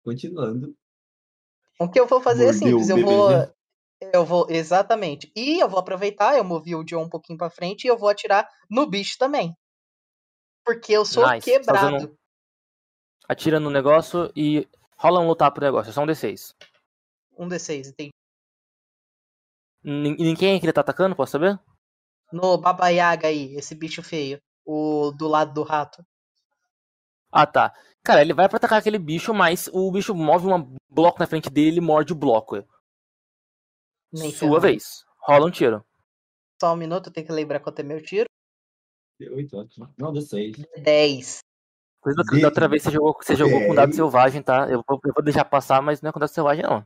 Continuando. 0.03 0.73
O 1.80 1.88
que 1.89 1.99
eu 1.99 2.07
vou 2.07 2.19
fazer 2.21 2.43
é 2.45 2.51
Mordeu 2.51 2.67
simples, 2.80 2.89
o 2.89 2.97
eu 2.97 3.05
vou. 3.05 3.47
Eu 4.13 4.25
vou. 4.25 4.47
Exatamente. 4.49 5.32
E 5.36 5.59
eu 5.59 5.67
vou 5.67 5.80
aproveitar, 5.80 6.38
eu 6.38 6.43
movi 6.43 6.75
o 6.75 6.84
John 6.84 7.03
um 7.03 7.09
pouquinho 7.09 7.38
pra 7.38 7.49
frente 7.49 7.86
e 7.86 7.88
eu 7.88 7.97
vou 7.97 8.09
atirar 8.09 8.47
no 8.69 8.86
bicho 8.88 9.17
também. 9.17 9.55
Porque 10.68 10.91
eu 10.91 11.05
sou 11.05 11.24
Nice. 11.26 11.49
Tá 11.49 11.59
quebrado. 11.59 11.80
fazendo 11.97 12.18
Atira 13.30 13.57
no 13.57 13.70
negócio 13.70 14.30
e 14.36 14.68
rola 14.97 15.22
um 15.22 15.28
lutar 15.28 15.49
pro 15.51 15.63
negócio. 15.63 15.89
É 15.89 15.93
só 15.93 16.01
um 16.03 16.05
D6. 16.05 16.53
Um 17.38 17.47
D6, 17.47 17.88
entendi. 17.88 18.09
Nin- 19.82 20.18
Ninguém 20.20 20.55
é 20.55 20.59
que 20.59 20.65
ele 20.65 20.74
tá 20.74 20.82
atacando, 20.82 21.15
posso 21.15 21.32
saber? 21.32 21.57
No 22.34 22.57
Baba 22.57 22.89
Yaga 22.89 23.30
aí, 23.30 23.55
esse 23.55 23.74
bicho 23.74 24.03
feio. 24.03 24.41
O 24.65 25.11
do 25.11 25.26
lado 25.30 25.53
do 25.53 25.63
rato. 25.63 26.05
Ah, 27.32 27.45
tá. 27.47 27.74
Cara, 28.03 28.22
ele 28.22 28.34
vai 28.34 28.49
pra 28.49 28.57
atacar 28.57 28.80
aquele 28.80 28.99
bicho, 28.99 29.34
mas 29.34 29.70
o 29.72 29.89
bicho 29.89 30.13
move 30.13 30.47
um 30.47 30.76
bloco 30.89 31.20
na 31.20 31.28
frente 31.28 31.49
dele 31.49 31.78
e 31.78 31.82
morde 31.82 32.11
o 32.11 32.15
bloco. 32.18 32.61
Nem 34.11 34.32
Sua 34.32 34.59
vez. 34.59 35.05
Rola 35.20 35.45
um 35.45 35.51
tiro. 35.51 35.86
Só 36.61 36.74
um 36.74 36.78
minuto, 36.78 37.07
eu 37.07 37.13
tenho 37.13 37.26
que 37.26 37.32
lembrar 37.32 37.61
quanto 37.61 37.80
é 37.80 37.84
meu 37.84 38.01
tiro. 38.03 38.28
Deu 39.20 39.36
oito, 39.36 39.57
ótimo. 39.57 39.89
Não, 39.97 40.13
deu 40.13 40.22
seis. 40.22 40.55
10. 40.78 41.39
Coisa 41.99 42.24
da 42.24 42.47
outra 42.47 42.68
vez 42.68 42.84
você 42.84 42.91
jogou, 42.91 43.18
você 43.20 43.36
jogou 43.36 43.59
com 43.59 43.74
dado 43.76 43.89
Ok. 43.89 43.95
selvagem, 43.95 44.41
tá? 44.41 44.70
Eu 44.70 44.84
vou, 44.88 44.99
eu 45.03 45.13
vou 45.13 45.24
deixar 45.24 45.43
passar, 45.43 45.82
mas 45.82 46.01
não 46.01 46.09
é 46.09 46.13
com 46.13 46.20
dado 46.20 46.30
selvagem, 46.30 46.63
não. 46.63 46.86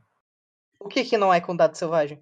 O 0.80 0.88
que 0.88 1.04
que 1.04 1.16
não 1.16 1.32
é 1.32 1.40
com 1.40 1.54
dado 1.54 1.76
selvagem? 1.76 2.20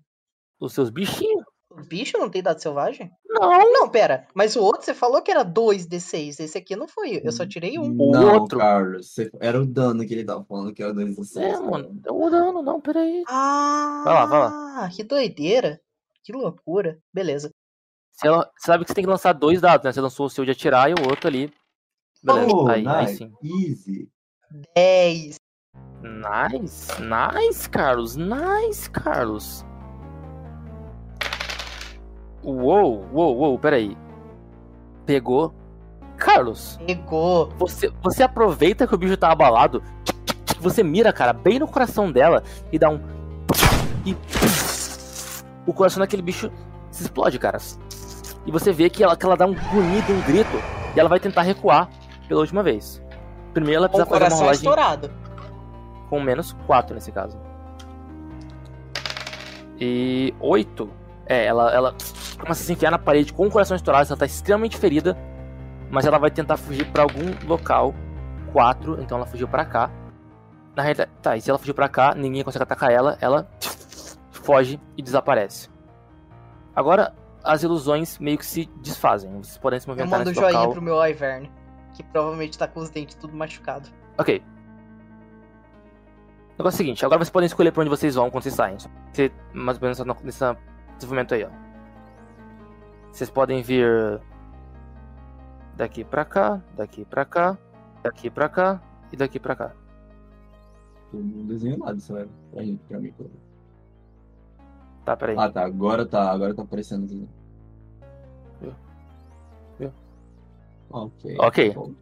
Os 0.61 0.75
seus 0.75 0.91
bichinhos? 0.91 1.45
O 1.71 1.83
bicho 1.83 2.19
não 2.19 2.29
tem 2.29 2.43
dado 2.43 2.61
selvagem? 2.61 3.11
Não. 3.27 3.73
Não, 3.73 3.89
pera. 3.89 4.27
Mas 4.35 4.57
o 4.57 4.63
outro 4.63 4.85
você 4.85 4.93
falou 4.93 5.23
que 5.23 5.31
era 5.31 5.45
2d6. 5.45 6.41
Esse 6.41 6.59
aqui 6.59 6.75
não 6.75 6.89
foi. 6.89 7.21
Eu 7.25 7.31
só 7.31 7.47
tirei 7.47 7.79
um. 7.79 7.93
O 7.97 8.11
não, 8.11 8.35
outro. 8.35 8.59
Carlos. 8.59 9.15
Era 9.41 9.63
o 9.63 9.65
dano 9.65 10.05
que 10.05 10.13
ele 10.13 10.25
tava 10.25 10.45
falando, 10.45 10.75
que 10.75 10.83
era 10.83 10.93
dois 10.93 11.15
do 11.15 11.25
seis. 11.25 11.55
É, 11.55 11.61
mano. 11.61 11.99
Eu 12.05 12.29
dando, 12.29 12.61
não, 12.61 12.81
peraí. 12.81 13.23
Ah, 13.29 14.03
Vai 14.05 14.15
lá, 14.15 14.27
vai 14.27 14.91
que 14.91 15.05
doideira. 15.05 15.81
Que 16.25 16.33
loucura. 16.33 16.99
Beleza. 17.15 17.51
Ela, 18.23 18.51
sabe 18.59 18.85
que 18.85 18.91
você 18.91 18.95
tem 18.95 19.05
que 19.05 19.11
lançar 19.11 19.33
dois 19.33 19.61
dados, 19.61 19.85
né? 19.85 19.93
Você 19.93 20.01
lançou 20.01 20.27
o 20.27 20.31
seu 20.31 20.45
de 20.45 20.51
atirar 20.51 20.91
e 20.91 20.95
o 20.95 21.09
outro 21.09 21.29
ali. 21.29 21.53
Beleza, 22.23 22.53
Oh, 22.55 22.68
aí, 22.68 22.87
aí 22.87 23.07
nice. 23.07 23.16
sim. 23.16 23.33
Easy. 23.43 24.09
10. 24.77 25.37
Nice, 26.03 26.93
nice, 27.03 27.68
Carlos, 27.68 28.16
nice, 28.16 28.91
Carlos. 28.91 29.64
Uou, 32.43 33.07
uou, 33.12 33.37
uou, 33.37 33.59
peraí. 33.59 33.97
Pegou. 35.07 35.55
Carlos, 36.16 36.79
Pegou. 36.87 37.49
você, 37.57 37.91
você 38.03 38.23
aproveita 38.23 38.87
que 38.87 38.95
o 38.95 38.99
bicho 38.99 39.16
tá 39.16 39.33
abalado, 39.33 39.83
você 40.61 40.83
mira, 40.83 41.12
cara, 41.14 41.33
bem 41.33 41.59
no 41.59 41.66
coração 41.66 42.12
dela 42.12 42.43
e 42.71 42.79
dá 42.79 42.91
um. 42.91 43.01
E. 44.05 44.14
O 45.66 45.73
coração 45.73 46.01
daquele 46.01 46.21
bicho 46.23 46.51
se 46.91 47.03
explode, 47.05 47.39
cara. 47.39 47.59
E 48.51 48.53
você 48.53 48.73
vê 48.73 48.91
que 48.91 49.05
ela, 49.05 49.17
que 49.17 49.25
ela 49.25 49.37
dá 49.37 49.47
um 49.47 49.55
grunhido, 49.55 50.13
um 50.13 50.21
grito, 50.23 50.61
e 50.97 50.99
ela 50.99 51.09
vai 51.09 51.21
tentar 51.21 51.43
recuar 51.43 51.89
pela 52.27 52.41
última 52.41 52.65
vez. 52.65 53.01
Primeiro 53.55 53.79
ela 53.79 53.89
precisa 53.89 54.05
fazer 54.05 54.17
uma 54.17 54.19
coração 54.19 54.39
rolagem 54.41 54.61
estourado. 54.61 55.11
com 56.09 56.21
menos 56.21 56.53
4 56.67 56.93
nesse 56.93 57.13
caso. 57.13 57.39
E 59.79 60.35
8. 60.41 60.91
É, 61.27 61.47
ela, 61.47 61.73
ela 61.73 61.95
começa 62.41 62.61
a 62.65 62.67
se 62.67 62.73
enfiar 62.73 62.91
na 62.91 62.99
parede 62.99 63.33
com 63.33 63.47
o 63.47 63.51
coração 63.53 63.77
estourado, 63.77 64.09
ela 64.09 64.19
tá 64.19 64.27
extremamente 64.27 64.77
ferida, 64.77 65.17
mas 65.89 66.05
ela 66.05 66.19
vai 66.19 66.33
tentar 66.33 66.57
fugir 66.57 66.91
pra 66.91 67.05
algum 67.05 67.33
local. 67.47 67.95
4, 68.53 69.01
então 69.01 69.17
ela 69.17 69.29
fugiu 69.29 69.47
pra 69.47 69.65
cá. 69.65 69.93
Na 70.75 70.83
realidade, 70.83 71.13
tá, 71.23 71.37
e 71.37 71.41
se 71.41 71.49
ela 71.49 71.59
fugir 71.59 71.73
pra 71.73 71.89
cá, 71.89 72.17
ninguém 72.17 72.43
consegue 72.43 72.65
atacar 72.65 72.91
ela, 72.91 73.17
ela 73.21 73.49
foge 74.33 74.81
e 74.97 75.03
desaparece. 75.03 75.71
Agora, 76.75 77.15
as 77.45 77.62
ilusões 77.62 78.18
meio 78.18 78.36
que 78.38 78.47
se 78.47 78.66
desfazem. 78.82 79.30
Vocês 79.38 79.57
podem 79.59 79.78
se 79.80 79.86
Eu 79.88 79.93
movimentar 79.95 80.18
mando 80.18 80.30
um 80.30 80.32
nesse 80.32 80.41
joinha 80.41 80.59
local. 80.59 80.72
pro 80.72 80.82
meu 80.82 80.97
Ivern. 81.07 81.49
Que 81.95 82.03
provavelmente 82.05 82.57
tá 82.59 82.66
com 82.68 82.80
os 82.80 82.91
dentes 82.91 83.14
tudo 83.16 83.34
machucado. 83.36 83.88
Ok. 84.18 84.38
O 84.38 84.43
negócio 86.62 86.76
é 86.76 86.76
o 86.76 86.78
seguinte, 86.78 87.05
agora 87.05 87.18
vocês 87.18 87.30
podem 87.30 87.47
escolher 87.47 87.72
pra 87.72 87.80
onde 87.80 87.91
vocês 87.91 88.14
vão 88.14 88.30
quando 88.30 88.43
vocês 88.43 88.55
saem. 88.55 88.76
Você, 89.12 89.32
mais 89.53 89.78
ou 89.78 89.82
menos 89.82 89.99
nessa- 89.99 90.22
nesse 90.24 90.45
desenvolvimento 90.99 91.34
aí, 91.34 91.45
ó. 91.45 91.51
Vocês 93.11 93.30
podem 93.30 93.62
vir 93.62 94.20
daqui 95.76 96.05
pra 96.05 96.24
cá, 96.24 96.62
daqui 96.76 97.05
pra 97.05 97.24
cá, 97.24 97.59
daqui 98.03 98.30
pra 98.30 98.49
cá 98.49 98.80
e 99.11 99.16
daqui 99.16 99.41
pra 99.41 99.57
cá. 99.57 99.72
Eu 101.12 101.20
não 101.20 101.47
desenho 101.47 101.78
nada, 101.78 101.99
você 101.99 102.12
vai 102.12 102.28
pra 102.53 102.62
gente, 102.62 102.80
pra 102.84 103.01
mim. 103.01 103.12
Tá, 105.11 105.17
peraí. 105.17 105.37
Ah, 105.37 105.51
tá. 105.51 105.65
Agora 105.65 106.07
tá, 106.07 106.31
agora 106.31 106.55
tá 106.55 106.63
aparecendo. 106.63 107.05
Viu? 108.61 108.75
Viu? 109.77 109.93
Ok. 110.89 111.37
Ok. 111.37 111.75
Bom, 111.75 111.95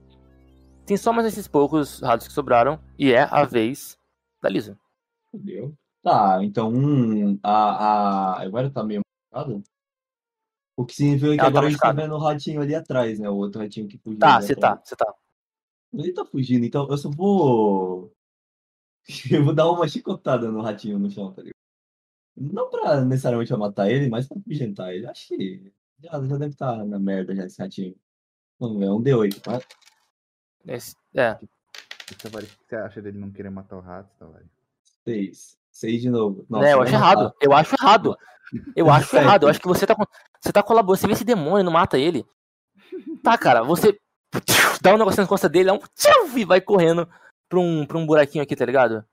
Tem 0.84 0.96
só 0.98 1.10
mais 1.10 1.26
esses 1.26 1.48
poucos 1.48 2.00
ratos 2.00 2.28
que 2.28 2.34
sobraram 2.34 2.78
e 2.98 3.10
é 3.10 3.22
a 3.22 3.44
vez 3.44 3.96
da 4.42 4.50
Lisa. 4.50 4.78
Fudeu. 5.30 5.74
Tá, 6.02 6.44
então 6.44 6.70
um, 6.70 7.38
a, 7.42 7.52
a. 7.52 8.42
Agora 8.42 8.70
tá 8.70 8.84
meio 8.84 9.00
machucado. 9.32 9.62
O 10.76 10.84
que 10.84 10.94
significa 10.94 11.32
que 11.32 11.40
Ela 11.40 11.42
tá 11.44 11.46
agora 11.46 11.66
a 11.66 11.70
gente 11.70 11.80
tá 11.80 11.92
vendo 11.92 12.14
o 12.14 12.18
ratinho 12.18 12.60
ali 12.60 12.74
atrás, 12.74 13.18
né? 13.18 13.30
O 13.30 13.36
outro 13.36 13.62
ratinho 13.62 13.88
que 13.88 13.96
fugiu. 13.96 14.18
Tá, 14.18 14.38
você 14.38 14.54
tá, 14.54 14.78
você 14.84 14.94
tá. 14.94 15.14
Ele 15.94 16.12
tá 16.12 16.26
fugindo, 16.26 16.66
então 16.66 16.86
eu 16.90 16.98
só 16.98 17.08
vou. 17.08 18.12
Eu 19.32 19.42
vou 19.42 19.54
dar 19.54 19.70
uma 19.70 19.88
chicotada 19.88 20.52
no 20.52 20.60
ratinho 20.60 20.98
no 20.98 21.10
chão, 21.10 21.32
tá 21.32 21.40
ligado? 21.40 21.58
Não 22.40 22.70
pra 22.70 23.00
necessariamente 23.04 23.50
eu 23.50 23.58
matar 23.58 23.90
ele, 23.90 24.08
mas 24.08 24.26
pra 24.28 24.38
afugentar 24.38 24.94
ele. 24.94 25.06
Acho 25.06 25.28
que 25.28 25.72
já, 26.02 26.10
já 26.12 26.36
deve 26.36 26.52
estar 26.52 26.84
na 26.84 26.98
merda 26.98 27.34
já 27.34 27.44
esse 27.46 27.60
ratinho. 27.60 27.94
Vamos 28.60 28.78
ver, 28.78 28.86
é 28.86 28.90
um 28.90 29.00
D8, 29.02 29.40
tá? 29.40 29.60
Esse- 30.66 30.96
é, 31.14 31.38
Tavares, 32.22 32.50
o 32.52 32.58
que 32.58 32.64
você 32.68 32.76
acha 32.76 33.02
dele 33.02 33.18
não 33.18 33.30
querer 33.30 33.50
matar 33.50 33.76
o 33.76 33.80
rato, 33.80 34.08
Tavares? 34.18 34.48
Seis. 35.04 35.56
Seis 35.70 36.00
de 36.02 36.10
novo. 36.10 36.44
Nossa, 36.48 36.64
né, 36.64 36.72
eu 36.72 36.82
acho 36.82 36.92
matar. 36.92 37.04
errado. 37.04 37.34
Eu 37.40 37.52
acho 37.52 37.74
errado. 37.80 38.16
Eu 38.74 38.90
acho 38.90 39.10
Certo. 39.10 39.22
errado. 39.24 39.42
Eu 39.44 39.48
acho 39.48 39.60
que 39.60 39.68
você 39.68 39.86
tá, 39.86 39.94
com- 39.94 40.04
você 40.40 40.52
tá 40.52 40.62
colaborando. 40.62 40.98
Você 41.00 41.06
vê 41.06 41.12
esse 41.12 41.24
demônio 41.24 41.60
e 41.60 41.62
não 41.62 41.72
mata 41.72 41.98
ele. 41.98 42.24
Tá, 43.22 43.36
cara, 43.38 43.62
você 43.62 43.98
dá 44.82 44.94
um 44.94 44.98
negócio 44.98 45.20
nas 45.20 45.28
costas 45.28 45.50
dele, 45.50 45.66
dá 45.66 45.74
um 45.74 45.78
tchau, 45.94 46.26
e 46.36 46.44
vai 46.44 46.60
correndo 46.60 47.08
pra 47.48 47.58
um, 47.60 47.86
pra 47.86 47.98
um 47.98 48.06
buraquinho 48.06 48.42
aqui, 48.42 48.56
tá 48.56 48.64
ligado? 48.64 49.04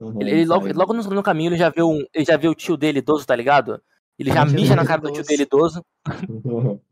Uhum, 0.00 0.20
Ele, 0.22 0.30
ele 0.30 0.44
logo, 0.46 0.66
logo 0.72 0.92
no, 0.94 1.02
no 1.02 1.22
caminho 1.22 1.50
ele 1.50 1.58
já, 1.58 1.68
vê 1.68 1.82
um, 1.82 1.98
ele 2.14 2.24
já 2.24 2.36
vê 2.36 2.48
o 2.48 2.54
tio 2.54 2.76
dele 2.76 3.00
idoso, 3.00 3.26
tá 3.26 3.36
ligado? 3.36 3.82
Ele 4.18 4.32
já 4.32 4.44
mija 4.46 4.74
na 4.74 4.86
cara 4.86 5.00
do 5.02 5.12
tio 5.12 5.22
dele 5.24 5.42
idoso 5.42 5.84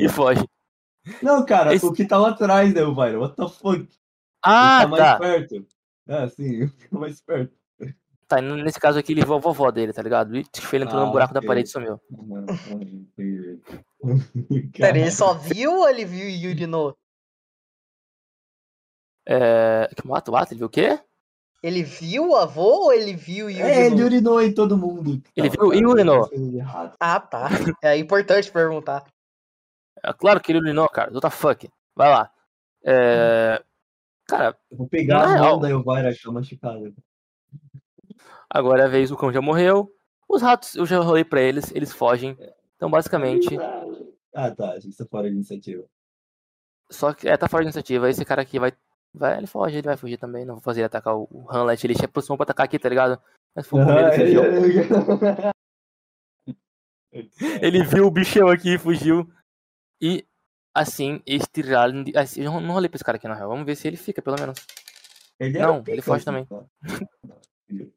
e 0.00 0.08
foge. 0.08 0.44
Não, 1.22 1.46
cara, 1.46 1.72
Esse- 1.72 1.86
o 1.86 1.92
que 1.92 2.04
tá 2.04 2.18
lá 2.18 2.30
atrás, 2.30 2.74
né, 2.74 2.82
o 2.82 2.92
Byron? 2.94 3.20
What 3.20 3.36
the 3.36 3.48
fuck? 3.48 3.78
Ele 3.78 3.88
Ah, 4.42 4.78
tá 4.82 4.88
mais 4.88 5.02
tá. 5.04 5.18
perto. 5.18 5.66
É, 6.08 6.28
sim, 6.28 6.66
fica 6.78 6.98
mais 6.98 7.20
perto. 7.20 7.54
Tá, 8.26 8.40
e 8.40 8.42
nesse 8.42 8.80
caso 8.80 8.98
aqui 8.98 9.12
ele 9.12 9.24
viu 9.24 9.34
a 9.34 9.38
vovó 9.38 9.70
dele, 9.70 9.92
tá 9.92 10.02
ligado? 10.02 10.36
E 10.36 10.44
ele 10.72 10.84
entrou 10.84 11.00
no 11.00 11.06
Ah, 11.06 11.10
buraco 11.12 11.32
da 11.32 11.38
ok. 11.38 11.46
parede 11.46 11.68
e 11.68 11.72
sumiu. 11.72 12.00
Uhum, 12.10 12.46
uhum. 14.02 14.70
Pera, 14.72 14.98
ele 14.98 15.12
só 15.12 15.32
viu 15.34 15.72
ou 15.72 15.88
ele 15.88 16.04
viu 16.04 16.26
o 16.26 16.30
Yuri 16.30 16.66
no? 16.66 16.96
É. 19.24 19.88
Que 19.94 20.06
mata 20.06 20.30
o 20.32 20.36
Ele 20.38 20.58
viu 20.58 20.66
o 20.66 20.70
quê? 20.70 21.00
Ele 21.66 21.82
viu 21.82 22.28
o 22.28 22.36
avô 22.36 22.84
ou 22.84 22.92
ele 22.92 23.14
viu 23.16 23.46
o 23.46 23.50
Yuri 23.50 23.62
É, 23.62 23.86
ele 23.86 23.96
no? 23.96 24.04
urinou 24.04 24.40
em 24.40 24.54
todo 24.54 24.78
mundo. 24.78 25.20
Ele 25.34 25.48
viu 25.48 25.74
e 25.74 25.84
urinou. 25.84 26.30
errado. 26.32 26.94
Ah, 27.00 27.18
tá. 27.18 27.48
É 27.82 27.96
importante 27.98 28.52
perguntar. 28.52 29.04
É 30.00 30.12
claro 30.12 30.40
que 30.40 30.52
ele 30.52 30.60
urinou, 30.60 30.88
cara. 30.88 31.10
What 31.10 31.22
the 31.22 31.30
fuck? 31.30 31.68
Vai 31.96 32.08
lá. 32.08 32.30
É. 32.84 33.60
Cara, 34.28 34.56
Eu 34.70 34.76
vou 34.76 34.86
pegar 34.88 35.26
Na 35.26 35.38
a 35.38 35.42
mão 35.42 35.58
da 35.58 35.68
Elvira 35.70 36.10
achou 36.10 36.32
machucada. 36.32 36.92
agora 38.48 38.82
é 38.82 38.84
a 38.84 38.88
vez, 38.88 39.10
o 39.10 39.16
cão 39.16 39.32
já 39.32 39.40
morreu. 39.40 39.90
Os 40.28 40.42
ratos, 40.42 40.74
eu 40.76 40.86
já 40.86 40.98
rolei 41.00 41.24
pra 41.24 41.40
eles, 41.40 41.72
eles 41.74 41.92
fogem. 41.92 42.36
Então, 42.76 42.88
basicamente, 42.90 43.56
Ah, 44.34 44.50
tá. 44.52 44.70
A 44.72 44.78
gente 44.78 44.96
tá 44.96 45.04
fora 45.04 45.28
de 45.28 45.34
iniciativa. 45.34 45.84
só 46.90 47.12
que. 47.12 47.28
É, 47.28 47.36
tá 47.36 47.48
fora 47.48 47.64
de 47.64 47.68
iniciativa. 47.68 48.08
Esse 48.08 48.24
cara 48.24 48.42
aqui 48.42 48.58
vai. 48.60 48.72
Vai, 49.14 49.38
ele 49.38 49.46
foge, 49.46 49.76
ele 49.76 49.86
vai 49.86 49.96
fugir 49.96 50.18
também. 50.18 50.44
Não 50.44 50.54
vou 50.54 50.62
fazer 50.62 50.80
ele 50.80 50.86
atacar 50.86 51.16
o, 51.16 51.28
o 51.30 51.50
Hamlet. 51.50 51.86
Ele 51.86 51.94
se 51.94 52.04
aproximou 52.04 52.36
pra 52.36 52.44
atacar 52.44 52.64
aqui, 52.66 52.78
tá 52.78 52.88
ligado? 52.88 53.20
Mas 53.54 53.64
ficou 53.64 53.84
com 53.84 53.92
medo 53.94 54.12
fugiu. 54.12 54.42
Ele 57.62 57.82
viu 57.82 58.06
o 58.06 58.10
bichão 58.10 58.48
aqui 58.48 58.74
e 58.74 58.78
fugiu. 58.78 59.26
E 60.00 60.26
assim, 60.74 61.22
este 61.24 61.62
Ralend. 61.62 62.12
Assim, 62.14 62.42
eu 62.42 62.60
não 62.60 62.74
rolei 62.74 62.90
pra 62.90 62.96
esse 62.96 63.04
cara 63.04 63.16
aqui 63.16 63.26
na 63.26 63.34
real. 63.34 63.48
Vamos 63.48 63.64
ver 63.64 63.74
se 63.74 63.88
ele 63.88 63.96
fica, 63.96 64.20
pelo 64.20 64.38
menos. 64.38 64.58
Ele 65.40 65.58
Não, 65.58 65.78
pica, 65.78 65.92
ele 65.92 66.02
foge 66.02 66.24
também. 66.24 66.46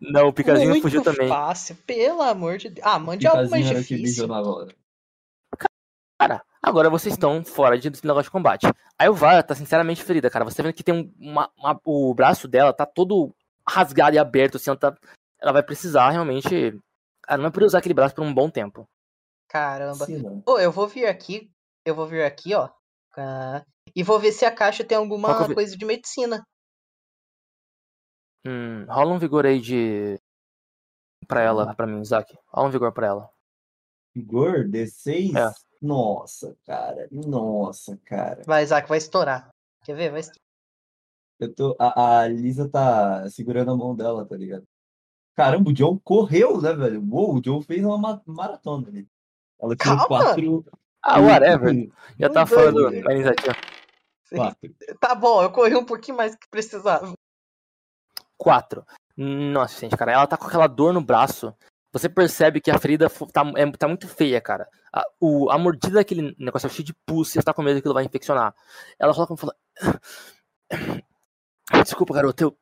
Não, 0.00 0.28
o 0.28 0.32
Picazinho 0.32 0.70
Muito 0.70 0.82
fugiu 0.82 1.02
também. 1.02 1.28
fácil, 1.28 1.74
pelo 1.86 2.20
amor 2.20 2.58
de 2.58 2.68
Deus. 2.68 2.86
Ah, 2.86 2.98
mande 2.98 3.26
algo 3.26 3.48
mais 3.48 3.66
difícil. 3.66 4.28
Cara, 6.18 6.44
agora 6.64 6.90
vocês 6.90 7.14
estão 7.14 7.44
fora 7.44 7.78
de 7.78 7.90
desse 7.90 8.06
negócio 8.06 8.24
de 8.24 8.30
combate. 8.30 8.66
A 8.98 9.04
Elvira 9.06 9.42
tá 9.42 9.54
sinceramente 9.54 10.02
ferida, 10.02 10.30
cara. 10.30 10.44
Você 10.44 10.56
tá 10.56 10.62
vendo 10.62 10.74
que 10.74 10.82
tem 10.84 10.94
um- 10.94 11.12
uma, 11.18 11.50
uma- 11.56 11.80
O 11.84 12.14
braço 12.14 12.46
dela 12.48 12.72
tá 12.72 12.86
todo 12.86 13.34
rasgado 13.68 14.16
e 14.16 14.18
aberto, 14.18 14.56
assim, 14.56 14.70
ela, 14.70 14.78
tá- 14.78 14.96
ela 15.40 15.52
vai 15.52 15.62
precisar 15.62 16.10
realmente. 16.10 16.78
Ela 17.26 17.38
não 17.38 17.44
vai 17.44 17.52
poder 17.52 17.66
usar 17.66 17.78
aquele 17.78 17.94
braço 17.94 18.14
por 18.14 18.22
um 18.24 18.32
bom 18.34 18.50
tempo. 18.50 18.86
Caramba. 19.48 20.04
Sim. 20.06 20.42
Ô, 20.46 20.58
eu 20.58 20.70
vou 20.72 20.86
vir 20.88 21.06
aqui. 21.06 21.50
Eu 21.84 21.94
vou 21.94 22.06
vir 22.06 22.22
aqui, 22.24 22.54
ó. 22.54 22.70
Ah, 23.16 23.64
e 23.94 24.02
vou 24.02 24.18
ver 24.18 24.32
se 24.32 24.44
a 24.44 24.50
caixa 24.50 24.82
tem 24.84 24.96
alguma 24.98 25.46
vi- 25.46 25.54
coisa 25.54 25.76
de 25.76 25.84
medicina. 25.84 26.44
Hum, 28.46 28.84
rola 28.88 29.12
um 29.14 29.18
vigor 29.18 29.46
aí 29.46 29.60
de. 29.60 30.18
Pra 31.26 31.40
ela, 31.40 31.74
pra 31.74 31.86
mim, 31.86 32.00
Isaac. 32.00 32.36
Rola 32.48 32.68
um 32.68 32.70
vigor 32.70 32.92
pra 32.92 33.06
ela. 33.06 33.30
Vigor, 34.14 34.64
D6? 34.68 35.34
É. 35.34 35.50
Nossa, 35.84 36.56
cara. 36.66 37.08
Nossa, 37.12 37.98
cara. 38.06 38.42
Vai, 38.46 38.62
Isaac, 38.62 38.88
vai 38.88 38.96
estourar. 38.98 39.50
Quer 39.84 39.94
ver? 39.94 40.10
Vai 40.10 40.20
estourar. 40.20 40.40
Eu 41.38 41.54
tô, 41.54 41.76
a, 41.78 42.20
a 42.20 42.28
Lisa 42.28 42.68
tá 42.68 43.28
segurando 43.28 43.70
a 43.72 43.76
mão 43.76 43.94
dela, 43.94 44.24
tá 44.24 44.34
ligado? 44.36 44.64
Caramba, 45.36 45.70
o 45.70 45.72
John 45.72 45.98
correu, 45.98 46.60
né, 46.62 46.72
velho? 46.72 47.02
Uou, 47.10 47.34
o 47.36 47.40
John 47.42 47.60
fez 47.60 47.84
uma 47.84 47.98
ma- 47.98 48.22
maratona 48.24 48.88
ali. 48.88 49.06
Ela 49.60 49.76
tirou 49.76 49.96
Calma! 49.98 50.06
quatro. 50.06 50.64
Ah, 51.02 51.20
whatever. 51.20 51.90
Já 52.18 52.30
tá 52.30 52.44
Um, 52.44 52.46
fora 52.46 52.72
dois, 52.72 52.84
do. 52.84 53.02
três. 53.02 53.04
da 53.04 53.12
iniciativa. 53.12 53.54
Quatro. 54.34 54.74
Tá 55.00 55.14
bom, 55.14 55.42
eu 55.42 55.52
corri 55.52 55.76
um 55.76 55.84
pouquinho 55.84 56.16
mais 56.16 56.34
que 56.34 56.48
precisava. 56.48 57.12
Quatro. 58.38 58.86
Nossa, 59.16 59.80
gente, 59.80 59.96
cara, 59.96 60.12
ela 60.12 60.26
tá 60.26 60.36
com 60.36 60.46
aquela 60.46 60.66
dor 60.66 60.92
no 60.94 61.00
braço. 61.02 61.54
Você 61.94 62.08
percebe 62.08 62.60
que 62.60 62.70
a 62.72 62.78
ferida 62.78 63.08
tá, 63.32 63.42
é- 63.56 63.70
tá 63.70 63.86
muito 63.88 64.08
feia, 64.08 64.40
cara. 64.40 64.68
A, 64.92 65.02
o, 65.20 65.48
a 65.50 65.56
mordida 65.56 65.94
daquele 65.94 66.34
negócio 66.38 66.66
é 66.66 66.70
cheio 66.70 66.84
de 66.84 66.92
pus 67.06 67.30
você 67.30 67.40
tá 67.40 67.54
com 67.54 67.62
medo 67.62 67.74
que 67.76 67.78
aquilo 67.78 67.94
vai 67.94 68.04
infeccionar. 68.04 68.52
Ela 68.98 69.14
coloca 69.14 69.32
e 69.34 69.36
fala. 69.38 69.54
Desculpa, 71.84 72.12
garoto, 72.14 72.42
eu. 72.44 72.58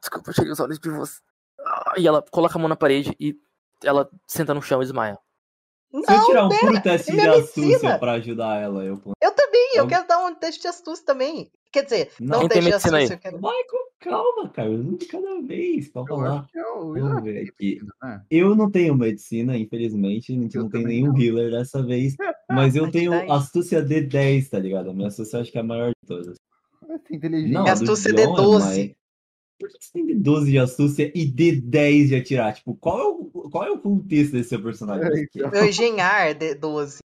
Desculpa, 0.00 0.30
eu 0.30 0.34
tirei 0.34 0.52
os 0.52 0.60
olhos 0.60 0.78
de 0.78 0.88
você. 0.90 1.20
Ah, 1.60 1.94
E 1.96 2.06
ela 2.06 2.22
coloca 2.30 2.56
a 2.56 2.58
mão 2.60 2.68
na 2.68 2.76
parede 2.76 3.14
e 3.18 3.34
ela 3.84 4.08
senta 4.26 4.54
no 4.54 4.62
chão 4.62 4.80
e 4.80 4.84
desmaia. 4.84 5.18
Se 5.92 5.98
eu 6.12 6.16
Não, 6.16 6.26
tirar 6.26 6.44
um 6.46 6.48
pera, 6.48 6.60
puro 6.66 6.82
teste 6.82 7.10
é 7.12 7.14
de 7.14 7.28
astúcia 7.28 7.98
pra 7.98 8.12
ajudar 8.12 8.56
ela, 8.62 8.84
eu 8.84 9.00
Eu 9.20 9.32
também, 9.32 9.70
eu 9.74 9.84
Eu- 9.84 9.88
quero 9.88 10.06
dar 10.06 10.18
um 10.24 10.34
teste 10.34 10.60
de 10.62 10.68
astúcia 10.68 11.04
também. 11.04 11.50
Quer 11.76 11.84
dizer, 11.84 12.10
Não. 12.20 12.40
não, 12.40 12.48
tem 12.48 12.62
medicina 12.62 12.96
aí? 12.98 13.08
eu 13.10 13.18
quero. 13.18 13.38
Com 13.38 13.48
calma, 14.00 14.48
cara. 14.50 14.70
Um 14.70 14.94
de 14.96 15.06
cada 15.06 15.40
vez. 15.42 15.88
Calma 15.88 16.10
Eu 16.10 16.16
lá. 16.16 16.48
é 16.54 16.62
Vamos 17.00 17.22
ver 17.22 17.48
aqui. 17.48 17.80
né? 18.02 18.22
Eu 18.30 18.54
não 18.54 18.70
tenho 18.70 18.94
medicina, 18.94 19.56
infelizmente. 19.58 20.32
A 20.32 20.40
gente 20.40 20.54
Eu 20.56 20.62
não 20.64 20.70
tem 20.70 20.84
nenhum 20.84 21.16
healer 21.18 21.50
dessa 21.50 21.82
vez. 21.84 22.14
Mas 22.50 22.76
eu 22.76 22.84
Mas 22.84 22.92
tenho 22.92 23.32
astúcia 23.32 23.84
D10, 23.84 24.48
tá 24.48 24.58
ligado? 24.58 24.90
A 24.90 24.94
minha 24.94 25.08
astúcia 25.08 25.36
eu 25.36 25.40
acho 25.42 25.52
que 25.52 25.58
é 25.58 25.60
a 25.60 25.64
maior 25.64 25.88
de 25.90 26.06
todas. 26.06 26.36
Inteligente. 27.10 27.52
Não, 27.52 27.66
astúcia 27.66 28.10
é 28.10 28.12
John 28.12 28.34
D12. 28.34 28.60
mais- 28.60 28.90
Por 29.58 29.68
que 29.70 29.78
você 29.84 29.92
tem 29.92 30.06
D12 30.06 30.44
de 30.50 30.58
astúcia 30.58 31.12
e 31.14 31.26
D10 31.26 32.08
de 32.08 32.14
atirar? 32.16 32.54
Tipo, 32.54 32.74
qual 32.76 33.00
é 33.00 33.04
o, 33.04 33.24
qual 33.50 33.64
é 33.64 33.70
o 33.70 33.78
contexto 33.78 34.32
desse 34.32 34.50
seu 34.50 34.62
personagem? 34.62 35.26
É. 35.36 35.50
Meu 35.50 35.64
engenhar 35.66 36.34
de 36.34 36.54
12. 36.54 36.98
Ah, 36.98 37.05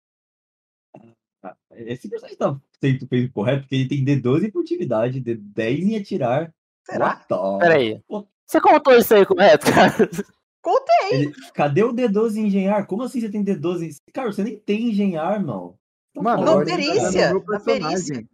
Esse 1.77 2.09
personagem 2.09 2.37
tá 2.37 2.59
feito, 2.79 3.07
feito 3.07 3.31
correto, 3.33 3.61
porque 3.61 3.75
ele 3.75 3.87
tem 3.89 4.03
D12 4.03 4.45
em 4.47 4.51
furtividade, 4.51 5.21
D10 5.21 5.79
em 5.83 5.97
atirar. 5.97 6.53
Será? 6.83 7.07
What 7.07 7.27
the- 7.27 7.59
Pera 7.59 7.75
aí. 7.77 8.01
Pô. 8.07 8.27
Você 8.45 8.61
contou 8.61 8.93
isso 8.95 9.13
aí 9.13 9.25
correto, 9.25 9.65
cara? 9.71 9.93
Contei. 10.61 11.11
Ele- 11.11 11.33
Cadê 11.53 11.83
o 11.83 11.93
D12 11.93 12.37
em 12.37 12.47
engenhar? 12.47 12.85
Como 12.87 13.03
assim 13.03 13.21
você 13.21 13.29
tem 13.29 13.43
D12? 13.43 13.83
em- 13.89 14.11
Cara, 14.13 14.31
você 14.31 14.43
nem 14.43 14.57
tem 14.57 14.89
engenhar, 14.89 15.39
mano. 15.43 15.77
Tá 16.13 16.21
Mano, 16.21 16.43
Não, 16.45 16.61
ele 16.61 16.71
tá 16.71 16.75
perícia, 16.77 17.27
vendo 17.27 17.39
o 17.39 17.45
meu 17.45 17.59
na 17.59 17.59
perícia. 17.59 18.25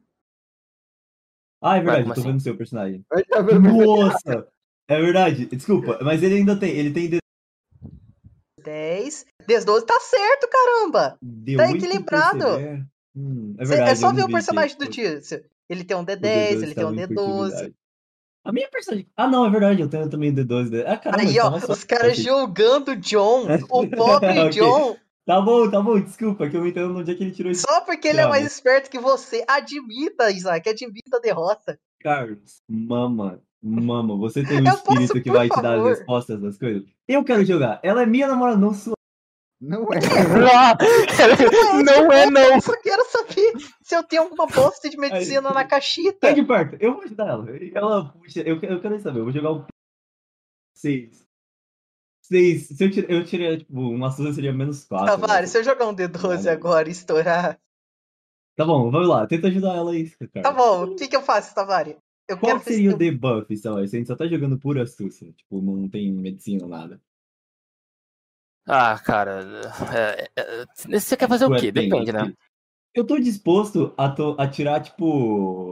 Ah, 1.61 1.77
é 1.77 1.81
verdade, 1.81 1.99
eu 2.01 2.05
tô 2.05 2.11
assim? 2.11 2.23
vendo 2.29 2.37
o 2.37 2.41
seu 2.41 2.57
personagem. 2.57 3.05
Tá 3.29 3.43
Nossa! 3.59 4.47
É 4.87 4.99
verdade, 5.01 5.45
desculpa, 5.45 5.97
mas 6.01 6.21
ele 6.21 6.35
ainda 6.35 6.57
tem, 6.59 6.71
ele 6.71 6.91
tem 6.91 7.09
D- 7.09 7.19
10. 8.63 9.25
D12 9.47 9.85
tá 9.85 9.99
certo, 9.99 10.47
caramba. 10.49 11.17
D8 11.23 11.57
Tá 11.57 11.71
equilibrado. 11.71 12.37
perceber. 12.39 12.85
Hum, 13.15 13.56
é 13.57 13.65
Cê- 13.65 13.69
verdade, 13.69 13.91
é 13.91 13.95
só 13.95 14.11
ver 14.11 14.23
o 14.23 14.30
personagem 14.30 14.77
do 14.77 14.88
Tício. 14.88 15.44
Ele 15.69 15.84
tem 15.84 15.95
um 15.95 16.02
o 16.02 16.06
D10, 16.06 16.64
ele 16.64 16.76
tem 16.76 16.85
um 16.85 16.90
tava 16.90 17.02
em 17.02 17.07
D12. 17.07 17.15
furtividade. 17.15 17.76
A 18.44 18.52
minha 18.52 18.69
personagem. 18.69 19.07
Ah, 19.15 19.27
não, 19.27 19.45
é 19.45 19.49
verdade, 19.49 19.81
eu 19.81 19.90
tenho 19.90 20.10
também 20.10 20.34
D12. 20.34 20.84
Ah, 20.85 20.98
caramba, 20.98 21.23
Aí, 21.23 21.31
então 21.35 21.48
ó, 21.48 21.52
nossa, 21.52 21.72
os 21.72 21.84
caras 21.84 22.11
ok. 22.14 22.23
julgando 22.23 22.91
o 22.91 22.95
John, 22.98 23.45
o 23.69 23.88
pobre 23.90 24.40
Ok. 24.40 24.61
John, 24.61 24.98
Tá 25.26 25.40
bom, 25.40 25.72
tá 25.72 25.80
bom, 25.81 25.98
desculpa, 26.02 26.49
que 26.49 26.57
eu 26.57 26.68
entendo 26.68 26.98
onde 26.98 27.10
é 27.11 27.15
que 27.15 27.23
ele 27.23 27.31
tirou 27.31 27.49
esse 27.49 27.61
só 27.61 27.80
porque 27.85 28.10
ele 28.10 28.19
é 28.19 28.27
mais 28.27 28.45
esperto 28.45 28.90
que 28.90 28.99
você. 28.99 29.45
Admita, 29.48 30.30
Isaac, 30.30 30.68
admita 30.68 31.15
a 31.15 31.22
derrota. 31.22 31.80
Carlos. 32.02 32.61
Mama, 32.68 33.41
mama, 33.61 34.18
você 34.18 34.44
tem 34.45 34.60
um 34.61 34.65
Eu 34.68 34.73
posso, 34.80 34.91
espírito 34.91 35.22
que 35.23 35.30
por 35.31 35.38
vai 35.38 35.48
te 35.49 35.61
dar 35.61 35.76
as 35.76 35.76
favor? 35.77 35.90
respostas 35.98 36.41
das 36.41 36.57
coisas. 36.57 36.84
Eu 37.07 37.23
quero 37.23 37.45
jogar. 37.45 37.80
Ela 37.81 38.03
é 38.03 38.06
minha 38.06 38.27
namorada, 38.27 38.57
não 38.57 38.73
sua. 38.73 38.95
Não 39.69 39.88
é. 39.94 39.99
Não 41.84 42.11
é, 42.11 42.30
não. 42.30 42.56
Eu 42.56 42.61
só 42.61 42.76
quero 42.81 43.06
saber 43.10 43.53
se 43.81 43.95
eu 43.95 44.03
tenho 44.03 44.23
alguma 44.23 44.45
bosta 44.45 44.90
de 44.90 44.98
medicina 44.98 45.52
na 45.52 45.64
caixita. 45.64 46.27
Tá 46.27 46.31
de 46.34 46.44
perto, 46.44 46.76
eu 46.81 46.95
vou 46.95 47.03
ajudar 47.03 47.30
ela. 47.30 47.45
Ela 47.73 48.10
puxa, 48.10 48.41
eu, 48.41 48.60
eu 48.61 48.81
quero 48.81 48.99
saber, 48.99 49.19
eu 49.19 49.23
vou 49.23 49.31
jogar 49.31 49.53
um. 49.53 49.65
Seis. 50.73 51.26
Seis. 52.22 52.68
Se 52.68 52.84
eu, 52.84 52.91
tir, 52.91 53.10
eu 53.10 53.23
tirei, 53.23 53.60
tipo, 53.60 53.80
uma 53.80 54.11
Suza 54.11 54.34
seria 54.34 54.52
menos 54.52 54.84
quatro. 54.84 55.07
Tavares, 55.07 55.49
né? 55.49 55.52
se 55.53 55.57
eu 55.60 55.64
jogar 55.64 55.88
um 55.88 55.95
D12 55.95 56.52
agora 56.52 56.90
e 56.90 56.91
estourar. 56.91 57.57
Tá 58.57 58.65
bom, 58.65 58.91
vamos 58.91 59.07
lá, 59.07 59.26
tenta 59.26 59.48
ajudar 59.48 59.76
ela 59.76 59.91
aí, 59.91 60.10
cara. 60.10 60.44
Tá 60.44 60.52
bom, 60.52 60.84
o 60.84 60.95
que, 60.95 61.07
que 61.07 61.15
eu 61.15 61.22
faço, 61.22 61.56
Tavares? 61.56 61.95
Eu 62.27 62.38
Qual 62.38 62.60
seria 62.60 62.94
o 62.94 62.98
debuff, 62.98 63.56
Samuel? 63.57 63.88
Se 63.88 63.95
a 63.95 63.99
gente 63.99 64.07
só 64.07 64.15
tá 64.15 64.27
jogando 64.27 64.60
pura 64.60 64.84
astúcia, 64.84 65.31
tipo, 65.31 65.61
não 65.61 65.88
tem 65.90 66.11
medicina, 66.11 66.68
nada. 66.68 67.02
Ah, 68.65 68.98
cara. 68.99 69.41
é, 69.94 70.30
é, 70.35 70.61
é, 70.61 70.99
você 70.99 71.18
quer 71.18 71.27
fazer 71.27 71.45
o 71.45 71.56
quê? 71.60 71.72
Depende, 71.72 72.11
né? 72.11 72.34
Eu 72.94 73.06
tô 73.06 73.18
disposto 73.18 73.94
a, 73.98 74.10
to- 74.10 74.35
a 74.38 74.48
tirar, 74.48 74.81
tipo, 74.81 75.72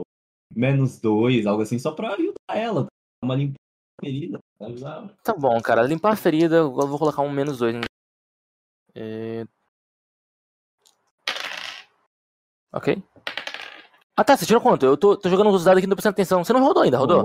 menos 0.54 1.00
dois, 1.00 1.46
algo 1.46 1.62
assim, 1.62 1.78
só 1.78 1.92
pra 1.92 2.14
ajudar 2.14 2.34
ela. 2.54 2.82
Dar 2.82 2.88
uma 3.26 3.34
limpa 3.36 3.54
ferida. 4.00 4.38
ela. 4.60 5.14
Tá 5.22 5.32
bom, 5.34 5.60
cara. 5.62 5.82
Limpar 5.82 6.12
a 6.12 6.16
ferida, 6.16 6.56
eu 6.56 6.72
vou 6.72 6.98
colocar 6.98 7.22
um 7.22 7.30
menos 7.30 7.58
dois. 7.58 7.76
É... 8.94 9.46
Ok. 12.72 13.02
Ah 14.16 14.24
tá, 14.24 14.36
você 14.36 14.44
tirou 14.44 14.60
quanto? 14.60 14.84
Eu 14.84 14.96
tô, 14.96 15.16
tô 15.16 15.28
jogando 15.30 15.50
os 15.50 15.64
dados 15.64 15.78
aqui, 15.78 15.86
não 15.86 15.92
tô 15.92 15.96
prestando 15.96 16.14
atenção. 16.14 16.44
Você 16.44 16.52
não 16.52 16.62
rodou 16.62 16.82
ainda, 16.82 16.98
rodou? 16.98 17.22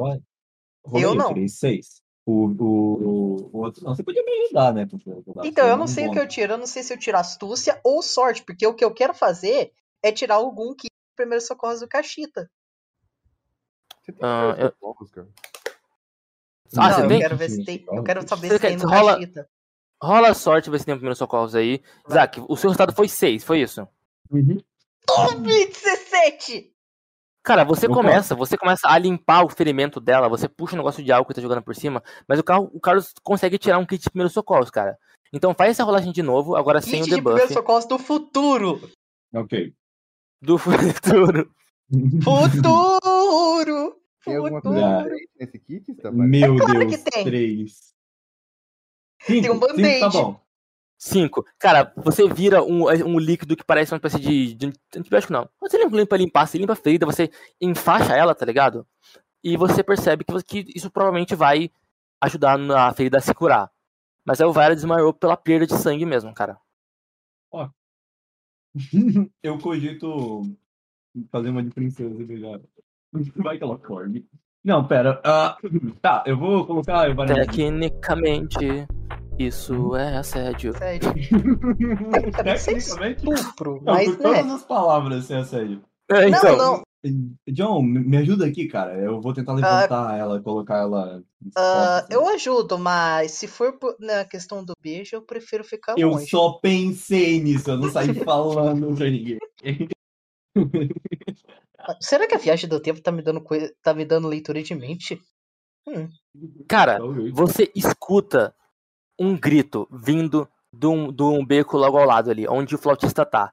Eu 0.93 1.15
não. 1.15 1.27
tirei 1.29 1.49
seis. 1.49 2.01
O, 2.29 2.47
o, 2.61 3.49
o 3.53 3.57
outro. 3.63 3.85
Não, 3.85 3.95
você 3.95 4.03
podia 4.03 4.21
me 4.21 4.43
ajudar, 4.43 4.73
né? 4.73 4.85
Então, 5.45 5.65
eu 5.65 5.77
não 5.77 5.85
um 5.85 5.87
sei 5.87 6.09
o 6.09 6.11
que 6.11 6.19
eu 6.19 6.27
tiro. 6.27 6.53
Eu 6.53 6.57
não 6.57 6.67
sei 6.67 6.83
se 6.83 6.93
eu 6.93 6.99
tiro 6.99 7.17
astúcia 7.17 7.79
ou 7.85 8.01
sorte, 8.01 8.43
porque 8.43 8.67
o 8.67 8.73
que 8.73 8.83
eu 8.83 8.93
quero 8.93 9.13
fazer 9.13 9.71
é 10.03 10.11
tirar 10.11 10.35
algum 10.35 10.75
que 10.75 10.87
primeiro 11.15 11.41
socorros 11.41 11.79
do 11.79 11.87
Cachita. 11.87 12.51
Você 14.03 14.11
tem 14.11 14.19
Ah, 14.21 14.55
eu- 14.59 14.69
socorros, 14.71 15.09
cara. 15.11 15.27
Ah, 16.75 16.89
não, 16.89 16.95
você 16.97 17.03
eu 17.03 17.07
tem? 17.07 17.19
quero 17.19 17.37
ver 17.37 17.49
se 17.49 17.63
tem. 17.63 17.85
Eu 17.93 18.03
quero 18.03 18.27
saber 18.27 18.47
Você 18.49 18.53
se 18.55 18.59
tem 18.59 18.77
quer- 18.77 18.83
no 18.85 18.89
rola- 18.91 19.13
Cachita. 19.13 19.49
Rola 20.03 20.27
a 20.29 20.33
sorte, 20.33 20.69
ver 20.69 20.79
se 20.79 20.85
tem 20.85 20.93
o 20.93 20.97
primeiro 20.97 21.15
socorros 21.15 21.55
aí. 21.55 21.81
Vai. 22.05 22.13
Zack, 22.19 22.41
o 22.41 22.57
seu 22.57 22.69
resultado 22.69 22.93
foi 22.93 23.07
6, 23.07 23.43
foi 23.43 23.61
isso? 23.61 23.87
Uhum. 24.29 24.61
Tome 25.07 25.65
17! 25.67 26.75
Cara, 27.47 27.63
você 27.63 27.87
começa, 27.87 28.35
você 28.35 28.57
começa 28.57 28.89
a 28.89 28.97
limpar 28.97 29.45
o 29.45 29.49
ferimento 29.49 30.01
dela, 30.01 30.27
você 30.27 30.49
puxa 30.49 30.75
um 30.75 30.79
negócio 30.79 31.01
de 31.01 31.13
álcool 31.13 31.29
que 31.29 31.35
tá 31.35 31.41
jogando 31.41 31.61
por 31.61 31.73
cima, 31.73 32.03
mas 32.27 32.39
o, 32.39 32.43
carro, 32.43 32.69
o 32.73 32.79
Carlos 32.81 33.13
consegue 33.23 33.57
tirar 33.57 33.77
um 33.77 33.85
kit 33.85 34.03
de 34.03 34.09
primeiros 34.09 34.33
socorros, 34.33 34.69
cara. 34.69 34.99
Então 35.31 35.53
faz 35.53 35.71
essa 35.71 35.85
rolagem 35.85 36.11
de 36.11 36.21
novo, 36.21 36.57
agora 36.57 36.81
sem 36.81 37.01
Kit 37.01 37.13
o 37.13 37.15
de 37.15 37.21
primeiro 37.21 37.39
debuff 37.47 37.53
socorros 37.53 37.85
do 37.85 37.97
futuro! 37.97 38.81
Ok. 39.33 39.73
do 40.41 40.57
futuro. 40.59 41.49
Futuro! 42.21 44.01
Tem 44.25 44.35
alguma 44.35 44.61
coisa 44.61 45.05
nesse 45.39 45.57
kit? 45.57 45.95
Meu 46.11 46.55
É 46.55 46.57
claro 46.57 46.79
Deus, 46.79 46.95
que 46.97 47.09
tem. 47.09 47.23
três. 47.23 47.93
Tem 49.25 49.37
um 49.37 49.41
Cinco, 49.41 49.53
cinco, 49.53 49.67
band-aid. 49.67 49.99
Tá 50.01 50.09
bom. 50.09 50.46
Cinco. 50.97 51.45
Cara, 51.59 51.93
você 51.95 52.27
vira 52.27 52.63
um, 52.63 52.85
um 53.05 53.19
líquido 53.19 53.55
que 53.55 53.63
parece 53.63 53.93
uma 53.93 53.97
espécie 53.97 54.19
de, 54.19 54.53
de 54.55 54.73
antibiótico, 54.95 55.33
não. 55.33 55.47
Você 55.61 55.77
limpa, 55.77 55.95
limpa, 55.95 56.17
limpar, 56.17 56.47
você 56.47 56.57
limpa 56.57 56.73
a 56.73 56.75
ferida, 56.75 57.05
você 57.05 57.29
enfaixa 57.61 58.15
ela, 58.15 58.33
tá 58.33 58.45
ligado? 58.45 58.85
E 59.43 59.55
você 59.55 59.83
percebe 59.83 60.23
que, 60.23 60.43
que 60.43 60.71
isso 60.75 60.89
provavelmente 60.89 61.35
vai 61.35 61.69
ajudar 62.21 62.57
na 62.57 62.91
ferida 62.93 63.19
a 63.19 63.21
se 63.21 63.33
curar. 63.33 63.69
Mas 64.25 64.41
aí 64.41 64.47
o 64.47 64.51
Vaira 64.51 64.75
desmaiou 64.75 65.13
pela 65.13 65.37
perda 65.37 65.67
de 65.67 65.75
sangue 65.75 66.05
mesmo, 66.05 66.33
cara. 66.33 66.57
Eu 69.43 69.57
cogito 69.57 70.41
fazer 71.31 71.49
uma 71.49 71.63
de 71.63 71.71
princesa 71.71 72.21
e 72.21 72.25
beijar. 72.25 72.59
Vai 73.35 73.57
que 73.57 73.63
ela 73.63 73.75
acorde. 73.75 74.25
Não, 74.63 74.85
pera. 74.85 75.21
ah, 75.23 75.57
tá, 76.01 76.23
eu 76.27 76.37
vou 76.37 76.65
colocar. 76.65 77.07
Eu 77.07 77.15
vou... 77.15 77.25
Tecnicamente, 77.25 78.85
isso 79.39 79.95
é 79.95 80.17
assédio. 80.17 80.73
Isso 82.77 82.99
é 83.03 83.11
estupro, 83.11 83.81
Não, 83.83 83.93
mas 83.93 84.15
por 84.15 84.23
não 84.23 84.33
é. 84.33 84.37
todas 84.39 84.53
as 84.53 84.63
palavras, 84.65 85.31
é 85.31 85.43
sério. 85.43 85.81
É, 86.09 86.29
Não, 86.29 86.37
então, 86.37 86.57
não. 86.57 86.81
John, 87.47 87.81
me 87.83 88.17
ajuda 88.17 88.45
aqui, 88.45 88.67
cara. 88.67 88.95
Eu 88.99 89.21
vou 89.21 89.33
tentar 89.33 89.53
levantar 89.53 90.17
ela, 90.17 90.41
colocar 90.41 90.79
ela. 90.79 91.23
Ah, 91.55 91.99
costas, 92.01 92.09
eu 92.17 92.25
né? 92.25 92.31
ajudo, 92.33 92.79
mas 92.79 93.31
se 93.31 93.47
for 93.47 93.77
na 93.99 94.25
questão 94.25 94.63
do 94.63 94.73
beijo, 94.81 95.15
eu 95.15 95.21
prefiro 95.21 95.63
ficar 95.63 95.95
Eu 95.97 96.09
longe. 96.09 96.27
só 96.27 96.53
pensei 96.61 97.41
nisso, 97.41 97.69
eu 97.69 97.77
não 97.77 97.89
saí 97.91 98.13
falando 98.13 98.95
pra 98.95 99.09
ninguém. 99.09 99.37
Será 102.01 102.27
que 102.27 102.35
a 102.35 102.39
viagem 102.39 102.67
do 102.69 102.79
tempo 102.81 103.01
tá 103.01 103.11
me 103.11 103.21
dando 103.21 103.41
coisa, 103.41 103.71
tá 103.81 103.93
me 103.93 104.03
dando 104.03 104.27
leitura 104.27 104.61
de 104.61 104.75
mente? 104.75 105.21
cara, 106.67 106.97
Talvez. 106.97 107.31
você 107.33 107.71
escuta 107.73 108.53
um 109.19 109.37
grito 109.37 109.87
vindo 109.91 110.47
de 110.71 110.85
um, 110.87 111.11
de 111.11 111.23
um 111.23 111.45
beco 111.45 111.77
logo 111.77 111.97
ao 111.97 112.05
lado 112.05 112.29
ali, 112.31 112.47
onde 112.47 112.75
o 112.75 112.77
flautista 112.77 113.25
tá. 113.25 113.51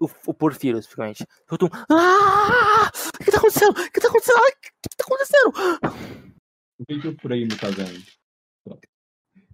O, 0.00 0.08
o 0.30 0.34
Porfírio, 0.34 0.78
especificamente. 0.78 1.26
Escuta 1.42 1.66
um. 1.66 1.68
Ah! 1.90 2.90
O 3.20 3.24
que 3.24 3.30
tá 3.30 3.38
acontecendo? 3.38 3.70
O 3.70 3.90
que 3.90 4.00
tá 4.00 4.08
acontecendo? 4.08 4.38
O 4.38 4.52
que 4.88 4.96
tá 4.96 5.04
acontecendo? 5.04 5.52
O 6.80 6.84
que, 6.86 7.00
que 7.00 7.08
o 7.08 7.16
frame 7.18 7.48
tá 7.48 7.68
vendo? 7.68 8.02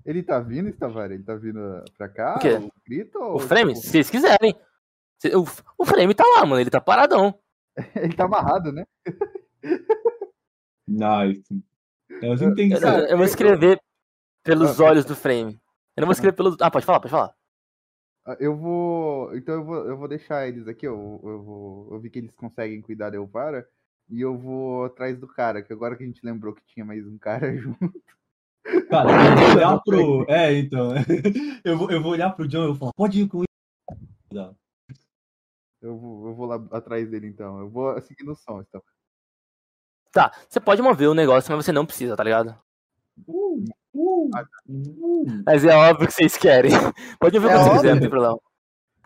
Ele 0.04 0.22
tá 0.22 0.40
vindo, 0.40 0.72
Tavares? 0.72 1.16
Ele 1.16 1.24
tá 1.24 1.34
vindo 1.34 1.84
pra 1.98 2.08
cá? 2.08 2.36
O 2.36 2.38
quê? 2.38 2.54
O 2.54 2.70
grito? 2.86 3.18
O 3.18 3.38
frame, 3.38 3.74
tipo, 3.74 3.84
se 3.84 3.90
vocês 3.92 4.08
quiserem. 4.10 4.54
Se- 5.20 5.34
O, 5.36 5.44
o 5.76 5.84
frame 5.84 6.14
tá 6.14 6.24
lá, 6.24 6.46
mano. 6.46 6.60
Ele 6.60 6.70
tá 6.70 6.80
paradão. 6.80 7.38
Ele 7.94 8.14
tá 8.14 8.24
amarrado, 8.24 8.72
né? 8.72 8.84
Nice. 10.86 11.44
É 12.10 12.26
Eu, 12.26 12.34
eu- 12.34 13.06
eu 13.10 13.16
vou 13.16 13.26
escrever 13.26 13.78
pelos 14.48 14.80
Ah, 14.80 14.84
olhos 14.84 15.04
do 15.04 15.14
frame. 15.14 15.60
Eu 15.96 16.00
não 16.00 16.06
vou 16.06 16.12
escrever 16.12 16.34
pelos. 16.34 16.56
Ah, 16.60 16.70
pode 16.70 16.86
falar, 16.86 17.00
pode 17.00 17.10
falar. 17.10 17.34
Ah, 18.24 18.36
Eu 18.40 18.56
vou. 18.56 19.36
Então 19.36 19.54
eu 19.56 19.64
vou, 19.64 19.76
eu 19.86 19.96
vou 19.96 20.08
deixar 20.08 20.48
eles 20.48 20.66
aqui. 20.66 20.86
Eu, 20.86 21.20
eu, 21.22 21.42
vou, 21.42 21.88
eu 21.92 22.00
vi 22.00 22.08
que 22.08 22.18
eles 22.18 22.34
conseguem 22.34 22.80
cuidar 22.80 23.10
da 23.10 23.16
Elvara. 23.16 23.68
E 24.10 24.22
eu 24.22 24.38
vou 24.38 24.86
atrás 24.86 25.18
do 25.18 25.28
cara, 25.28 25.62
que 25.62 25.70
agora 25.70 25.94
que 25.94 26.02
a 26.02 26.06
gente 26.06 26.24
lembrou 26.24 26.54
que 26.54 26.62
tinha 26.66 26.84
mais 26.84 27.06
um 27.06 27.18
cara 27.18 27.52
junto. 27.58 28.02
Cara, 28.88 29.10
eu 29.10 29.36
vou 29.36 29.56
olhar 29.56 29.80
pro. 29.80 30.30
É, 30.30 30.54
então. 30.54 30.92
Eu 31.64 31.76
vou, 31.76 31.90
eu 31.90 32.02
vou 32.02 32.12
olhar 32.12 32.30
pro 32.30 32.48
John 32.48 32.62
e 32.62 32.64
eu 32.64 32.68
vou 32.68 32.76
falar, 32.76 32.92
pode 32.94 33.20
ir 33.20 33.28
com 33.28 33.42
Dá. 34.32 34.54
Eu 35.82 35.98
vou, 35.98 36.28
eu 36.28 36.34
vou 36.34 36.46
lá 36.46 36.56
atrás 36.70 37.10
dele 37.10 37.26
então. 37.26 37.58
Eu 37.60 37.68
vou 37.68 38.00
seguindo 38.00 38.32
o 38.32 38.34
som, 38.34 38.60
então. 38.60 38.82
Tá, 40.10 40.32
você 40.48 40.58
pode 40.58 40.80
mover 40.80 41.08
o 41.08 41.14
negócio, 41.14 41.54
mas 41.54 41.64
você 41.64 41.72
não 41.72 41.84
precisa, 41.84 42.16
tá 42.16 42.24
ligado? 42.24 42.58
Uh, 43.26 43.64
uh, 43.94 44.30
Ah, 44.34 44.44
uh. 44.68 45.42
Mas 45.46 45.64
é 45.64 45.74
óbvio 45.74 46.06
que 46.08 46.14
vocês 46.14 46.36
querem. 46.36 46.70
Pode 47.18 47.38
mover 47.38 47.50
É 47.50 47.58
quando 47.58 47.64
você 47.64 47.68
óbvio. 47.70 47.80
quiser, 47.80 47.94
não 47.94 48.00
tem 48.00 48.10
problema. 48.10 48.38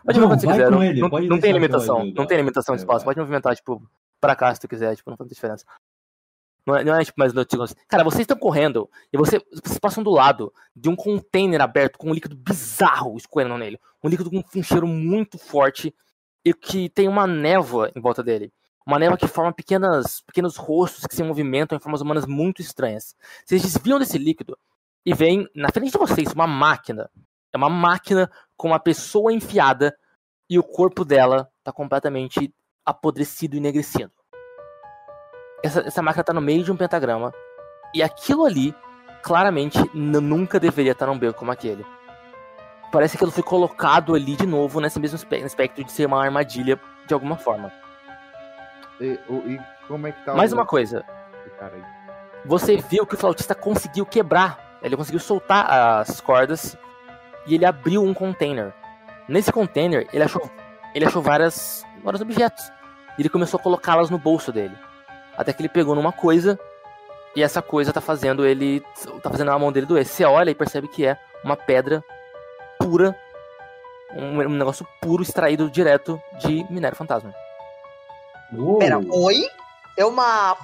Pode 0.05 0.19
Não, 0.19 0.27
mover 0.27 0.27
quando 0.27 0.39
você 0.41 0.45
vai 0.47 0.55
quiser. 0.55 0.65
com 0.65 0.71
Não, 0.75 0.83
ele, 1.19 1.29
não- 1.29 1.39
tem 1.39 1.51
limitação. 1.53 2.05
Não 2.13 2.25
tem 2.27 2.37
limitação 2.37 2.75
de 2.75 2.81
Vai, 2.81 2.85
espaço. 2.85 3.05
Pode 3.05 3.19
movimentar, 3.19 3.55
tipo, 3.55 3.81
pra 4.19 4.35
cá 4.35 4.53
se 4.53 4.61
tu 4.61 4.67
quiser. 4.67 4.95
Tipo, 4.95 5.09
não 5.11 5.17
faz 5.17 5.29
diferença. 5.29 5.65
Não 6.65 6.77
é, 6.77 6.83
não 6.83 6.95
é 6.95 7.03
tipo 7.03 7.19
mais 7.19 7.33
notícias. 7.33 7.75
Cara, 7.89 8.03
vocês 8.05 8.21
estão 8.21 8.37
correndo 8.37 8.89
e 9.11 9.17
você, 9.17 9.37
vocês 9.51 9.77
passam 9.77 10.01
do 10.01 10.09
lado 10.11 10.53
de 10.73 10.87
um 10.87 10.95
container 10.95 11.59
aberto 11.61 11.97
com 11.97 12.09
um 12.09 12.13
líquido 12.13 12.37
bizarro 12.37 13.17
escorrendo 13.17 13.57
nele. 13.57 13.77
Um 14.01 14.07
líquido 14.07 14.29
com 14.31 14.41
um 14.55 14.63
cheiro 14.63 14.87
muito 14.87 15.37
forte 15.37 15.93
e 16.45 16.53
que 16.53 16.87
tem 16.89 17.09
uma 17.09 17.27
névoa 17.27 17.91
em 17.93 17.99
volta 17.99 18.23
dele. 18.23 18.51
Uma 18.85 18.97
névoa 18.97 19.17
que 19.17 19.27
forma 19.27 19.51
pequenas, 19.51 20.21
pequenos 20.21 20.55
rostos 20.55 21.05
que 21.05 21.15
se 21.15 21.23
movimentam 21.23 21.77
em 21.77 21.81
formas 21.81 21.99
humanas 22.01 22.25
muito 22.25 22.61
estranhas. 22.61 23.13
Vocês 23.45 23.61
desviam 23.61 23.99
desse 23.99 24.17
líquido 24.17 24.57
e 25.05 25.13
veem 25.13 25.47
na 25.55 25.69
frente 25.71 25.91
de 25.91 25.97
vocês 25.97 26.31
uma 26.33 26.47
máquina. 26.47 27.09
É 27.53 27.57
uma 27.57 27.69
máquina 27.69 28.29
com 28.57 28.69
uma 28.69 28.79
pessoa 28.79 29.31
enfiada 29.33 29.95
e 30.49 30.57
o 30.57 30.63
corpo 30.63 31.03
dela 31.05 31.49
tá 31.63 31.71
completamente 31.71 32.53
apodrecido 32.85 33.55
e 33.55 33.57
enegrecido. 33.59 34.11
Essa, 35.63 35.81
essa 35.81 36.01
máquina 36.01 36.23
tá 36.23 36.33
no 36.33 36.41
meio 36.41 36.63
de 36.63 36.71
um 36.71 36.77
pentagrama 36.77 37.33
e 37.93 38.01
aquilo 38.03 38.45
ali 38.45 38.75
claramente 39.21 39.77
nunca 39.93 40.59
deveria 40.59 40.91
estar 40.91 41.05
num 41.07 41.17
beco 41.17 41.39
como 41.39 41.51
aquele. 41.51 41.85
Parece 42.91 43.17
que 43.17 43.23
ele 43.23 43.31
foi 43.31 43.43
colocado 43.43 44.13
ali 44.13 44.35
de 44.35 44.45
novo 44.45 44.79
nesse 44.79 44.99
mesmo 44.99 45.15
aspecto 45.45 45.83
de 45.83 45.91
ser 45.91 46.05
uma 46.05 46.21
armadilha 46.23 46.79
de 47.07 47.13
alguma 47.13 47.37
forma. 47.37 47.71
E, 48.99 49.13
e 49.47 49.59
como 49.87 50.05
é 50.07 50.11
que 50.11 50.23
tá 50.25 50.33
Mais 50.35 50.51
o- 50.51 50.55
uma 50.55 50.65
coisa, 50.65 51.03
você 52.45 52.77
viu 52.77 53.05
que 53.07 53.15
o 53.15 53.17
flautista 53.17 53.55
conseguiu 53.55 54.05
quebrar. 54.05 54.62
Ele 54.83 54.97
conseguiu 54.97 55.19
soltar 55.19 55.65
as 56.01 56.19
cordas 56.19 56.77
e 57.47 57.55
ele 57.55 57.65
abriu 57.65 58.03
um 58.03 58.13
container. 58.13 58.73
Nesse 59.27 59.51
container, 59.51 60.07
ele 60.11 60.23
achou, 60.23 60.41
ele 60.93 61.05
achou 61.05 61.21
várias, 61.21 61.85
vários 62.03 62.21
objetos. 62.21 62.63
E 63.17 63.21
ele 63.21 63.29
começou 63.29 63.59
a 63.59 63.63
colocá-las 63.63 64.09
no 64.09 64.17
bolso 64.17 64.51
dele. 64.51 64.75
Até 65.37 65.53
que 65.53 65.61
ele 65.61 65.69
pegou 65.69 65.95
numa 65.95 66.11
coisa 66.11 66.59
e 67.35 67.41
essa 67.41 67.61
coisa 67.61 67.93
tá 67.93 68.01
fazendo 68.01 68.45
ele. 68.45 68.81
tá 69.21 69.29
fazendo 69.29 69.51
a 69.51 69.57
mão 69.57 69.71
dele 69.71 69.85
doer. 69.85 70.05
Você 70.05 70.25
olha 70.25 70.51
e 70.51 70.55
percebe 70.55 70.87
que 70.87 71.05
é 71.05 71.17
uma 71.43 71.55
pedra 71.55 72.03
pura. 72.79 73.15
Um, 74.15 74.39
um 74.41 74.49
negócio 74.49 74.85
puro 75.01 75.23
extraído 75.23 75.71
direto 75.71 76.21
de 76.39 76.63
minério 76.69 76.95
fantasma. 76.97 77.33
Uou. 78.53 78.77
Pera, 78.77 78.99
oi? 78.99 79.43
É 79.97 80.05
uma 80.05 80.55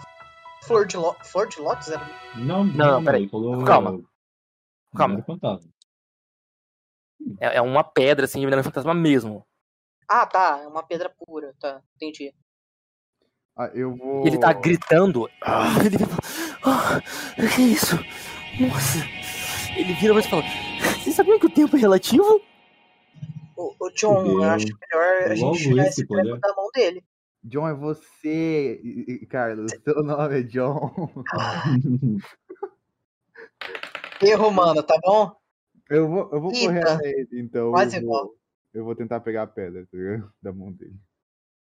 flor 0.67 0.85
de, 0.85 0.97
lo... 0.97 1.15
flor 1.23 1.47
de 1.47 1.59
lótus? 1.59 1.89
Era... 1.89 2.01
Não, 2.35 2.63
Não, 2.63 2.91
não, 2.93 3.03
peraí. 3.03 3.21
ele 3.23 3.29
falou- 3.29 3.63
Calma. 3.63 3.99
Calma. 4.95 5.23
Fantasma. 5.23 5.71
É, 7.39 7.57
é 7.57 7.61
uma 7.61 7.83
pedra 7.83 8.25
assim 8.25 8.39
de 8.39 8.45
minério 8.45 8.63
fantasma 8.63 8.93
mesmo. 8.93 9.45
Ah, 10.07 10.25
tá. 10.25 10.61
É 10.63 10.67
uma 10.67 10.83
pedra 10.83 11.09
pura. 11.09 11.53
Tá, 11.59 11.81
entendi. 11.95 12.33
Ah, 13.55 13.69
eu 13.73 13.95
vou. 13.95 14.25
Ele 14.25 14.37
tá 14.37 14.53
gritando. 14.53 15.29
Ah, 15.41 15.75
ele 15.85 15.97
ah, 16.63 17.01
que 17.55 17.61
isso? 17.61 17.95
Nossa. 18.59 18.99
Ele 19.75 19.93
vira 19.93 20.17
e 20.17 20.23
fala: 20.23 20.43
Vocês 20.97 21.15
sabiam 21.15 21.39
que 21.39 21.45
o 21.45 21.53
tempo 21.53 21.75
é 21.75 21.79
relativo? 21.79 22.41
O, 23.55 23.75
o 23.79 23.89
John, 23.91 24.25
eu 24.25 24.43
acho 24.43 24.67
melhor 24.67 25.31
a 25.31 25.35
gente 25.35 25.59
tirar 25.59 25.83
esse 25.83 26.01
esse 26.01 26.07
prêmio 26.07 26.35
poder. 26.35 26.41
da 26.41 26.55
mão 26.55 26.69
dele. 26.73 27.03
John, 27.43 27.67
é 27.67 27.73
você. 27.73 28.81
Carlos, 29.29 29.71
seu 29.83 30.03
nome 30.03 30.39
é 30.39 30.43
John. 30.43 31.09
Erro, 34.21 34.51
mano, 34.51 34.83
tá 34.83 34.99
bom? 35.03 35.31
Eu 35.89 36.07
vou, 36.07 36.29
eu 36.31 36.41
vou 36.41 36.51
Eita. 36.51 36.67
correr 36.67 36.87
até 36.87 37.09
ele, 37.09 37.41
então. 37.41 37.71
Quase 37.71 37.97
eu 37.97 38.01
igual. 38.03 38.25
vou, 38.25 38.35
eu 38.73 38.83
vou 38.83 38.95
tentar 38.95 39.19
pegar 39.21 39.43
a 39.43 39.47
pedra 39.47 39.85
tá 39.85 39.97
ligado? 39.97 40.31
da 40.41 40.53
mão 40.53 40.71
dele. 40.71 40.95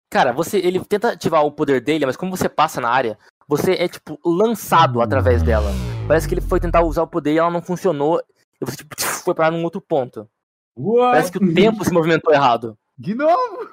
Cara, 0.09 0.31
você, 0.31 0.59
ele 0.59 0.83
tenta 0.85 1.13
ativar 1.13 1.43
o 1.43 1.51
poder 1.51 1.81
dele, 1.81 2.05
mas 2.05 2.15
como 2.15 2.35
você 2.35 2.47
passa 2.47 2.79
na 2.79 2.89
área, 2.89 3.17
você 3.47 3.73
é 3.73 3.87
tipo 3.87 4.19
lançado 4.23 5.01
através 5.01 5.41
dela. 5.41 5.71
Parece 6.07 6.27
que 6.27 6.35
ele 6.35 6.41
foi 6.41 6.59
tentar 6.59 6.83
usar 6.83 7.01
o 7.01 7.07
poder 7.07 7.33
e 7.33 7.37
ela 7.39 7.49
não 7.49 7.63
funcionou. 7.63 8.21
E 8.61 8.65
você 8.65 8.77
tipo, 8.77 8.95
foi 9.01 9.33
parar 9.33 9.49
num 9.49 9.63
outro 9.63 9.81
ponto. 9.81 10.29
What? 10.75 11.11
Parece 11.13 11.31
que 11.31 11.37
o 11.39 11.53
tempo 11.53 11.83
se 11.83 11.91
movimentou 11.91 12.31
errado. 12.31 12.77
De 12.97 13.15
novo! 13.15 13.69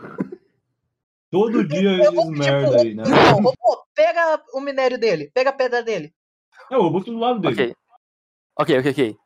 Todo 1.31 1.63
dia 1.63 2.03
Eu 2.03 2.13
vou 2.13 2.33
eles 2.33 2.39
pedir 2.39 2.51
pro 2.51 2.61
merda 2.61 2.81
aí, 2.81 2.95
né? 2.95 3.05
Não, 3.07 3.35
robô, 3.35 3.85
pega 3.95 4.43
o 4.55 4.61
minério 4.61 4.99
dele. 4.99 5.31
Pega 5.33 5.51
a 5.51 5.53
pedra 5.53 5.83
dele. 5.83 6.13
É, 6.71 6.75
eu 6.75 6.91
boto 6.91 7.11
do 7.11 7.19
lado 7.19 7.41
dele. 7.41 7.55
Ok. 7.55 7.77
Ok, 8.61 8.79
ok, 8.79 8.91
ok. 8.93 9.17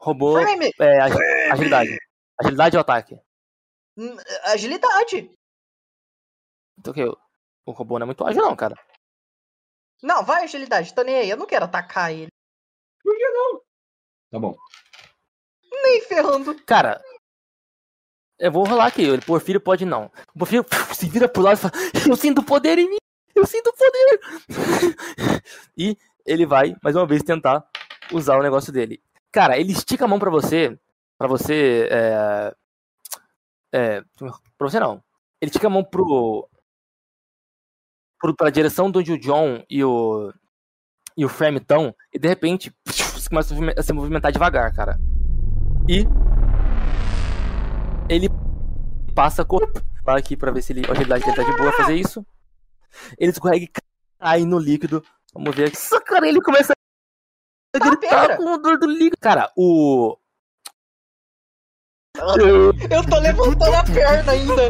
Robô. 0.00 0.32
Frame! 0.40 0.70
É, 0.80 1.00
agi- 1.00 1.50
agilidade. 1.52 1.98
Agilidade 2.40 2.76
ou 2.76 2.80
ataque? 2.80 3.20
Hum, 3.96 4.16
Agilidade. 4.44 5.30
Então, 6.78 6.90
ok, 6.92 7.04
o- 7.04 7.16
o 7.66 7.72
robô 7.72 7.98
não 7.98 8.04
é 8.04 8.06
muito 8.06 8.24
ágil, 8.26 8.42
não, 8.42 8.56
cara. 8.56 8.74
Não, 10.02 10.24
vai 10.24 10.44
agilidade. 10.44 10.94
Tô 10.94 11.02
nem 11.02 11.16
aí. 11.16 11.30
Eu 11.30 11.36
não 11.36 11.46
quero 11.46 11.66
atacar 11.66 12.10
ele. 12.12 12.30
Tá 14.30 14.38
bom. 14.38 14.56
Nem 15.70 16.00
ferrando. 16.02 16.54
Cara, 16.64 17.00
eu 18.38 18.50
vou 18.50 18.64
rolar 18.64 18.86
aqui. 18.86 19.08
O 19.10 19.20
Porfírio 19.24 19.60
pode 19.60 19.84
não. 19.84 20.10
O 20.34 20.38
Porfírio 20.38 20.64
se 20.98 21.08
vira 21.08 21.28
pro 21.28 21.42
lado 21.42 21.58
e 21.58 21.60
fala: 21.60 21.72
Eu 22.08 22.16
sinto 22.16 22.42
poder 22.42 22.78
em 22.78 22.88
mim! 22.88 22.96
Eu 23.34 23.46
sinto 23.46 23.72
poder! 23.72 24.20
e 25.76 25.96
ele 26.26 26.46
vai, 26.46 26.74
mais 26.82 26.96
uma 26.96 27.06
vez, 27.06 27.22
tentar 27.22 27.68
usar 28.12 28.38
o 28.38 28.42
negócio 28.42 28.72
dele. 28.72 29.02
Cara, 29.32 29.58
ele 29.58 29.72
estica 29.72 30.04
a 30.04 30.08
mão 30.08 30.18
pra 30.18 30.30
você. 30.30 30.78
Pra 31.18 31.28
você. 31.28 31.88
É. 31.90 32.54
É. 33.72 34.00
Pra 34.58 34.68
você 34.68 34.80
não. 34.80 35.02
Ele 35.40 35.50
estica 35.50 35.66
a 35.66 35.70
mão 35.70 35.84
pro. 35.84 36.48
pro 38.18 38.34
pra 38.34 38.50
direção 38.50 38.90
de 38.90 38.98
onde 38.98 39.12
o 39.12 39.18
John 39.18 39.64
e 39.68 39.84
o. 39.84 40.32
E 41.16 41.24
o 41.24 41.28
Frame 41.28 41.58
estão. 41.58 41.94
E 42.12 42.18
de 42.18 42.28
repente. 42.28 42.74
Começa 43.28 43.54
a 43.76 43.82
se 43.82 43.92
movimentar 43.92 44.32
devagar, 44.32 44.74
cara. 44.74 44.98
E 45.88 46.04
ele 48.08 48.28
passa 49.14 49.42
a 49.42 49.44
corpo 49.44 49.80
lá 50.04 50.16
aqui 50.16 50.36
pra 50.36 50.50
ver 50.50 50.62
se 50.62 50.72
ele, 50.72 50.84
a 50.88 50.92
agilidade 50.92 51.24
dele 51.24 51.36
tá 51.36 51.42
de 51.44 51.56
boa 51.56 51.72
fazer 51.72 51.94
isso. 51.94 52.26
Ele 53.16 53.30
escorrega 53.30 53.64
e 53.64 53.70
cai 54.18 54.44
no 54.44 54.58
líquido. 54.58 55.04
Vamos 55.32 55.54
ver 55.54 55.68
aqui. 55.68 55.76
Nossa, 55.76 56.00
cara, 56.00 56.28
ele 56.28 56.40
começa 56.40 56.72
Tá 57.72 57.78
gritar 57.78 58.36
com 58.36 58.44
o 58.54 58.58
dor 58.58 58.78
do 58.78 58.86
líquido. 58.86 59.16
Cara, 59.20 59.50
o. 59.56 60.16
Eu 62.18 63.06
tô 63.08 63.18
levantando 63.20 63.74
a 63.74 63.84
perna 63.84 64.32
ainda. 64.32 64.62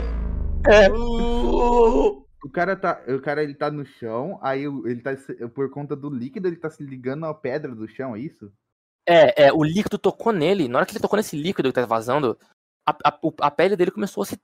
É. 0.70 0.90
Uh, 0.90 2.26
O 2.44 2.50
cara 2.52 2.76
tá. 2.76 3.02
O 3.08 3.20
cara 3.20 3.42
ele 3.42 3.54
tá 3.54 3.70
no 3.70 3.84
chão, 3.84 4.38
aí 4.42 4.68
o- 4.68 4.86
ele 4.86 5.00
tá. 5.00 5.10
Por 5.54 5.70
conta 5.70 5.96
do 5.96 6.10
líquido, 6.10 6.46
ele 6.48 6.56
tá 6.56 6.68
se 6.70 6.82
ligando 6.82 7.24
à 7.26 7.34
pedra 7.34 7.74
do 7.74 7.88
chão, 7.88 8.14
é 8.14 8.20
isso? 8.20 8.52
É, 9.08 9.46
é, 9.46 9.52
o 9.52 9.64
líquido 9.64 9.98
tocou 9.98 10.32
nele. 10.32 10.68
Na 10.68 10.78
hora 10.78 10.86
que 10.86 10.92
ele 10.92 11.00
tocou 11.00 11.16
nesse 11.16 11.34
líquido 11.36 11.70
que 11.70 11.74
tá 11.74 11.86
vazando, 11.86 12.38
a, 12.86 12.92
a, 13.08 13.18
o- 13.22 13.32
a 13.40 13.50
pele 13.50 13.74
dele 13.76 13.90
começou 13.90 14.22
a 14.22 14.26
se 14.26 14.38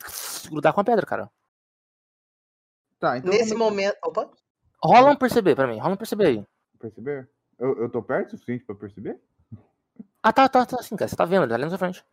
grudar 0.49 0.73
com 0.73 0.81
a 0.81 0.85
pedra, 0.85 1.05
cara. 1.05 1.31
Tá, 2.99 3.19
então. 3.19 3.31
Nesse 3.31 3.53
como 3.53 3.65
é 3.65 3.71
momento. 3.71 3.97
Opa. 4.03 4.31
Rola 4.83 5.11
um 5.11 5.17
perceber 5.17 5.55
pra 5.55 5.67
mim, 5.67 5.79
rola 5.79 5.95
um 5.95 5.99
perceber 5.99 6.27
aí. 6.27 6.45
Perceber? 6.79 7.29
Eu, 7.59 7.83
eu 7.83 7.89
tô 7.89 8.03
perto 8.03 8.29
o 8.29 8.31
suficiente 8.33 8.65
pra 8.65 8.75
perceber? 8.75 9.19
Ah, 10.23 10.33
tá, 10.33 10.49
tá, 10.49 10.67
tá, 10.67 10.83
sim, 10.83 10.97
cara. 10.97 11.09
Você 11.09 11.17
tá 11.17 11.25
vendo, 11.25 11.43
ele 11.43 11.49
tá 11.49 11.55
ali 11.55 11.65
na 11.65 11.71
sua 11.71 11.79
frente. 11.79 12.05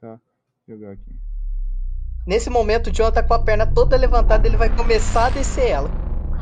Deixa 0.00 0.20
eu 0.68 0.78
jogar 0.78 0.92
aqui. 0.92 1.10
Nesse 2.26 2.50
momento, 2.50 2.88
o 2.88 2.92
John 2.92 3.10
tá 3.12 3.22
com 3.22 3.34
a 3.34 3.42
perna 3.42 3.66
toda 3.72 3.96
levantada. 3.96 4.46
Ele 4.46 4.56
vai 4.56 4.74
começar 4.74 5.26
a 5.26 5.30
descer 5.30 5.70
ela. 5.70 5.88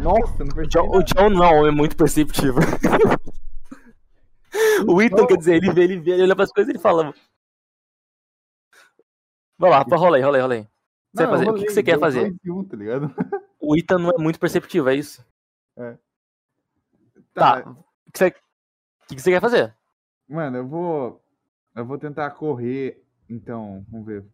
Nossa, 0.00 0.44
não 0.44 0.50
O 0.50 0.54
percebi. 0.54 0.68
John, 0.68 0.88
o. 0.88 1.02
John 1.02 1.30
não 1.30 1.66
é 1.66 1.70
muito 1.70 1.96
perceptivo. 1.96 2.58
o 4.88 5.02
Ethan, 5.02 5.26
quer 5.26 5.36
dizer, 5.36 5.54
ele 5.56 5.72
vê, 5.72 5.84
ele 5.84 5.98
vê, 6.00 6.12
ele 6.12 6.22
olha 6.24 6.36
pras 6.36 6.50
coisas 6.52 6.68
e 6.68 6.72
ele 6.76 6.82
fala. 6.82 7.14
Vai 9.58 9.70
lá, 9.70 9.82
rola 9.82 10.16
aí, 10.16 10.22
rola 10.22 10.36
aí, 10.36 10.40
rola 10.42 10.54
aí. 10.54 10.66
Você 11.14 11.24
vai 11.24 11.26
Não, 11.26 11.32
fazer- 11.32 11.46
eu 11.48 11.52
o 11.52 11.54
que, 11.54 11.60
que 11.60 11.66
rolei, 11.68 11.74
você 11.74 11.82
quer 11.82 11.98
fazer? 12.00 12.34
um, 12.46 12.64
tá 12.64 12.76
ligado? 12.76 13.14
O 13.60 13.76
Ethan 13.76 13.98
não 13.98 14.10
é 14.10 14.18
muito 14.18 14.40
perceptivo, 14.40 14.88
é 14.88 14.94
isso? 14.96 15.24
Tá. 17.32 17.62
Tá. 17.62 17.76
O 18.14 18.16
que 18.16 18.18
você, 18.18 18.30
que 19.08 19.14
que 19.16 19.20
você 19.22 19.30
quer 19.32 19.40
fazer? 19.40 19.76
Mano, 20.28 20.58
eu 20.58 20.68
vou. 20.68 21.24
Eu 21.74 21.84
vou 21.84 21.98
tentar 21.98 22.30
correr. 22.30 23.04
Então, 23.28 23.84
vamos 23.88 24.06
ver. 24.06 24.24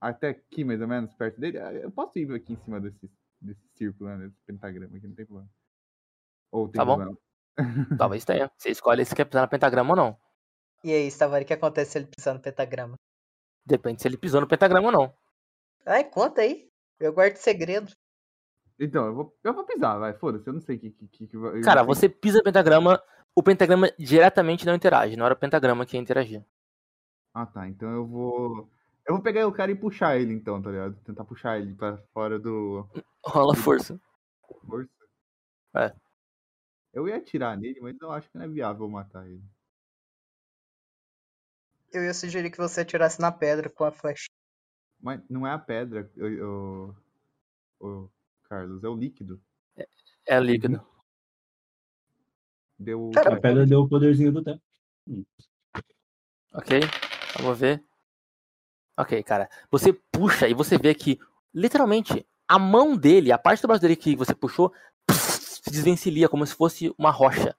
Até 0.00 0.28
aqui, 0.28 0.62
mais 0.64 0.80
ou 0.80 0.86
menos, 0.86 1.12
perto 1.14 1.40
dele. 1.40 1.58
Ah, 1.58 1.72
Eu 1.72 1.90
posso 1.90 2.16
ir 2.18 2.32
aqui 2.32 2.52
em 2.52 2.56
cima 2.64 2.80
desse, 2.80 3.10
desse 3.40 3.66
círculo, 3.74 4.10
né? 4.10 4.28
Desse 4.28 4.36
pentagrama 4.46 4.96
aqui, 4.96 5.08
não 5.08 5.14
tem 5.16 5.26
problema. 5.26 5.50
Ou 6.52 6.68
tem 6.68 6.78
Tá 6.78 6.84
bom. 6.84 6.94
problema. 6.96 7.18
Talvez 7.98 8.24
tenha. 8.24 8.48
Você 8.56 8.70
escolhe 8.70 9.04
se 9.04 9.14
quer 9.16 9.24
pisar 9.24 9.42
no 9.42 9.48
pentagrama 9.48 9.90
ou 9.90 9.96
não. 9.96 10.16
E 10.84 10.92
aí, 10.92 11.06
Stavari, 11.08 11.44
o 11.44 11.46
que 11.48 11.54
acontece 11.54 11.92
se 11.92 11.98
ele 11.98 12.06
pisar 12.06 12.34
no 12.34 12.40
pentagrama? 12.40 12.94
Depende 13.66 14.00
se 14.00 14.06
ele 14.06 14.16
pisou 14.18 14.40
no 14.40 14.46
pentagrama 14.46 14.86
ou 14.88 14.92
não. 14.92 15.14
Ai, 15.86 16.04
conta 16.04 16.42
aí. 16.42 16.68
Eu 17.00 17.12
guardo 17.12 17.36
segredo. 17.36 17.90
Então, 18.78 19.06
eu 19.06 19.14
vou, 19.14 19.38
eu 19.42 19.54
vou 19.54 19.64
pisar, 19.64 19.98
vai, 19.98 20.12
foda-se, 20.14 20.46
eu 20.48 20.52
não 20.52 20.60
sei 20.60 20.76
o 20.76 20.80
que, 20.80 20.90
que, 20.90 21.06
que, 21.06 21.26
que 21.28 21.60
Cara, 21.62 21.84
você 21.84 22.08
pisa 22.08 22.38
no 22.38 22.44
pentagrama, 22.44 23.00
o 23.34 23.42
pentagrama 23.42 23.90
diretamente 23.98 24.64
não 24.64 24.74
interage, 24.74 25.16
não 25.16 25.24
era 25.26 25.34
o 25.34 25.38
pentagrama 25.38 25.84
que 25.84 25.96
ia 25.96 26.00
interagir. 26.00 26.44
Ah, 27.32 27.46
tá, 27.46 27.68
então 27.68 27.90
eu 27.90 28.06
vou... 28.06 28.70
Eu 29.06 29.16
vou 29.16 29.22
pegar 29.22 29.46
o 29.46 29.52
cara 29.52 29.70
e 29.70 29.74
puxar 29.74 30.16
ele, 30.18 30.32
então, 30.32 30.62
tá 30.62 30.70
ligado? 30.70 30.96
Tentar 31.04 31.24
puxar 31.24 31.58
ele 31.58 31.74
pra 31.74 31.98
fora 32.14 32.38
do... 32.38 32.88
Rola 33.24 33.54
força. 33.54 34.00
Força. 34.66 34.90
É. 35.76 35.94
Eu 36.92 37.08
ia 37.08 37.16
atirar 37.16 37.56
nele, 37.58 37.80
mas 37.80 38.00
eu 38.00 38.10
acho 38.12 38.30
que 38.30 38.38
não 38.38 38.44
é 38.44 38.48
viável 38.48 38.88
matar 38.88 39.26
ele. 39.26 39.42
Eu 41.92 42.04
ia 42.04 42.14
sugerir 42.14 42.50
que 42.50 42.56
você 42.56 42.80
atirasse 42.80 43.20
na 43.20 43.30
pedra 43.30 43.68
com 43.68 43.84
a 43.84 43.90
flecha. 43.90 44.28
Mas 45.00 45.20
não 45.28 45.46
é 45.46 45.50
a 45.50 45.58
pedra, 45.58 46.10
o, 46.16 46.94
o, 47.80 48.10
Carlos, 48.44 48.82
é 48.82 48.88
o 48.88 48.96
líquido. 48.96 49.40
É 50.26 50.40
líquido. 50.40 50.84
Deu. 52.78 53.10
A 53.16 53.36
pedra 53.36 53.66
deu 53.66 53.80
o 53.80 53.88
poderzinho 53.88 54.32
do 54.32 54.42
tempo. 54.42 54.60
Ok? 56.52 56.80
Vamos 57.38 57.58
ver. 57.58 57.82
Ok, 58.96 59.22
cara. 59.22 59.48
Você 59.70 59.92
puxa 59.92 60.48
e 60.48 60.54
você 60.54 60.78
vê 60.78 60.94
que, 60.94 61.18
literalmente, 61.52 62.26
a 62.48 62.58
mão 62.58 62.96
dele, 62.96 63.32
a 63.32 63.38
parte 63.38 63.62
do 63.62 63.68
braço 63.68 63.82
dele 63.82 63.96
que 63.96 64.14
você 64.14 64.34
puxou, 64.34 64.72
se 65.10 65.70
desvencilha 65.70 66.28
como 66.28 66.46
se 66.46 66.54
fosse 66.54 66.94
uma 66.98 67.10
rocha. 67.10 67.56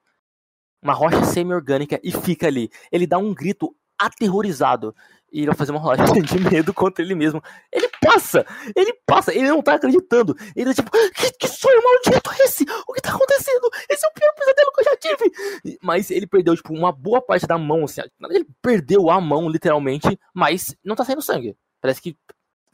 Uma 0.82 0.94
rocha 0.94 1.24
semi-orgânica 1.24 2.00
e 2.02 2.12
fica 2.12 2.46
ali. 2.46 2.70
Ele 2.90 3.06
dá 3.06 3.18
um 3.18 3.34
grito 3.34 3.74
aterrorizado. 3.98 4.94
E 5.32 5.40
ele 5.40 5.46
vai 5.46 5.56
fazer 5.56 5.72
uma 5.72 5.80
rolagem 5.80 6.06
de 6.22 6.38
medo 6.38 6.72
contra 6.72 7.04
ele 7.04 7.14
mesmo. 7.14 7.42
Ele 7.72 7.85
passa! 8.00 8.46
Ele 8.74 8.92
passa! 9.06 9.34
Ele 9.34 9.48
não 9.48 9.62
tá 9.62 9.74
acreditando! 9.74 10.34
Ele 10.54 10.70
é 10.70 10.74
tipo, 10.74 10.90
que, 10.90 11.32
que 11.32 11.48
sonho 11.48 11.82
maldito 11.82 12.30
é 12.30 12.44
esse? 12.44 12.64
O 12.86 12.92
que 12.92 13.00
tá 13.00 13.14
acontecendo? 13.14 13.70
Esse 13.88 14.06
é 14.06 14.08
o 14.08 14.12
pior 14.12 14.32
pesadelo 14.34 14.72
que 14.72 14.80
eu 14.80 14.84
já 14.84 14.96
tive! 14.96 15.78
Mas 15.82 16.10
ele 16.10 16.26
perdeu, 16.26 16.56
tipo, 16.56 16.72
uma 16.74 16.92
boa 16.92 17.20
parte 17.20 17.46
da 17.46 17.58
mão, 17.58 17.84
assim. 17.84 18.02
Ele 18.30 18.46
perdeu 18.62 19.10
a 19.10 19.20
mão, 19.20 19.48
literalmente, 19.48 20.18
mas 20.34 20.76
não 20.84 20.96
tá 20.96 21.04
saindo 21.04 21.22
sangue. 21.22 21.56
Parece 21.80 22.00
que 22.00 22.16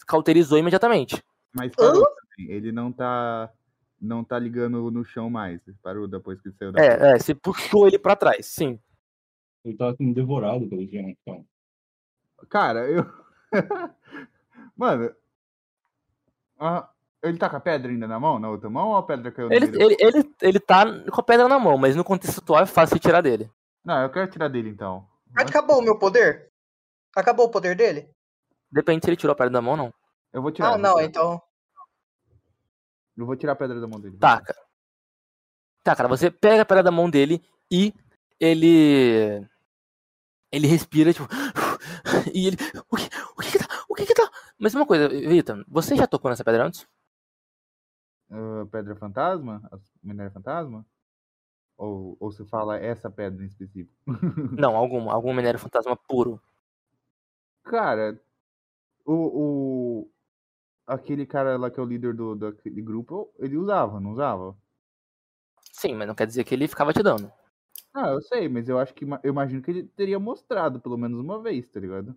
cauterizou 0.07 0.59
imediatamente. 0.59 1.23
Mas 1.55 1.75
parou 1.75 2.05
também. 2.05 2.55
Ele 2.55 2.73
não 2.73 2.93
tá. 2.93 3.51
Não 4.01 4.25
tá 4.25 4.39
ligando 4.39 4.91
no 4.91 5.05
chão 5.05 5.31
mais. 5.31 5.61
Parou 5.81 6.09
depois 6.09 6.41
que 6.41 6.49
ele 6.49 6.57
saiu 6.59 6.73
da. 6.73 6.83
É, 6.83 7.13
é, 7.13 7.19
você 7.19 7.35
puxou 7.35 7.87
ele 7.87 7.99
pra 7.99 8.17
trás, 8.17 8.47
sim. 8.47 8.79
Ele 9.65 9.77
tava 9.77 9.95
sendo 9.97 10.13
devorado 10.13 10.67
pelo 10.67 10.83
gigante. 10.83 11.17
Então. 11.23 11.45
Cara, 12.49 12.89
eu. 12.89 13.07
Mano. 14.83 15.15
ah, 16.59 16.89
ele 17.23 17.39
tá 17.39 17.49
com 17.49 17.57
a 17.57 17.61
pedra 17.61 17.93
ainda 17.93 18.09
na 18.09 18.19
mão? 18.19 18.41
Na 18.41 18.51
outra 18.51 18.69
mão 18.69 18.89
ou 18.89 18.97
a 18.97 19.03
pedra 19.05 19.31
caiu 19.31 19.53
Ele, 19.53 19.67
ele, 19.81 19.97
ele, 20.01 20.35
ele 20.43 20.59
tá 20.59 20.85
com 21.09 21.21
a 21.21 21.23
pedra 21.23 21.47
na 21.47 21.57
mão, 21.57 21.79
mas 21.79 21.95
no 21.95 22.03
contexto 22.03 22.41
atual 22.41 22.65
é 22.65 22.67
fácil 22.67 22.99
tirar 22.99 23.21
dele. 23.21 23.49
Não, 23.85 24.03
eu 24.03 24.11
quero 24.11 24.29
tirar 24.29 24.49
dele 24.49 24.71
então. 24.71 25.07
Acabou 25.37 25.79
o 25.79 25.83
meu 25.83 25.97
poder? 26.01 26.51
Acabou 27.15 27.47
o 27.47 27.49
poder 27.49 27.77
dele? 27.77 28.11
Depende 28.73 29.05
se 29.05 29.11
ele 29.11 29.17
tirou 29.17 29.35
a 29.35 29.37
pedra 29.37 29.53
da 29.53 29.63
mão 29.63 29.73
ou 29.73 29.77
não. 29.77 29.95
Eu 30.33 30.43
vou 30.43 30.51
tirar. 30.51 30.73
Ah, 30.73 30.79
não, 30.79 30.97
tirar. 30.97 31.05
então. 31.05 31.41
Eu 33.17 33.25
vou 33.25 33.37
tirar 33.37 33.53
a 33.53 33.57
pedra 33.57 33.81
da 33.81 33.87
mão 33.87 34.01
dele. 34.01 34.17
Tá, 34.19 34.41
cara. 34.41 34.59
Tá, 35.85 35.95
cara, 35.95 36.09
você 36.09 36.29
pega 36.29 36.63
a 36.63 36.67
pedra 36.67 36.83
da 36.83 36.91
mão 36.91 37.09
dele 37.09 37.41
e 37.71 37.95
ele. 38.41 39.47
Ele 40.51 40.67
respira, 40.67 41.13
tipo. 41.13 41.29
E 42.35 42.49
ele. 42.49 42.57
O 42.91 42.97
que, 42.97 43.09
o 43.37 43.43
que 43.43 43.53
que 43.53 43.59
tá? 43.59 43.85
O 43.89 43.95
que 43.95 44.07
que 44.07 44.15
tá? 44.15 44.32
Mas 44.63 44.77
uma 44.77 44.87
coisa, 44.87 45.09
Vitor, 45.09 45.65
você 45.67 45.97
já 45.97 46.07
tocou 46.07 46.31
nessa 46.31 46.45
pedra 46.45 46.65
antes? 46.65 46.87
Ah, 48.31 48.65
pedra 48.71 48.95
fantasma? 48.95 49.61
Minério 50.01 50.31
fantasma? 50.31 50.87
Ou, 51.77 52.17
ou 52.21 52.31
você 52.31 52.45
fala 52.45 52.79
essa 52.79 53.11
pedra 53.11 53.43
em 53.43 53.49
específico? 53.49 53.93
Não, 54.57 54.77
algum, 54.77 55.11
algum 55.11 55.35
minério 55.35 55.59
fantasma 55.59 55.97
puro. 55.97 56.41
Cara, 57.65 58.17
o, 59.05 59.15
o. 59.15 60.11
Aquele 60.87 61.27
cara 61.27 61.57
lá 61.57 61.69
que 61.69 61.81
é 61.81 61.83
o 61.83 61.87
líder 61.87 62.15
do, 62.15 62.37
daquele 62.37 62.81
grupo, 62.83 63.33
ele 63.41 63.57
usava, 63.57 63.99
não 63.99 64.13
usava? 64.13 64.57
Sim, 65.73 65.95
mas 65.95 66.07
não 66.07 66.15
quer 66.15 66.27
dizer 66.27 66.45
que 66.45 66.55
ele 66.55 66.69
ficava 66.69 66.93
te 66.93 67.03
dando. 67.03 67.33
Ah, 67.93 68.11
eu 68.11 68.23
sei, 68.23 68.49
mas 68.49 68.69
eu 68.69 68.79
acho 68.79 68.95
que 68.95 69.05
eu 69.05 69.33
imagino 69.33 69.61
que 69.61 69.71
ele 69.73 69.85
teria 69.85 70.21
mostrado 70.21 70.81
pelo 70.81 70.97
menos 70.97 71.19
uma 71.19 71.43
vez, 71.43 71.69
tá 71.69 71.81
ligado? 71.81 72.17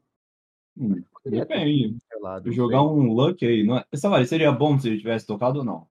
Hum, 0.77 1.03
Depende. 1.25 1.97
Jogar 2.45 2.79
sei. 2.79 2.87
um 2.87 3.13
luck 3.13 3.45
aí. 3.45 3.63
Não 3.63 3.77
é... 3.77 3.85
Essa 3.91 4.09
vale, 4.09 4.25
seria 4.25 4.51
bom 4.51 4.77
se 4.79 4.87
ele 4.87 4.97
tivesse 4.97 5.25
tocado 5.25 5.59
ou 5.59 5.65
não? 5.65 5.87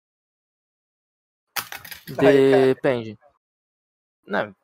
Cara. 2.16 2.32
Depende. 2.74 3.19
Não. 4.27 4.55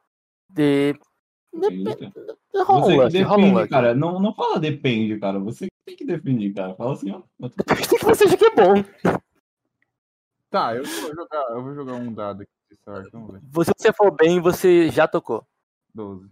De... 0.49 0.95
Depende. 1.53 2.13
Rola 2.55 2.87
um 2.87 2.97
Você 2.97 3.19
que 3.19 3.19
luck, 3.19 3.23
rola 3.23 3.39
um 3.39 3.41
define, 3.43 3.61
luck. 3.61 3.69
cara. 3.69 3.95
Não, 3.95 4.21
não 4.21 4.35
fala 4.35 4.59
depende, 4.59 5.19
cara. 5.19 5.39
Você 5.39 5.69
tem 5.85 5.97
que 5.97 6.05
definir, 6.05 6.55
cara. 6.55 6.75
Fala 6.75 6.95
assim, 6.95 7.11
ó. 7.11 7.23
Depende 7.39 7.89
do 7.89 7.97
que 7.97 8.05
você 8.05 8.25
acha 8.25 8.37
que 8.37 8.45
é 8.45 8.55
bom. 8.55 8.75
Tá, 10.51 10.75
eu 10.75 10.85
vou 10.85 11.15
jogar, 11.15 11.51
eu 11.51 11.63
vou 11.63 11.75
jogar 11.75 11.95
um 11.95 12.13
dado 12.13 12.43
aqui 12.43 12.51
sorte, 12.85 13.11
vamos 13.13 13.33
ver. 13.33 13.41
Se 13.65 13.73
você 13.77 13.93
for 13.93 14.11
bem, 14.11 14.41
você 14.41 14.89
já 14.91 15.07
tocou. 15.09 15.47
12. 15.95 16.31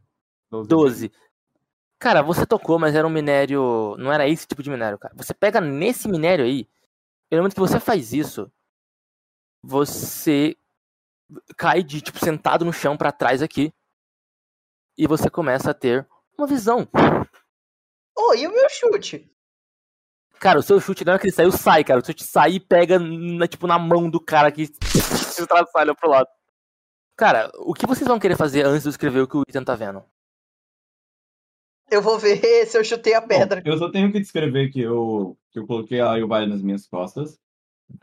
12. 0.50 0.68
12. 0.68 1.12
Cara, 2.04 2.20
você 2.20 2.44
tocou, 2.44 2.78
mas 2.78 2.94
era 2.94 3.06
um 3.06 3.10
minério. 3.10 3.96
Não 3.96 4.12
era 4.12 4.28
esse 4.28 4.46
tipo 4.46 4.62
de 4.62 4.68
minério, 4.68 4.98
cara. 4.98 5.14
Você 5.16 5.32
pega 5.32 5.58
nesse 5.58 6.06
minério 6.06 6.44
aí. 6.44 6.68
No 7.30 7.38
momento 7.38 7.54
que 7.54 7.60
você 7.60 7.80
faz 7.80 8.12
isso, 8.12 8.52
você 9.62 10.54
cai 11.56 11.82
de, 11.82 12.02
tipo, 12.02 12.18
sentado 12.18 12.62
no 12.62 12.74
chão 12.74 12.94
pra 12.94 13.10
trás 13.10 13.40
aqui. 13.40 13.72
E 14.98 15.06
você 15.06 15.30
começa 15.30 15.70
a 15.70 15.74
ter 15.74 16.06
uma 16.36 16.46
visão. 16.46 16.86
Oh, 18.14 18.34
e 18.34 18.46
o 18.46 18.52
meu 18.52 18.68
chute? 18.68 19.34
Cara, 20.38 20.58
o 20.58 20.62
seu 20.62 20.78
chute 20.78 21.06
não 21.06 21.14
é 21.14 21.18
que 21.18 21.24
ele 21.24 21.32
saiu, 21.32 21.52
sai, 21.52 21.82
cara. 21.84 22.00
O 22.00 22.04
seu 22.04 22.12
chute 22.12 22.24
sai 22.24 22.50
e 22.56 22.60
pega, 22.60 22.98
na, 22.98 23.48
tipo, 23.48 23.66
na 23.66 23.78
mão 23.78 24.10
do 24.10 24.20
cara 24.20 24.52
que 24.52 24.66
se 24.66 24.74
traçalha 25.48 25.94
pro 25.94 26.10
lado. 26.10 26.28
Cara, 27.16 27.50
o 27.60 27.72
que 27.72 27.86
vocês 27.86 28.06
vão 28.06 28.18
querer 28.18 28.36
fazer 28.36 28.66
antes 28.66 28.82
de 28.82 28.90
escrever 28.90 29.22
o 29.22 29.26
que 29.26 29.38
o 29.38 29.42
Ethan 29.48 29.64
tá 29.64 29.74
vendo? 29.74 30.04
Eu 31.90 32.02
vou 32.02 32.18
ver 32.18 32.38
se 32.66 32.76
eu 32.78 32.84
chutei 32.84 33.14
a 33.14 33.22
pedra. 33.22 33.60
Bom, 33.62 33.70
eu 33.70 33.78
só 33.78 33.90
tenho 33.90 34.10
que 34.12 34.20
descrever 34.20 34.70
que 34.70 34.80
eu, 34.80 35.36
que 35.50 35.58
eu 35.58 35.66
coloquei 35.66 36.00
a 36.00 36.16
Yubai 36.16 36.46
nas 36.46 36.62
minhas 36.62 36.86
costas. 36.86 37.38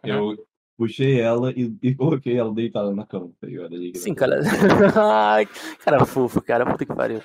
Eu 0.03 0.35
puxei 0.77 1.19
ela 1.19 1.51
e, 1.51 1.75
e 1.81 1.95
coloquei 1.95 2.37
ela 2.37 2.53
deitada 2.53 2.93
na 2.93 3.05
cama, 3.05 3.31
tá 3.39 3.47
ligado? 3.47 3.75
Ali, 3.75 3.95
Sim, 3.97 4.13
cara. 4.13 4.39
Ai, 4.95 5.45
cara 5.79 6.05
fofo, 6.05 6.41
cara. 6.41 6.65
Puta 6.65 6.85
que 6.85 6.93
pariu. 6.93 7.21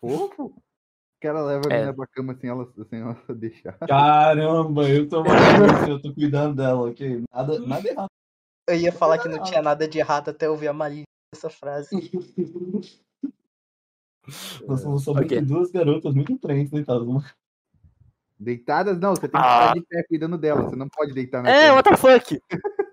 Fofo? 0.00 0.44
O 0.46 1.20
cara 1.20 1.42
leva 1.44 1.68
a 1.68 1.72
É. 1.72 1.76
menina 1.76 1.94
pra 1.94 2.06
cama 2.06 2.34
sem 2.34 2.48
ela, 2.48 2.72
sem 2.88 3.00
ela 3.00 3.14
deixar. 3.36 3.72
Caramba, 3.86 4.88
eu 4.88 5.06
tô 5.06 5.22
eu 5.88 6.00
tô 6.00 6.14
cuidando 6.14 6.56
dela, 6.56 6.88
ok? 6.88 7.22
Nada, 7.30 7.58
nada 7.60 7.88
errado. 7.88 8.08
Eu 8.68 8.76
ia 8.76 8.92
falar 8.92 9.18
que 9.18 9.28
não 9.28 9.42
tinha 9.42 9.60
nada 9.60 9.86
de 9.86 9.98
errado 9.98 10.30
até 10.30 10.48
ouvir 10.48 10.68
a 10.68 10.72
malícia 10.72 11.04
dessa 11.34 11.50
frase. 11.50 11.90
Nós 14.66 14.80
somos 14.80 15.04
somente 15.04 15.34
Ok. 15.34 15.40
duas 15.42 15.70
garotas 15.70 16.14
muito 16.14 16.38
trentes 16.38 16.70
deitadas 16.70 17.06
numa 17.06 17.24
Deitadas 18.38 18.98
não, 18.98 19.14
você 19.14 19.28
tem 19.28 19.40
que 19.40 19.46
Ah. 19.46 19.68
ficar 19.68 19.74
de 19.74 19.86
pé 19.86 20.02
cuidando 20.08 20.38
dela, 20.38 20.62
você 20.62 20.74
não 20.74 20.88
pode 20.88 21.12
deitar 21.12 21.42
na 21.42 21.50
É, 21.50 21.66
cama. 21.68 21.74
what 21.74 21.90
the 21.90 21.96
fuck? 21.96 22.42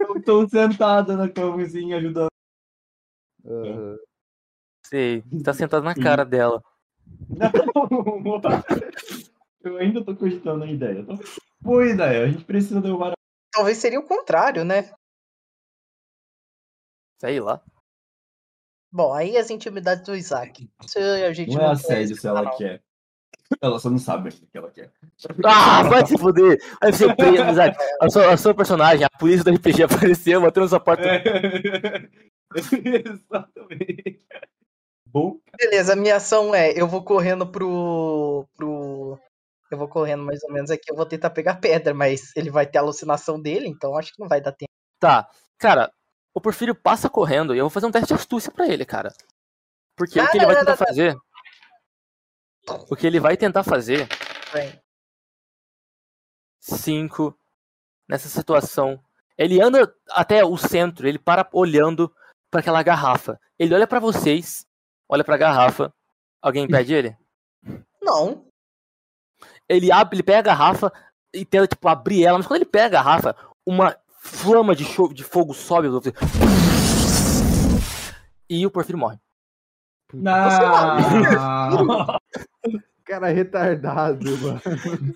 Eu 0.02 0.22
tô 0.24 0.48
sentada 0.50 1.16
na 1.16 1.30
camazinha 1.30 1.98
ajudando. 1.98 2.28
Aham. 3.46 3.98
Sei, 4.86 5.24
tá 5.44 5.54
sentado 5.54 5.84
na 5.84 5.96
cara 5.96 6.26
dela. 6.26 6.62
Não, 7.30 7.52
eu 9.64 9.78
ainda 9.78 10.04
tô 10.04 10.16
cogitando 10.16 10.64
a 10.64 10.68
ideia. 10.68 11.06
Tá? 11.06 11.14
Boa 11.62 11.86
ideia, 11.86 12.24
a 12.26 12.28
gente 12.30 12.44
precisa 12.44 12.82
derrubar 12.82 13.12
a 13.12 13.14
Talvez 13.54 13.78
seria 13.78 14.00
o 14.00 14.06
contrário, 14.08 14.64
né? 14.66 14.94
Sei 17.20 17.40
lá. 17.40 17.62
Bom, 18.92 19.14
aí 19.14 19.38
as 19.38 19.50
intimidades 19.50 20.04
do 20.06 20.16
Isaac. 20.16 20.70
Isso 20.84 21.00
a 21.00 21.34
gente 21.34 21.54
Não 21.54 21.62
é 21.62 21.66
não 21.66 21.72
assédio 21.72 21.94
conhece, 21.96 22.22
se 22.22 22.28
ela 22.28 22.42
não. 22.44 22.58
quer. 22.58 22.82
Ela 23.62 23.80
só 23.80 23.90
não 23.90 23.98
sabe 23.98 24.30
o 24.30 24.32
que 24.32 24.58
ela 24.58 24.70
quer. 24.72 24.92
Ah, 25.46 25.84
vai 25.84 26.06
se 26.06 26.18
fuder. 26.18 26.58
Vai 26.82 26.92
ser 26.92 27.16
preso, 27.16 27.42
amizade. 27.42 27.78
A 28.02 28.10
sua, 28.10 28.34
a 28.34 28.38
sua 28.38 28.54
personagem, 28.54 29.06
a 29.06 29.10
polícia 29.18 29.44
do 29.44 29.52
RPG 29.52 29.84
apareceu, 29.84 30.42
bateu 30.42 30.64
na 30.64 30.70
sua 30.70 30.80
porta. 30.80 31.04
É. 31.04 32.10
Exatamente. 33.06 34.26
Bom, 35.06 35.40
Beleza, 35.58 35.94
a 35.94 35.96
minha 35.96 36.18
ação 36.18 36.54
é, 36.54 36.72
eu 36.80 36.88
vou 36.88 37.04
correndo 37.04 37.48
pro. 37.48 38.46
pro. 38.56 39.18
Eu 39.72 39.78
vou 39.78 39.88
correndo 39.88 40.24
mais 40.24 40.42
ou 40.44 40.52
menos 40.52 40.70
aqui, 40.72 40.90
eu 40.92 40.96
vou 40.96 41.06
tentar 41.06 41.30
pegar 41.30 41.56
pedra, 41.56 41.94
mas 41.94 42.32
ele 42.36 42.50
vai 42.50 42.66
ter 42.66 42.78
a 42.78 42.82
alucinação 42.82 43.42
dele, 43.42 43.68
então 43.68 43.98
acho 43.98 44.14
que 44.14 44.20
não 44.20 44.28
vai 44.28 44.40
dar 44.40 44.54
tempo. 44.54 44.72
Tá, 45.00 45.28
cara, 45.58 45.92
o 46.38 46.42
Porfírio 46.42 46.76
passa 46.76 47.10
correndo 47.10 47.56
e 47.56 47.58
eu 47.58 47.64
vou 47.66 47.70
fazer 47.72 47.88
um 47.88 47.92
teste 47.92 48.10
de 48.10 48.14
astúcia 48.14 48.52
pra 48.52 48.68
ele, 48.68 48.86
cara. 48.86 49.12
Porque 49.96 50.22
o 50.22 50.30
que 50.30 50.38
ele 50.38 50.46
vai 50.46 50.56
tentar 50.56 50.78
fazer. 50.78 51.18
O 52.88 52.96
que 52.96 53.08
ele 53.08 53.20
vai 53.20 53.36
tentar 53.36 53.64
fazer. 53.64 54.08
Bem, 54.54 54.80
5, 56.60 57.36
nessa 58.08 58.30
situação. 58.30 59.04
Ele 59.36 59.60
anda 59.60 59.92
até 60.12 60.46
o 60.46 60.56
centro, 60.58 61.08
ele 61.08 61.18
para 61.18 61.50
olhando 61.52 62.14
para 62.52 62.60
aquela 62.60 62.84
garrafa. 62.84 63.40
Ele 63.58 63.74
olha 63.74 63.88
para 63.88 64.00
vocês, 64.00 64.64
olha 65.10 65.24
para 65.24 65.34
a 65.34 65.40
garrafa. 65.40 65.92
Alguém 66.40 66.66
impede 66.70 66.94
ele? 66.94 67.18
Não. 68.00 68.46
Ele 69.68 69.92
abre, 69.92 70.18
ele 70.18 70.24
pega 70.24 70.40
a 70.40 70.56
garrafa 70.56 70.94
e 71.34 71.44
tenta 71.44 71.66
tipo 71.66 71.88
abrir 71.88 72.26
ela, 72.26 72.38
mas 72.38 72.46
quando 72.46 72.62
ele 72.62 72.70
pega 72.70 73.00
a 73.00 73.04
garrafa, 73.04 73.36
uma 73.66 73.98
flama 74.28 74.76
de, 74.76 74.84
cho- 74.84 75.14
de 75.14 75.24
fogo 75.24 75.54
sobe 75.54 75.88
do 75.90 76.02
e 78.50 78.66
o 78.66 78.72
Porfírio 78.72 79.00
morre. 79.00 79.18
Não! 80.14 80.34
Cara 83.04 83.28
retardado, 83.30 84.26
mano. 84.38 84.62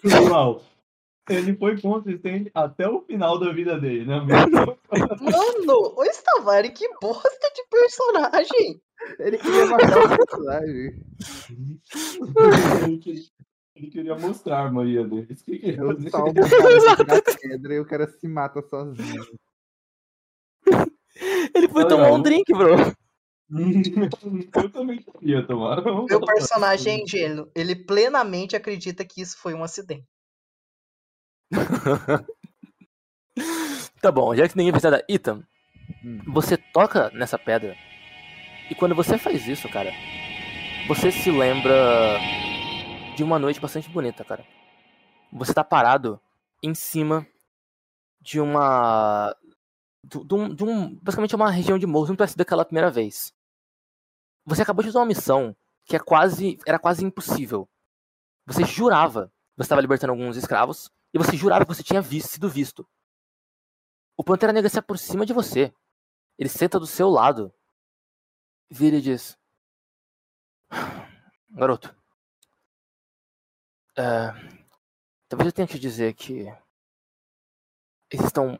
Pessoal, 0.01 0.61
ele 1.29 1.55
foi 1.57 1.79
consistente 1.79 2.49
até 2.53 2.87
o 2.87 3.01
final 3.01 3.37
da 3.39 3.51
vida 3.53 3.79
dele, 3.79 4.05
né? 4.05 4.19
Mano, 4.19 4.77
o 5.97 6.03
Stavari, 6.05 6.71
que 6.71 6.87
bosta 7.01 7.51
de 7.53 7.63
personagem. 7.69 8.81
Ele 9.19 9.37
queria 9.37 9.65
matar 9.65 10.05
o 10.05 10.17
personagem. 10.17 11.01
Ele, 13.75 13.87
queria, 13.87 14.17
mostrar 14.17 14.67
a 14.67 14.71
Maria 14.71 15.03
dele. 15.03 15.25
Que 15.27 15.51
ele 15.51 15.59
queria 15.59 15.77
Eu 15.81 16.09
salvo 16.09 16.29
o 16.29 16.49
cara 16.49 17.03
da 17.03 17.21
pedra 17.21 17.73
e 17.73 17.79
o 17.79 17.85
cara 17.85 18.07
se 18.07 18.27
mata 18.27 18.61
sozinho. 18.61 19.25
Ele 21.53 21.67
foi 21.67 21.83
Ah, 21.83 21.87
tomar 21.87 22.09
não. 22.09 22.15
um 22.15 22.21
drink, 22.21 22.51
bro. 22.53 22.75
Eu 24.63 24.69
também 24.71 24.99
queria 25.19 25.45
tomar. 25.45 25.83
Meu 25.83 26.21
personagem 26.21 26.93
é 26.93 27.03
ingênuo. 27.03 27.51
Ele 27.53 27.75
plenamente 27.75 28.55
acredita 28.55 29.03
que 29.03 29.21
isso 29.21 29.37
foi 29.37 29.53
um 29.53 29.63
acidente. 29.63 30.05
Tá 34.01 34.11
bom, 34.11 34.35
já 34.35 34.47
que 34.47 34.57
ninguém 34.57 34.71
precisa 34.71 34.89
da 34.97 35.03
Ethan, 35.07 35.43
Hum. 36.03 36.19
você 36.27 36.57
toca 36.57 37.09
nessa 37.11 37.37
pedra. 37.37 37.75
E 38.69 38.75
quando 38.75 38.95
você 38.95 39.17
faz 39.17 39.47
isso, 39.47 39.69
cara, 39.69 39.91
você 40.87 41.11
se 41.11 41.29
lembra 41.29 42.17
de 43.21 43.23
uma 43.23 43.37
noite 43.37 43.59
bastante 43.59 43.87
bonita, 43.87 44.25
cara. 44.25 44.43
Você 45.31 45.53
tá 45.53 45.63
parado 45.63 46.19
em 46.63 46.73
cima 46.73 47.27
de 48.19 48.41
uma. 48.41 49.35
De, 50.03 50.33
um, 50.33 50.55
de 50.55 50.63
um- 50.63 50.95
Basicamente 50.95 51.35
uma 51.35 51.51
região 51.51 51.77
de 51.77 51.85
morros, 51.85 52.09
não 52.09 52.15
parece 52.15 52.35
daquela 52.35 52.65
primeira 52.65 52.89
vez. 52.89 53.31
Você 54.43 54.63
acabou 54.63 54.81
de 54.81 54.89
fazer 54.89 54.97
uma 54.97 55.05
missão 55.05 55.55
que 55.85 55.95
é 55.95 55.99
quase. 55.99 56.57
Era 56.65 56.79
quase 56.79 57.05
impossível. 57.05 57.69
Você 58.47 58.63
jurava 58.65 59.31
você 59.55 59.65
estava 59.65 59.81
libertando 59.81 60.13
alguns 60.13 60.35
escravos. 60.35 60.89
E 61.13 61.19
você 61.19 61.37
jurava 61.37 61.63
que 61.63 61.71
você 61.75 61.83
tinha 61.83 62.01
visto, 62.01 62.29
sido 62.29 62.49
visto. 62.49 62.87
O 64.17 64.23
Pantera 64.23 64.51
Negra 64.51 64.69
se 64.69 64.79
aproxima 64.79 65.27
de 65.27 65.33
você. 65.33 65.71
Ele 66.39 66.49
senta 66.49 66.79
do 66.79 66.87
seu 66.87 67.07
lado. 67.07 67.53
Vira 68.71 68.95
e 68.95 69.01
diz: 69.01 69.37
Garoto. 71.51 72.00
É, 73.97 74.31
talvez 75.27 75.47
eu 75.47 75.51
tenha 75.51 75.67
que 75.67 75.73
te 75.73 75.79
dizer 75.79 76.13
que. 76.13 76.45
Existam. 78.09 78.59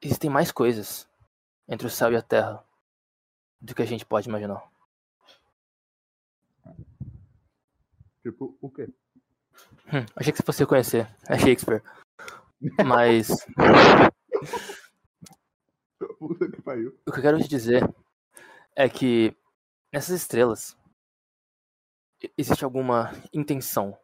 Existem 0.00 0.30
mais 0.30 0.50
coisas 0.50 1.08
entre 1.68 1.86
o 1.86 1.90
céu 1.90 2.12
e 2.12 2.16
a 2.16 2.22
terra 2.22 2.64
do 3.60 3.74
que 3.74 3.82
a 3.82 3.86
gente 3.86 4.04
pode 4.04 4.28
imaginar. 4.28 4.68
Tipo, 8.22 8.56
o 8.60 8.70
quê? 8.70 8.88
Hum, 9.86 10.06
achei 10.16 10.32
que 10.32 10.38
você 10.38 10.44
fosse 10.44 10.60
reconhecer. 10.60 11.08
É 11.28 11.38
Shakespeare. 11.38 11.82
Mas. 12.84 13.28
Puta 16.18 16.50
que 16.50 16.62
pariu. 16.62 16.98
O 17.06 17.12
que 17.12 17.18
eu 17.18 17.22
quero 17.22 17.38
te 17.38 17.48
dizer 17.48 17.82
é 18.76 18.88
que 18.88 19.36
nessas 19.92 20.20
estrelas 20.20 20.76
existe 22.36 22.64
alguma 22.64 23.12
intenção. 23.32 23.98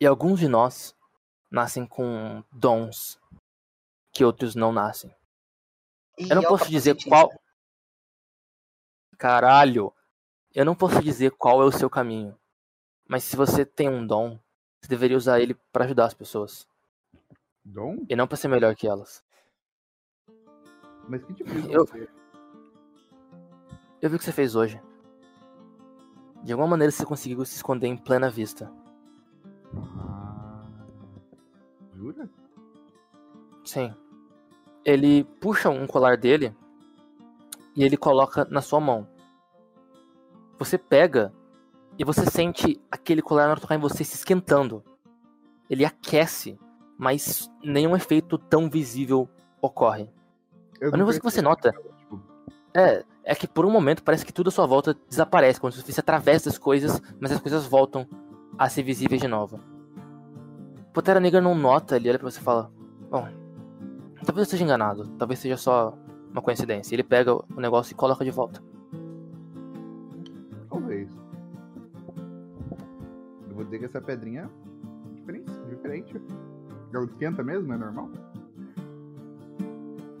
E 0.00 0.06
alguns 0.06 0.40
de 0.40 0.48
nós 0.48 0.96
nascem 1.50 1.86
com 1.86 2.42
dons 2.52 3.20
que 4.12 4.24
outros 4.24 4.54
não 4.54 4.72
nascem. 4.72 5.14
E 6.18 6.28
Eu 6.30 6.36
não 6.36 6.42
é 6.42 6.46
posso 6.48 6.70
dizer 6.70 6.90
capacitista. 6.96 7.10
qual. 7.10 7.42
Caralho! 9.18 9.92
Eu 10.54 10.64
não 10.64 10.74
posso 10.74 11.00
dizer 11.02 11.30
qual 11.32 11.62
é 11.62 11.64
o 11.64 11.72
seu 11.72 11.88
caminho. 11.90 12.36
Mas 13.08 13.24
se 13.24 13.36
você 13.36 13.64
tem 13.64 13.88
um 13.88 14.06
dom, 14.06 14.38
você 14.80 14.88
deveria 14.88 15.16
usar 15.16 15.40
ele 15.40 15.54
pra 15.72 15.84
ajudar 15.84 16.06
as 16.06 16.14
pessoas. 16.14 16.66
Dom? 17.64 18.04
E 18.08 18.16
não 18.16 18.26
pra 18.26 18.36
ser 18.36 18.48
melhor 18.48 18.74
que 18.74 18.86
elas. 18.88 19.22
Mas 21.08 21.22
que 21.24 21.34
tipo 21.34 21.50
de 21.50 21.72
Eu- 21.72 21.84
dom? 21.84 22.06
Eu 24.00 24.08
vi 24.08 24.16
o 24.16 24.18
que 24.18 24.24
você 24.24 24.32
fez 24.32 24.54
hoje. 24.56 24.80
De 26.42 26.52
alguma 26.52 26.68
maneira 26.70 26.90
você 26.90 27.04
conseguiu 27.04 27.44
se 27.44 27.56
esconder 27.56 27.86
em 27.86 27.96
plena 27.98 28.30
vista. 28.30 28.72
Sim. 33.70 33.94
Ele 34.84 35.22
puxa 35.40 35.70
um 35.70 35.86
colar 35.86 36.16
dele 36.16 36.52
e 37.76 37.84
ele 37.84 37.96
coloca 37.96 38.44
na 38.50 38.60
sua 38.60 38.80
mão. 38.80 39.06
Você 40.58 40.76
pega 40.76 41.32
e 41.96 42.02
você 42.02 42.26
sente 42.26 42.80
aquele 42.90 43.22
colar 43.22 43.46
na 43.46 43.54
tocar 43.54 43.76
em 43.76 43.80
você 43.80 44.02
se 44.02 44.16
esquentando. 44.16 44.82
Ele 45.68 45.84
aquece, 45.84 46.58
mas 46.98 47.48
nenhum 47.62 47.94
efeito 47.94 48.36
tão 48.36 48.68
visível 48.68 49.28
ocorre. 49.62 50.10
Eu 50.80 50.88
A 50.88 50.94
única 50.94 51.04
coisa 51.04 51.20
que 51.20 51.30
você 51.30 51.40
nota 51.40 51.70
Tipo, 51.70 52.20
é, 52.74 53.04
é 53.22 53.34
que 53.36 53.46
por 53.46 53.64
um 53.64 53.70
momento 53.70 54.02
parece 54.02 54.26
que 54.26 54.32
tudo 54.32 54.48
à 54.48 54.50
sua 54.50 54.66
volta 54.66 54.96
desaparece, 55.08 55.60
se 55.60 55.92
você 55.92 56.00
atravessa 56.00 56.48
as 56.48 56.58
coisas, 56.58 57.00
mas 57.20 57.30
as 57.30 57.40
coisas 57.40 57.66
voltam 57.66 58.04
a 58.58 58.68
ser 58.68 58.82
visíveis 58.82 59.20
de 59.20 59.28
novo. 59.28 59.60
O 60.88 60.92
Pantera 60.92 61.20
Negra 61.20 61.40
não 61.40 61.54
nota, 61.54 61.94
ele 61.94 62.08
olha 62.08 62.18
pra 62.18 62.28
você 62.28 62.40
e 62.40 62.42
fala: 62.42 62.72
Bom, 63.08 63.39
talvez 64.24 64.38
eu 64.38 64.42
esteja 64.42 64.64
enganado, 64.64 65.08
talvez 65.18 65.40
seja 65.40 65.56
só 65.56 65.96
uma 66.30 66.42
coincidência. 66.42 66.94
Ele 66.94 67.02
pega 67.02 67.34
o 67.34 67.60
negócio 67.60 67.92
e 67.92 67.96
coloca 67.96 68.24
de 68.24 68.30
volta. 68.30 68.62
talvez. 70.90 71.08
Eu 73.48 73.54
vou 73.54 73.64
dizer 73.64 73.78
que 73.78 73.84
essa 73.84 74.00
pedrinha 74.00 74.50
é 75.06 75.14
diferente. 75.14 75.50
diferente. 75.68 76.14
Ela 76.92 77.04
esquenta 77.04 77.42
mesmo, 77.42 77.72
é 77.72 77.76
normal? 77.76 78.10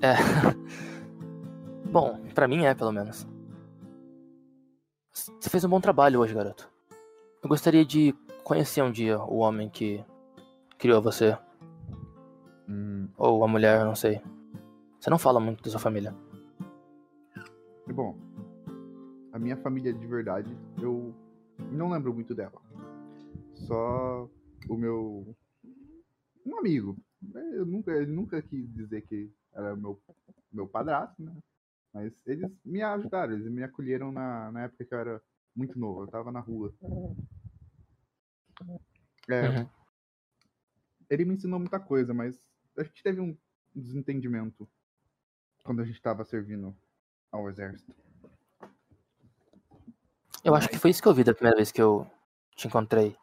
É. 0.00 0.14
Bom, 1.90 2.20
pra 2.34 2.46
mim 2.46 2.64
é, 2.64 2.74
pelo 2.74 2.92
menos. 2.92 3.26
Você 5.12 5.50
fez 5.50 5.64
um 5.64 5.68
bom 5.68 5.80
trabalho 5.80 6.20
hoje, 6.20 6.32
garoto. 6.32 6.70
Eu 7.42 7.48
gostaria 7.48 7.84
de 7.84 8.14
conhecer 8.44 8.82
um 8.82 8.92
dia 8.92 9.18
o 9.18 9.38
homem 9.38 9.68
que 9.68 10.04
criou 10.78 11.02
você. 11.02 11.36
Hum, 12.70 13.08
Ou 13.16 13.42
a 13.44 13.48
mulher, 13.48 13.80
eu 13.80 13.86
não 13.86 13.96
sei. 13.96 14.22
Você 15.00 15.10
não 15.10 15.18
fala 15.18 15.40
muito 15.40 15.62
da 15.62 15.70
sua 15.70 15.80
família. 15.80 16.14
bom, 17.92 18.16
a 19.32 19.38
minha 19.38 19.56
família 19.56 19.92
de 19.92 20.06
verdade, 20.06 20.56
eu 20.80 21.12
não 21.72 21.90
lembro 21.90 22.14
muito 22.14 22.34
dela. 22.34 22.60
Só 23.54 24.28
o 24.68 24.76
meu. 24.76 25.34
Um 26.46 26.58
amigo. 26.58 26.96
Eu 27.34 27.66
nunca, 27.66 27.90
ele 27.92 28.10
nunca 28.12 28.40
quis 28.40 28.72
dizer 28.72 29.02
que 29.02 29.30
era 29.52 29.74
meu, 29.76 30.00
meu 30.52 30.66
padrasto, 30.68 31.20
né? 31.22 31.34
Mas 31.92 32.12
eles 32.24 32.48
me 32.64 32.80
ajudaram, 32.82 33.32
eles 33.34 33.50
me 33.50 33.62
acolheram 33.64 34.12
na, 34.12 34.52
na 34.52 34.62
época 34.62 34.84
que 34.84 34.94
eu 34.94 34.98
era 34.98 35.22
muito 35.54 35.76
novo, 35.78 36.04
eu 36.04 36.06
tava 36.06 36.30
na 36.30 36.38
rua. 36.40 36.72
É, 39.28 39.48
Uhum. 39.48 39.68
ele 41.10 41.24
me 41.24 41.34
ensinou 41.34 41.58
muita 41.58 41.78
coisa, 41.80 42.14
mas 42.14 42.40
a 42.80 42.84
gente 42.84 43.02
teve 43.02 43.20
um 43.20 43.36
desentendimento 43.74 44.68
quando 45.62 45.82
a 45.82 45.84
gente 45.84 46.00
tava 46.00 46.24
servindo 46.24 46.76
ao 47.30 47.48
exército. 47.48 47.94
Eu 50.42 50.54
acho 50.54 50.68
que 50.68 50.78
foi 50.78 50.90
isso 50.90 51.02
que 51.02 51.08
eu 51.08 51.14
vi 51.14 51.22
da 51.22 51.34
primeira 51.34 51.56
vez 51.56 51.70
que 51.70 51.80
eu 51.82 52.10
te 52.56 52.66
encontrei. 52.66 53.16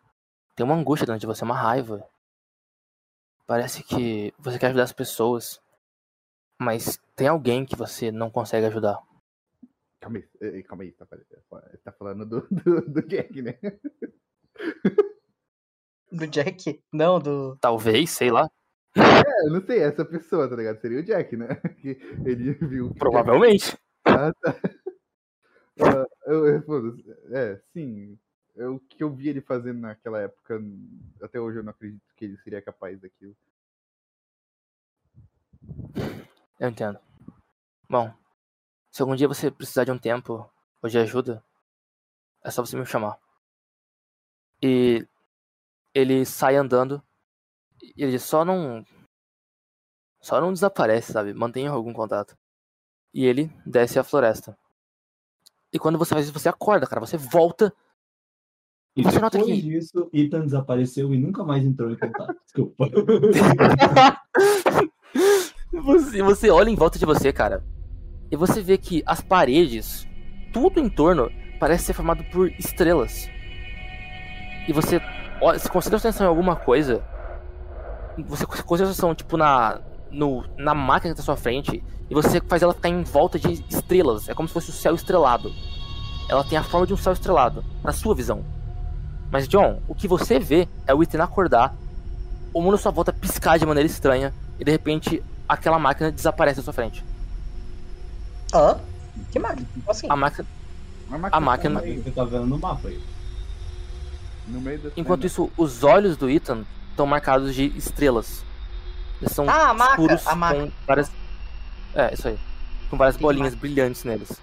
Tem 0.56 0.64
uma 0.66 0.76
angústia 0.76 1.06
dentro 1.06 1.20
de 1.20 1.26
você, 1.28 1.44
uma 1.44 1.58
raiva. 1.58 2.08
Parece 3.46 3.84
que 3.84 4.34
você 4.38 4.60
quer 4.60 4.68
ajudar 4.68 4.84
as 4.84 4.94
pessoas, 4.94 5.60
mas 6.60 6.98
tem 7.16 7.28
alguém 7.28 7.66
que 7.66 7.76
você 7.76 8.12
não 8.12 8.30
consegue 8.30 8.68
ajudar. 8.68 9.02
Calma 10.00 10.20
aí, 10.42 10.64
calma 10.64 10.84
aí, 10.84 10.92
tá, 10.92 11.08
fal- 11.50 11.62
tá 11.84 11.92
falando 11.92 12.26
do, 12.26 12.48
do, 12.52 12.82
do 12.82 13.02
Jack, 13.08 13.42
né? 13.42 13.58
Do 16.12 16.28
Jack? 16.28 16.84
Não, 16.94 17.20
do. 17.20 17.58
Talvez, 17.58 18.12
sei 18.12 18.32
lá. 18.32 18.50
É, 19.00 19.48
eu 19.48 19.52
não 19.52 19.62
sei, 19.66 19.80
essa 19.80 20.04
pessoa, 20.04 20.50
tá 20.50 20.56
ligado? 20.56 20.80
Seria 20.82 21.00
o 21.00 21.04
Jack, 21.04 21.36
né? 21.38 21.48
Que 21.82 21.90
ele 22.26 22.54
viu. 22.54 22.92
que- 22.94 23.00
Provavelmente. 23.00 23.78
Ah, 24.06 24.32
tá. 24.42 24.56
Ah, 25.80 26.08
eu, 26.26 26.48
é, 27.32 27.62
sim. 27.72 28.18
Eu- 28.56 28.76
O 28.76 28.80
que 28.80 29.04
eu 29.04 29.14
vi 29.14 29.30
ele 29.30 29.42
fazendo 29.42 29.80
naquela 29.80 30.20
época, 30.22 30.60
até 31.22 31.40
hoje 31.40 31.60
eu 31.60 31.64
não 31.64 31.70
acredito 31.70 32.02
que 32.16 32.26
ele 32.26 32.36
seria 32.38 32.60
capaz 32.64 33.00
daquilo. 33.00 33.36
Eu 36.60 36.70
entendo. 36.70 37.00
Bom, 37.90 38.12
se 38.92 39.02
algum 39.02 39.16
dia 39.16 39.28
você 39.28 39.52
precisar 39.52 39.84
de 39.84 39.92
um 39.92 39.98
tempo 40.00 40.50
ou 40.82 40.90
de 40.90 40.98
ajuda, 40.98 41.44
é 42.44 42.50
só 42.50 42.66
você 42.66 42.76
me 42.78 42.86
chamar. 42.86 43.20
E 44.62 45.06
ele 45.94 46.26
sai 46.26 46.56
andando 46.56 47.02
ele 47.96 48.20
só 48.20 48.44
não. 48.44 48.84
Só 50.22 50.42
não 50.42 50.52
desaparece, 50.52 51.14
sabe? 51.14 51.34
Mantenha 51.34 51.70
algum 51.72 51.94
contato. 51.94 52.36
E 53.14 53.26
ele 53.26 53.50
desce 53.66 53.98
a 54.00 54.04
floresta. 54.04 54.58
E 55.72 55.80
quando 55.80 55.98
você 55.98 56.14
faz 56.14 56.26
isso, 56.26 56.34
você 56.38 56.50
acorda, 56.50 56.88
cara. 56.88 57.00
Você 57.00 57.18
volta. 57.18 57.74
E 58.96 59.04
Você 59.04 59.20
depois 59.20 59.22
nota 59.22 59.44
que- 59.44 59.62
disso, 59.62 60.10
Ethan 60.12 60.42
desapareceu 60.42 61.14
e 61.14 61.20
nunca 61.20 61.44
mais 61.44 61.64
entrou 61.64 61.92
em 61.92 61.98
contato. 61.98 62.36
Desculpa. 62.44 62.90
você, 65.72 66.24
você 66.24 66.50
olha 66.50 66.70
em 66.70 66.76
volta 66.76 66.98
de 66.98 67.06
você, 67.06 67.32
cara. 67.32 67.64
E 68.32 68.36
você 68.36 68.62
vê 68.62 68.78
que 68.78 69.04
as 69.06 69.22
paredes, 69.22 70.08
tudo 70.52 70.80
em 70.80 70.90
torno, 70.90 71.32
parece 71.60 71.86
ser 71.86 71.94
formado 71.94 72.24
por 72.26 72.50
estrelas. 72.54 73.30
E 74.68 74.74
você 74.74 75.00
olha, 75.42 75.60
se 75.60 75.70
concentra 75.70 76.00
atenção 76.00 76.26
em 76.26 76.30
alguma 76.30 76.56
coisa. 76.56 77.04
Você 78.28 78.46
concentra 78.46 78.86
atenção, 78.92 79.14
tipo, 79.14 79.38
na, 79.38 79.80
no, 80.12 80.44
na 80.58 80.74
máquina 80.74 81.14
que 81.14 81.18
tá 81.18 81.22
à 81.22 81.26
sua 81.26 81.38
frente. 81.38 81.84
E 82.10 82.14
você 82.14 82.40
faz 82.42 82.62
ela 82.62 82.74
ficar 82.74 82.90
em 82.90 83.04
volta 83.04 83.38
de 83.38 83.64
estrelas. 83.70 84.30
É 84.30 84.34
como 84.34 84.48
se 84.48 84.54
fosse 84.54 84.70
o 84.70 84.74
céu 84.74 84.96
estrelado. 84.96 85.52
Ela 86.30 86.44
tem 86.44 86.58
a 86.58 86.64
forma 86.64 86.88
de 86.88 86.94
um 86.94 86.98
céu 86.98 87.14
estrelado, 87.14 87.64
na 87.84 87.92
sua 87.92 88.16
visão. 88.16 88.44
Mas, 89.30 89.48
John, 89.48 89.82
o 89.88 89.94
que 89.96 90.08
você 90.08 90.40
vê 90.40 90.68
é 90.86 90.94
o 90.94 91.04
Ethan 91.04 91.22
acordar, 91.22 91.76
o 92.54 92.62
mundo 92.62 92.76
à 92.76 92.78
sua 92.78 92.92
volta 92.92 93.12
piscar 93.14 93.60
de 93.60 93.66
maneira 93.66 93.86
estranha, 93.88 94.34
e 94.60 94.64
de 94.64 94.72
repente 94.72 95.22
aquela 95.48 95.78
máquina 95.78 96.12
desaparece 96.12 96.60
à 96.62 96.64
sua 96.64 96.74
frente. 96.74 97.04
Hã? 98.54 98.78
Que 99.32 99.40
máquina? 99.40 99.68
Como 99.74 99.92
assim? 99.92 100.08
A 100.10 100.16
máquina. 100.16 100.48
A 101.32 101.40
máquina- 101.40 101.82
Você 101.82 102.12
tá 102.12 102.24
vendo 102.24 102.46
no 102.46 102.58
mapa 102.58 102.88
aí. 102.88 103.00
No 104.48 104.62
meio 104.62 104.80
da 104.80 104.90
Enquanto 104.96 105.22
cena. 105.22 105.28
isso, 105.28 105.52
os 105.58 105.84
olhos 105.84 106.16
do 106.18 106.30
Ethan 106.30 106.64
estão 106.98 107.06
marcados 107.06 107.54
de 107.54 107.66
estrelas. 107.78 108.44
Eles 109.22 109.34
são 109.34 109.48
Ah, 109.48 109.70
a 109.70 109.74
maca, 109.74 109.92
escuros 109.92 110.28
a 110.28 110.36
maca. 110.36 110.66
com 110.66 110.72
várias. 110.88 111.12
É, 111.94 112.14
isso 112.14 112.28
aí. 112.28 112.40
Com 112.90 112.98
várias 112.98 113.18
bolinhas 113.18 113.54
brilhantes 113.54 114.04
neles. 114.04 114.42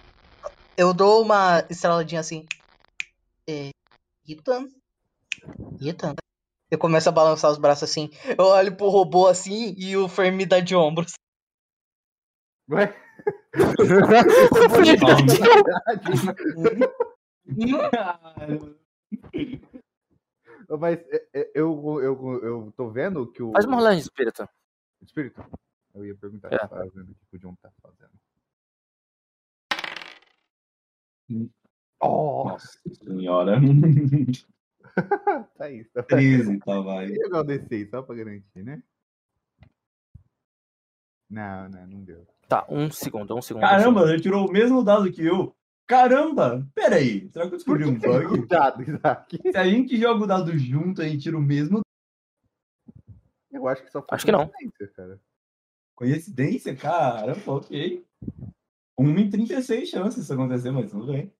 Eu 0.76 0.94
dou 0.94 1.22
uma 1.22 1.64
estreladinha 1.68 2.20
assim. 2.20 2.46
É. 3.48 3.70
Ethan? 4.28 4.68
Ethan? 5.80 6.14
Eu 6.70 6.78
começo 6.78 7.08
a 7.08 7.12
balançar 7.12 7.50
os 7.50 7.58
braços 7.58 7.90
assim. 7.90 8.10
Eu 8.38 8.44
olho 8.44 8.76
pro 8.76 8.88
robô 8.88 9.26
assim 9.26 9.74
e 9.76 9.96
o 9.96 10.08
Fermi 10.08 10.38
me 10.38 10.46
dá 10.46 10.60
de 10.60 10.76
ombros. 10.76 11.12
Ué? 12.70 12.94
Mas 20.78 20.98
é, 21.08 21.26
é, 21.34 21.50
eu, 21.54 22.00
eu, 22.02 22.40
eu 22.42 22.72
tô 22.76 22.90
vendo 22.90 23.26
que 23.30 23.42
o. 23.42 23.52
Faz 23.52 23.64
uma 23.64 23.76
rolagem 23.76 23.98
de 24.00 24.04
espírito. 24.04 24.48
Espírito? 25.02 25.44
Eu 25.94 26.04
ia 26.06 26.14
perguntar 26.16 26.52
É. 26.52 26.58
vendo 26.94 27.10
o 27.12 27.14
que 27.30 27.36
o 27.36 27.38
John 27.38 27.54
tá 27.56 27.70
fazendo. 27.82 28.10
Oh, 32.00 32.44
Nossa 32.48 32.78
senhora. 33.02 33.58
tá 35.56 35.70
isso. 35.70 35.90
Tá 35.92 36.02
13, 36.02 36.58
tá, 36.58 36.80
vai. 36.80 37.06
Vou 37.08 37.16
jogar 37.24 37.40
o 37.40 37.44
D6 37.44 37.90
só 37.90 38.02
pra 38.02 38.14
garantir, 38.16 38.62
né? 38.62 38.82
Não, 41.30 41.68
não, 41.68 41.86
não 41.86 42.04
deu. 42.04 42.26
Tá, 42.48 42.66
um 42.68 42.90
segundo, 42.90 43.34
um 43.36 43.40
segundo. 43.42 43.62
um 43.64 43.66
Caramba, 43.66 44.00
segundo. 44.00 44.12
ele 44.12 44.22
tirou 44.22 44.46
o 44.48 44.52
mesmo 44.52 44.84
dado 44.84 45.10
que 45.10 45.24
eu. 45.24 45.54
Caramba! 45.86 46.66
Pera 46.74 46.96
aí, 46.96 47.28
será 47.30 47.46
que 47.46 47.54
eu 47.54 47.58
descobri 47.58 47.84
um 47.84 47.98
bug? 47.98 48.26
Cuidado, 48.28 48.82
Isaac. 48.82 49.38
Se 49.52 49.56
a 49.56 49.64
gente 49.64 50.00
joga 50.00 50.24
o 50.24 50.26
dado 50.26 50.56
junto, 50.58 51.02
a 51.02 51.04
gente 51.04 51.22
tira 51.22 51.36
o 51.36 51.42
mesmo. 51.42 51.80
Eu 53.50 53.68
acho 53.68 53.84
que 53.84 53.90
só 53.90 54.00
foi 54.00 54.08
Acho 54.10 54.24
que 54.24 54.32
não. 54.32 54.48
coincidência, 54.48 54.88
cara. 54.94 55.20
Coincidência? 55.94 56.76
Caramba, 56.76 57.52
ok. 57.52 58.04
1 58.98 59.18
em 59.18 59.30
36 59.30 59.88
chances 59.88 60.24
isso 60.24 60.32
acontecer, 60.32 60.70
mas 60.70 60.90
tudo 60.90 61.12
bem. 61.12 61.32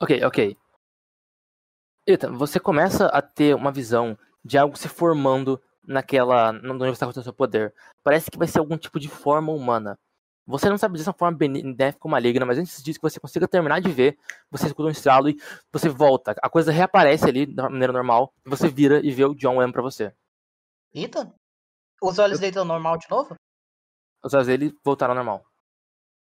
Ok, 0.00 0.22
ok. 0.24 0.56
Ethan, 2.06 2.32
você 2.32 2.58
começa 2.58 3.06
a 3.06 3.20
ter 3.22 3.54
uma 3.54 3.70
visão 3.72 4.18
de 4.44 4.58
algo 4.58 4.76
se 4.76 4.88
formando 4.88 5.60
naquela. 5.86 6.50
onde 6.50 6.78
você 6.78 6.90
está 6.90 7.06
com 7.06 7.18
o 7.18 7.22
seu 7.22 7.32
poder. 7.32 7.74
Parece 8.02 8.30
que 8.30 8.38
vai 8.38 8.48
ser 8.48 8.58
algum 8.58 8.76
tipo 8.76 8.98
de 8.98 9.08
forma 9.08 9.52
humana. 9.52 9.98
Você 10.46 10.68
não 10.68 10.76
sabe 10.76 10.94
dizer 10.94 11.04
se 11.04 11.08
é 11.08 11.12
uma 11.12 11.18
forma 11.18 11.38
benéfica 11.38 12.06
ou 12.06 12.10
maligna, 12.10 12.44
mas 12.44 12.58
antes 12.58 12.82
disso 12.82 12.98
que 12.98 13.08
você 13.08 13.20
consiga 13.20 13.46
terminar 13.46 13.80
de 13.80 13.90
ver, 13.92 14.18
você 14.50 14.66
escuta 14.66 14.88
um 14.88 14.90
estralo 14.92 15.28
e 15.28 15.40
você 15.72 15.88
volta. 15.88 16.34
A 16.42 16.50
coisa 16.50 16.72
reaparece 16.72 17.26
ali 17.26 17.46
da 17.46 17.70
maneira 17.70 17.92
normal, 17.92 18.32
e 18.44 18.50
você 18.50 18.68
vira 18.68 19.00
e 19.04 19.10
vê 19.12 19.24
o 19.24 19.34
John 19.34 19.56
olhando 19.56 19.72
pra 19.72 19.82
você. 19.82 20.12
Ethan? 20.92 21.32
Os 22.02 22.18
olhos 22.18 22.40
dele 22.40 22.50
estão 22.50 22.64
normal 22.64 22.98
de 22.98 23.08
novo? 23.08 23.36
Os 24.24 24.34
olhos 24.34 24.48
dele 24.48 24.76
voltaram 24.84 25.12
ao 25.12 25.16
normal. 25.16 25.46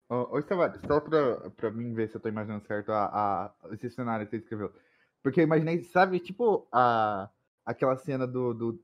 Ô, 0.07 0.37
ô 0.37 0.43
Tavares, 0.43 0.79
só 0.85 0.99
pra, 0.99 1.49
pra 1.51 1.71
mim 1.71 1.93
ver 1.93 2.09
se 2.09 2.15
eu 2.15 2.21
tô 2.21 2.29
imaginando 2.29 2.65
certo 2.67 2.91
a, 2.91 3.05
a- 3.05 3.53
esse 3.73 3.89
cenário 3.89 4.25
que 4.27 4.31
você 4.37 4.43
escreveu. 4.43 4.71
Porque 5.23 5.39
eu 5.39 5.43
imaginei, 5.45 5.83
sabe, 5.85 6.19
tipo, 6.19 6.67
a, 6.71 7.27
aquela 7.65 7.97
cena 7.97 8.27
do, 8.27 8.53
do- 8.53 8.83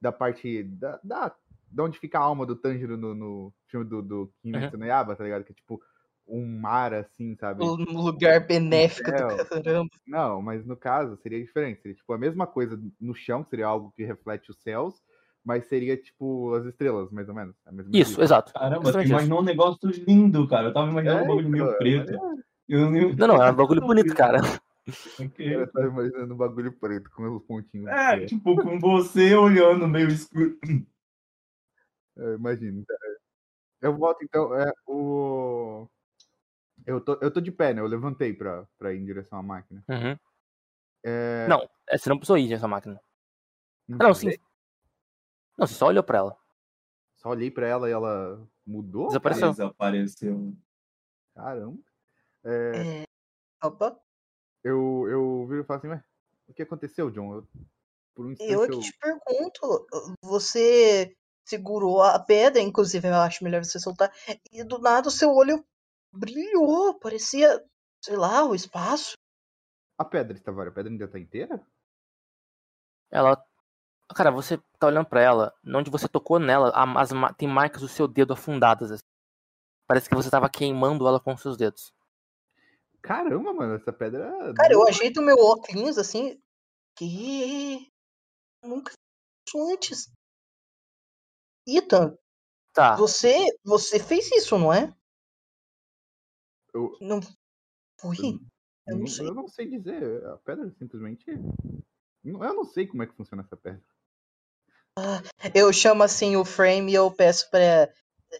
da 0.00 0.10
parte 0.10 0.62
da, 0.62 0.98
da, 1.04 1.34
de 1.70 1.80
onde 1.82 1.98
fica 1.98 2.18
a 2.18 2.22
alma 2.22 2.46
do 2.46 2.56
Tanjiro 2.56 2.96
no, 2.96 3.14
no 3.14 3.52
filme 3.70 3.86
do, 3.86 4.02
do 4.02 4.32
Kimetsu 4.42 4.76
no 4.76 4.84
Yaba, 4.84 5.16
tá 5.16 5.24
ligado? 5.24 5.44
Que 5.44 5.52
é 5.52 5.54
tipo 5.54 5.80
um 6.30 6.46
mar 6.46 6.94
assim, 6.94 7.34
sabe? 7.36 7.64
Um 7.64 8.00
lugar 8.00 8.46
benéfico 8.46 9.10
do 9.10 9.16
caramba. 9.16 9.88
Não, 10.06 10.40
mas 10.40 10.64
no 10.64 10.76
caso 10.76 11.16
seria 11.16 11.40
diferente. 11.40 11.82
Seria 11.82 11.96
tipo 11.96 12.12
a 12.12 12.18
mesma 12.18 12.46
coisa 12.46 12.80
no 13.00 13.14
chão, 13.14 13.42
que 13.42 13.50
seria 13.50 13.66
algo 13.66 13.92
que 13.96 14.04
reflete 14.04 14.50
os 14.50 14.62
céus, 14.62 15.02
mas 15.44 15.66
seria 15.66 15.96
tipo 15.96 16.54
as 16.54 16.64
estrelas, 16.66 17.10
mais 17.10 17.28
ou 17.28 17.34
menos. 17.34 17.56
a 17.66 17.72
mesma 17.72 17.90
Isso, 17.92 18.22
exato. 18.22 18.52
Caramba, 18.52 18.92
você 18.92 19.02
imaginou 19.02 19.40
um 19.40 19.44
negócio 19.44 19.90
lindo, 20.06 20.46
cara. 20.46 20.68
Eu 20.68 20.72
tava 20.72 20.90
imaginando 20.90 21.24
um 21.24 21.28
bagulho 21.28 21.48
meio 21.48 21.64
então, 21.64 21.78
preto. 21.78 22.20
olha, 22.20 22.44
Eu 22.68 22.90
Não, 23.16 23.26
não, 23.26 23.42
é 23.42 23.50
um 23.50 23.56
bagulho 23.56 23.80
bonito, 23.80 24.14
cara. 24.14 24.38
Ok. 25.20 25.54
Eu 25.54 25.70
tava 25.70 25.86
imaginando 25.86 26.34
um 26.34 26.36
bagulho 26.36 26.72
preto 26.72 27.10
com 27.10 27.36
os 27.36 27.42
pontinhos. 27.44 27.88
É, 27.88 28.24
tipo, 28.24 28.56
com 28.56 28.78
você 28.78 29.34
olhando 29.34 29.86
meio 29.86 30.08
escuro. 30.08 30.56
Eu 32.16 32.34
imagino. 32.34 32.84
Eu 33.80 33.96
volto 33.96 34.22
então. 34.22 34.54
É, 34.54 34.72
o... 34.86 35.88
eu, 36.86 37.00
tô, 37.00 37.18
eu 37.20 37.30
tô 37.30 37.40
de 37.40 37.50
pé, 37.50 37.72
né? 37.72 37.80
Eu 37.80 37.86
levantei 37.86 38.32
pra, 38.32 38.66
pra 38.78 38.92
ir 38.92 38.98
em 38.98 39.04
direção 39.04 39.38
à 39.38 39.42
máquina. 39.42 39.82
Uhum. 39.88 40.16
É, 41.04 41.46
Não, 41.48 41.66
é, 41.88 41.96
você 41.96 42.08
não 42.08 42.18
precisou 42.18 42.36
ir 42.36 42.48
nessa 42.48 42.68
máquina. 42.68 43.00
não 43.88 43.98
Ah, 44.00 44.04
não, 44.04 44.14
sim. 44.14 44.28
Não, 45.56 45.66
você 45.66 45.74
só 45.74 45.86
olhou 45.86 46.02
pra 46.02 46.18
ela. 46.18 46.36
Só 47.16 47.30
olhei 47.30 47.50
pra 47.50 47.66
ela 47.66 47.88
e 47.88 47.92
ela 47.92 48.46
mudou? 48.66 49.08
Desapareceu. 49.08 49.50
Desapareceu. 49.50 50.54
Caramba. 51.34 51.78
É, 52.44 53.02
É... 53.02 53.66
Opa, 53.66 53.98
eu, 54.64 55.06
eu 55.08 55.46
viro 55.46 55.62
e 55.62 55.64
falo 55.64 55.78
assim, 55.78 55.88
ué, 55.88 56.02
o 56.48 56.54
que 56.54 56.62
aconteceu, 56.62 57.10
John? 57.10 57.34
Eu, 57.34 57.48
por 58.14 58.26
um 58.26 58.32
instante 58.32 58.52
eu 58.52 58.64
eu. 58.64 58.70
que 58.70 58.80
te 58.80 58.98
pergunto. 58.98 59.86
Você 60.22 61.14
segurou 61.50 62.02
a 62.02 62.18
pedra, 62.18 62.60
inclusive 62.62 63.08
eu 63.08 63.14
acho 63.16 63.42
melhor 63.42 63.64
você 63.64 63.78
soltar, 63.80 64.12
e 64.52 64.62
do 64.62 64.78
nada 64.78 65.08
o 65.08 65.10
seu 65.10 65.30
olho 65.30 65.64
brilhou, 66.12 66.98
parecia, 66.98 67.62
sei 68.02 68.16
lá, 68.16 68.44
o 68.44 68.54
espaço. 68.54 69.14
A 69.98 70.04
pedra, 70.04 70.36
Estavari, 70.36 70.70
a 70.70 70.72
pedra 70.72 70.90
ainda 70.90 71.08
tá 71.08 71.18
inteira? 71.18 71.60
Ela. 73.10 73.44
Cara, 74.14 74.30
você 74.30 74.58
tá 74.78 74.86
olhando 74.86 75.06
pra 75.06 75.20
ela, 75.20 75.54
onde 75.66 75.90
você 75.90 76.08
tocou 76.08 76.38
nela, 76.38 76.72
as 76.96 77.12
ma- 77.12 77.32
tem 77.32 77.46
marcas 77.46 77.82
do 77.82 77.88
seu 77.88 78.08
dedo 78.08 78.32
afundadas. 78.32 78.90
assim. 78.90 79.04
Parece 79.86 80.08
que 80.08 80.14
você 80.14 80.30
tava 80.30 80.48
queimando 80.48 81.06
ela 81.06 81.20
com 81.20 81.34
os 81.34 81.40
seus 81.40 81.56
dedos. 81.56 81.92
Caramba, 83.02 83.52
mano, 83.52 83.74
essa 83.74 83.92
pedra. 83.92 84.30
Cara, 84.54 84.72
eu 84.72 84.86
ajeito 84.86 85.22
meu 85.22 85.36
óculos 85.36 85.98
assim. 85.98 86.40
Que. 86.96 87.88
Nunca 88.64 88.90
fiz 88.92 88.98
isso 89.48 89.72
antes. 89.72 90.12
Ethan, 91.66 92.16
Tá, 92.72 92.94
você, 92.96 93.46
você 93.64 93.98
fez 93.98 94.30
isso, 94.32 94.56
não 94.58 94.72
é? 94.72 94.94
Eu- 96.72 96.96
Não 97.00 97.20
foi? 97.98 98.16
Eu 98.86 98.94
não 98.94 98.98
não- 99.00 99.06
sei. 99.06 99.28
eu 99.28 99.34
não 99.34 99.48
sei 99.48 99.68
dizer. 99.68 100.24
A 100.26 100.36
pedra 100.38 100.70
simplesmente. 100.78 101.24
Eu 102.24 102.54
não 102.54 102.64
sei 102.64 102.86
como 102.86 103.02
é 103.02 103.06
que 103.06 103.14
funciona 103.14 103.42
essa 103.42 103.56
pedra. 103.56 103.82
Eu 105.54 105.72
chamo 105.72 106.02
assim 106.02 106.36
o 106.36 106.44
frame 106.44 106.92
e 106.92 106.94
eu 106.94 107.10
peço 107.10 107.48
pra. 107.50 107.92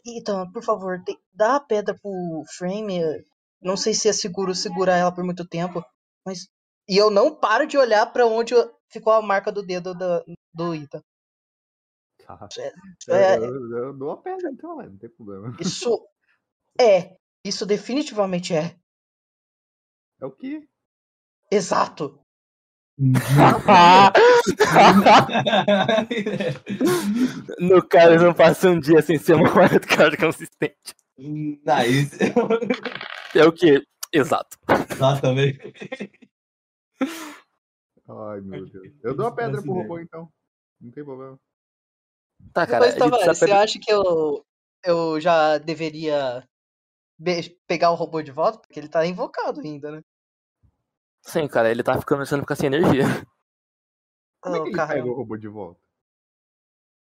Ethan, 0.07 0.51
por 0.53 0.63
favor, 0.63 1.03
dá 1.33 1.57
a 1.57 1.61
pedra 1.61 1.97
pro 2.01 2.45
frame. 2.57 3.01
Não 3.61 3.77
sei 3.77 3.93
se 3.95 4.09
é 4.09 4.13
seguro 4.13 4.55
segurar 4.55 4.97
ela 4.97 5.13
por 5.13 5.25
muito 5.25 5.47
tempo, 5.47 5.85
mas. 6.25 6.49
E 6.89 6.97
eu 6.97 7.11
não 7.11 7.35
paro 7.35 7.67
de 7.67 7.77
olhar 7.79 8.07
pra 8.13 8.27
onde 8.27 8.55
ficou 8.89 9.13
a 9.13 9.23
marca 9.23 9.51
do 9.53 9.63
dedo 9.63 9.95
do, 9.95 10.25
do 10.53 10.75
Ethan. 10.75 11.03
Tá. 12.37 12.49
É, 13.09 13.37
Eu, 13.37 13.71
eu, 13.71 13.79
eu 13.79 13.93
dou 13.95 14.11
a 14.13 14.17
pedra 14.17 14.51
então, 14.51 14.77
não 14.77 14.97
tem 14.97 15.09
problema. 15.11 15.57
isso 15.61 16.07
é. 16.81 17.17
Isso 17.45 17.65
definitivamente 17.65 18.55
é. 18.55 18.77
É 20.21 20.27
o 20.27 20.31
quê? 20.31 20.69
Exato. 21.51 22.21
no 27.59 27.83
caso, 27.89 28.27
não 28.27 28.35
passa 28.35 28.69
um 28.69 28.79
dia 28.79 29.01
sem 29.01 29.17
ser 29.19 29.33
uma 29.37 29.49
wildcard 29.49 30.19
consistente. 30.19 30.95
nice. 31.17 32.19
É 33.35 33.47
o 33.47 33.53
que? 33.53 33.83
Exato. 34.13 34.59
Exatamente. 34.91 35.73
Ai, 38.07 38.41
meu 38.43 38.67
Deus. 38.69 38.93
Eu 39.03 39.17
dou 39.17 39.29
a 39.29 39.35
pedra 39.35 39.63
pro 39.63 39.73
robô 39.73 39.99
então. 39.99 40.31
Não 40.79 40.91
tem 40.91 41.03
problema. 41.03 41.41
Tá, 42.53 42.67
cara. 42.67 42.87
Depois, 42.87 42.95
ele 42.95 42.99
Tavares, 42.99 43.25
precisa 43.25 43.47
você 43.47 43.53
acha 43.53 43.79
que 43.79 43.93
eu, 43.93 44.45
eu 44.85 45.21
já 45.21 45.59
deveria 45.59 46.45
pegar 47.67 47.91
o 47.91 47.95
robô 47.95 48.23
de 48.23 48.33
volta? 48.33 48.59
Porque 48.59 48.79
ele 48.79 48.89
tá 48.89 49.07
invocado 49.07 49.61
ainda, 49.61 49.91
né? 49.91 50.01
Sim, 51.23 51.47
cara, 51.47 51.71
ele 51.71 51.83
tá 51.83 51.93
ficando 51.93 52.19
começando 52.19 52.41
a 52.41 52.43
ficar 52.43 52.57
sem 52.57 52.67
energia. 52.67 53.05
Como 54.41 54.57
é 54.57 54.63
que 54.63 54.69
ele 54.69 54.77
cara, 54.77 54.95
pega 54.95 55.07
o 55.07 55.15
robô 55.15 55.37
de 55.37 55.49
volta? 55.49 55.81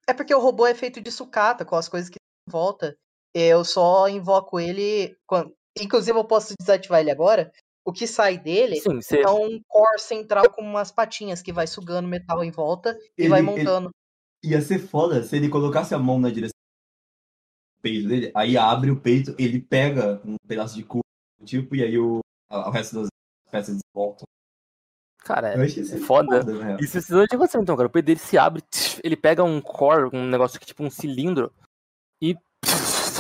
É 0.08 0.14
porque 0.14 0.34
o 0.34 0.40
robô 0.40 0.66
é 0.66 0.74
feito 0.74 1.00
de 1.00 1.12
sucata, 1.12 1.64
com 1.64 1.76
as 1.76 1.88
coisas 1.88 2.10
que 2.10 2.18
em 2.18 2.52
volta. 2.52 2.98
Eu 3.34 3.64
só 3.64 4.10
invoco 4.10 4.60
ele. 4.60 5.16
Quando... 5.28 5.56
Inclusive, 5.80 6.18
eu 6.18 6.26
posso 6.26 6.56
desativar 6.60 7.00
ele 7.00 7.12
agora. 7.12 7.52
O 7.86 7.94
que 7.94 8.08
sai 8.08 8.38
dele 8.38 8.80
Sim, 8.82 9.00
você. 9.02 9.22
é 9.22 9.30
um 9.30 9.62
core 9.68 10.00
central 10.00 10.52
com 10.52 10.62
umas 10.62 10.92
patinhas 10.92 11.42
que 11.42 11.54
vai 11.54 11.68
sugando 11.68 12.08
metal 12.08 12.44
em 12.44 12.52
volta 12.52 12.98
e 13.18 13.28
vai 13.28 13.40
Ele- 13.40 13.50
ele- 13.50 13.58
montando. 13.58 13.92
Ia 14.44 14.62
ser 14.62 14.80
foda 14.80 15.24
se 15.24 15.36
ele 15.36 15.50
colocasse 15.50 15.94
a 15.94 16.00
mão 16.00 16.20
na 16.20 16.30
direção 16.30 16.54
do 17.78 17.82
peito 17.82 18.08
dele, 18.08 18.32
aí 18.36 18.58
abre 18.58 18.92
o 18.92 19.00
peito, 19.00 19.36
ele 19.38 19.60
pega 19.60 20.22
um 20.26 20.36
pedaço 20.48 20.76
de 20.76 20.84
couro, 20.84 21.04
tipo, 21.44 21.76
e 21.76 21.84
aí 21.84 21.98
o, 21.98 22.20
o 22.50 22.70
resto 22.70 23.02
das 23.02 23.08
peças 23.52 23.80
voltam. 23.94 24.26
Cara, 25.20 25.64
isso 25.66 25.94
é 25.94 25.98
foda. 25.98 26.44
na 26.44 26.64
real. 26.64 26.80
Isso 26.80 26.94
precisa 26.94 27.28
de 27.28 27.36
acontecer 27.36 27.60
então, 27.60 27.76
cara. 27.76 27.88
O 27.88 27.92
peito 27.92 28.06
dele 28.06 28.20
se 28.20 28.38
abre, 28.38 28.64
ele 29.04 29.16
pega 29.16 29.44
um 29.44 29.62
core, 29.62 30.10
um 30.14 30.26
negócio 30.28 30.60
que 30.60 30.66
tipo 30.66 30.84
um 30.84 30.90
cilindro, 30.90 31.54
e 32.22 32.36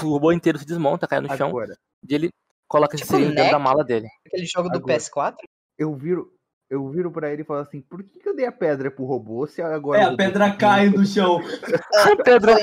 o 0.04 0.10
robô 0.10 0.32
inteiro 0.32 0.58
se 0.58 0.66
desmonta, 0.66 1.08
cai 1.08 1.20
no 1.20 1.36
chão, 1.36 1.50
Agora, 1.50 1.78
e 2.08 2.16
ele 2.16 2.30
coloca 2.68 2.96
esse 2.96 3.04
Tipo 3.04 3.16
cilindro 3.16 3.36
dentro 3.36 3.52
da 3.52 3.60
mala 3.60 3.84
dele. 3.84 4.08
Aquele 4.26 4.46
jogo 4.46 4.70
do 4.70 4.78
Agora. 4.78 4.98
PS4. 4.98 5.38
eu 5.78 5.94
viro, 5.96 6.34
eu 6.70 6.88
viro 6.90 7.12
pra 7.12 7.32
ele 7.32 7.42
e 7.42 7.46
falo 7.46 7.62
assim, 7.62 7.82
por 7.82 8.04
que, 8.04 8.20
que 8.20 8.30
eu 8.30 8.36
dei 8.36 8.46
a 8.46 8.52
pedra 8.52 8.92
pro 8.92 9.06
robô 9.06 9.48
se 9.48 9.62
agora. 9.62 10.02
É, 10.02 10.04
a 10.04 10.16
pedra 10.16 10.56
cai 10.56 10.90
no 10.90 11.06
chão. 11.06 11.40
A 11.96 12.24
pedra 12.24 12.56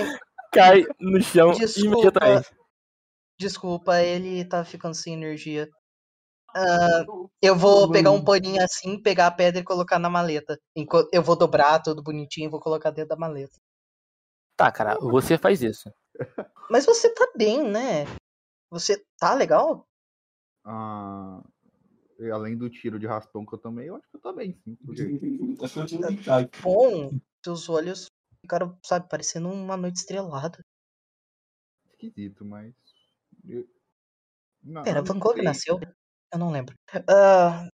cai 0.53 0.85
no 1.01 1.20
chão 1.20 1.51
Desculpa. 1.53 1.89
imediatamente. 1.89 2.57
Desculpa, 3.39 4.01
ele 4.01 4.45
tá 4.45 4.65
ficando 4.65 4.95
sem 4.95 5.15
energia. 5.15 5.69
Ah, 6.55 7.05
eu 7.43 7.55
vou 7.55 7.91
pegar 7.91 8.11
um 8.12 8.24
paninho 8.24 8.62
assim, 8.62 9.03
pegar 9.03 9.27
a 9.27 9.31
pedra 9.31 9.61
e 9.61 9.65
colocar 9.65 9.99
na 9.99 10.09
maleta. 10.09 10.59
Enquanto 10.74 11.12
eu 11.12 11.23
vou 11.23 11.37
dobrar 11.37 11.83
tudo 11.83 12.03
bonitinho 12.03 12.47
e 12.47 12.51
vou 12.51 12.61
colocar 12.61 12.91
dentro 12.91 13.11
da 13.11 13.16
maleta. 13.16 13.59
Tá, 14.57 14.73
cara, 14.73 14.99
você 14.99 15.37
faz 15.37 15.61
isso. 15.62 15.93
Mas 16.70 16.87
você 16.87 17.12
tá 17.12 17.31
bem, 17.37 17.62
né? 17.62 18.07
Você 18.70 19.05
tá 19.19 19.35
legal? 19.35 19.87
Ah, 20.65 21.43
e 21.45 21.56
além 22.33 22.57
do 22.57 22.69
tiro 22.71 22.99
de 22.99 23.07
raspão 23.07 23.45
que 23.45 23.55
eu 23.55 23.59
tomei, 23.59 23.89
eu 23.89 23.97
acho 23.97 24.09
que 24.11 24.17
eu 24.17 24.21
tô 24.21 24.33
bem, 24.33 24.57
sim. 24.65 24.77
porque- 24.85 25.03
eu 26.01 26.01
brincado. 26.01 26.51
Bom, 26.63 27.11
seus 27.45 27.69
olhos 27.69 28.07
ficaram, 28.41 28.79
sabe, 28.85 29.09
parecendo 29.09 29.49
uma 29.51 29.77
noite 29.77 29.97
estrelada. 29.97 30.59
Esquisito, 31.91 32.45
mas. 32.45 32.75
eu- 33.49 33.67
Não, 34.63 34.83
Pera, 34.83 35.01
eu 35.01 35.05
Van 35.05 35.19
Gogh 35.19 35.43
nasceu? 35.43 35.81
Eu 36.33 36.39
não 36.39 36.51
lembro. 36.51 36.75
Ah, 37.09 37.69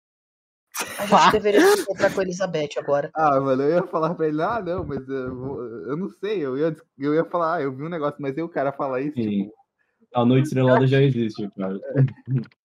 a 0.98 1.06
gente 1.06 1.32
deveria 1.42 1.62
se 1.62 1.82
encontrar 1.82 2.14
com 2.14 2.20
a 2.20 2.24
Elizabeth 2.24 2.78
agora. 2.78 3.10
Ah, 3.16 3.40
mano, 3.40 3.64
eu 3.64 3.70
ia 3.70 3.88
falar 3.88 4.14
pra 4.16 4.28
ele, 4.28 4.42
ah, 4.42 4.62
não, 4.62 4.86
mas 4.86 5.08
eu, 5.08 5.88
eu 5.88 5.98
não 5.98 6.10
sei, 6.10 6.40
eu 6.46 6.58
ia, 6.58 6.76
eu 6.98 7.16
ia 7.16 7.26
falar, 7.26 7.56
ah, 7.56 7.62
eu 7.62 7.76
vi 7.76 7.84
um 7.84 7.90
negócio, 7.90 8.22
mas 8.22 8.38
aí 8.38 8.44
o 8.44 8.50
cara 8.50 8.72
falar 8.72 9.02
isso, 9.02 9.16
Sim. 9.16 9.46
tipo, 9.46 9.56
A 10.14 10.26
noite 10.26 10.46
estrelada 10.46 10.86
já 10.88 11.02
existe, 11.02 11.50
cara. 11.52 11.80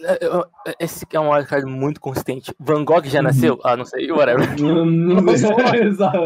É, 0.00 0.24
eu- 0.24 0.44
Esse 0.78 1.04
é 1.12 1.18
um 1.20 1.30
wildcard 1.32 1.66
muito 1.66 2.00
consistente. 2.00 2.54
Van 2.58 2.84
Gogh 2.84 3.04
já 3.06 3.20
nasceu? 3.20 3.58
Ah, 3.64 3.76
não 3.76 3.84
sei, 3.84 4.10
whatever. 4.12 4.46
Não, 4.60 5.24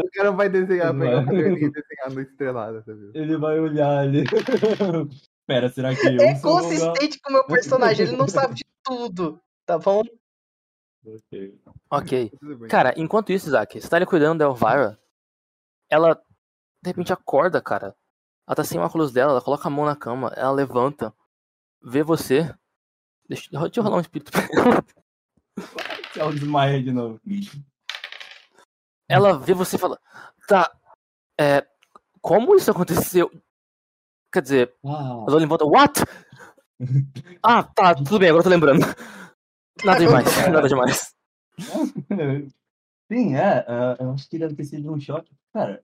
o 0.00 0.10
cara 0.12 0.30
vai 0.32 0.48
desenhar, 0.48 0.94
Vai. 0.94 1.24
desenhar 1.24 2.06
a 2.06 2.10
noite 2.10 2.30
estrelada, 2.30 2.82
sabe? 2.82 3.10
Ele 3.14 3.36
vai 3.36 3.58
olhar 3.58 3.98
ali. 4.00 4.24
Pera, 5.46 5.68
será 5.70 5.94
que 5.94 6.06
eu 6.06 6.20
É 6.20 6.38
consistente 6.40 7.18
com 7.20 7.30
o 7.30 7.32
meu 7.32 7.46
personagem, 7.46 8.06
ele 8.06 8.16
não 8.16 8.28
sabe 8.28 8.54
de 8.54 8.64
tudo, 8.84 9.40
tá 9.66 9.78
bom? 9.78 10.02
Ok. 11.04 11.60
Ok. 11.90 12.32
Cara, 12.68 12.94
enquanto 12.96 13.32
isso, 13.32 13.48
Isaac, 13.48 13.80
você 13.80 13.88
tá 13.88 13.96
ali 13.96 14.06
cuidando 14.06 14.38
da 14.38 14.44
Elvira, 14.44 14.98
ela 15.90 16.14
de 16.82 16.88
repente 16.90 17.12
acorda, 17.12 17.60
cara. 17.60 17.94
Ela 18.46 18.56
tá 18.56 18.64
sem 18.64 18.78
óculos 18.80 19.12
dela, 19.12 19.32
ela 19.32 19.40
coloca 19.40 19.66
a 19.66 19.70
mão 19.70 19.84
na 19.84 19.96
cama, 19.96 20.32
ela 20.36 20.52
levanta, 20.52 21.12
vê 21.82 22.02
você. 22.02 22.52
Deixa, 23.32 23.48
deixa 23.50 23.80
eu 23.80 23.84
rolar 23.84 23.96
um 23.96 24.00
espírito 24.00 24.30
pra 24.30 24.42
ela. 24.42 24.84
Ela 26.14 26.32
desmaia 26.32 26.82
de 26.82 26.92
novo. 26.92 27.18
Ela 29.08 29.38
vê 29.38 29.54
você 29.54 29.76
e 29.76 29.78
fala: 29.78 29.98
Tá, 30.46 30.70
é. 31.40 31.66
Como 32.20 32.54
isso 32.54 32.70
aconteceu? 32.70 33.30
Quer 34.30 34.42
dizer, 34.42 34.74
Ah, 34.84 35.24
ela 35.26 35.46
volta: 35.46 35.64
What? 35.64 36.00
Ah, 37.42 37.62
tá, 37.62 37.94
tudo 37.94 38.18
bem, 38.18 38.28
agora 38.28 38.40
eu 38.40 38.44
tô 38.44 38.50
lembrando. 38.50 38.84
Nada 39.82 39.98
demais, 39.98 40.26
nada 40.52 40.68
demais. 40.68 41.14
Sim, 43.10 43.34
é. 43.34 43.64
é, 43.66 43.96
eu 44.00 44.12
acho 44.12 44.28
que 44.28 44.38
deve 44.38 44.54
ter 44.54 44.64
sido 44.64 44.92
um 44.92 45.00
choque. 45.00 45.34
Cara, 45.54 45.82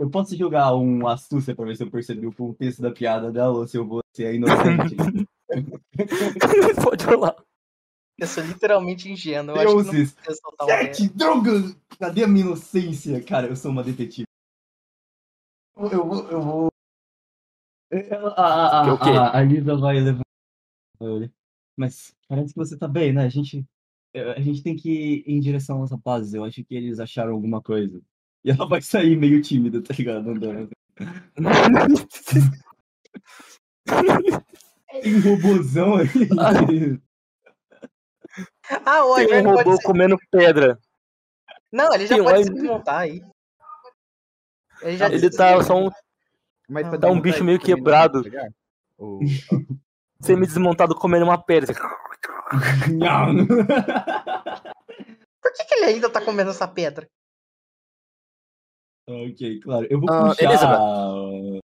eu 0.00 0.10
posso 0.10 0.36
jogar 0.36 0.74
um 0.74 1.06
astúcia 1.06 1.54
pra 1.54 1.64
ver 1.64 1.76
se 1.76 1.84
eu 1.84 1.90
percebi 1.90 2.26
o 2.26 2.34
contexto 2.34 2.82
da 2.82 2.90
piada 2.90 3.30
dela 3.30 3.52
ou 3.52 3.68
se 3.68 3.76
eu 3.76 3.86
vou 3.86 4.02
ser 4.12 4.34
inocente. 4.34 4.96
Pode 6.84 7.04
rolar. 7.04 7.36
Eu 8.18 8.26
sou 8.26 8.44
literalmente 8.44 9.10
ingênuo. 9.10 9.56
Eu 9.56 9.60
acho 9.60 9.68
que 9.68 9.74
não 9.74 9.92
Deuses, 9.92 10.12
precisa 10.12 10.40
soltar 10.42 10.66
uma 10.68 10.76
sete 10.76 11.08
drogas! 11.08 11.76
Cadê 11.98 12.24
a 12.24 12.28
minha 12.28 12.44
inocência? 12.46 13.22
Cara, 13.22 13.48
eu 13.48 13.56
sou 13.56 13.70
uma 13.70 13.82
detetive. 13.82 14.26
Eu 15.76 15.90
eu 15.90 16.06
vou. 16.06 16.28
Eu 16.30 16.42
vou... 16.42 16.68
Ela- 17.90 18.34
A, 18.34 18.80
a, 18.92 18.98
Que 18.98 19.04
quê? 19.04 19.10
a, 19.10 19.36
a 19.38 19.42
Lisa 19.42 19.76
vai 19.76 20.00
levar. 20.00 20.22
Mas 21.76 22.14
parece 22.28 22.52
que 22.54 22.58
você 22.58 22.76
tá 22.78 22.86
bem, 22.86 23.12
né? 23.12 23.24
A 23.24 23.28
gente, 23.28 23.66
a 24.14 24.40
gente 24.40 24.62
tem 24.62 24.76
que 24.76 24.90
ir 24.90 25.24
em 25.26 25.40
direção 25.40 25.80
aos 25.80 25.90
rapazes. 25.90 26.32
Eu 26.34 26.44
acho 26.44 26.62
que 26.64 26.74
eles 26.74 27.00
acharam 27.00 27.32
alguma 27.32 27.60
coisa. 27.60 28.00
E 28.44 28.50
ela 28.50 28.66
vai 28.68 28.80
sair 28.82 29.16
meio 29.16 29.42
tímida, 29.42 29.82
tá 29.82 29.94
ligado? 29.94 30.30
Andando. 30.30 30.70
Tem 35.00 35.16
um 35.16 35.20
robôzão 35.20 35.94
ali. 35.96 36.08
Ah, 38.86 39.04
o 39.04 39.14
Tem 39.16 39.46
um 39.46 39.54
robô 39.54 39.76
ser. 39.76 39.82
comendo 39.82 40.16
pedra. 40.30 40.78
Não, 41.70 41.92
ele 41.92 42.06
já 42.06 42.14
tem 42.14 42.22
um 42.22 42.24
pode 42.24 42.44
se 42.44 42.52
desmontar 42.54 43.00
aí. 43.00 43.22
Ele 44.80 44.96
já 44.96 45.10
Ele 45.10 45.30
tá 45.30 45.62
só 45.62 45.76
um 45.76 45.90
Mas 46.68 46.98
Dá 46.98 47.10
um 47.10 47.20
bicho 47.20 47.44
meio 47.44 47.58
quebrado. 47.60 48.22
pegar? 48.22 48.48
Ou- 48.96 49.20
semi-desmontado 50.22 50.94
comendo 50.94 51.24
uma 51.26 51.36
pedra. 51.42 51.74
Não. 52.90 53.46
Por 53.46 53.66
que, 55.52 55.64
que 55.64 55.74
ele 55.74 55.84
ainda 55.86 56.08
tá 56.08 56.20
comendo 56.24 56.50
essa 56.50 56.66
pedra? 56.68 57.06
ok, 59.06 59.60
claro. 59.60 59.86
Eu 59.90 60.00
vou 60.00 60.08
Ah, 60.10 60.28
puxar. 60.28 60.44
Elizabeth. 60.44 60.78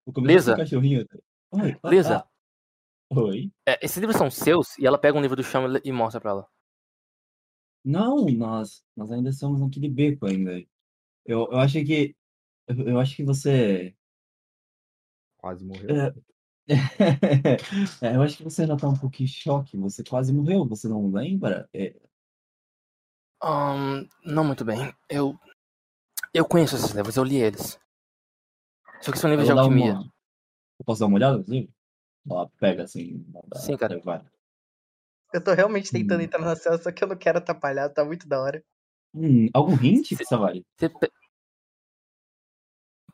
Vou 0.05 0.13
começar 0.13 0.33
Lisa. 0.33 0.51
com 0.55 0.61
o 0.61 0.63
cachorrinho. 0.63 1.07
Oi, 1.53 1.77
ah, 1.81 1.89
Lisa. 1.89 2.25
Oi? 3.13 3.51
É, 3.67 3.77
esses 3.83 3.97
livros 3.97 4.17
são 4.17 4.31
seus 4.31 4.77
e 4.77 4.85
ela 4.85 4.97
pega 4.97 5.17
um 5.17 5.21
livro 5.21 5.35
do 5.35 5.43
chão 5.43 5.63
e- 5.83 5.91
mostra 5.91 6.21
pra 6.21 6.31
ela. 6.31 6.47
Não, 7.83 8.25
nós, 8.27 8.83
nós 8.95 9.11
ainda 9.11 9.29
estamos 9.29 9.59
naquele 9.59 9.89
beco 9.89 10.25
ainda. 10.27 10.53
Eu, 11.25 11.47
eu 11.51 11.57
acho 11.59 11.83
que. 11.83 12.15
Eu, 12.67 12.87
eu 12.87 12.99
acho 12.99 13.15
que 13.15 13.23
você. 13.23 13.95
Quase 15.37 15.65
morreu. 15.65 15.89
É, 15.89 16.13
é, 18.07 18.15
eu 18.15 18.21
acho 18.21 18.37
que 18.37 18.43
você 18.43 18.61
ainda 18.61 18.77
tá 18.77 18.87
um 18.87 18.95
pouco 18.97 19.21
em 19.21 19.27
choque. 19.27 19.75
Você 19.77 20.03
quase 20.03 20.31
morreu, 20.31 20.65
você 20.65 20.87
não 20.87 21.11
lembra? 21.11 21.67
É, 21.73 21.95
Ahn, 23.43 24.07
não 24.23 24.43
muito 24.45 24.63
bem. 24.63 24.93
Eu. 25.09 25.37
Eu 26.33 26.45
conheço 26.47 26.75
esses 26.75 26.91
livros, 26.91 27.17
eu 27.17 27.23
li 27.23 27.37
eles. 27.37 27.77
Só 29.01 29.11
que 29.11 29.17
são 29.17 29.29
livros 29.29 29.47
de 29.47 29.51
alquimia. 29.51 29.93
uma- 29.95 30.03
Eu 30.79 30.85
posso 30.85 30.99
dar 31.01 31.07
uma 31.07 31.15
olhada 31.15 31.37
nos 31.39 31.47
livros? 31.47 31.75
Ela 32.29 32.49
pega 32.59 32.83
assim. 32.83 33.25
Sim, 33.55 33.77
cara. 33.77 33.99
Eu 35.33 35.43
tô 35.43 35.53
realmente 35.53 35.91
tentando 35.91 36.19
Hum. 36.19 36.23
entrar 36.23 36.39
na 36.39 36.55
cela, 36.55 36.77
só 36.77 36.91
que 36.91 37.03
eu 37.03 37.07
não 37.07 37.15
quero 37.17 37.37
atrapalhar, 37.37 37.89
tá 37.89 38.03
muito 38.03 38.27
da 38.27 38.39
hora. 38.41 38.63
Hum, 39.13 39.47
algum 39.53 39.73
hint? 39.73 40.11
Você 40.11 40.89
pe- 40.89 41.11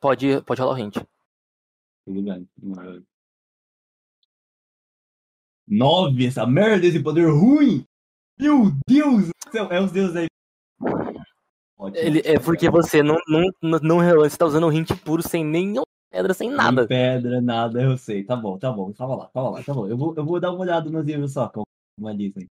Pode, 0.00 0.42
pode 0.42 0.60
rolar 0.60 0.74
o 0.74 0.78
hint. 0.78 0.96
Tudo 2.04 2.22
bem. 2.22 2.48
Nove, 5.66 6.26
essa 6.26 6.46
merda, 6.46 6.86
esse 6.86 7.02
poder 7.02 7.26
ruim! 7.30 7.84
Meu 8.38 8.70
Deus 8.88 9.26
do 9.28 9.32
céu! 9.52 9.70
É 9.70 9.80
os 9.80 9.92
deuses 9.92 10.16
aí. 10.16 10.26
Ótimo. 11.76 11.96
Ele, 11.96 12.22
é 12.24 12.38
porque 12.38 12.70
você 12.70 13.02
não, 13.02 13.16
não, 13.28 13.50
não, 13.62 13.78
não 13.80 13.98
relance, 13.98 14.30
você 14.32 14.38
tá 14.38 14.46
usando 14.46 14.66
o 14.66 14.72
hint 14.72 14.90
puro 15.04 15.22
sem 15.22 15.44
nenhuma 15.44 15.84
pedra, 16.10 16.34
sem 16.34 16.50
nada. 16.50 16.82
Nem 16.82 16.88
pedra, 16.88 17.40
nada, 17.40 17.82
eu 17.82 17.96
sei. 17.96 18.24
Tá 18.24 18.36
bom, 18.36 18.58
tá 18.58 18.72
bom. 18.72 18.92
Calma 18.92 19.16
lá, 19.16 19.30
calma 19.32 19.50
lá, 19.50 19.62
tá 19.62 19.74
bom. 19.74 19.86
Eu 19.86 19.96
vou, 19.96 20.14
eu 20.16 20.24
vou 20.24 20.40
dar 20.40 20.50
uma 20.50 20.60
olhada 20.60 20.90
nos 20.90 21.04
livros 21.04 21.32
só, 21.32 21.48
como 21.48 21.64
uma 21.98 22.12
lista 22.12 22.40
aí. 22.40 22.46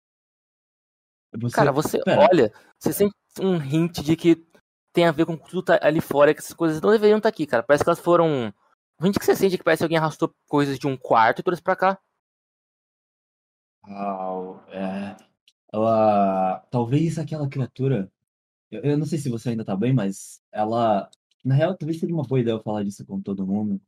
Você, 1.38 1.54
Cara, 1.54 1.72
você 1.72 2.02
pera. 2.02 2.28
olha, 2.30 2.52
você 2.78 2.92
sente 2.92 3.14
um 3.40 3.56
hint 3.56 4.00
de 4.00 4.16
que 4.16 4.46
tem 4.92 5.04
a 5.04 5.12
ver 5.12 5.26
com 5.26 5.36
tudo 5.36 5.62
tá 5.62 5.78
ali 5.82 6.00
fora, 6.00 6.32
que 6.32 6.40
essas 6.40 6.54
coisas 6.54 6.80
não 6.80 6.90
deveriam 6.90 7.18
estar 7.18 7.28
aqui, 7.28 7.46
cara. 7.46 7.62
Parece 7.62 7.84
que 7.84 7.90
elas 7.90 8.00
foram. 8.00 8.52
O 8.98 9.06
hint 9.06 9.18
que 9.18 9.24
você 9.24 9.36
sente 9.36 9.54
é 9.54 9.58
que 9.58 9.64
parece 9.64 9.80
que 9.80 9.84
alguém 9.84 9.98
arrastou 9.98 10.34
coisas 10.48 10.78
de 10.78 10.86
um 10.86 10.96
quarto 10.96 11.40
e 11.40 11.42
trouxe 11.42 11.62
pra 11.62 11.76
cá. 11.76 11.98
Uau, 13.86 14.64
é. 14.68 15.16
Ela. 15.72 16.60
Talvez 16.70 17.18
aquela 17.18 17.48
criatura. 17.48 18.10
Eu, 18.70 18.82
eu 18.82 18.98
não 18.98 19.06
sei 19.06 19.18
se 19.18 19.28
você 19.28 19.50
ainda 19.50 19.64
tá 19.64 19.76
bem, 19.76 19.92
mas 19.92 20.40
ela. 20.50 21.10
Na 21.46 21.54
real, 21.54 21.76
talvez 21.76 22.00
seria 22.00 22.12
uma 22.14 22.24
boa 22.24 22.40
ideia 22.40 22.54
eu 22.56 22.60
falar 22.62 22.82
disso 22.82 23.06
com 23.06 23.20
todo 23.22 23.46
mundo. 23.46 23.80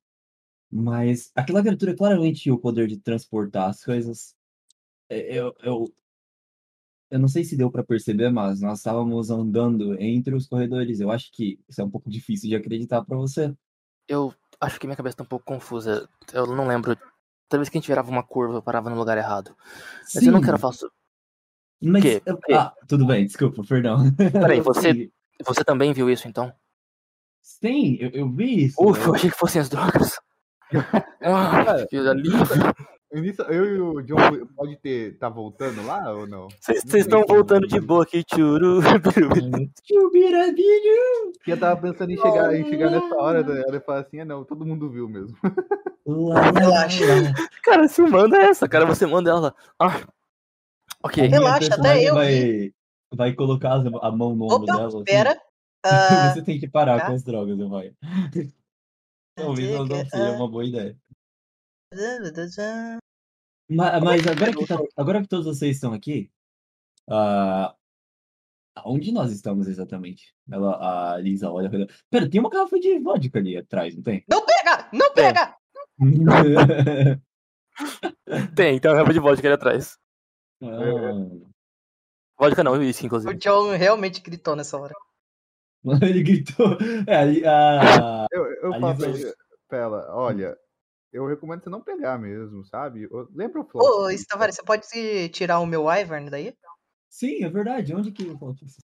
Mas 0.71 1.33
aquela 1.35 1.61
criatura 1.61 1.97
claramente 1.97 2.43
tinha 2.43 2.55
o 2.55 2.59
poder 2.61 2.87
de 2.87 2.99
transportar 2.99 3.69
as 3.69 3.83
coisas. 3.85 4.37
É, 5.11 5.37
Eu, 5.37 5.53
eu, 5.61 5.93
eu 7.11 7.19
não 7.19 7.27
sei 7.27 7.43
se 7.43 7.57
deu 7.57 7.69
pra 7.69 7.83
perceber, 7.83 8.31
mas 8.31 8.61
nós 8.61 8.79
estávamos 8.79 9.29
andando 9.29 10.01
entre 10.01 10.37
os 10.37 10.47
corredores. 10.47 11.01
Eu 11.01 11.11
acho 11.11 11.33
que 11.33 11.59
isso 11.69 11.81
é 11.81 11.85
um 11.85 11.91
pouco 11.91 12.09
difícil 12.09 12.49
de 12.49 12.55
acreditar 12.55 13.03
pra 13.05 13.17
você. 13.17 13.53
Eu 14.07 14.33
acho 14.61 14.79
que 14.79 14.87
minha 14.87 14.97
cabeça 14.97 15.17
tá 15.17 15.25
um 15.25 15.27
pouco 15.29 15.45
confusa. 15.45 16.09
Eu 16.33 16.47
não 16.47 16.69
lembro. 16.69 16.95
Toda 17.49 17.59
vez 17.61 17.69
que 17.69 17.77
a 17.77 17.81
gente 17.81 17.89
virava 17.89 18.09
uma 18.11 18.23
curva, 18.23 18.55
eu 18.59 18.63
parava 18.63 18.89
no 18.89 18.97
lugar 18.97 19.19
errado. 19.19 19.57
Mas 20.15 20.23
eu 20.23 20.31
não 20.33 20.41
quero 20.41 20.59
falar. 20.59 20.75
so- 20.75 20.93
Mas, 21.83 22.03
quê? 22.05 22.23
ah, 22.53 22.73
tudo 22.87 23.05
bem, 23.05 23.27
desculpa, 23.27 23.65
perdão. 23.65 23.99
Peraí, 24.33 24.61
você- 24.63 25.11
Você 25.45 25.65
também 25.65 25.93
viu 25.93 26.09
isso 26.11 26.29
então? 26.29 26.53
Sim, 27.43 27.97
eu, 28.01 28.11
eu 28.11 28.29
vi 28.31 28.67
isso. 28.67 28.77
Ufa, 28.83 29.01
eu 29.01 29.07
eu- 29.09 29.15
achei 29.15 29.31
que 29.31 29.37
fossem 29.37 29.61
as 29.61 29.69
drogas. 29.69 30.19
Ah, 31.23 31.87
que. 31.89 31.97
Nisso, 33.11 33.41
eu 33.43 33.65
e 33.65 33.81
o 33.81 34.03
John 34.03 34.47
pode 34.55 34.77
ter. 34.77 35.17
tá 35.19 35.31
voltando 35.31 35.83
lá 35.87 36.13
ou 36.13 36.27
não? 36.27 36.47
Vocês 36.61 36.85
estão 36.95 37.25
voltando 37.27 37.67
de 37.67 37.81
boa 37.81 38.03
aqui, 38.03 38.23
tchuru. 38.23 38.81
Chubirabilho! 39.83 41.33
Porque 41.39 41.53
eu 41.53 41.59
tava 41.59 41.81
pensando 41.81 42.11
em 42.13 42.19
chegar, 42.19 42.55
em 42.55 42.65
chegar 42.69 42.91
nessa 42.91 43.17
hora, 43.17 43.43
tá 43.43 43.51
ligado? 43.53 43.75
e 43.77 43.81
falar 43.81 44.01
assim, 44.01 44.21
ah 44.21 44.25
não, 44.27 44.45
todo 44.45 44.67
mundo 44.67 44.91
viu 44.91 45.09
mesmo. 45.09 45.35
Relaxa. 46.55 47.05
Cara, 47.65 47.89
você 47.89 48.03
manda 48.03 48.37
essa, 48.39 48.69
cara. 48.69 48.85
Você 48.85 49.07
manda 49.07 49.31
ela. 49.31 49.55
Ah. 49.79 50.01
Ok. 51.03 51.27
Relaxa, 51.27 51.75
até 51.75 52.03
eu 52.05 52.15
vai, 52.15 52.73
vai 53.15 53.33
colocar 53.33 53.73
a 54.03 54.11
mão 54.13 54.35
no 54.37 54.45
ombro 54.53 54.67
dela. 54.67 54.87
assim. 54.89 55.05
pera. 55.05 55.41
Ah, 56.31 56.35
Você 56.35 56.43
tem 56.43 56.59
que 56.59 56.69
parar 56.69 57.01
tá. 57.01 57.07
com 57.07 57.13
as 57.13 57.23
drogas, 57.23 57.59
eu 57.59 57.69
vai. 57.69 57.95
Talvez 59.37 59.71
não, 59.71 59.87
não 59.87 60.05
seja 60.05 60.33
uma 60.33 60.51
boa 60.51 60.65
ideia. 60.65 60.99
Ma- 63.71 64.01
Mas, 64.01 64.27
agora, 64.27 64.53
que 64.55 64.67
tá- 64.67 64.79
agora 64.97 65.23
que 65.23 65.29
todos 65.29 65.47
vocês 65.47 65.77
estão 65.77 65.93
aqui, 65.93 66.31
ah, 67.09 67.75
onde 68.85 69.13
nós 69.13 69.31
estamos 69.31 69.69
exatamente? 69.69 70.35
Ela, 70.51 71.13
a 71.15 71.19
Lisa 71.19 71.51
olha. 71.51 71.69
pra 71.71 71.79
ela. 71.81 71.89
Pera, 72.11 72.29
tem 72.29 72.41
uma 72.41 72.51
garrafa 72.51 72.79
de 72.81 72.99
vodka 72.99 73.39
ali 73.39 73.57
atrás, 73.57 73.95
não 73.95 74.03
tem? 74.03 74.25
Não 74.29 74.45
pega! 74.45 74.89
Não 74.93 75.15
pega! 75.15 75.57
Tem, 78.57 78.77
então 78.77 78.99
é 78.99 79.13
de 79.13 79.21
vodka 79.21 79.47
ali 79.47 79.55
atrás. 79.55 79.97
Ah, 80.63 80.67
Vodka 82.39 82.63
não, 82.65 82.73
uísque, 82.73 83.05
O 83.05 83.07
inclusive. 83.07 83.35
John 83.39 83.71
realmente 83.77 84.21
gritou 84.21 84.55
nessa 84.57 84.77
hora. 84.77 84.95
ele 86.03 86.23
gritou. 86.23 86.77
É, 87.07 87.47
a, 87.47 88.27
Eu, 88.33 88.45
eu 88.45 88.75
A 88.75 88.79
Lisa- 88.79 89.33
pra, 89.33 89.57
pra 89.69 89.79
ela, 89.79 90.15
olha, 90.15 90.57
eu 91.13 91.27
recomendo 91.27 91.63
você 91.63 91.71
não 91.71 91.81
pegar 91.81 92.19
mesmo, 92.19 92.65
sabe? 92.65 93.07
Ô, 93.07 93.29
Lembra 93.35 93.61
o 93.61 93.65
Ô, 93.65 93.67
Flauta? 93.69 94.13
Stavari, 94.15 94.53
você 94.53 94.63
pode 94.63 95.29
tirar 95.31 95.61
o 95.61 95.67
meu 95.67 95.85
Wyvern 95.85 96.29
daí? 96.31 96.55
Sim, 97.09 97.45
é 97.45 97.49
verdade. 97.49 97.95
Onde 97.95 98.13
que 98.13 98.27
eu 98.27 98.39
faço 98.39 98.65
isso? 98.65 98.79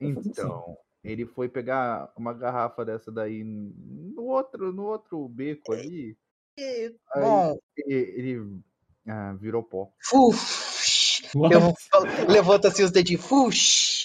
Assim. 0.00 0.30
Então, 0.30 0.76
ele 1.02 1.24
foi 1.26 1.48
pegar 1.48 2.12
uma 2.16 2.32
garrafa 2.34 2.84
dessa 2.84 3.10
daí 3.10 3.42
no 3.44 4.22
outro, 4.24 4.72
no 4.72 4.84
outro 4.84 5.28
beco 5.28 5.72
ali. 5.72 6.16
E, 6.58 6.94
Aí- 7.14 7.22
Bom, 7.22 7.58
Ele, 7.76 7.94
ele, 7.94 8.60
ah, 9.08 9.32
virou 9.34 9.62
pó. 9.62 9.90
falo- 11.90 12.06
levanto 12.28 12.66
assim 12.68 12.82
os 12.84 12.90
dedinhos, 12.90 13.24
fush. 13.24 13.95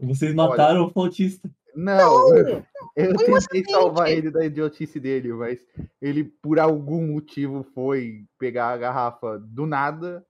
Vocês 0.00 0.34
mataram 0.34 0.86
o 0.86 0.90
flautista. 0.90 1.50
Não, 1.74 2.36
eu, 2.36 2.64
eu 2.94 3.16
tentei 3.16 3.64
salvar 3.64 4.10
ele 4.10 4.30
da 4.30 4.44
idiotice 4.44 5.00
dele, 5.00 5.32
mas 5.32 5.58
ele, 6.00 6.24
por 6.24 6.60
algum 6.60 7.08
motivo, 7.08 7.64
foi 7.74 8.24
pegar 8.38 8.68
a 8.68 8.76
garrafa 8.76 9.38
do 9.38 9.66
nada. 9.66 10.24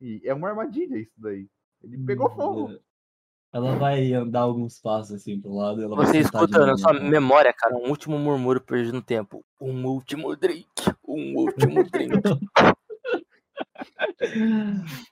E 0.00 0.20
é 0.24 0.34
uma 0.34 0.50
armadilha 0.50 0.98
isso 0.98 1.14
daí. 1.16 1.48
Ele 1.82 1.98
pegou 1.98 2.28
fogo. 2.30 2.78
Ela 3.52 3.76
vai 3.76 4.12
andar 4.14 4.40
alguns 4.40 4.80
passos 4.80 5.16
assim 5.16 5.40
pro 5.40 5.54
lado. 5.54 5.88
Você 5.90 6.18
escuta 6.18 6.64
na 6.64 6.76
sua 6.76 6.94
memória, 6.94 7.52
cara, 7.52 7.76
um 7.76 7.88
último 7.88 8.18
murmúrio 8.18 8.60
perdido 8.60 8.94
no 8.94 9.02
tempo. 9.02 9.44
Um 9.60 9.86
último 9.86 10.34
drink. 10.36 10.66
Um 11.06 11.36
último 11.36 11.84
drink. 11.90 12.12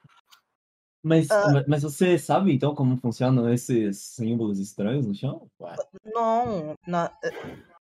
Mas, 1.02 1.31
Ah. 1.31 1.51
ma- 1.51 1.64
mas 1.66 1.82
você 1.82 2.18
sabe 2.18 2.52
então 2.52 2.74
como 2.74 2.97
funcionam 2.98 3.51
esses 3.52 3.98
símbolos 3.98 4.59
estranhos 4.59 5.06
no 5.06 5.14
chão? 5.14 5.48
Ué, 5.60 5.74
Não, 6.05 6.74
na- 6.86 7.10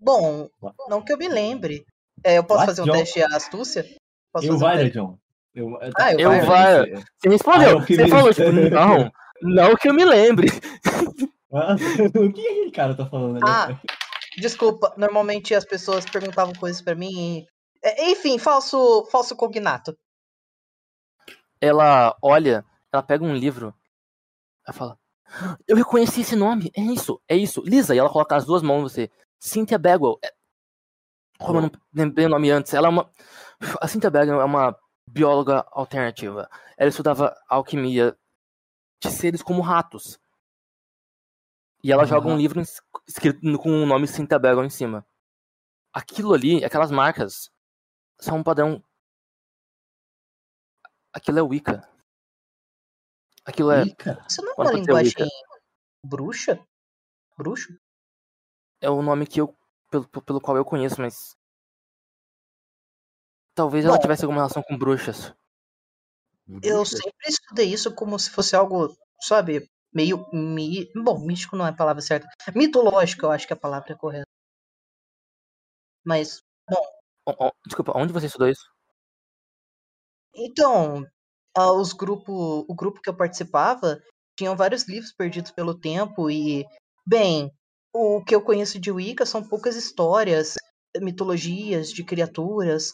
bom, 0.00 0.48
não 0.88 1.00
que 1.02 1.12
eu 1.12 1.18
me 1.18 1.28
lembre. 1.28 1.86
É, 2.24 2.38
eu 2.38 2.44
posso 2.44 2.60
What, 2.60 2.66
fazer 2.70 2.82
um 2.82 2.86
John? 2.86 2.92
teste 2.92 3.14
de 3.20 3.34
astúcia? 3.34 3.82
Posso 4.32 4.46
eu 4.46 4.52
fazer 4.52 4.52
um 4.52 4.58
vai, 4.58 4.76
né, 4.76 4.82
teste? 4.84 4.98
John? 4.98 5.18
Eu, 5.54 5.78
Ah, 5.96 6.12
eu 6.12 6.18
Eu 6.18 6.30
vai. 6.30 6.46
vai. 6.46 6.90
Você 6.90 7.28
respondeu. 7.28 7.68
Ah, 7.68 7.72
eu 7.72 7.84
que 7.86 7.94
Você 7.94 8.02
me- 8.04 8.10
falou, 8.10 8.34
tipo, 8.34 8.50
não. 8.74 9.12
Não 9.42 9.76
que 9.76 9.88
eu 9.88 9.94
me 9.94 10.04
lembre. 10.04 10.48
Ah, 11.52 11.76
o 12.28 12.32
que 12.32 12.40
aquele 12.48 12.70
cara 12.72 12.96
tá 12.96 13.06
falando 13.06 13.36
ali? 13.36 13.44
Ah, 13.46 13.80
Desculpa, 14.38 14.92
normalmente 14.96 15.54
as 15.54 15.64
pessoas 15.64 16.04
perguntavam 16.04 16.52
coisas 16.54 16.82
pra 16.82 16.96
mim. 16.96 17.38
e- 17.38 17.46
É, 17.86 18.10
Enfim, 18.10 18.38
falso, 18.38 19.06
falso 19.12 19.36
cognato. 19.36 19.96
Ela 21.60 22.16
olha, 22.20 22.64
ela 22.94 23.02
pega 23.02 23.24
um 23.24 23.34
livro. 23.34 23.74
Ela 24.66 24.76
fala: 24.76 24.98
Eu 25.66 25.76
reconheci 25.76 26.20
esse 26.22 26.36
nome. 26.36 26.70
É 26.76 26.80
isso, 26.80 27.20
é 27.28 27.36
isso. 27.36 27.62
Lisa, 27.62 27.94
e 27.94 27.98
ela 27.98 28.10
coloca 28.10 28.36
as 28.36 28.44
duas 28.44 28.62
mãos 28.62 28.78
em 28.78 28.82
você. 28.82 29.10
Cynthia 29.38 29.78
Bagwell. 29.78 30.18
É- 30.24 30.32
Como 31.38 31.58
eu 31.58 31.62
não 31.62 31.70
lembrei 31.92 32.26
o 32.26 32.28
nome 32.30 32.50
antes. 32.50 32.72
Ela 32.74 32.88
é 32.88 32.90
uma. 32.90 33.10
A 33.80 33.88
Cynthia 33.88 34.10
Bagwell 34.10 34.40
é 34.40 34.44
uma 34.44 34.78
bióloga 35.08 35.66
alternativa. 35.72 36.48
Ela 36.76 36.88
estudava 36.88 37.34
alquimia 37.48 38.16
de 39.02 39.10
seres 39.10 39.42
como 39.42 39.60
ratos. 39.60 40.18
E 41.82 41.92
ela 41.92 42.06
joga 42.06 42.28
um 42.28 42.36
livro 42.38 42.60
es- 42.62 42.80
escrito 43.06 43.40
com 43.58 43.82
o 43.82 43.86
nome 43.86 44.06
Cynthia 44.06 44.38
Bagwell 44.38 44.64
em 44.64 44.70
cima. 44.70 45.06
Aquilo 45.92 46.32
ali, 46.32 46.64
aquelas 46.64 46.90
marcas, 46.90 47.50
são 48.18 48.38
um 48.38 48.42
padrão. 48.42 48.82
Aquilo 51.12 51.38
é 51.38 51.42
Wicca. 51.42 51.88
Aquilo 53.44 53.70
é, 53.72 53.82
Ih, 53.84 53.94
cara. 53.94 54.24
Isso 54.28 54.42
não 54.42 54.52
é 54.52 54.54
uma 54.56 54.72
linguagem 54.72 55.12
Wicca. 55.12 55.26
bruxa? 56.04 56.66
Bruxo? 57.36 57.76
é 58.80 58.88
o 58.90 59.02
nome 59.02 59.26
que 59.26 59.40
eu. 59.40 59.56
Pelo, 59.90 60.08
pelo 60.08 60.40
qual 60.40 60.56
eu 60.56 60.64
conheço, 60.64 61.00
mas. 61.00 61.36
Talvez 63.54 63.84
ela 63.84 63.94
Bom. 63.96 64.00
tivesse 64.02 64.24
alguma 64.24 64.40
relação 64.40 64.62
com 64.62 64.76
bruxas. 64.76 65.32
Eu 66.62 66.76
Bruxa? 66.78 66.96
sempre 66.96 67.28
estudei 67.28 67.72
isso 67.72 67.94
como 67.94 68.18
se 68.18 68.28
fosse 68.30 68.54
algo, 68.56 68.94
sabe, 69.20 69.70
meio. 69.92 70.26
Mi... 70.32 70.90
Bom, 70.94 71.18
místico 71.24 71.56
não 71.56 71.66
é 71.66 71.70
a 71.70 71.76
palavra 71.76 72.02
certa. 72.02 72.26
Mitológico, 72.54 73.24
eu 73.26 73.30
acho 73.30 73.46
que 73.46 73.52
a 73.52 73.56
palavra 73.56 73.92
é 73.92 73.96
correta. 73.96 74.26
Mas, 76.04 76.42
O- 77.26 77.46
o- 77.46 77.52
desculpa, 77.66 77.92
onde 77.96 78.12
você 78.12 78.26
estudou 78.26 78.48
isso? 78.48 78.68
então, 80.34 81.06
ah, 81.56 81.72
os 81.72 81.92
grupo, 81.92 82.64
o 82.68 82.74
grupo 82.74 83.00
que 83.00 83.08
eu 83.08 83.16
participava 83.16 84.00
tinham 84.36 84.56
vários 84.56 84.88
livros 84.88 85.12
perdidos 85.12 85.50
pelo 85.52 85.78
tempo 85.78 86.30
e, 86.30 86.64
bem, 87.06 87.50
o 87.92 88.22
que 88.24 88.34
eu 88.34 88.42
conheço 88.42 88.80
de 88.80 88.90
Wicca 88.90 89.24
são 89.24 89.46
poucas 89.46 89.76
histórias, 89.76 90.54
mitologias 91.00 91.90
de 91.90 92.02
criaturas 92.04 92.92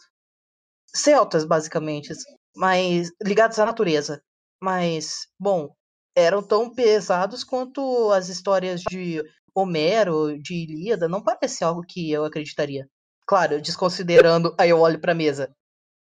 celtas, 0.95 1.45
basicamente, 1.45 2.13
mas 2.55 3.11
ligados 3.23 3.59
à 3.59 3.65
natureza. 3.65 4.23
Mas, 4.63 5.27
bom, 5.39 5.75
eram 6.15 6.43
tão 6.43 6.73
pesados 6.73 7.45
quanto 7.45 8.11
as 8.13 8.29
histórias 8.29 8.83
de 8.83 9.23
Homero, 9.55 10.39
de 10.39 10.55
Ilíada, 10.55 11.09
não 11.09 11.23
parece 11.23 11.65
algo 11.65 11.83
que 11.83 12.11
eu 12.11 12.25
acreditaria. 12.25 12.87
Claro, 13.27 13.61
desconsiderando, 13.61 14.55
aí 14.59 14.71
eu 14.71 14.81
olho 14.81 15.01
pra 15.01 15.15
mesa. 15.15 15.51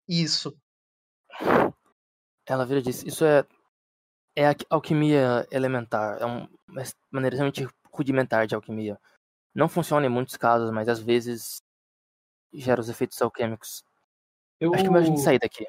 Isso. 0.07 0.55
Ela 2.47 2.65
vira 2.65 2.79
e 2.79 2.83
diz: 2.83 3.03
Isso 3.03 3.25
é, 3.25 3.45
é 4.35 4.47
alqui- 4.47 4.65
alquimia 4.69 5.47
elementar. 5.51 6.21
É 6.21 6.25
um- 6.25 6.47
uma 6.69 6.83
maneira 7.11 7.35
extremamente 7.35 7.67
rudimentar 7.91 8.47
de 8.47 8.55
alquimia. 8.55 8.99
Não 9.53 9.67
funciona 9.67 10.05
em 10.05 10.09
muitos 10.09 10.37
casos, 10.37 10.71
mas 10.71 10.87
às 10.87 10.99
vezes 10.99 11.61
gera 12.53 12.79
os 12.79 12.89
efeitos 12.89 13.21
alquímicos. 13.21 13.83
Eu... 14.59 14.73
Acho 14.73 14.83
que 14.83 14.87
é 14.87 14.91
melhor 14.91 15.03
a 15.03 15.05
gente 15.07 15.21
sair 15.21 15.39
daqui. 15.39 15.65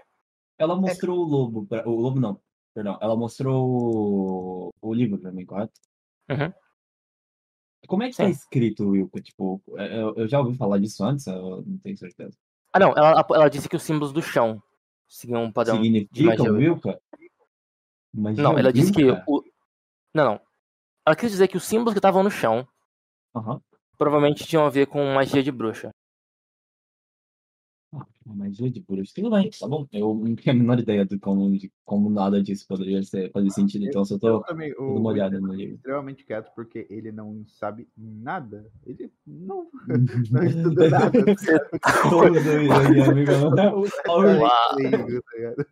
Ela 0.58 0.76
mostrou 0.76 1.18
o 1.18 1.24
lobo. 1.24 1.66
Pra... 1.66 1.86
O 1.88 1.92
lobo 1.92 2.20
não, 2.20 2.40
perdão. 2.74 2.98
Ela 3.00 3.16
mostrou 3.16 3.68
o, 3.68 4.70
o 4.80 4.94
livro 4.94 5.18
pra 5.18 5.32
mim, 5.32 5.44
correto? 5.46 5.72
Uhum. 6.30 6.52
Como 7.86 8.02
é 8.02 8.10
que 8.10 8.16
tá 8.16 8.24
Sim. 8.24 8.30
escrito, 8.30 8.88
Wilco? 8.90 9.20
Tipo, 9.20 9.62
é, 9.76 10.00
eu, 10.00 10.14
eu 10.16 10.28
já 10.28 10.40
ouvi 10.40 10.56
falar 10.56 10.78
disso 10.78 11.02
antes, 11.04 11.26
eu 11.26 11.62
não 11.64 11.78
tenho 11.78 11.96
certeza. 11.96 12.36
Ah, 12.72 12.78
não, 12.78 12.90
ela, 12.90 13.24
ela 13.30 13.48
disse 13.48 13.68
que 13.68 13.76
os 13.76 13.82
símbolos 13.82 14.12
do 14.12 14.20
chão 14.20 14.62
seguiam 15.08 15.44
um 15.44 15.52
padrão. 15.52 15.82
Significa 15.82 16.42
Wilca? 16.42 17.00
Magia 18.12 18.42
Não, 18.42 18.58
ela 18.58 18.72
disse 18.72 18.92
que. 18.92 19.04
O... 19.26 19.42
Não, 20.14 20.24
não. 20.24 20.40
Ela 21.06 21.16
quis 21.16 21.30
dizer 21.30 21.48
que 21.48 21.56
os 21.56 21.64
símbolos 21.64 21.94
que 21.94 21.98
estavam 21.98 22.22
no 22.22 22.30
chão 22.30 22.68
Aham. 23.34 23.60
provavelmente 23.96 24.44
tinham 24.44 24.66
a 24.66 24.70
ver 24.70 24.86
com 24.86 25.04
magia 25.14 25.42
de 25.42 25.50
bruxa. 25.50 25.90
Ah, 27.90 28.04
Magia 28.26 28.70
de 28.70 28.80
bruxa. 28.82 29.12
Tudo 29.14 29.30
bem, 29.30 29.48
tá 29.48 29.66
bom. 29.66 29.86
Eu 29.92 30.14
não 30.14 30.34
tenho 30.36 30.54
a 30.56 30.58
menor 30.58 30.78
ideia 30.78 31.06
de 31.06 31.18
como, 31.18 31.50
de 31.56 31.72
como 31.86 32.10
nada 32.10 32.42
disso 32.42 32.66
poderia 32.68 33.02
ser, 33.02 33.30
fazer 33.32 33.48
sentido, 33.50 33.86
então 33.86 34.02
eu 34.02 34.04
só 34.04 34.18
tô 34.18 34.28
Eu 34.28 34.40
também, 34.40 34.74
dando 34.74 34.96
uma 34.96 35.08
olhada 35.10 35.40
no 35.40 35.54
é 35.54 35.56
livro. 35.56 35.74
extremamente 35.76 36.24
quieto 36.24 36.52
porque 36.54 36.86
ele 36.90 37.10
não 37.10 37.44
sabe 37.46 37.88
nada. 37.96 38.70
Ele 38.84 39.10
não, 39.26 39.68
não 40.30 40.44
estuda 40.44 40.90
nada. 40.90 41.12
Todos 42.10 42.44
dois 42.44 42.70
aí, 42.70 43.00
amigo. 43.00 43.32
O. 44.06 44.20
Leigo, 44.20 45.22
tá 45.22 45.64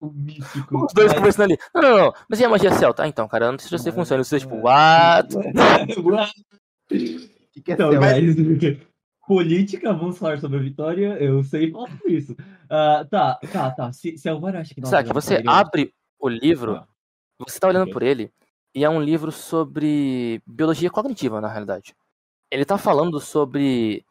o 0.00 0.10
místico. 0.12 0.84
Os 0.86 0.92
dois 0.92 1.06
Mas- 1.08 1.18
conversando 1.18 1.44
ali. 1.44 1.58
Não, 1.74 1.82
não, 1.82 1.96
não. 1.98 2.12
Mas 2.28 2.40
e 2.40 2.44
a 2.44 2.48
magia 2.48 2.72
celta? 2.72 3.04
Ah, 3.04 3.08
então, 3.08 3.26
cara, 3.28 3.46
eu 3.46 3.52
não 3.52 3.58
sei 3.58 3.68
se 3.78 3.84
você 3.84 3.92
funciona. 3.92 4.22
Você, 4.22 4.38
tipo, 4.40 4.66
ah. 4.66 5.22
what? 5.22 5.34
What? 6.02 6.32
O 6.84 6.88
que, 7.52 7.62
que 7.62 7.70
é 7.70 7.74
Então, 7.74 7.90
céu? 7.92 8.00
guys, 8.00 8.36
política, 9.26 9.92
vamos 9.92 10.18
falar 10.18 10.38
sobre 10.38 10.58
a 10.58 10.62
vitória. 10.62 11.16
Eu 11.22 11.42
sei 11.42 11.70
falar 11.70 11.96
por 11.98 12.10
isso. 12.10 12.36
Ah, 12.68 13.06
tá, 13.10 13.38
tá, 13.52 13.70
tá. 13.70 13.92
Se, 13.92 14.16
se 14.16 14.28
Alvaro 14.28 14.58
acha 14.58 14.74
que 14.74 14.80
nós 14.80 14.90
Sabe, 14.90 15.04
devemos 15.04 15.24
você 15.24 15.42
abre 15.46 15.94
o 16.18 16.28
livro, 16.28 16.86
você 17.38 17.58
tá 17.58 17.68
olhando 17.68 17.90
por 17.90 18.02
ele, 18.02 18.32
e 18.74 18.84
é 18.84 18.90
um 18.90 19.00
livro 19.00 19.30
sobre 19.30 20.42
biologia 20.46 20.90
cognitiva, 20.90 21.40
na 21.40 21.48
realidade. 21.48 21.94
Ele 22.50 22.64
tá 22.64 22.78
falando 22.78 23.20
sobre 23.20 24.04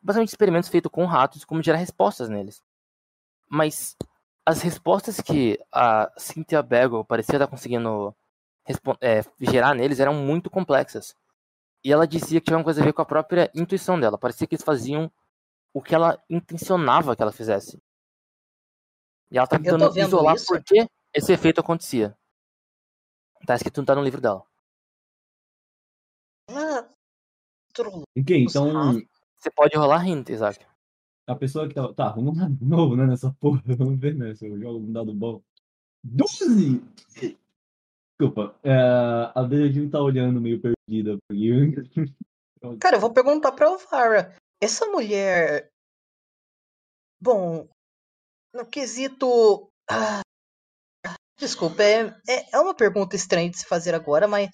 basicamente 0.00 0.28
experimentos 0.28 0.68
feitos 0.68 0.90
com 0.90 1.04
ratos 1.04 1.42
e 1.42 1.46
como 1.46 1.62
gerar 1.62 1.78
respostas 1.78 2.28
neles. 2.28 2.62
Mas 3.48 3.96
as 4.44 4.62
respostas 4.62 5.20
que 5.20 5.58
a 5.72 6.10
Cynthia 6.16 6.62
Bagel 6.62 7.04
parecia 7.04 7.34
estar 7.34 7.48
conseguindo 7.48 8.14
é, 9.00 9.22
gerar 9.40 9.74
neles 9.74 9.98
eram 9.98 10.14
muito 10.14 10.48
complexas. 10.48 11.14
E 11.86 11.92
ela 11.92 12.04
dizia 12.04 12.40
que 12.40 12.46
tinha 12.46 12.58
uma 12.58 12.64
coisa 12.64 12.82
a 12.82 12.84
ver 12.84 12.92
com 12.92 13.00
a 13.00 13.06
própria 13.06 13.48
intuição 13.54 14.00
dela. 14.00 14.18
Parecia 14.18 14.44
que 14.44 14.56
eles 14.56 14.64
faziam 14.64 15.08
o 15.72 15.80
que 15.80 15.94
ela 15.94 16.20
intencionava 16.28 17.14
que 17.14 17.22
ela 17.22 17.30
fizesse. 17.30 17.80
E 19.30 19.38
ela 19.38 19.46
tá 19.46 19.56
tentando 19.56 19.96
isolar 19.96 20.34
isso. 20.34 20.46
por 20.46 20.60
que 20.64 20.84
esse 21.14 21.32
efeito 21.32 21.60
acontecia. 21.60 22.18
Tá 23.46 23.54
escrito 23.54 23.84
tá 23.84 23.94
no 23.94 24.02
livro 24.02 24.20
dela. 24.20 24.44
Ela 26.50 26.92
Ok, 28.18 28.36
então. 28.36 28.94
Você 29.38 29.50
pode 29.52 29.76
rolar 29.76 30.08
hint, 30.08 30.28
Isaac. 30.30 30.66
a 31.24 31.36
pessoa 31.36 31.68
que 31.68 31.74
tá. 31.74 31.94
Tá, 31.94 32.08
vamos 32.08 32.36
lá 32.36 32.48
de 32.48 32.64
novo, 32.64 32.96
né? 32.96 33.06
Nessa 33.06 33.32
porra. 33.38 33.62
Vamos 33.78 34.00
ver, 34.00 34.16
né? 34.16 34.34
Se 34.34 34.44
eu 34.44 34.58
jogo 34.58 34.80
um 34.80 34.92
dado 34.92 35.14
bom. 35.14 35.40
12! 36.02 36.82
Desculpa. 38.18 38.58
É, 38.64 38.72
a 39.34 39.42
Benedito 39.42 39.90
tá 39.90 40.00
olhando 40.00 40.40
meio 40.40 40.60
perdida. 40.60 41.18
Cara, 42.80 42.96
eu 42.96 43.00
vou 43.00 43.12
perguntar 43.12 43.52
pra 43.52 43.66
Elvara. 43.66 44.34
Essa 44.60 44.86
mulher. 44.86 45.70
Bom, 47.20 47.68
no 48.54 48.66
quesito. 48.66 49.70
Ah, 49.88 50.22
desculpa, 51.38 51.82
é, 51.82 52.06
é, 52.28 52.56
é 52.56 52.58
uma 52.58 52.74
pergunta 52.74 53.14
estranha 53.14 53.50
de 53.50 53.58
se 53.58 53.66
fazer 53.66 53.94
agora, 53.94 54.26
mas. 54.26 54.50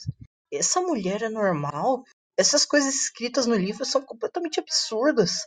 Essa 0.52 0.82
mulher 0.82 1.22
é 1.22 1.30
normal? 1.30 2.04
Essas 2.36 2.66
coisas 2.66 2.94
escritas 2.94 3.46
no 3.46 3.54
livro 3.54 3.86
são 3.86 4.02
completamente 4.02 4.60
absurdas. 4.60 5.46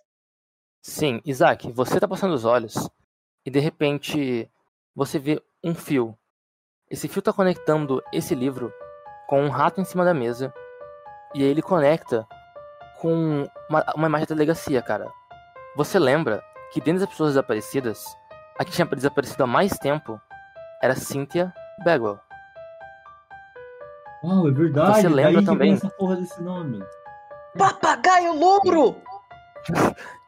Sim, 0.82 1.22
Isaac, 1.26 1.72
você 1.72 2.00
tá 2.00 2.08
passando 2.08 2.34
os 2.34 2.46
olhos 2.46 2.76
e 3.46 3.52
de 3.52 3.60
repente 3.60 4.50
você 4.96 5.20
vê 5.20 5.44
um 5.64 5.76
fio. 5.76 6.18
Esse 6.90 7.07
fio 7.07 7.22
tá 7.22 7.34
conectando 7.34 8.02
esse 8.14 8.36
livro 8.36 8.72
com 9.28 9.41
um 9.41 9.49
rato 9.49 9.82
em 9.82 9.86
cima 9.86 10.06
da 10.06 10.14
mesa 10.14 10.53
e 11.34 11.41
aí 11.41 11.49
ele 11.49 11.62
conecta 11.62 12.28
com 13.02 13.48
uma, 13.70 13.84
uma 13.95 14.07
imagem 14.07 14.28
da 14.28 14.36
delegacia, 14.36 14.82
cara. 14.84 15.12
Você 15.76 15.98
lembra 15.98 16.44
que 16.72 16.80
dentre 16.80 17.03
as 17.03 17.10
pessoas 17.10 17.32
desaparecidas, 17.32 18.06
a 18.60 18.64
que 18.64 18.72
tinha 18.72 18.86
desaparecido 18.86 19.44
há 19.44 19.48
mais 19.48 19.72
tempo 19.80 20.22
era 20.82 20.95
Cynthia 20.95 21.52
Bagwell. 21.84 22.20
Uau, 24.24 24.48
é 24.48 24.52
verdade. 24.52 25.02
Você 25.02 25.10
lembra 25.10 25.34
daí 25.34 25.45
também? 25.45 25.74
essa 25.74 25.90
porra 25.90 26.16
desse 26.18 26.41
nome. 26.41 26.84
Papagaio 27.57 28.34
louro! 28.34 28.95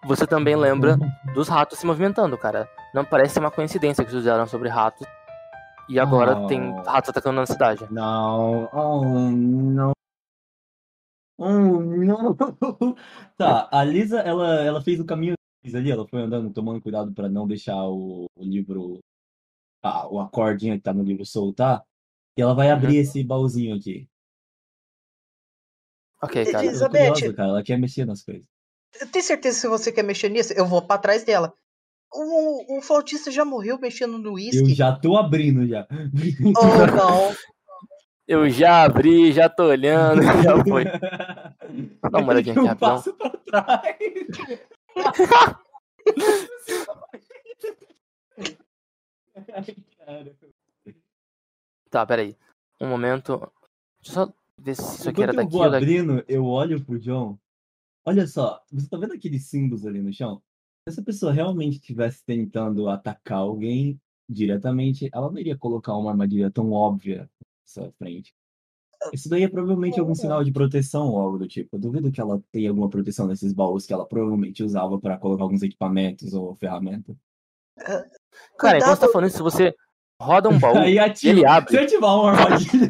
Você 0.06 0.26
também 0.26 0.56
lembra 0.56 0.98
dos 1.36 1.48
ratos 1.48 1.78
se 1.78 1.86
movimentando, 1.86 2.38
cara. 2.38 2.68
Não 2.94 3.06
parece 3.06 3.38
uma 3.40 3.52
coincidência 3.52 4.04
que 4.04 4.12
fizeram 4.12 4.48
sobre 4.48 4.70
ratos. 4.70 5.06
E 5.90 6.00
agora 6.00 6.38
Oh. 6.38 6.48
tem 6.48 6.60
ratos 6.84 7.10
atacando 7.10 7.38
na 7.40 7.46
cidade. 7.46 7.86
Não, 7.92 8.70
oh 8.74 9.04
não. 9.32 9.92
Oh 11.38 11.50
não. 11.50 12.36
Tá, 13.38 13.70
a 13.72 13.84
Lisa, 13.84 14.20
ela, 14.20 14.62
ela 14.64 14.82
fez 14.82 15.00
o 15.00 15.06
caminho 15.06 15.36
ali, 15.74 15.92
ela 15.92 16.08
foi 16.08 16.22
andando, 16.22 16.52
tomando 16.52 16.82
cuidado 16.82 17.14
pra 17.14 17.30
não 17.30 17.46
deixar 17.48 17.76
o, 17.88 18.26
o 18.36 18.44
livro, 18.44 19.00
a, 19.84 20.08
o 20.08 20.20
acordinho 20.20 20.76
que 20.76 20.82
tá 20.82 20.94
no 20.94 21.04
livro 21.04 21.26
soltar. 21.26 21.84
E 22.38 22.42
ela 22.42 22.54
vai 22.56 22.70
abrir 22.72 22.98
esse 22.98 23.24
baúzinho 23.24 23.76
aqui. 23.76 24.08
Ok, 26.22 26.52
cara. 26.52 26.66
Elizabeth. 26.66 27.12
curiosa, 27.14 27.34
cara, 27.34 27.50
ela 27.50 27.64
quer 27.64 27.78
mexer 27.78 28.06
nas 28.06 28.24
coisas. 28.24 28.46
Tem 29.12 29.22
certeza 29.22 29.56
que 29.58 29.62
se 29.62 29.68
você 29.68 29.92
quer 29.92 30.04
mexer 30.04 30.30
nisso? 30.30 30.54
Eu 30.54 30.66
vou 30.66 30.82
pra 30.82 30.98
trás 30.98 31.24
dela. 31.24 31.54
O, 32.14 32.78
o 32.78 32.82
flautista 32.82 33.30
já 33.32 33.44
morreu 33.46 33.78
mexendo 33.80 34.18
no 34.18 34.30
Eu 34.30 34.34
uísque? 34.34 34.74
já 34.74 34.96
tô 34.96 35.18
abrindo 35.18 35.68
já. 35.68 35.88
Oh, 36.56 36.96
não. 36.96 37.36
Eu 38.28 38.50
já 38.50 38.84
abri, 38.84 39.32
já 39.32 39.48
tô 39.50 39.66
olhando, 39.66 40.22
já 40.44 40.64
foi. 40.64 40.84
Dá 42.12 42.20
uma 42.20 42.30
olhadinha 42.30 42.54
aqui, 42.54 42.60
Eu 42.62 42.66
rapidão. 42.66 42.96
passo 42.96 43.14
pra 43.14 43.30
trás. 43.30 43.98
Ai, 49.54 49.76
cara. 49.98 50.36
Tá, 51.90 52.06
peraí. 52.06 52.36
Um 52.82 52.88
momento. 52.90 53.38
Deixa 54.02 54.20
eu 54.22 54.26
só 54.28 54.34
ver 54.58 54.76
se 54.76 54.82
isso 54.82 55.10
aqui 55.10 55.24
era 55.24 55.32
Enquanto 55.32 55.38
eu 55.40 55.46
daqui 55.46 55.52
vou 55.58 55.64
ou 55.66 55.72
daqui. 55.72 55.84
abrindo, 55.86 56.26
eu 56.28 56.46
olho 56.46 56.84
pro 56.84 57.00
John. 57.00 57.38
Olha 58.06 58.26
só, 58.28 58.62
você 58.72 58.88
tá 58.90 58.98
vendo 58.98 59.14
aqueles 59.14 59.46
símbolos 59.48 59.86
ali 59.86 60.02
no 60.02 60.14
chão? 60.14 60.42
Se 60.88 60.92
essa 60.92 61.04
pessoa 61.04 61.34
realmente 61.34 61.74
estivesse 61.74 62.24
tentando 62.24 62.88
atacar 62.88 63.40
alguém 63.40 64.00
diretamente, 64.30 65.10
ela 65.14 65.30
não 65.30 65.38
iria 65.38 65.58
colocar 65.58 65.94
uma 65.98 66.12
armadilha 66.12 66.50
tão 66.50 66.72
óbvia 66.72 67.30
na 67.40 67.46
sua 67.66 67.92
frente. 67.98 68.34
Isso 69.12 69.28
daí 69.28 69.44
é 69.44 69.50
provavelmente 69.50 70.00
algum 70.00 70.16
sinal 70.16 70.46
de 70.46 70.52
proteção 70.54 71.10
ou 71.10 71.20
algo 71.20 71.40
do 71.40 71.46
tipo. 71.46 71.76
Eu 71.76 71.80
duvido 71.82 72.10
que 72.10 72.22
ela 72.22 72.42
tenha 72.54 72.70
alguma 72.70 72.90
proteção 72.90 73.28
nesses 73.28 73.52
baús 73.52 73.86
que 73.86 73.92
ela 73.92 74.06
provavelmente 74.06 74.64
usava 74.64 74.98
para 74.98 75.18
colocar 75.18 75.44
alguns 75.44 75.62
equipamentos 75.62 76.34
ou 76.34 76.56
ferramentas. 76.56 77.18
Cara, 78.58 78.78
enquanto 78.78 78.96
você 78.98 79.06
tá 79.08 79.12
falando 79.12 79.28
isso, 79.28 79.44
você 79.44 79.76
roda 80.22 80.48
um 80.48 80.58
baú, 80.58 80.78
Aí 80.80 80.98
ativa. 80.98 81.34
ele 81.34 81.46
abre. 81.46 81.70
Se 81.70 81.80
ativar 81.80 82.16
uma 82.16 82.32
armadilha, 82.32 82.88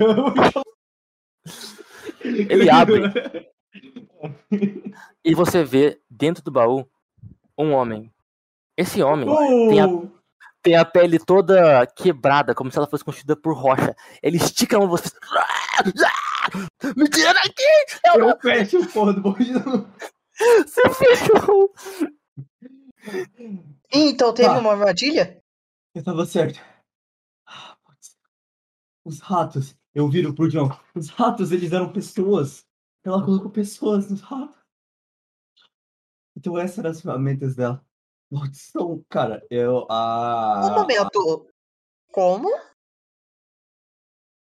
Ele 2.23 2.69
abre. 2.69 3.01
e 5.25 5.33
você 5.33 5.63
vê 5.63 5.99
dentro 6.07 6.43
do 6.43 6.51
baú 6.51 6.87
um 7.57 7.71
homem. 7.73 8.11
Esse 8.75 9.01
homem 9.01 9.27
tem 9.69 9.79
a- 9.81 9.87
tem 10.61 10.75
a 10.75 10.83
pele 10.85 11.17
toda 11.19 11.85
quebrada, 11.87 12.53
como 12.53 12.71
se 12.71 12.77
ela 12.77 12.87
fosse 12.87 13.03
construída 13.03 13.35
por 13.35 13.55
rocha. 13.55 13.95
Ele 14.21 14.37
estica 14.37 14.75
a 14.77 14.79
mão 14.79 14.87
você. 14.89 15.09
Me 16.95 17.09
tira 17.09 17.33
daqui! 17.33 17.63
Eu 18.05 18.29
Eu 18.29 18.39
fecho 18.39 18.79
o 18.81 18.87
porra 18.91 19.13
do. 19.13 19.21
Você 20.37 20.89
fechou! 20.93 21.73
Então 23.91 24.33
teve 24.33 24.49
Tá. 24.49 24.59
uma 24.59 24.71
armadilha? 24.71 25.41
Eu 25.95 26.03
tava 26.03 26.25
certo. 26.25 26.59
Ah. 27.47 27.75
Os 29.05 29.19
ratos. 29.19 29.75
Eu 29.95 30.07
viro 30.09 30.33
pro 30.33 30.47
John. 30.49 30.69
Os 30.93 31.09
ratos, 31.09 31.51
eles 31.51 31.71
eram 31.71 31.91
pessoas. 31.91 32.65
ela 33.03 33.23
colocou 33.23 33.49
pessoas 33.49 34.09
no 34.11 34.17
rato. 34.17 34.56
Então 36.37 36.55
essas 36.55 36.77
eram 36.77 36.91
as 36.91 37.01
ferramentas 37.01 37.55
dela. 37.55 37.83
Maldição, 38.31 39.03
cara, 39.09 39.43
eu. 39.49 39.79
Um 39.79 39.87
A... 39.89 40.75
momento. 40.77 41.49
Como? 42.11 42.47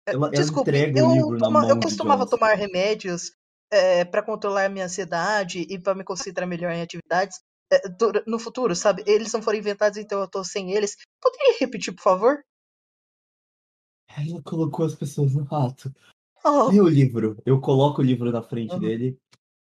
É, 0.09 0.15
Ela- 0.15 0.31
Desculpe, 0.31 0.71
entrega 0.71 1.01
eu, 1.01 1.31
na 1.33 1.39
toma- 1.39 1.69
eu 1.69 1.79
costumava 1.79 2.27
tomar 2.27 2.55
remédios 2.55 3.37
é, 3.71 4.05
para 4.07 4.23
controlar 4.23 4.65
a 4.65 4.69
minha 4.71 4.87
ansiedade 4.87 5.67
e 5.69 5.79
para 5.79 5.95
me 5.95 6.03
concentrar 6.03 6.49
melhor 6.49 6.73
em 6.73 6.81
atividades 6.81 7.41
é, 7.71 7.83
no 8.27 8.39
futuro, 8.39 8.75
sabe? 8.75 9.05
Eles 9.07 9.33
não 9.33 9.43
foram 9.43 9.59
inventados, 9.59 9.99
então 9.99 10.19
eu 10.21 10.29
tô 10.29 10.43
sem 10.43 10.73
eles. 10.73 10.97
Poderia 11.21 11.59
repetir, 11.61 11.95
por 11.95 12.03
favor? 12.03 12.43
Ela 14.09 14.43
colocou 14.43 14.87
as 14.87 14.95
pessoas 14.95 15.35
no 15.35 15.45
rato. 15.45 15.93
Oh, 16.45 16.69
Lê 16.71 16.81
o 16.81 16.89
livro. 16.89 17.37
Eu 17.45 17.61
coloco 17.61 18.01
o 18.01 18.05
livro 18.05 18.31
na 18.33 18.43
frente 18.43 18.79
dele. 18.79 19.19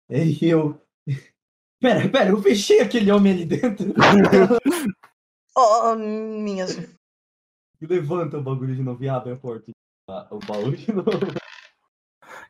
E 0.09 0.45
eu. 0.45 0.79
Pera, 1.81 2.09
pera, 2.09 2.29
eu 2.29 2.41
fechei 2.41 2.81
aquele 2.81 3.11
homem 3.11 3.33
ali 3.33 3.45
dentro. 3.45 3.93
oh, 5.55 5.95
minhas. 5.95 6.77
Levanta 7.81 8.37
o 8.37 8.43
bagulho 8.43 8.75
de 8.75 8.83
novo 8.83 9.01
e 9.03 9.09
abre 9.09 9.31
a 9.31 9.37
porta. 9.37 9.71
Ah, 10.09 10.27
O 10.31 10.39
baú 10.39 10.71
de 10.75 10.91
novo. 10.91 11.09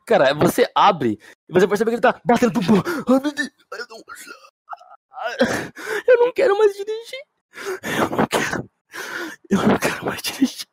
Cara, 0.06 0.34
você 0.34 0.68
abre 0.74 1.18
e 1.48 1.52
você 1.52 1.68
percebe 1.68 1.90
que 1.90 1.94
ele 1.96 2.00
tá 2.02 2.20
batendo 2.24 2.52
pro. 2.60 2.74
Ai, 3.08 3.20
meu 3.20 3.32
Deus, 3.32 3.50
eu 3.72 3.86
não... 3.88 4.02
eu 6.08 6.16
não 6.26 6.32
quero 6.32 6.58
mais 6.58 6.72
dirigir. 6.72 7.20
Eu 8.00 8.10
não 8.16 8.26
quero. 8.26 8.70
Eu 9.48 9.68
não 9.68 9.78
quero 9.78 10.04
mais 10.04 10.22
dirigir. 10.22 10.66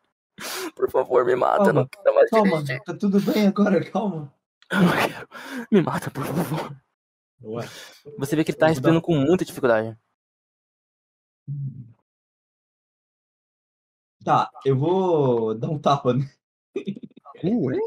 Por 0.76 0.90
favor, 0.90 1.26
me 1.26 1.36
mata. 1.36 1.70
Eu 1.70 1.74
não 1.74 1.88
quero 1.88 2.16
mais 2.16 2.30
Calma, 2.32 2.64
dirigir. 2.64 2.84
tá 2.84 2.94
tudo 2.96 3.20
bem 3.22 3.48
agora, 3.48 3.84
calma. 3.92 4.34
Eu 4.72 4.82
não 4.82 4.92
quero. 4.92 5.28
Me 5.72 5.82
mata, 5.82 6.10
por 6.10 6.26
favor. 6.26 6.76
Ué. 7.44 7.66
Você 8.18 8.36
vê 8.36 8.44
que 8.44 8.52
ele 8.52 8.58
tá 8.58 8.68
respirando 8.68 9.02
com 9.02 9.16
muita 9.16 9.46
dificuldade. 9.46 9.98
Tá, 14.24 14.50
eu 14.66 14.78
vou 14.78 15.54
dar 15.56 15.70
um 15.70 15.80
tapa, 15.80 16.14
né? 16.14 16.30
Ué? 17.44 17.78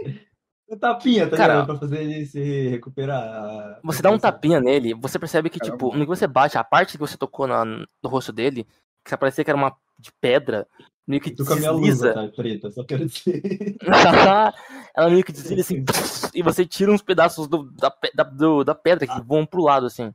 Um 0.68 0.78
tapinha, 0.78 1.28
tá 1.28 1.36
Cara, 1.36 1.54
ligado? 1.54 1.66
Pra 1.66 1.76
fazer 1.78 2.02
ele 2.02 2.24
se 2.24 2.68
recuperar. 2.68 3.80
Você 3.82 4.00
dá 4.00 4.10
um 4.10 4.18
tapinha 4.18 4.60
nele, 4.60 4.94
você 4.94 5.18
percebe 5.18 5.50
que, 5.50 5.58
Caramba. 5.58 5.76
tipo, 5.76 5.96
no 5.96 6.04
que 6.04 6.08
você 6.08 6.26
bate, 6.28 6.56
a 6.56 6.62
parte 6.64 6.92
que 6.92 6.98
você 6.98 7.16
tocou 7.16 7.46
na- 7.46 7.64
no 7.64 8.08
rosto 8.08 8.32
dele, 8.32 8.66
que 9.04 9.16
parecia 9.16 9.42
que 9.44 9.50
era 9.50 9.58
uma 9.58 9.76
de 9.98 10.12
pedra, 10.20 10.66
meio 11.10 11.20
que 11.20 11.30
Tô 11.32 11.44
com 11.44 11.52
a 11.52 11.56
minha 11.56 11.70
luva, 11.72 11.84
desliza. 11.86 12.14
tá? 12.14 12.28
Preta, 12.28 12.70
só 12.70 12.84
quero 12.84 13.04
dizer. 13.06 13.42
Ela 14.96 15.10
meio 15.10 15.24
que 15.24 15.32
desliza 15.32 15.60
assim, 15.60 15.84
e 16.34 16.42
você 16.42 16.64
tira 16.64 16.90
uns 16.92 17.02
pedaços 17.02 17.46
do- 17.48 17.70
da, 17.72 17.92
da- 18.14 18.24
do- 18.24 18.64
da 18.64 18.74
pedra 18.74 19.06
que 19.06 19.20
voam 19.22 19.44
pro 19.44 19.62
lado, 19.62 19.86
assim. 19.86 20.12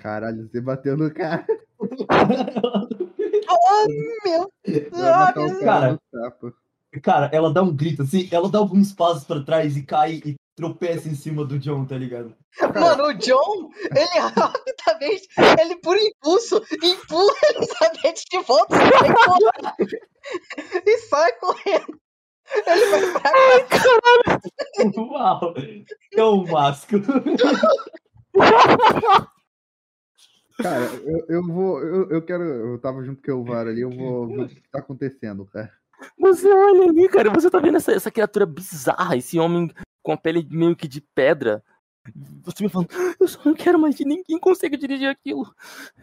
Caralho, 0.00 0.48
você 0.48 0.60
bateu 0.60 0.96
no 0.96 1.12
cara. 1.12 1.44
Oh, 3.50 3.86
meu. 4.24 4.52
Ah, 4.94 5.32
cara 5.64 5.98
Cara. 7.02 7.30
ela 7.32 7.52
dá 7.52 7.62
um 7.62 7.74
grito 7.74 8.02
assim, 8.02 8.28
ela 8.32 8.48
dá 8.48 8.58
alguns 8.58 8.92
passos 8.92 9.24
pra 9.24 9.42
trás 9.42 9.76
e 9.76 9.82
cai 9.82 10.22
e 10.24 10.34
tropeça 10.58 11.08
em 11.08 11.14
cima 11.14 11.44
do 11.44 11.56
John, 11.56 11.86
tá 11.86 11.96
ligado? 11.96 12.34
Mano, 12.74 13.04
o 13.04 13.14
John, 13.14 13.70
ele 13.94 14.18
rapidamente, 14.34 15.28
ele 15.60 15.76
por 15.76 15.96
impulso, 15.96 16.60
empurra 16.82 17.32
a 17.44 17.50
Elizabeth 17.54 18.24
de 18.28 18.38
volta 18.42 18.76
e 18.76 18.88
sai 18.88 19.12
correndo. 19.14 19.98
E 20.84 20.98
sai 20.98 21.32
correndo. 21.34 22.00
Ele 22.66 22.86
vai 22.90 23.12
pra 23.12 23.30
casa. 23.68 24.40
Uau! 24.96 25.54
É 26.16 26.24
um 26.24 26.44
másculo. 26.46 27.04
Cara, 30.60 30.84
eu, 31.04 31.26
eu 31.28 31.46
vou. 31.46 31.80
Eu, 31.80 32.10
eu 32.10 32.22
quero. 32.22 32.42
Eu 32.42 32.80
tava 32.80 33.04
junto 33.04 33.22
com 33.22 33.30
o 33.30 33.34
Elvar 33.34 33.68
ali, 33.68 33.82
eu 33.82 33.90
vou 33.90 34.26
ver 34.26 34.40
o 34.40 34.48
que 34.48 34.68
tá 34.72 34.80
acontecendo, 34.80 35.46
cara. 35.46 35.72
Você 36.18 36.48
olha 36.48 36.88
ali, 36.88 37.08
cara, 37.08 37.30
você 37.30 37.50
tá 37.50 37.58
vendo 37.58 37.76
essa, 37.76 37.92
essa 37.92 38.10
criatura 38.10 38.46
bizarra, 38.46 39.16
esse 39.16 39.38
homem 39.38 39.70
com 40.08 40.12
a 40.12 40.16
pele 40.16 40.48
meio 40.50 40.74
que 40.74 40.88
de 40.88 41.02
pedra. 41.14 41.62
Você 42.42 42.62
me 42.64 42.70
falando, 42.70 42.88
eu 43.20 43.28
só 43.28 43.38
não 43.44 43.52
quero 43.52 43.78
mais 43.78 43.94
que 43.94 44.06
ninguém 44.06 44.38
consiga 44.40 44.74
dirigir 44.78 45.06
aquilo. 45.06 45.54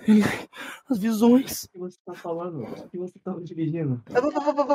Ele- 0.08 0.22
As 0.88 1.00
visões. 1.00 1.64
O 1.64 1.70
que 1.72 1.80
você 1.80 1.98
tá 2.06 2.14
falando? 2.14 2.62
O 2.66 2.88
que 2.90 3.00
você 3.00 3.18
tava 3.18 3.42
dirigindo? 3.42 4.00
Por 4.06 4.32
favor, 4.32 4.54
por 4.54 4.68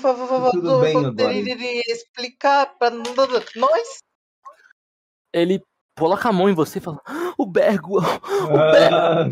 favor, 0.00 0.50
Tudo 0.52 0.80
bem, 0.80 1.82
explicar 1.88 2.74
pra 2.78 2.88
nós? 2.90 3.98
Ele 5.30 5.62
coloca 5.98 6.30
a 6.30 6.32
mão 6.32 6.48
em 6.48 6.54
você 6.54 6.78
e 6.78 6.80
fala, 6.80 7.02
o 7.36 7.44
Bergo. 7.44 7.98
Ah, 8.90 9.26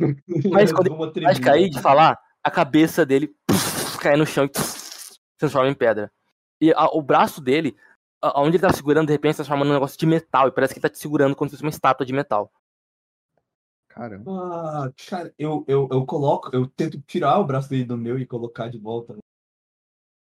Mas 0.52 0.70
quando 0.70 0.88
uma 0.92 1.10
Vai 1.10 1.40
cair 1.40 1.70
de 1.70 1.80
falar, 1.80 2.18
a 2.44 2.50
cabeça 2.50 3.06
dele 3.06 3.34
cai 4.02 4.14
no 4.18 4.26
chão 4.26 4.44
e 4.44 4.58
se 4.60 5.18
transforma 5.38 5.70
em 5.70 5.74
pedra. 5.74 6.12
E 6.60 6.70
a- 6.74 6.90
o 6.92 7.00
braço 7.00 7.40
dele, 7.40 7.74
onde 8.22 8.56
ele 8.56 8.62
tá 8.62 8.72
segurando, 8.72 9.06
de 9.06 9.12
repente, 9.12 9.32
se 9.32 9.36
transforma 9.38 9.64
num 9.64 9.72
negócio 9.72 9.98
de 9.98 10.06
metal. 10.06 10.48
E 10.48 10.52
parece 10.52 10.74
que 10.74 10.78
ele 10.78 10.82
tá 10.82 10.88
te 10.88 10.98
segurando 10.98 11.36
como 11.36 11.48
se 11.48 11.56
fosse 11.56 11.64
uma 11.64 11.70
estátua 11.70 12.06
de 12.06 12.12
metal. 12.12 12.52
Caramba. 13.88 14.30
Ah, 14.30 14.92
cara, 15.08 15.34
eu, 15.38 15.64
eu, 15.66 15.88
eu 15.90 16.06
coloco, 16.06 16.50
eu 16.52 16.66
tento 16.68 17.00
tirar 17.02 17.38
o 17.38 17.44
braço 17.44 17.68
dele 17.68 17.84
do 17.84 17.96
meu 17.96 18.18
e 18.18 18.26
colocar 18.26 18.68
de 18.68 18.78
volta. 18.78 19.16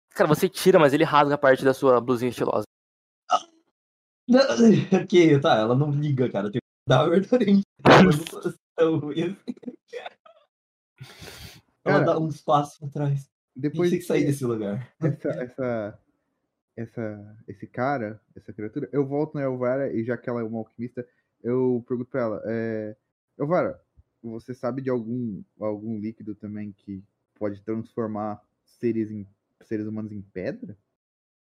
Cara, 0.10 0.28
você 0.28 0.50
tira, 0.50 0.80
mas 0.80 0.94
ele 0.94 1.04
rasga 1.04 1.36
a 1.36 1.38
parte 1.38 1.64
da 1.64 1.74
sua 1.74 2.02
blusinha 2.02 2.30
estilosa. 2.30 2.64
Ok, 5.04 5.40
tá, 5.42 5.58
ela 5.58 5.76
não 5.76 5.92
liga, 5.92 6.32
cara. 6.32 6.50
Tem 6.50 6.62
que 6.62 6.88
dar 6.88 7.02
a 7.02 7.10
verdade. 7.10 7.64
Ela 7.84 8.04
não 8.04 8.12
sou 8.14 8.54
tão 8.76 9.00
ruim 9.00 9.24
assim. 9.24 9.56
Ela 11.84 12.00
Cara, 12.00 12.06
dá 12.06 12.20
uns 12.20 12.42
passos 12.42 12.78
pra 12.78 12.88
trás. 12.88 13.30
Depois 13.56 13.90
tem 13.90 14.00
que 14.00 14.06
sair 14.06 14.22
que 14.22 14.28
desse 14.28 14.46
lugar. 14.46 14.90
essa, 15.02 15.30
essa, 15.30 16.00
essa, 16.76 17.38
esse 17.48 17.68
cara, 17.68 18.20
essa 18.36 18.54
criatura, 18.54 18.90
eu 18.92 19.06
volto 19.06 19.36
na 19.36 19.42
Elvara 19.42 19.92
e 19.94 20.04
já 20.04 20.18
que 20.18 20.30
ela 20.30 20.42
é 20.42 20.44
uma 20.44 20.60
alquimista, 20.60 21.08
eu 21.44 21.84
pergunto 21.88 22.10
pra 22.10 22.22
ela, 22.22 22.42
é, 22.46 22.96
Elvara, 23.38 23.80
você 24.24 24.54
sabe 24.54 24.82
de 24.82 24.90
algum, 24.90 25.42
algum 25.60 25.98
líquido 25.98 26.36
também 26.36 26.72
que 26.72 27.04
pode 27.36 27.60
transformar 27.62 28.42
seres, 28.64 29.10
em, 29.12 29.28
seres 29.64 29.88
humanos 29.88 30.12
em 30.12 30.22
pedra? 30.22 30.78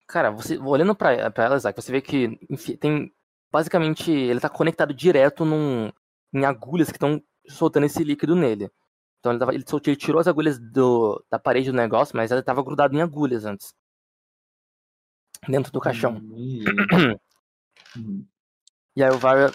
Cara, 0.07 0.31
você 0.31 0.59
olhando 0.59 0.95
pra, 0.95 1.31
pra 1.31 1.45
ela, 1.45 1.57
Isaac, 1.57 1.81
você 1.81 1.91
vê 1.91 2.01
que 2.01 2.39
enfim, 2.51 2.77
tem. 2.77 3.13
Basicamente, 3.51 4.11
ele 4.11 4.41
tá 4.41 4.49
conectado 4.49 4.93
direto 4.93 5.45
num, 5.45 5.91
em 6.33 6.45
agulhas 6.45 6.89
que 6.89 6.97
estão 6.97 7.23
soltando 7.49 7.87
esse 7.87 8.03
líquido 8.03 8.35
nele. 8.35 8.69
Então 9.21 9.33
ele, 9.33 9.39
tava, 9.39 9.55
ele, 9.55 9.65
soltou- 9.67 9.91
ele 9.91 9.97
tirou 9.97 10.21
as 10.21 10.27
agulhas 10.27 10.59
do, 10.59 11.25
da 11.31 11.39
parede 11.39 11.71
do 11.71 11.77
negócio, 11.77 12.17
mas 12.17 12.31
ele 12.31 12.43
tava 12.43 12.63
grudado 12.65 12.95
em 12.95 13.01
agulhas 13.01 13.45
antes. 13.45 13.73
Dentro 15.49 15.73
do 15.73 15.81
caixão. 15.81 16.15
Hum, 16.17 16.35
e-. 16.37 16.65
E 18.97 19.03
aí 19.03 19.11
o 19.11 19.19
VAR. 19.19 19.51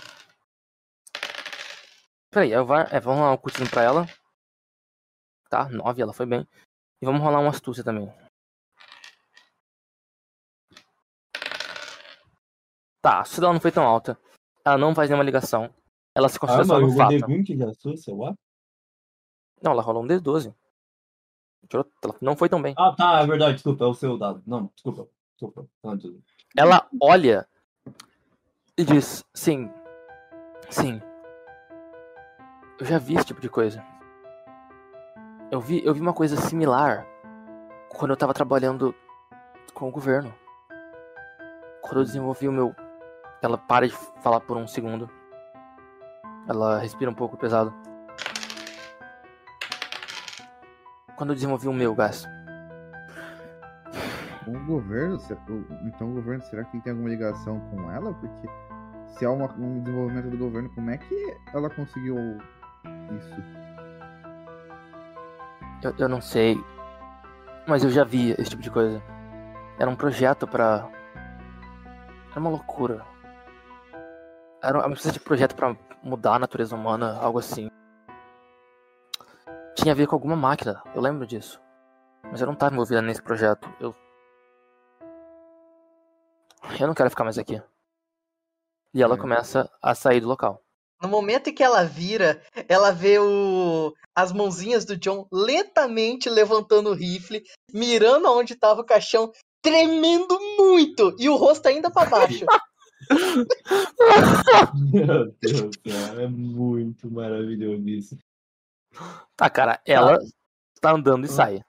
Peraí, 2.31 2.53
aí 2.53 2.59
o 2.59 2.65
VAR. 2.65 2.87
É, 2.93 2.99
vamos 2.99 3.19
rolar 3.19 3.33
um 3.33 3.37
curtindo 3.37 3.69
pra 3.69 3.83
ela. 3.83 4.05
Tá, 5.49 5.67
9, 5.69 6.01
ela 6.01 6.13
foi 6.13 6.25
bem. 6.25 6.47
E 7.01 7.05
vamos 7.05 7.21
rolar 7.21 7.39
uma 7.39 7.49
astúcia 7.49 7.83
também. 7.83 8.11
Tá, 13.01 13.17
a 13.17 13.19
astúcia 13.21 13.41
dela 13.41 13.53
não 13.53 13.61
foi 13.61 13.71
tão 13.71 13.83
alta. 13.85 14.19
Ela 14.65 14.77
não 14.77 14.93
faz 14.93 15.09
nenhuma 15.09 15.23
ligação. 15.23 15.73
Ela 16.15 16.27
se 16.29 16.37
Ah, 16.37 16.39
concentra 16.41 16.65
mas 16.65 16.67
só 16.67 16.79
no 16.79 16.87
fato. 16.89 16.97
guardei 16.97 17.19
20 17.37 17.55
de 17.55 17.63
astúcia, 17.63 18.13
what? 18.13 18.37
Não, 19.63 19.71
ela 19.71 19.81
rolou 19.81 20.03
um 20.03 20.07
D12. 20.07 20.53
Tirou- 21.67 21.89
ela 22.03 22.15
Não 22.21 22.35
foi 22.35 22.49
tão 22.49 22.61
bem. 22.61 22.73
Ah, 22.77 22.93
tá, 22.95 23.21
é 23.21 23.25
verdade, 23.27 23.53
desculpa, 23.53 23.85
é 23.85 23.87
o 23.87 23.93
seu 23.93 24.17
dado. 24.17 24.43
Não, 24.45 24.67
desculpa. 24.75 25.07
Ela 26.57 26.87
olha 27.01 27.47
e 28.77 28.83
diz: 28.83 29.23
Sim, 29.33 29.71
sim. 30.69 31.01
Eu 32.79 32.85
já 32.85 32.97
vi 32.97 33.15
esse 33.15 33.25
tipo 33.25 33.41
de 33.41 33.49
coisa. 33.49 33.83
Eu 35.51 35.59
vi, 35.59 35.83
eu 35.83 35.93
vi 35.93 35.99
uma 35.99 36.13
coisa 36.13 36.37
similar 36.37 37.05
quando 37.89 38.11
eu 38.11 38.17
tava 38.17 38.33
trabalhando 38.33 38.95
com 39.73 39.89
o 39.89 39.91
governo. 39.91 40.33
Quando 41.81 41.99
eu 41.99 42.05
desenvolvi 42.05 42.47
o 42.47 42.51
meu. 42.51 42.75
Ela 43.41 43.57
para 43.57 43.87
de 43.87 43.93
falar 44.21 44.39
por 44.41 44.57
um 44.57 44.67
segundo. 44.67 45.09
Ela 46.47 46.79
respira 46.79 47.11
um 47.11 47.15
pouco 47.15 47.37
pesado. 47.37 47.73
Quando 51.17 51.31
eu 51.31 51.35
desenvolvi 51.35 51.67
o 51.67 51.73
meu 51.73 51.93
gás. 51.93 52.25
O 54.55 54.65
governo, 54.65 55.17
então 55.83 56.09
o 56.11 56.13
governo, 56.15 56.43
será 56.43 56.63
que 56.63 56.79
tem 56.81 56.91
alguma 56.91 57.09
ligação 57.09 57.59
com 57.71 57.91
ela? 57.91 58.13
Porque 58.13 58.47
se 59.09 59.25
há 59.25 59.31
uma- 59.31 59.51
um 59.53 59.81
desenvolvimento 59.81 60.29
do 60.29 60.37
governo, 60.37 60.69
como 60.73 60.89
é 60.89 60.97
que 60.97 61.37
ela 61.53 61.69
conseguiu 61.69 62.15
isso? 63.17 63.35
Eu, 65.83 65.93
eu 65.97 66.09
não 66.09 66.21
sei. 66.21 66.57
Mas 67.67 67.83
eu 67.83 67.89
já 67.89 68.03
vi 68.03 68.31
esse 68.31 68.49
tipo 68.51 68.61
de 68.61 68.71
coisa. 68.71 69.01
Era 69.77 69.89
um 69.89 69.95
projeto 69.95 70.47
pra. 70.47 70.87
Era 72.31 72.39
uma 72.39 72.49
loucura. 72.49 73.05
Era 74.61 74.79
uma 74.85 74.93
espécie 74.93 75.13
de 75.13 75.19
projeto 75.23 75.55
pra 75.55 75.75
mudar 76.03 76.35
a 76.35 76.39
natureza 76.39 76.75
humana, 76.75 77.17
algo 77.21 77.39
assim. 77.39 77.69
Tinha 79.75 79.93
a 79.93 79.95
ver 79.95 80.07
com 80.07 80.15
alguma 80.15 80.35
máquina, 80.35 80.81
eu 80.93 81.01
lembro 81.01 81.25
disso. 81.25 81.61
Mas 82.29 82.41
eu 82.41 82.47
não 82.47 82.55
tava 82.55 82.73
envolvida 82.73 83.01
nesse 83.01 83.21
projeto. 83.21 83.69
Eu. 83.79 83.95
Eu 86.79 86.87
não 86.87 86.93
quero 86.93 87.09
ficar 87.09 87.23
mais 87.23 87.37
aqui. 87.37 87.61
E 88.93 89.01
ela 89.03 89.15
É. 89.15 89.17
começa 89.17 89.69
a 89.81 89.93
sair 89.93 90.21
do 90.21 90.27
local. 90.27 90.61
No 91.01 91.07
momento 91.07 91.49
em 91.49 91.53
que 91.53 91.63
ela 91.63 91.83
vira, 91.83 92.41
ela 92.67 92.91
vê 92.91 93.19
o... 93.19 93.93
as 94.13 94.31
mãozinhas 94.33 94.83
do 94.83 94.97
John 94.97 95.25
lentamente 95.31 96.29
levantando 96.29 96.89
o 96.89 96.93
rifle, 96.93 97.43
mirando 97.73 98.27
aonde 98.27 98.55
tava 98.55 98.81
o 98.81 98.85
caixão, 98.85 99.31
tremendo 99.61 100.37
muito! 100.57 101.15
E 101.17 101.29
o 101.29 101.35
rosto 101.37 101.67
ainda 101.67 101.89
pra 101.89 102.05
baixo. 102.05 102.45
Meu 104.93 105.31
Deus 105.41 105.61
do 105.61 105.89
céu, 105.89 106.19
é 106.19 106.27
muito 106.27 107.09
maravilhoso 107.09 107.87
isso. 107.87 108.17
Tá, 109.37 109.49
cara, 109.49 109.79
ela 109.85 110.17
tá 110.81 110.91
andando 110.91 111.25
e 111.25 111.29
Ah. 111.29 111.31
sai. 111.33 111.63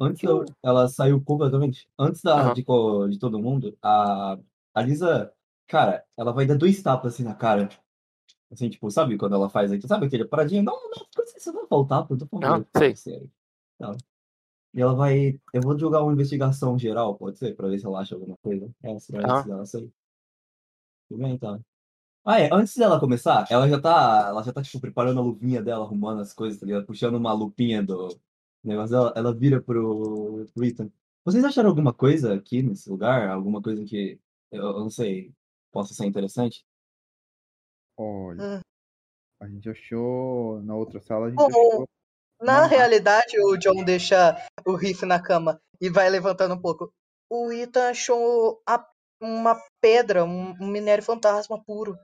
Antes 0.00 0.22
eu- 0.22 0.44
ela 0.62 0.88
saiu 0.88 1.20
completamente. 1.22 1.88
Antes 1.98 2.22
da, 2.22 2.34
Aham. 2.36 2.54
de, 2.54 2.62
de 3.10 3.18
todo 3.18 3.38
mundo, 3.38 3.76
a, 3.82 4.38
a 4.74 4.82
Lisa, 4.82 5.32
cara, 5.66 6.04
ela 6.16 6.32
vai 6.32 6.46
dar 6.46 6.56
dois 6.56 6.80
tapas 6.82 7.14
assim 7.14 7.24
na 7.24 7.34
cara. 7.34 7.68
Assim, 8.50 8.68
tipo, 8.70 8.90
sabe 8.90 9.18
quando 9.18 9.34
ela 9.34 9.50
faz 9.50 9.70
aqui? 9.72 9.86
Sabe 9.86 10.06
aquele 10.06 10.24
paradinho? 10.24 10.62
Não, 10.62 10.74
não, 10.90 11.06
você 11.14 11.52
vai 11.52 11.66
voltar, 11.68 12.06
eu 12.08 12.16
tô 12.16 12.26
falando. 12.26 12.66
Ah, 12.74 12.94
sei. 12.94 13.30
Tá. 13.78 13.96
E 14.74 14.80
ela 14.80 14.94
vai. 14.94 15.40
Eu 15.52 15.62
vou 15.62 15.78
jogar 15.78 16.02
uma 16.02 16.12
investigação 16.12 16.78
geral, 16.78 17.16
pode 17.16 17.38
ser? 17.38 17.54
Pra 17.56 17.68
ver 17.68 17.78
se 17.78 17.86
ela 17.86 18.00
acha 18.00 18.14
alguma 18.14 18.36
coisa. 18.42 18.70
É, 18.82 18.98
se 18.98 19.16
Aham. 19.16 19.24
antes 19.30 19.46
dela 19.46 19.66
sair. 19.66 19.92
Tudo 21.08 21.22
bem, 21.22 21.32
então. 21.34 21.60
Ah, 22.24 22.40
é. 22.40 22.50
Antes 22.52 22.76
dela 22.76 23.00
começar, 23.00 23.46
ela 23.50 23.68
já 23.68 23.80
tá. 23.80 24.26
Ela 24.28 24.42
já 24.42 24.52
tá, 24.52 24.62
tipo, 24.62 24.80
preparando 24.80 25.20
a 25.20 25.22
luvinha 25.22 25.62
dela, 25.62 25.84
arrumando 25.84 26.20
as 26.20 26.32
coisas, 26.34 26.60
tá 26.60 26.66
ligado? 26.66 26.86
Puxando 26.86 27.16
uma 27.16 27.32
lupinha 27.32 27.82
do 27.82 28.18
negócio 28.64 28.90
dela. 28.90 29.12
Ela 29.16 29.34
vira 29.34 29.60
pro, 29.60 30.46
pro 30.54 30.64
Ethan. 30.64 30.90
Vocês 31.24 31.44
acharam 31.44 31.68
alguma 31.68 31.92
coisa 31.92 32.34
aqui 32.34 32.62
nesse 32.62 32.88
lugar? 32.90 33.28
Alguma 33.28 33.60
coisa 33.62 33.84
que 33.84 34.18
eu, 34.50 34.62
eu 34.62 34.80
não 34.80 34.90
sei, 34.90 35.32
possa 35.72 35.92
ser 35.94 36.06
interessante? 36.06 36.64
Olha, 37.96 38.58
Ah. 38.58 38.60
a 39.44 39.48
gente 39.48 39.68
achou. 39.68 40.62
Na 40.62 40.74
outra 40.74 41.00
sala 41.00 41.26
a 41.26 41.30
gente 41.30 41.38
Bom, 41.38 41.46
achou. 41.48 41.88
Na 42.40 42.62
Não. 42.62 42.68
realidade, 42.68 43.38
o 43.40 43.56
John 43.56 43.82
deixa 43.84 44.36
o 44.64 44.74
rifle 44.76 45.06
na 45.08 45.20
cama 45.20 45.60
e 45.80 45.90
vai 45.90 46.08
levantando 46.08 46.54
um 46.54 46.60
pouco. 46.60 46.92
O 47.30 47.50
Ethan 47.52 47.90
achou 47.90 48.62
a- 48.66 48.88
uma 49.20 49.60
pedra, 49.80 50.24
um, 50.24 50.52
um 50.60 50.66
minério 50.68 51.02
fantasma 51.04 51.60
puro. 51.62 51.98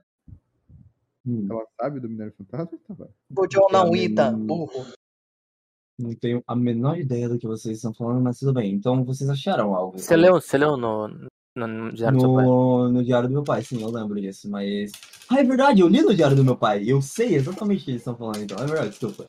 Hum, 1.25 1.47
Ela 1.49 1.65
sabe 1.81 1.99
do 1.99 2.07
Minério 2.09 2.33
Fantasma? 2.37 2.77
Tá. 2.87 3.07
O 3.35 3.47
John 3.47 3.67
não, 3.71 3.89
o 3.89 3.95
Ethan, 3.95 4.37
burro. 4.45 4.85
Não 5.97 6.13
tenho 6.15 6.43
a 6.45 6.55
menor 6.55 6.97
ideia 6.97 7.29
do 7.29 7.37
que 7.37 7.47
vocês 7.47 7.77
estão 7.77 7.93
falando, 7.93 8.21
mas 8.21 8.39
tudo 8.39 8.53
bem. 8.53 8.73
Então 8.73 9.03
vocês 9.03 9.29
acharam 9.29 9.73
algo? 9.73 9.97
Você 9.97 10.15
leu, 10.15 10.33
você 10.33 10.57
leu 10.57 10.75
no, 10.75 11.07
no, 11.55 11.67
no 11.67 11.93
diário 11.93 12.17
do 12.17 12.21
seu 12.21 12.35
pai? 12.35 12.45
No, 12.45 13.03
diário 13.03 13.29
do 13.29 13.33
meu 13.33 13.43
pai, 13.43 13.63
sim, 13.63 13.81
eu 13.81 13.89
lembro 13.89 14.19
disso, 14.19 14.49
mas. 14.49 14.91
Ah, 15.29 15.39
é 15.39 15.43
verdade, 15.43 15.81
eu 15.81 15.87
li 15.87 16.01
no 16.01 16.13
diário 16.13 16.35
do 16.35 16.43
meu 16.43 16.57
pai. 16.57 16.83
Eu 16.85 17.01
sei 17.01 17.35
exatamente 17.35 17.81
o 17.81 17.85
que 17.85 17.91
eles 17.91 18.01
estão 18.01 18.15
falando, 18.15 18.41
então. 18.41 18.57
É 18.57 18.65
verdade, 18.65 18.89
desculpa. 18.89 19.25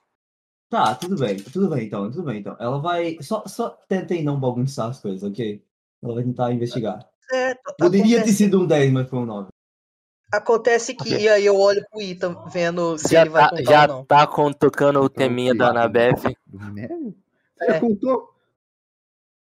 Tá, 0.69 0.97
tudo 0.97 1.17
bem, 1.17 1.37
tudo 1.37 1.69
bem 1.69 1.87
então, 1.87 2.11
tudo 2.11 2.25
bem 2.25 2.41
então. 2.41 2.57
Ela 2.59 2.79
vai. 2.79 3.17
Só, 3.21 3.45
só 3.47 3.71
tentem 3.89 4.25
não 4.25 4.39
bagunçar 4.39 4.91
as 4.91 5.01
coisas, 5.01 5.23
ok? 5.23 5.63
Ela 6.03 6.15
vai 6.15 6.25
tentar 6.25 6.53
investigar. 6.53 7.09
Certo. 7.31 7.75
Poderia 7.79 8.23
ter 8.23 8.33
sido 8.33 8.63
um 8.63 8.67
10, 8.67 8.93
mas 8.93 9.09
foi 9.09 9.19
um 9.21 9.27
9. 9.27 9.49
Acontece 10.33 10.95
que 10.95 11.15
Ok. 11.15 11.29
aí 11.29 11.47
eu 11.47 11.57
olho 11.59 11.85
pro 11.91 12.01
Ethan 12.01 12.37
vendo 12.49 12.99
se 12.99 13.13
Já 13.13 13.23
ele 13.23 13.31
vai 13.31 13.43
tá, 13.45 13.51
contar 13.51 13.63
já 13.65 13.83
ou 13.83 13.89
não. 13.89 14.05
tá 14.05 14.27
tocando 14.59 15.01
o 15.01 15.09
teminha 15.09 15.55
da 15.55 15.69
Anabeth. 15.71 16.17
Você 16.23 16.37
É. 17.63 17.73
já 17.75 17.81
contou? 17.81 18.31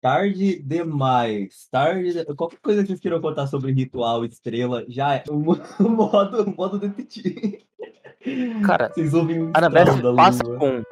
Tarde 0.01 0.59
demais. 0.63 1.67
Tarde. 1.71 2.13
de- 2.13 2.35
Qualquer 2.35 2.59
coisa 2.59 2.83
que 2.83 2.89
vocês 2.89 3.01
queiram 3.01 3.21
contar 3.21 3.47
sobre 3.47 3.73
ritual, 3.73 4.25
estrela, 4.25 4.85
já 4.89 5.15
é 5.15 5.25
o 5.31 5.35
mo- 5.39 5.59
o 5.81 5.89
modo, 5.89 6.43
o 6.43 6.55
modo 6.55 6.79
detetive. 6.79 7.65
Cara, 8.67 8.91
Vocês 8.95 9.13
ouvem 9.15 9.51
A 9.55 9.59
Anabeth 9.59 9.87
passa 10.17 10.45
com. 10.45 10.83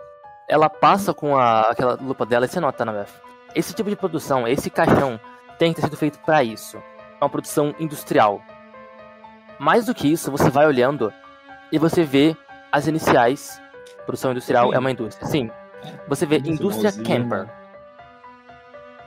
Ela 0.49 0.69
passa 0.69 1.15
com 1.15 1.37
a, 1.37 1.71
aquela 1.71 1.95
lupa 1.95 2.27
dela 2.27 2.45
e 2.45 2.49
você 2.49 2.61
nota, 2.61 2.83
Anabeth. 2.83 3.09
Esse 3.55 3.75
tipo 3.75 3.89
de 3.91 3.97
produção, 3.97 4.47
esse 4.49 4.71
caixão, 4.71 5.21
tem 5.59 5.73
que 5.73 5.81
ter 5.81 5.87
sido 5.87 5.97
feito 5.97 6.19
pra 6.21 6.43
isso. 6.43 6.77
É 6.79 7.25
uma 7.25 7.29
produção 7.31 7.75
industrial. 7.79 8.43
Mais 9.63 9.87
do 9.87 9.95
que 9.95 10.11
isso, 10.13 10.29
você 10.29 10.51
vai 10.51 10.67
olhando 10.67 11.13
e 11.71 11.79
você 11.79 12.03
vê 12.03 12.37
as 12.73 12.89
iniciais. 12.89 13.63
Produção 14.05 14.33
industrial 14.33 14.71
Sim. 14.71 14.75
é 14.75 14.79
uma 14.81 14.91
indústria. 14.91 15.29
Sim. 15.29 15.51
Você 16.09 16.27
vê 16.27 16.39
uma 16.39 16.49
indústria 16.49 16.91
usina. 16.91 17.05
Camper. 17.05 17.49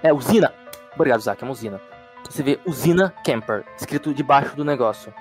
É, 0.01 0.13
usina. 0.13 0.53
Obrigado, 0.93 1.19
Zac, 1.19 1.43
é 1.43 1.45
uma 1.45 1.51
usina. 1.51 1.81
Você 2.23 2.41
vê 2.41 2.57
usina 2.65 3.13
Camper, 3.25 3.65
escrito 3.77 4.13
debaixo 4.13 4.55
do 4.55 4.63
negócio. 4.63 5.13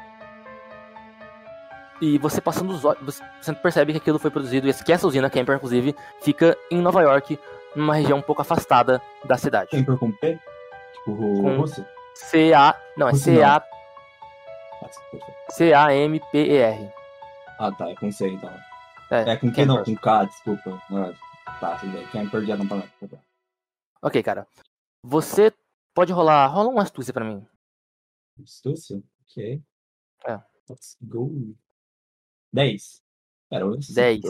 E 2.00 2.16
você 2.18 2.40
passando 2.40 2.70
os 2.70 2.84
olhos, 2.84 3.00
você 3.04 3.24
você 3.40 3.52
percebe 3.54 3.90
que 3.90 3.98
aquilo 3.98 4.20
foi 4.20 4.30
produzido, 4.30 4.68
e 4.68 4.72
que 4.72 4.92
essa 4.92 5.04
usina 5.04 5.28
Camper, 5.28 5.56
inclusive, 5.56 5.96
fica 6.22 6.56
em 6.70 6.80
Nova 6.80 7.02
York, 7.02 7.40
numa 7.74 7.96
região 7.96 8.18
um 8.18 8.22
pouco 8.22 8.40
afastada 8.40 9.02
da 9.24 9.36
cidade. 9.36 9.72
Camper 9.72 9.98
com 9.98 10.12
P? 10.12 10.38
Tipo, 10.94 11.16
Com- 11.16 11.56
russo? 11.56 11.84
C-A. 12.14 12.76
Não, 12.96 13.08
é 13.08 13.14
C-A-. 13.14 13.73
C-A-M-P-E-R. 15.50 16.92
Ah, 17.58 17.72
tá, 17.72 17.90
é 17.90 17.94
com 17.94 18.10
C 18.10 18.28
então. 18.28 18.50
É, 19.10 19.30
É 19.32 19.36
com 19.36 19.52
Q 19.52 19.64
não, 19.64 19.84
com 19.84 19.94
K, 19.94 20.24
desculpa. 20.24 20.82
Ah, 20.90 21.58
tá, 21.60 21.76
tudo 21.78 21.92
bem. 21.92 22.44
De 22.44 22.52
acampamento. 22.52 22.88
tá 23.00 23.06
bom. 23.06 23.20
Ok, 24.02 24.22
cara. 24.22 24.46
Você 25.02 25.52
pode 25.94 26.12
rolar. 26.12 26.46
Rola 26.48 26.68
um 26.70 26.78
astúcia 26.80 27.12
pra 27.12 27.24
mim. 27.24 27.46
Astúcia? 28.42 29.02
Ok. 29.30 29.62
É. 30.26 30.40
Let's 30.68 30.96
go. 31.02 31.54
10. 32.52 33.02
Pera, 33.50 33.64
eu 33.64 33.76
10. 33.76 34.20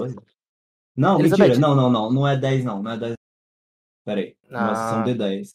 Não, 0.97 1.18
Elizabeth. 1.18 1.48
mentira. 1.48 1.60
Não, 1.66 1.74
não, 1.74 1.90
não. 1.90 2.12
Não 2.12 2.28
é 2.28 2.36
10, 2.36 2.64
não. 2.64 2.82
Não 2.82 2.90
é 2.93 2.97
10. 2.98 3.14
Pera 4.05 4.20
aí. 4.20 4.36
Mas 4.51 4.78
Ah. 4.78 4.90
são 4.90 5.05
de 5.05 5.14
10. 5.14 5.55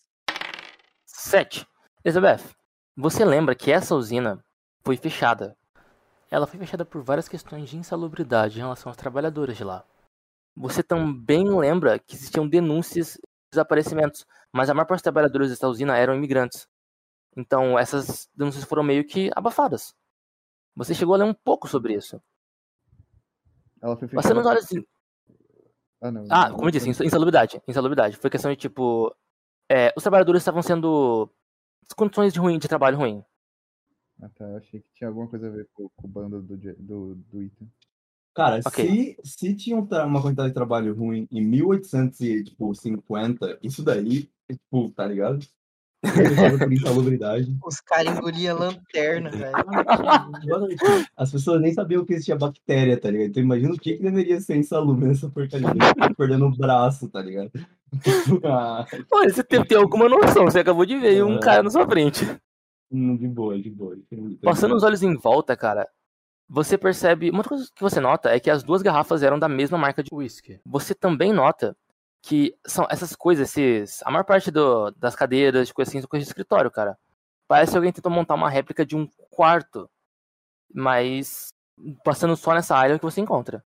7. 1.06 1.68
Elizabeth, 2.04 2.44
você 2.96 3.24
lembra 3.26 3.54
que 3.56 3.72
essa 3.72 3.94
usina 3.96 4.44
foi 4.90 4.98
fechada. 4.98 5.56
Ela 6.32 6.48
foi 6.48 6.60
fechada 6.60 6.84
por 6.84 7.04
várias 7.04 7.30
questões 7.30 7.70
de 7.70 7.78
insalubridade 7.78 8.58
em 8.58 8.62
relação 8.62 8.90
aos 8.90 8.98
trabalhadores 8.98 9.56
de 9.56 9.64
lá. 9.64 9.86
Você 10.58 10.82
também 10.82 11.48
lembra 11.48 12.00
que 12.00 12.16
existiam 12.16 12.48
denúncias 12.50 13.14
de 13.14 13.22
desaparecimentos, 13.52 14.26
mas 14.52 14.68
a 14.68 14.74
maior 14.74 14.86
parte 14.88 14.98
dos 14.98 15.04
trabalhadores 15.04 15.50
dessa 15.52 15.68
usina 15.68 15.96
eram 15.96 16.16
imigrantes. 16.16 16.68
Então 17.38 17.78
essas 17.78 18.28
denúncias 18.36 18.64
foram 18.64 18.82
meio 18.82 19.06
que 19.06 19.30
abafadas. 19.36 19.94
Você 20.76 20.96
chegou 20.96 21.14
a 21.14 21.18
ler 21.20 21.26
um 21.26 21.34
pouco 21.36 21.68
sobre 21.68 21.94
isso. 21.94 22.20
Ela 23.82 23.96
foi 23.96 24.08
Você 24.08 24.16
não 24.34 24.42
fechada- 24.42 24.50
olha 24.50 24.60
assim. 24.60 24.84
Ah, 26.02 26.12
não. 26.12 26.26
Ah, 26.32 26.50
como 26.52 26.66
eu 26.66 26.72
disse, 26.72 26.90
insalubridade. 26.90 27.62
Insalubridade. 27.68 28.18
Foi 28.18 28.30
questão 28.32 28.50
de 28.50 28.58
tipo. 28.58 29.16
é, 29.70 29.94
os 29.96 30.02
trabalhadores 30.02 30.42
estavam 30.42 30.64
sendo. 30.64 31.30
condições 31.96 32.34
de, 32.34 32.40
ruim, 32.40 32.58
de 32.58 32.68
trabalho 32.68 32.98
ruim. 32.98 33.24
Ah, 34.22 34.30
tá. 34.36 34.44
Eu 34.46 34.58
achei 34.58 34.82
que 34.82 34.88
tinha 34.96 35.08
alguma 35.08 35.28
coisa 35.28 35.48
a 35.48 35.52
ver 35.52 35.68
com, 35.74 35.88
com 35.96 36.08
o 36.08 36.10
bando 36.10 36.42
do, 36.42 36.58
do, 36.58 37.16
do 37.16 37.42
Ethan. 37.42 37.66
Cara, 38.36 38.60
Ok. 38.66 39.16
se, 39.24 39.30
se 39.38 39.56
tinha 39.56 39.78
um 39.78 39.88
uma 40.06 40.22
quantidade 40.22 40.50
de 40.50 40.54
trabalho 40.56 40.94
ruim 40.94 41.26
em 41.32 41.42
1850, 41.42 43.58
isso 43.62 43.82
daí, 43.84 44.30
é, 44.50 44.54
tipo, 44.54 44.90
tá 44.92 45.06
ligado? 45.06 45.40
Por 46.02 46.02
insalubridade. 46.72 47.58
Os 47.66 47.82
caras 47.82 48.18
engoliam 48.18 48.58
lanterna, 48.58 49.30
velho. 49.32 49.52
As 51.18 51.30
pessoas 51.32 51.60
nem 51.62 51.74
sabiam 51.74 52.06
que 52.06 52.14
existia 52.14 52.38
bactéria, 52.38 52.98
tá 53.00 53.10
ligado? 53.12 53.30
Então 53.32 53.44
imagina 53.44 53.74
o 53.74 53.78
que, 53.78 53.98
que 53.98 54.04
deveria 54.04 54.40
ser 54.40 54.56
insalubre 54.56 55.06
nessa 55.08 55.28
porcaria. 55.30 55.68
Perdendo 56.18 56.46
o 56.46 56.56
braço, 56.56 57.10
tá 57.10 57.22
ligado? 57.22 57.52
Ah, 58.46 58.86
Olha, 59.12 59.34
você 59.34 59.44
tem, 59.44 59.66
tem 59.66 59.76
alguma 59.78 60.08
noção, 60.08 60.46
você 60.46 60.60
acabou 60.60 60.86
de 60.86 60.96
ver 60.98 61.24
um 61.26 61.36
É. 61.38 61.40
cara 61.40 61.64
na 61.64 61.72
sua 61.72 61.86
frente. 61.90 62.24
Hum, 62.92 63.18
de 63.18 63.28
boa, 63.28 63.60
de 63.60 63.70
boa. 63.70 63.98
Passando 64.42 64.76
os 64.76 64.84
olhos 64.84 65.04
em 65.04 65.16
volta, 65.16 65.56
cara, 65.56 65.88
você 66.48 66.78
percebe. 66.78 67.30
Uma 67.30 67.44
coisa 67.44 67.70
que 67.74 67.82
você 67.82 68.00
nota 68.00 68.30
é 68.30 68.40
que 68.40 68.50
as 68.50 68.64
duas 68.64 68.82
garrafas 68.82 69.24
eram 69.24 69.38
da 69.40 69.48
mesma 69.50 69.78
marca 69.78 70.04
de 70.04 70.10
whisky. 70.14 70.60
Você 70.66 70.94
também 70.96 71.32
nota 71.34 71.76
que 72.22 72.56
são 72.66 72.86
essas 72.90 73.16
coisas, 73.16 73.50
esses. 73.50 74.02
A 74.04 74.12
maior 74.12 74.24
parte 74.26 74.52
do- 74.52 74.92
das 74.92 75.16
cadeiras, 75.16 75.68
de 75.68 75.74
coisas 75.74 75.92
assim, 75.92 76.02
são 76.02 76.10
coisas 76.10 76.26
de 76.28 76.32
escritório, 76.32 76.70
cara. 76.72 76.98
Parece 77.48 77.72
que 77.72 77.78
alguém 77.78 77.92
tentou 77.94 78.12
montar 78.12 78.36
uma 78.36 78.50
réplica 78.50 78.86
de 78.86 78.96
um 78.96 79.08
quarto. 79.30 79.90
Mas. 80.74 81.50
Passando 82.04 82.36
só 82.36 82.54
nessa 82.54 82.76
área 82.76 83.00
que 83.00 83.06
você 83.06 83.22
encontra. 83.22 83.64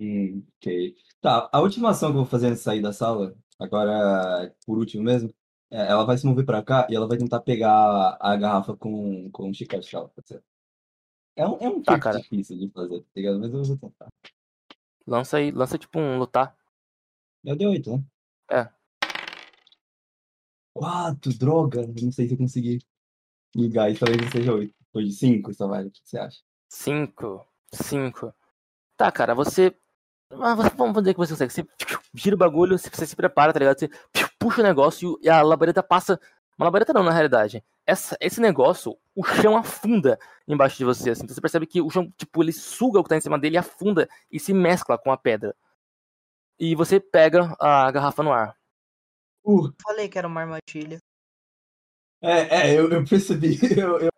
Hum, 0.00 0.42
ok. 0.58 0.94
Tá, 1.20 1.48
a 1.52 1.60
última 1.60 1.90
ação 1.90 2.10
que 2.10 2.16
eu 2.16 2.22
vou 2.22 2.30
fazer 2.30 2.46
antes 2.48 2.58
de 2.60 2.64
sair 2.64 2.80
da 2.82 2.92
sala, 2.92 3.34
agora 3.58 4.54
por 4.66 4.78
último 4.78 5.02
mesmo, 5.02 5.32
é, 5.76 5.90
ela 5.90 6.04
vai 6.04 6.16
se 6.16 6.26
mover 6.26 6.44
pra 6.46 6.62
cá 6.62 6.86
e 6.90 6.94
ela 6.96 7.06
vai 7.06 7.18
tentar 7.18 7.40
pegar 7.40 8.16
a 8.20 8.36
garrafa 8.36 8.76
com, 8.76 9.30
com 9.30 9.48
um 9.48 9.54
chiclete 9.54 9.90
dela, 9.92 10.08
pode 10.08 10.28
ser? 10.28 10.42
É 11.36 11.46
um, 11.46 11.58
é 11.58 11.68
um 11.68 11.82
Tá, 11.82 11.98
cara. 11.98 12.18
difícil 12.18 12.56
de 12.58 12.68
fazer, 12.70 13.00
tá 13.00 13.06
ligado? 13.14 13.38
Mas 13.38 13.52
eu 13.52 13.62
vou 13.64 13.76
tentar. 13.76 14.08
Lança 15.06 15.36
aí, 15.36 15.50
lança 15.50 15.76
tipo 15.78 15.98
um 15.98 16.18
lutar. 16.18 16.56
Eu 17.44 17.54
dei 17.56 17.66
8, 17.66 17.90
né? 17.96 18.04
É. 18.50 18.68
4, 20.74 21.32
droga. 21.38 21.86
Não 22.02 22.10
sei 22.12 22.26
se 22.26 22.34
eu 22.34 22.38
consegui 22.38 22.78
ligar. 23.54 23.90
Isso 23.90 24.00
talvez 24.00 24.22
não 24.22 24.30
seja 24.30 24.52
8. 24.52 24.74
Foi 24.92 25.04
de 25.04 25.12
5, 25.12 25.54
só 25.54 25.66
vale. 25.68 25.88
O 25.88 25.90
que 25.90 26.00
você 26.04 26.18
acha? 26.18 26.40
5. 26.70 27.46
5. 27.72 28.34
Tá, 28.96 29.12
cara, 29.12 29.34
você. 29.34 29.74
Ah, 30.30 30.54
você- 30.54 30.70
vamos 30.70 30.94
dizer 31.02 31.14
que 31.14 31.18
você 31.18 31.32
consegue. 31.34 31.52
Você 31.52 31.62
piu, 31.64 32.00
gira 32.14 32.34
o 32.34 32.38
bagulho, 32.38 32.78
você, 32.78 33.06
se 33.06 33.14
prepara, 33.16 33.52
tá 33.52 33.58
ligado? 33.58 33.78
Você 33.78 33.88
puxa 34.46 34.60
o 34.60 34.64
negócio 34.64 35.18
e 35.20 35.28
a 35.28 35.42
labareda 35.42 35.82
passa. 35.82 36.20
Uma 36.56 36.66
labareda 36.66 36.92
não, 36.92 37.02
na 37.02 37.10
realidade. 37.10 37.62
Essa, 37.84 38.16
esse 38.20 38.40
negócio, 38.40 38.96
o 39.14 39.24
chão 39.24 39.56
afunda 39.56 40.16
embaixo 40.46 40.78
de 40.78 40.84
você. 40.84 41.10
Assim. 41.10 41.24
Então 41.24 41.34
você 41.34 41.40
percebe 41.40 41.66
que 41.66 41.82
o 41.82 41.90
chão, 41.90 42.12
tipo, 42.16 42.42
ele 42.42 42.52
suga 42.52 43.00
o 43.00 43.02
que 43.02 43.08
tá 43.08 43.16
em 43.16 43.20
cima 43.20 43.38
dele, 43.38 43.56
afunda 43.58 44.08
e 44.30 44.38
se 44.38 44.54
mescla 44.54 44.96
com 44.96 45.10
a 45.10 45.16
pedra. 45.16 45.54
E 46.58 46.74
você 46.76 47.00
pega 47.00 47.54
a 47.58 47.90
garrafa 47.90 48.22
no 48.22 48.32
ar. 48.32 48.56
Uh, 49.44 49.72
Falei 49.82 50.08
que 50.08 50.16
era 50.16 50.28
uma 50.28 50.40
armadilha. 50.40 51.00
é, 52.22 52.70
é, 52.70 52.78
eu, 52.78 52.88
eu 52.90 53.04
percebi. 53.04 53.58
Eu, 53.78 53.98
eu... 54.00 54.10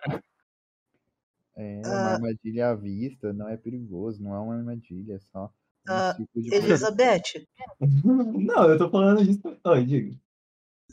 É 1.56 1.80
Ah. 1.84 1.88
uma 1.88 2.10
armadilha 2.12 2.68
à 2.70 2.74
vista, 2.74 3.32
não 3.32 3.48
é 3.48 3.56
perigoso, 3.56 4.22
não 4.22 4.34
é 4.34 4.38
uma 4.38 4.54
armadilha, 4.56 5.14
é 5.14 5.18
só 5.18 5.50
um 5.90 6.26
de 6.42 6.54
Elizabeth, 6.54 7.46
Não, 7.80 8.68
eu 8.70 8.78
tô 8.78 8.90
falando 8.90 9.24
disso. 9.24 9.40
Oi, 9.64 9.84
diga. 9.84 10.16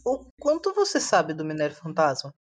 o 0.05 0.26
quanto 0.39 0.73
você 0.73 0.99
sabe 0.99 1.34
do 1.34 1.43
minério 1.43 1.76
fantasma? 1.76 2.34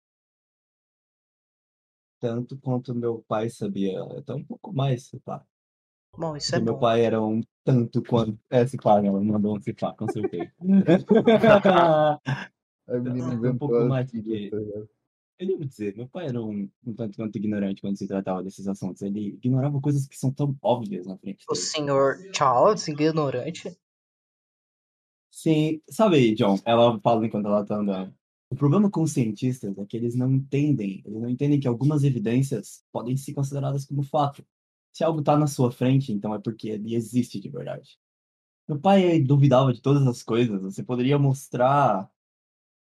Tanto 2.20 2.56
quanto 2.58 2.94
meu 2.94 3.22
pai 3.28 3.50
sabia. 3.50 4.02
Até 4.02 4.34
um 4.34 4.44
pouco 4.44 4.72
mais, 4.72 5.04
se 5.04 5.18
pá. 5.20 5.44
Bom, 6.16 6.36
isso 6.36 6.50
Porque 6.52 6.60
é 6.62 6.64
meu 6.64 6.74
bom. 6.74 6.80
pai 6.80 7.04
era 7.04 7.20
um 7.20 7.40
tanto 7.64 8.02
quanto. 8.02 8.38
É, 8.50 8.66
se 8.66 8.76
pá, 8.76 8.98
ela 9.04 9.20
mandou 9.20 9.56
um 9.56 9.60
se 9.60 9.72
pá, 9.74 9.92
com 9.94 10.08
certeza. 10.08 10.50
A 12.86 12.98
menina 12.98 13.28
Um 13.28 13.32
inventou 13.32 13.58
pouco 13.68 13.76
as 13.82 13.88
mais 13.88 14.10
que- 14.10 14.50
tá 14.50 14.56
ligado? 14.58 14.88
Eu 15.38 15.48
devo 15.48 15.64
dizer, 15.64 15.96
meu 15.96 16.08
pai 16.08 16.26
era 16.28 16.40
um, 16.40 16.70
um 16.86 16.94
tanto 16.94 17.16
quanto 17.16 17.36
ignorante 17.36 17.80
quando 17.80 17.96
se 17.96 18.06
tratava 18.06 18.42
desses 18.42 18.68
assuntos. 18.68 19.02
Ele 19.02 19.30
ignorava 19.30 19.80
coisas 19.80 20.06
que 20.06 20.16
são 20.16 20.32
tão 20.32 20.56
óbvias 20.62 21.06
na 21.06 21.18
frente 21.18 21.44
O 21.48 21.54
dele. 21.54 21.66
senhor 21.66 22.18
Charles, 22.32 22.86
ignorante. 22.86 23.76
Sim, 25.30 25.82
sabe, 25.90 26.34
John, 26.36 26.60
ela 26.64 26.98
fala 27.00 27.26
enquanto 27.26 27.46
ela 27.46 27.64
tá 27.64 27.76
andando. 27.76 28.14
O 28.48 28.54
problema 28.54 28.88
com 28.88 29.02
os 29.02 29.12
cientistas 29.12 29.76
é 29.76 29.84
que 29.84 29.96
eles 29.96 30.14
não 30.14 30.30
entendem, 30.32 31.02
eles 31.04 31.20
não 31.20 31.28
entendem 31.28 31.58
que 31.58 31.66
algumas 31.66 32.04
evidências 32.04 32.84
podem 32.92 33.16
ser 33.16 33.34
consideradas 33.34 33.84
como 33.84 34.04
fato. 34.04 34.46
Se 34.92 35.02
algo 35.02 35.22
tá 35.22 35.36
na 35.36 35.48
sua 35.48 35.72
frente, 35.72 36.12
então 36.12 36.32
é 36.32 36.38
porque 36.38 36.68
ele 36.68 36.94
existe 36.94 37.40
de 37.40 37.48
verdade. 37.48 37.98
Meu 38.68 38.78
pai 38.78 39.20
duvidava 39.20 39.72
de 39.72 39.82
todas 39.82 40.06
as 40.06 40.22
coisas, 40.22 40.62
você 40.62 40.84
poderia 40.84 41.18
mostrar 41.18 42.08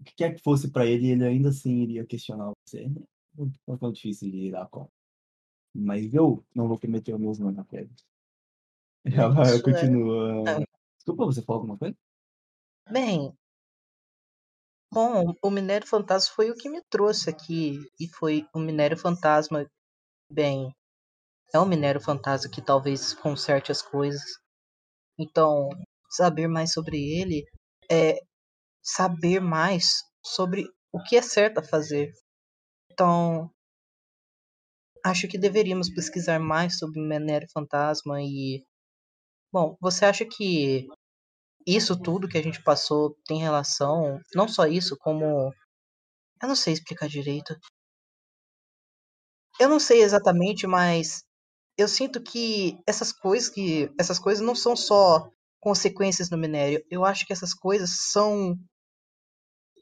o 0.00 0.04
que 0.04 0.14
quer 0.14 0.34
que 0.34 0.42
fosse 0.42 0.70
pra 0.70 0.86
ele, 0.86 1.08
ele 1.10 1.24
ainda 1.24 1.50
assim 1.50 1.82
iria 1.82 2.06
questionar 2.06 2.52
você. 2.66 2.84
É 3.38 3.42
um 3.42 3.50
pouco 3.66 3.92
difícil 3.92 4.30
de 4.30 4.36
lidar 4.36 4.68
com. 4.68 4.88
Mas 5.74 6.12
eu 6.14 6.44
não 6.54 6.66
vou 6.68 6.78
cometer 6.78 7.14
o 7.14 7.18
mesmo 7.18 7.50
na 7.50 7.64
pedra. 7.64 7.94
Ela 9.04 9.42
Isso 9.42 9.56
é- 9.56 9.62
continua. 9.62 10.50
é. 10.50 10.64
Desculpa, 10.96 11.24
você 11.26 11.42
falou 11.42 11.60
alguma 11.62 11.78
coisa? 11.78 11.96
Bem, 12.90 13.32
bom, 14.92 15.32
o 15.42 15.50
minério 15.50 15.86
fantasma 15.86 16.34
foi 16.34 16.50
o 16.50 16.54
que 16.56 16.68
me 16.68 16.82
trouxe 16.90 17.30
aqui. 17.30 17.78
E 17.98 18.08
foi 18.08 18.46
o 18.54 18.58
minério 18.58 18.96
fantasma. 18.96 19.66
Bem, 20.30 20.72
é 21.54 21.60
um 21.60 21.66
minério 21.66 22.00
fantasma 22.00 22.50
que 22.50 22.62
talvez 22.62 23.14
conserte 23.14 23.72
as 23.72 23.82
coisas. 23.82 24.22
Então, 25.18 25.68
saber 26.10 26.48
mais 26.48 26.72
sobre 26.72 26.96
ele 26.98 27.44
é 27.90 28.18
saber 28.82 29.40
mais 29.40 30.02
sobre 30.24 30.66
o 30.92 31.02
que 31.02 31.16
é 31.16 31.22
certo 31.22 31.58
a 31.58 31.64
fazer. 31.64 32.12
Então, 32.90 33.50
acho 35.04 35.28
que 35.28 35.38
deveríamos 35.38 35.90
pesquisar 35.90 36.38
mais 36.38 36.78
sobre 36.78 37.00
minério 37.00 37.48
fantasma 37.52 38.20
e. 38.22 38.64
Bom, 39.52 39.76
você 39.80 40.04
acha 40.04 40.24
que 40.24 40.86
isso 41.66 42.00
tudo 42.00 42.28
que 42.28 42.38
a 42.38 42.42
gente 42.42 42.62
passou 42.62 43.16
tem 43.26 43.40
relação, 43.40 44.20
não 44.34 44.48
só 44.48 44.66
isso, 44.66 44.96
como. 44.98 45.52
Eu 46.42 46.48
não 46.48 46.56
sei 46.56 46.72
explicar 46.74 47.08
direito. 47.08 47.54
Eu 49.58 49.68
não 49.68 49.78
sei 49.78 50.02
exatamente, 50.02 50.66
mas 50.66 51.22
eu 51.76 51.88
sinto 51.88 52.22
que 52.22 52.78
essas 52.86 53.12
coisas 53.12 53.48
que 53.48 53.90
essas 53.98 54.18
coisas 54.18 54.44
não 54.44 54.54
são 54.54 54.74
só 54.76 55.28
consequências 55.60 56.30
no 56.30 56.38
minério. 56.38 56.82
Eu 56.90 57.04
acho 57.04 57.26
que 57.26 57.32
essas 57.32 57.52
coisas 57.54 57.90
são 58.10 58.56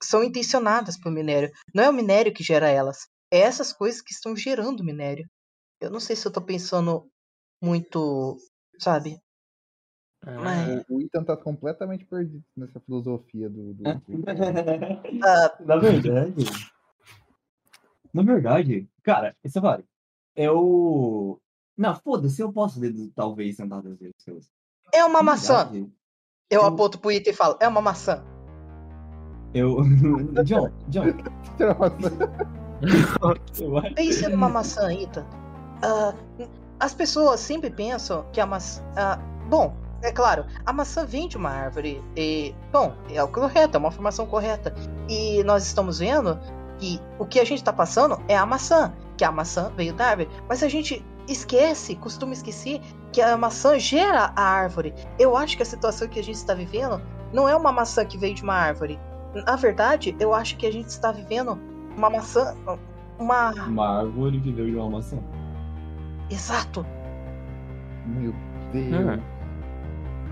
são 0.02 0.22
intencionadas 0.22 0.98
pro 0.98 1.10
minério. 1.10 1.50
Não 1.74 1.82
é 1.84 1.90
o 1.90 1.92
minério 1.92 2.32
que 2.32 2.44
gera 2.44 2.68
elas, 2.68 3.06
é 3.32 3.38
essas 3.40 3.72
coisas 3.72 4.00
que 4.00 4.12
estão 4.12 4.36
gerando 4.36 4.80
o 4.80 4.84
minério. 4.84 5.28
Eu 5.80 5.90
não 5.90 6.00
sei 6.00 6.14
se 6.16 6.26
eu 6.26 6.32
tô 6.32 6.40
pensando 6.40 7.08
muito, 7.62 8.36
sabe? 8.78 9.18
Mas- 10.24 10.84
O, 10.88 10.96
o 10.96 11.00
Ethan 11.02 11.24
tá 11.24 11.36
completamente 11.36 12.04
perdido 12.04 12.44
nessa 12.56 12.80
filosofia 12.80 13.48
do. 13.48 13.74
do, 13.74 13.84
Ah, 15.24 15.56
Na 15.60 15.76
verdade. 15.76 16.44
Na 18.12 18.22
verdade, 18.22 18.88
cara, 19.02 19.36
isso 19.44 19.60
vale. 19.60 19.84
Eu. 20.34 21.40
Não, 21.76 21.94
foda-se, 21.94 22.42
eu 22.42 22.52
posso 22.52 22.80
ler 22.80 22.92
talvez 23.14 23.56
sentado 23.56 23.88
às 23.88 23.98
vezes. 23.98 24.14
coisas. 24.24 24.50
É 24.92 25.04
uma 25.04 25.22
maçã. 25.22 25.68
Eu 26.50 26.60
eu- 26.60 26.64
aponto 26.64 26.98
pro 26.98 27.12
item 27.12 27.32
e 27.32 27.36
falo, 27.36 27.56
é 27.60 27.68
uma 27.68 27.80
maçã. 27.80 28.22
Eu. 29.54 29.78
John, 30.44 30.70
John. 30.88 31.04
Pense 33.94 34.28
numa 34.28 34.48
maçã, 34.48 34.92
Ita. 34.92 35.26
Ah, 35.82 36.14
as 36.80 36.94
pessoas 36.94 37.40
sempre 37.40 37.70
pensam 37.70 38.24
que 38.32 38.40
a 38.40 38.46
maçã. 38.46 38.82
ah, 38.96 39.18
bom, 39.48 39.74
é 40.02 40.12
claro, 40.12 40.44
a 40.64 40.72
maçã 40.72 41.04
vem 41.04 41.28
de 41.28 41.36
uma 41.36 41.50
árvore. 41.50 42.02
E, 42.16 42.54
bom, 42.72 42.94
é 43.10 43.22
o 43.22 43.28
correto, 43.28 43.76
é 43.76 43.80
uma 43.80 43.90
formação 43.90 44.26
correta. 44.26 44.74
E 45.08 45.42
nós 45.44 45.66
estamos 45.66 45.98
vendo 45.98 46.38
que 46.78 47.00
o 47.18 47.26
que 47.26 47.40
a 47.40 47.44
gente 47.44 47.58
está 47.58 47.72
passando 47.72 48.20
é 48.28 48.36
a 48.36 48.46
maçã, 48.46 48.92
que 49.16 49.24
a 49.24 49.32
maçã 49.32 49.72
veio 49.76 49.92
da 49.94 50.06
árvore. 50.10 50.28
Mas 50.48 50.62
a 50.62 50.68
gente 50.68 51.04
esquece, 51.26 51.96
costuma 51.96 52.32
esquecer 52.32 52.80
que 53.12 53.20
a 53.20 53.36
maçã 53.36 53.78
gera 53.78 54.32
a 54.34 54.42
árvore. 54.42 54.94
Eu 55.18 55.36
acho 55.36 55.56
que 55.56 55.62
a 55.62 55.66
situação 55.66 56.08
que 56.08 56.18
a 56.18 56.22
gente 56.22 56.36
está 56.36 56.54
vivendo 56.54 57.00
não 57.32 57.48
é 57.48 57.56
uma 57.56 57.72
maçã 57.72 58.04
que 58.04 58.18
veio 58.18 58.34
de 58.34 58.42
uma 58.42 58.54
árvore. 58.54 58.98
Na 59.46 59.56
verdade, 59.56 60.16
eu 60.18 60.34
acho 60.34 60.56
que 60.56 60.66
a 60.66 60.72
gente 60.72 60.88
está 60.88 61.12
vivendo 61.12 61.58
uma 61.96 62.10
maçã. 62.10 62.54
Uma. 63.18 63.50
Uma 63.52 63.98
árvore 64.00 64.40
que 64.40 64.52
veio 64.52 64.70
de 64.70 64.76
uma 64.76 64.90
maçã. 64.90 65.18
Exato. 66.30 66.84
Meu 68.06 68.34
Deus. 68.72 69.18
Hum. 69.18 69.22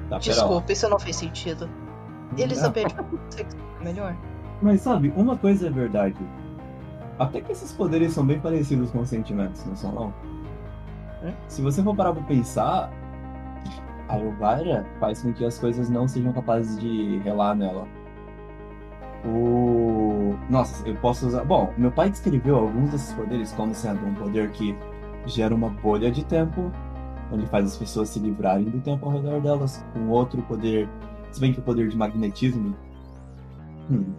Tá, 0.09 0.19
pera 0.19 0.19
lá. 0.19 0.19
Desculpa, 0.19 0.73
isso 0.73 0.89
não 0.89 0.99
fez 0.99 1.17
sentido. 1.17 1.69
Elizabeth, 2.37 2.89
você 3.29 3.45
que 3.45 3.51
sabe 3.53 3.85
melhor. 3.85 4.17
Mas 4.63 4.81
sabe, 4.81 5.13
uma 5.17 5.37
coisa 5.37 5.67
é 5.67 5.71
verdade. 5.71 6.17
Até 7.19 7.41
que 7.41 7.53
esses 7.53 7.73
poderes 7.73 8.13
são 8.13 8.25
bem 8.25 8.39
parecidos 8.39 8.91
com 8.91 9.01
os 9.01 9.09
sentimentos, 9.09 9.65
não 9.65 9.77
são 9.77 9.93
não? 9.93 10.15
Hum? 11.27 11.33
Se 11.49 11.63
você 11.63 11.83
for 11.83 11.95
parar 11.95 12.13
pra 12.13 12.23
pensar, 12.23 12.91
a 14.09 14.19
Elvira 14.19 14.87
faz 15.01 15.23
com 15.23 15.33
que 15.33 15.45
as 15.45 15.59
coisas 15.59 15.91
não 15.91 16.07
sejam 16.07 16.33
capazes 16.33 16.79
de 16.79 17.19
relar 17.19 17.55
nela. 17.55 17.87
O. 19.25 20.35
Nossa, 20.49 20.87
eu 20.89 20.95
posso 20.97 21.27
usar. 21.27 21.45
Bom, 21.45 21.73
meu 21.77 21.91
pai 21.91 22.11
descreveu 22.11 22.57
alguns 22.57 22.91
desses 22.91 23.13
poderes 23.13 23.53
como 23.53 23.75
sendo 23.75 24.07
um 24.07 24.15
poder 24.15 24.51
que 24.53 24.77
gera 25.27 25.55
uma 25.55 25.69
bolha 25.69 26.11
de 26.11 26.25
tempo, 26.25 26.71
onde 27.33 27.47
faz 27.47 27.67
as 27.67 27.77
pessoas 27.77 28.11
se 28.11 28.21
livrarem 28.21 28.67
do 28.67 28.81
tempo 28.81 29.07
ao 29.07 29.13
redor 29.13 29.41
delas. 29.41 29.85
Um 29.97 30.09
outro 30.11 30.41
poder, 30.43 30.89
se 31.33 31.41
bem 31.41 31.53
que 31.53 31.59
o 31.59 31.63
poder 31.63 31.89
de 31.89 31.97
magnetismo. 31.97 32.77
Hum, 33.91 34.13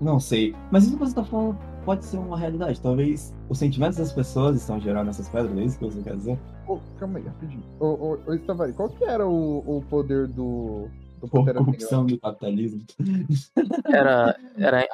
não 0.00 0.20
sei. 0.20 0.54
Mas 0.70 0.84
isso 0.84 0.98
você 0.98 1.14
tá 1.14 1.24
falando 1.24 1.58
pode 1.84 2.04
ser 2.04 2.16
uma 2.18 2.38
realidade. 2.38 2.80
Talvez 2.80 3.32
os 3.48 3.58
sentimentos 3.58 3.98
das 3.98 4.12
pessoas 4.12 4.56
estão 4.56 4.80
gerando 4.80 5.10
essas 5.10 5.28
pedras, 5.28 5.56
é 5.58 5.62
isso 5.64 5.78
que 5.78 5.84
você 5.84 6.02
quer 6.02 6.16
dizer? 6.16 6.38
Ô, 6.66 6.78
calma 6.98 7.18
aí, 7.18 7.24
rapidinho. 7.26 7.62
Ô, 7.78 8.18
ô 8.26 8.34
Stavari, 8.34 8.72
qual 8.72 8.88
que 8.88 9.04
era 9.04 9.26
o, 9.26 9.58
o 9.78 9.82
poder 9.82 10.26
do. 10.26 10.88
do 11.20 11.38
Negra? 11.38 11.54
Corrupção 11.54 12.06
do 12.06 12.18
capitalismo. 12.18 12.84
Era, 13.86 14.34
era, 14.58 14.86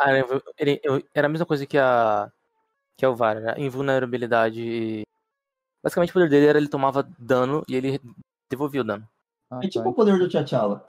eu- 0.82 1.02
era 1.14 1.26
a 1.26 1.30
mesma 1.30 1.46
coisa 1.46 1.64
que 1.66 1.78
a. 1.78 2.30
Que 2.96 3.04
a 3.06 3.08
Elvira, 3.08 3.40
era 3.40 3.60
invulnerabilidade. 3.60 5.02
Basicamente 5.82 6.10
o 6.10 6.12
poder 6.12 6.28
dele 6.28 6.46
era 6.46 6.58
ele 6.58 6.68
tomava 6.68 7.08
dano 7.18 7.62
e 7.68 7.74
ele 7.74 8.00
devolvia 8.50 8.82
o 8.82 8.84
dano. 8.84 9.08
Ah, 9.50 9.60
É 9.62 9.68
tipo 9.68 9.84
tá. 9.84 9.90
o 9.90 9.94
poder 9.94 10.18
do 10.18 10.28
T'Challa. 10.28 10.84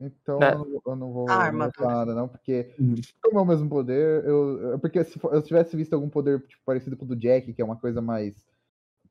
Então 0.00 0.40
É. 0.42 0.54
eu, 0.54 0.58
não, 0.58 0.82
eu 0.86 0.96
não 0.96 1.12
vou 1.12 1.26
falar 1.28 1.52
nada, 1.80 2.14
não, 2.14 2.28
porque 2.28 2.74
Uhum. 2.78 2.94
como 3.22 3.38
é 3.38 3.42
o 3.42 3.46
mesmo 3.46 3.68
poder, 3.68 4.24
eu. 4.24 4.78
Porque 4.80 5.04
se 5.04 5.18
eu 5.22 5.42
tivesse 5.42 5.76
visto 5.76 5.92
algum 5.92 6.08
poder 6.08 6.40
tipo, 6.46 6.62
parecido 6.64 6.96
com 6.96 7.04
o 7.04 7.08
do 7.08 7.16
Jack, 7.16 7.52
que 7.52 7.60
é 7.60 7.64
uma 7.64 7.76
coisa 7.76 8.00
mais. 8.00 8.34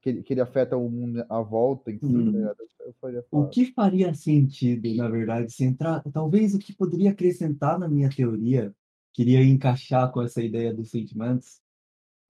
que 0.02 0.10
ele, 0.10 0.24
que 0.24 0.34
ele 0.34 0.40
afeta 0.42 0.78
o 0.78 0.90
mundo 0.90 1.26
à 1.30 1.42
volta 1.42 1.92
em 1.92 2.00
si, 2.00 2.06
Hum. 2.06 2.32
tá 2.32 2.38
ligado? 2.38 2.58
Eu 2.80 2.94
faria 3.02 3.26
O 3.32 3.48
que 3.50 3.66
faria 3.74 4.14
sentido, 4.14 4.96
na 4.96 5.10
verdade, 5.10 5.52
se 5.52 5.66
entrar. 5.66 6.02
Talvez 6.14 6.56
o 6.56 6.60
que 6.60 6.74
poderia 6.74 7.12
acrescentar 7.12 7.78
na 7.78 7.88
minha 7.90 8.10
teoria, 8.10 8.74
queria 9.14 9.44
encaixar 9.44 10.10
com 10.12 10.22
essa 10.22 10.42
ideia 10.42 10.74
dos 10.74 10.90
sentimentos. 10.90 11.60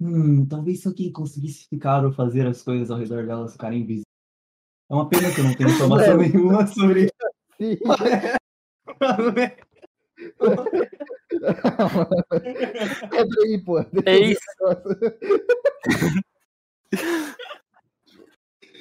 Hum, 0.02 0.48
talvez 0.48 0.82
se 0.82 0.88
alguém 0.88 1.12
conseguisse 1.12 1.68
ficar 1.70 2.04
ou 2.04 2.12
fazer 2.12 2.48
as 2.48 2.64
coisas 2.64 2.90
ao 2.90 2.98
redor 2.98 3.28
delas 3.28 3.52
ficarem 3.52 3.82
invisíveis. 3.84 4.06
É 4.90 4.94
uma 4.96 5.08
pena 5.08 5.32
que 5.32 5.40
eu 5.40 5.44
não 5.44 5.54
tenho 5.54 5.70
informação 6.16 6.18
nenhuma 6.18 6.66
sobre 6.66 7.10
Sim. 7.62 7.78
Quebra 13.12 13.44
aí, 13.44 13.62
pô. 13.64 13.80
É 14.06 14.18
isso. 14.18 14.40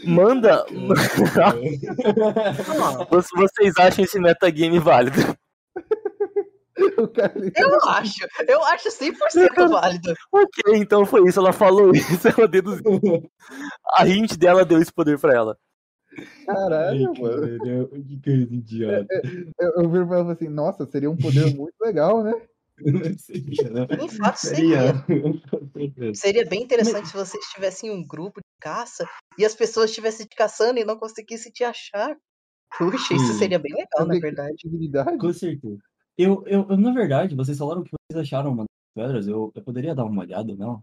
Manda. 0.04 0.64
Você- 3.10 3.36
Vocês 3.36 3.74
acham 3.78 4.04
esse 4.04 4.18
metagame 4.20 4.78
válido? 4.78 5.20
Eu 7.56 7.88
acho. 7.88 8.24
Eu 8.46 8.62
acho 8.66 8.88
100% 8.90 9.68
válido. 9.68 10.14
Ok, 10.32 10.76
então 10.76 11.04
foi 11.04 11.28
isso. 11.28 11.40
Ela 11.40 11.52
falou 11.52 11.90
isso, 11.92 12.28
ela 12.28 12.46
deduziu. 12.46 13.00
A 13.96 14.06
hint 14.06 14.36
dela 14.36 14.64
deu 14.64 14.80
esse 14.80 14.92
poder 14.92 15.18
pra 15.18 15.34
ela. 15.34 15.58
Caralho, 16.46 17.12
mano. 17.18 17.58
Que 18.04 18.20
coisa 18.22 18.54
idiota. 18.54 19.22
Eu, 19.58 19.72
eu 19.82 19.90
viro 19.90 20.06
pra 20.06 20.18
ela 20.18 20.30
e 20.30 20.32
assim, 20.32 20.48
nossa, 20.48 20.86
seria 20.86 21.10
um 21.10 21.16
poder 21.16 21.44
muito 21.56 21.74
legal, 21.80 22.22
né? 22.22 22.32
Seria, 23.18 23.70
né? 23.70 23.86
De 23.86 24.08
fato, 24.16 24.36
seria. 24.36 24.94
Seria. 25.04 26.14
Seria 26.14 26.46
bem 26.46 26.62
interessante 26.62 27.08
se 27.08 27.14
vocês 27.14 27.44
tivessem 27.46 27.90
um 27.90 28.06
grupo 28.06 28.40
de 28.40 28.60
caça 28.60 29.04
e 29.36 29.44
as 29.44 29.54
pessoas 29.54 29.90
estivessem 29.90 30.26
te 30.26 30.36
caçando 30.36 30.78
e 30.78 30.84
não 30.84 30.96
conseguissem 30.96 31.50
te 31.50 31.64
achar. 31.64 32.16
Puxa, 32.76 33.14
isso 33.14 33.32
Sim. 33.32 33.38
seria 33.38 33.58
bem 33.58 33.72
legal, 33.72 34.06
na 34.06 34.18
verdade. 34.18 35.18
Com 35.18 35.32
certeza. 35.32 35.78
Eu, 36.16 36.44
eu, 36.46 36.66
eu, 36.68 36.76
na 36.76 36.92
verdade, 36.92 37.34
vocês 37.34 37.58
falaram 37.58 37.80
o 37.80 37.84
que 37.84 37.90
vocês 37.90 38.22
acharam 38.22 38.50
mano, 38.50 38.68
das 38.96 39.06
pedras. 39.06 39.26
Eu, 39.26 39.52
eu 39.54 39.62
poderia 39.62 39.94
dar 39.94 40.04
uma 40.04 40.22
olhada, 40.22 40.54
não? 40.54 40.82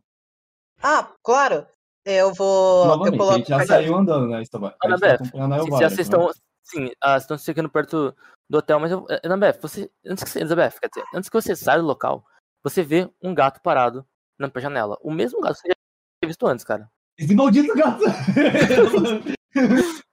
Ah, 0.82 1.14
claro. 1.24 1.66
Eu 2.06 2.34
vou. 2.34 2.84
eu 2.84 2.88
Novamente, 2.90 3.16
a 3.16 3.18
coloco. 3.18 3.38
gente 3.40 3.50
já 3.50 3.66
saiu 3.66 3.96
andando, 3.96 4.28
né, 4.28 4.42
Estaba? 4.42 4.76
A 4.82 4.88
Ana 4.88 5.00
tá 5.00 5.08
Beth, 5.08 5.20
a 5.34 5.58
Elvira, 5.58 5.90
vocês 5.90 5.98
né? 5.98 6.02
estão. 6.02 6.32
Sim, 6.64 6.92
ah, 7.02 7.18
estão 7.18 7.38
chegando 7.38 7.70
perto 7.70 8.16
do 8.50 8.58
hotel, 8.60 8.80
mas 8.80 8.92
eu. 8.92 9.06
Elizabeth, 9.24 9.60
você. 9.60 9.92
Antes 10.06 10.24
que 10.24 10.30
você. 10.30 10.40
Elizabeth, 10.40 10.80
quer 10.80 10.90
dizer, 10.90 11.04
antes 11.16 11.30
que 11.30 11.42
você 11.42 11.56
saia 11.56 11.80
do 11.80 11.88
local, 11.88 12.24
você 12.64 12.84
vê 12.84 13.10
um 13.22 13.34
gato 13.34 13.60
parado 13.62 14.06
na 14.38 14.52
janela. 14.60 15.00
O 15.02 15.12
mesmo 15.12 15.42
gato 15.42 15.56
que 15.56 15.62
você 15.62 15.70
já 15.70 15.74
tinha 15.74 16.28
visto 16.28 16.46
antes, 16.46 16.64
cara. 16.64 16.88
Esse 17.18 17.34
maldito 17.34 17.74
gato! 17.76 18.04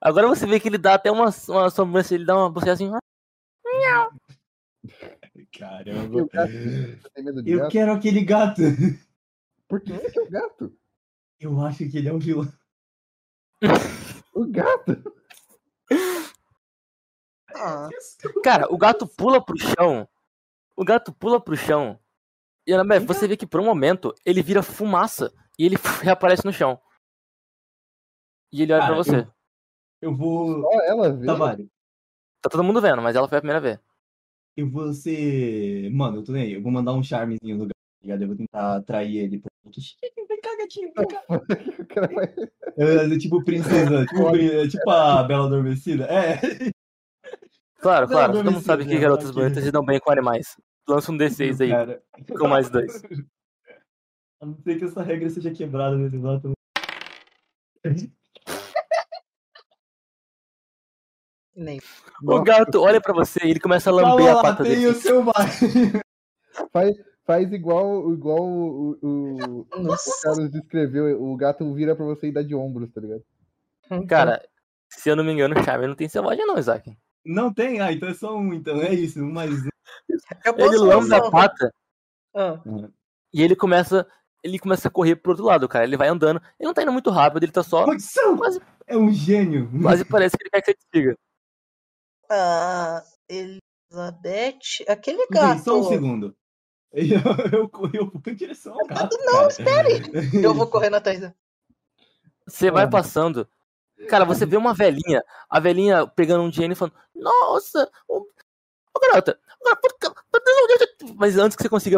Agora 0.00 0.26
você 0.26 0.46
vê 0.46 0.58
que 0.58 0.68
ele 0.68 0.78
dá 0.78 0.94
até 0.94 1.12
uma, 1.12 1.32
uma 1.48 1.70
sobrancelha, 1.70 2.18
ele 2.18 2.26
dá 2.26 2.36
uma 2.36 2.50
boceja 2.50 2.72
assim. 2.72 2.90
E 5.36 5.46
Caramba. 5.56 6.18
Eu 6.18 6.26
gato? 7.58 7.70
quero 7.70 7.92
aquele 7.92 8.24
gato. 8.24 8.62
Por 9.72 9.80
que 9.80 9.98
que 10.10 10.18
é 10.18 10.22
o 10.22 10.28
gato? 10.28 10.78
Eu 11.40 11.58
acho 11.62 11.88
que 11.88 11.96
ele 11.96 12.06
é 12.06 12.12
um 12.12 12.18
vilão. 12.18 12.46
O 14.34 14.44
gato? 14.46 15.02
Ah, 17.54 17.88
Cara, 18.44 18.70
o 18.70 18.76
gato 18.76 19.06
pula 19.06 19.42
pro 19.42 19.56
chão. 19.56 20.06
O 20.76 20.84
gato 20.84 21.10
pula 21.10 21.40
pro 21.42 21.56
chão. 21.56 21.98
E 22.66 22.74
você 23.00 23.26
vê 23.26 23.34
que 23.34 23.46
por 23.46 23.62
um 23.62 23.64
momento 23.64 24.14
ele 24.26 24.42
vira 24.42 24.62
fumaça 24.62 25.32
e 25.58 25.64
ele 25.64 25.76
reaparece 26.02 26.44
no 26.44 26.52
chão. 26.52 26.78
E 28.52 28.60
ele 28.60 28.74
olha 28.74 28.82
Cara, 28.82 28.94
pra 28.94 29.02
você. 29.02 29.26
Eu 30.02 30.14
vou. 30.14 30.64
Ó, 30.66 30.82
ela 30.82 31.16
vê. 31.16 31.24
Tavares, 31.24 31.66
Tá 32.42 32.50
todo 32.50 32.62
mundo 32.62 32.82
vendo, 32.82 33.00
mas 33.00 33.16
ela 33.16 33.26
foi 33.26 33.38
a 33.38 33.40
primeira 33.40 33.60
vez. 33.60 33.78
eu 34.54 34.68
vou 34.68 34.92
ser. 34.92 35.88
Mano, 35.90 36.18
eu 36.18 36.24
tô 36.24 36.32
nem 36.32 36.42
aí. 36.42 36.52
Eu 36.52 36.62
vou 36.62 36.70
mandar 36.70 36.92
um 36.92 37.02
charmezinho 37.02 37.56
no 37.56 37.64
gato, 37.64 37.81
ligado? 38.02 38.22
Eu 38.22 38.28
vou 38.28 38.36
tentar 38.36 38.76
atrair 38.76 39.16
ele 39.18 39.38
pra. 39.40 39.50
Vem 39.64 40.40
cá, 40.40 40.56
gatinho, 40.58 40.92
vem 40.96 41.06
cá. 41.08 41.22
O 41.82 41.86
cara 41.86 42.08
vai- 42.08 42.34
É, 42.76 43.18
tipo 43.18 43.44
princesa, 43.44 44.04
tipo, 44.06 44.30
pri- 44.32 44.68
tipo 44.68 44.90
a 44.90 45.22
Bela 45.22 45.46
Adormecida. 45.46 46.04
É. 46.06 46.38
Claro, 47.80 48.06
claro, 48.06 48.32
não 48.34 48.42
todo 48.44 48.52
mundo 48.52 48.64
sabe 48.64 48.84
que 48.86 48.98
garotas 48.98 49.30
bonitas 49.30 49.64
se 49.64 49.70
dão 49.72 49.84
bem 49.84 49.98
com 50.00 50.10
animais. 50.12 50.56
Lança 50.88 51.10
um 51.12 51.16
D6 51.16 51.60
aí, 51.62 51.70
Cara. 51.70 52.02
com 52.38 52.48
mais 52.48 52.68
dois. 52.70 53.02
A 54.40 54.46
não 54.46 54.56
ser 54.58 54.76
que 54.76 54.84
essa 54.84 55.02
regra 55.02 55.30
seja 55.30 55.52
quebrada 55.52 55.96
nesse 55.96 56.16
exato 56.16 56.52
nem. 61.54 61.80
O 62.22 62.42
gato 62.42 62.80
olha 62.80 63.00
pra 63.00 63.12
você 63.12 63.40
e 63.44 63.50
ele 63.50 63.60
começa 63.60 63.90
a 63.90 63.92
Calma 63.94 64.14
lamber 64.14 64.36
a 64.36 64.42
pata 64.42 64.62
dele. 64.62 64.86
o 64.86 64.94
seu. 64.94 65.22
Faz, 66.72 66.94
faz 67.24 67.52
igual, 67.52 68.12
igual 68.12 68.42
o, 68.42 68.98
o, 69.02 69.62
o. 69.62 69.66
Carlos 70.22 70.50
descreveu. 70.50 71.22
O 71.22 71.36
gato 71.36 71.72
vira 71.74 71.94
pra 71.96 72.04
você 72.04 72.28
e 72.28 72.32
dá 72.32 72.42
de 72.42 72.54
ombros, 72.54 72.90
tá 72.92 73.00
ligado? 73.00 73.22
Cara, 74.08 74.42
se 74.88 75.08
eu 75.10 75.16
não 75.16 75.24
me 75.24 75.32
engano, 75.32 75.58
o 75.58 75.62
Charme 75.64 75.86
não 75.86 75.94
tem 75.94 76.08
selvagem 76.08 76.46
não, 76.46 76.58
Isaac. 76.58 76.96
Não 77.24 77.52
tem? 77.52 77.80
Ah, 77.80 77.92
então 77.92 78.08
é 78.08 78.14
só 78.14 78.36
um, 78.36 78.52
então 78.52 78.80
é 78.82 78.92
isso, 78.94 79.20
um 79.22 79.30
mais 79.32 79.50
um. 79.52 79.68
eu 80.44 80.54
Ele 80.58 80.94
usar 80.96 81.18
a 81.18 81.30
pata 81.30 81.72
Ah, 82.34 82.60
e 83.32 83.42
ele 83.42 83.54
começa. 83.54 84.06
Ele 84.42 84.58
começa 84.58 84.88
a 84.88 84.90
correr 84.90 85.14
pro 85.16 85.30
outro 85.32 85.44
lado, 85.44 85.68
cara. 85.68 85.84
Ele 85.84 85.96
vai 85.96 86.08
andando. 86.08 86.38
Ele 86.58 86.66
não 86.66 86.74
tá 86.74 86.82
indo 86.82 86.92
muito 86.92 87.10
rápido, 87.10 87.44
ele 87.44 87.52
tá 87.52 87.62
só. 87.62 87.84
Quase, 87.84 88.60
É 88.88 88.96
um 88.96 89.12
gênio. 89.12 89.70
quase 89.80 90.04
parece 90.04 90.36
que 90.36 90.42
ele 90.42 90.50
quer 90.50 90.62
que 90.62 90.72
você 90.72 90.76
desliga. 90.92 91.16
ah, 92.28 93.02
Elizabeth. 93.28 94.84
Aquele 94.88 95.26
Bem, 95.28 95.40
gato. 95.40 95.62
só 95.62 95.78
um 95.78 95.84
segundo. 95.84 96.34
Eu, 97.52 97.60
eu, 97.60 97.68
corri- 97.70 97.96
eu 97.98 98.06
vou 98.10 98.20
em 98.26 98.34
direção 98.34 98.74
ao 98.78 98.86
gato. 98.86 99.16
Não, 99.24 99.32
cara. 99.32 99.48
espere. 99.48 100.44
Eu 100.44 100.52
vou 100.54 100.66
correndo 100.66 100.96
atrás 100.96 101.20
dele. 101.20 101.34
Você 102.46 102.70
vai 102.70 102.88
passando. 102.90 103.48
Cara, 104.10 104.26
você 104.26 104.44
vê 104.44 104.56
uma 104.58 104.74
velhinha. 104.74 105.24
A 105.48 105.58
velhinha 105.58 106.06
pegando 106.06 106.42
um 106.44 106.50
dinheiro 106.50 106.72
e 106.74 106.76
falando: 106.76 106.94
Nossa, 107.14 107.90
ô, 108.06 108.18
ô 108.94 109.00
garota. 109.00 109.40
garota, 109.64 111.14
Mas 111.16 111.38
antes 111.38 111.56
que 111.56 111.62
você 111.62 111.68
consiga. 111.70 111.96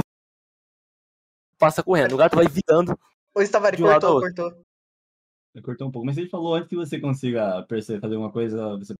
Passa 1.58 1.82
correndo. 1.82 2.12
O 2.12 2.16
gato 2.18 2.36
vai 2.36 2.46
virando. 2.46 2.96
O 3.34 3.42
Stavari 3.42 3.82
um 3.82 3.86
cortou, 3.86 4.20
cortou. 4.20 4.64
Cortou 5.62 5.88
um 5.88 5.90
pouco, 5.90 6.06
mas 6.06 6.16
ele 6.18 6.28
falou 6.28 6.54
antes 6.54 6.68
que 6.68 6.76
você 6.76 7.00
consiga 7.00 7.62
perceber, 7.64 8.00
fazer 8.00 8.16
uma 8.16 8.30
coisa. 8.30 8.76
Você... 8.76 8.94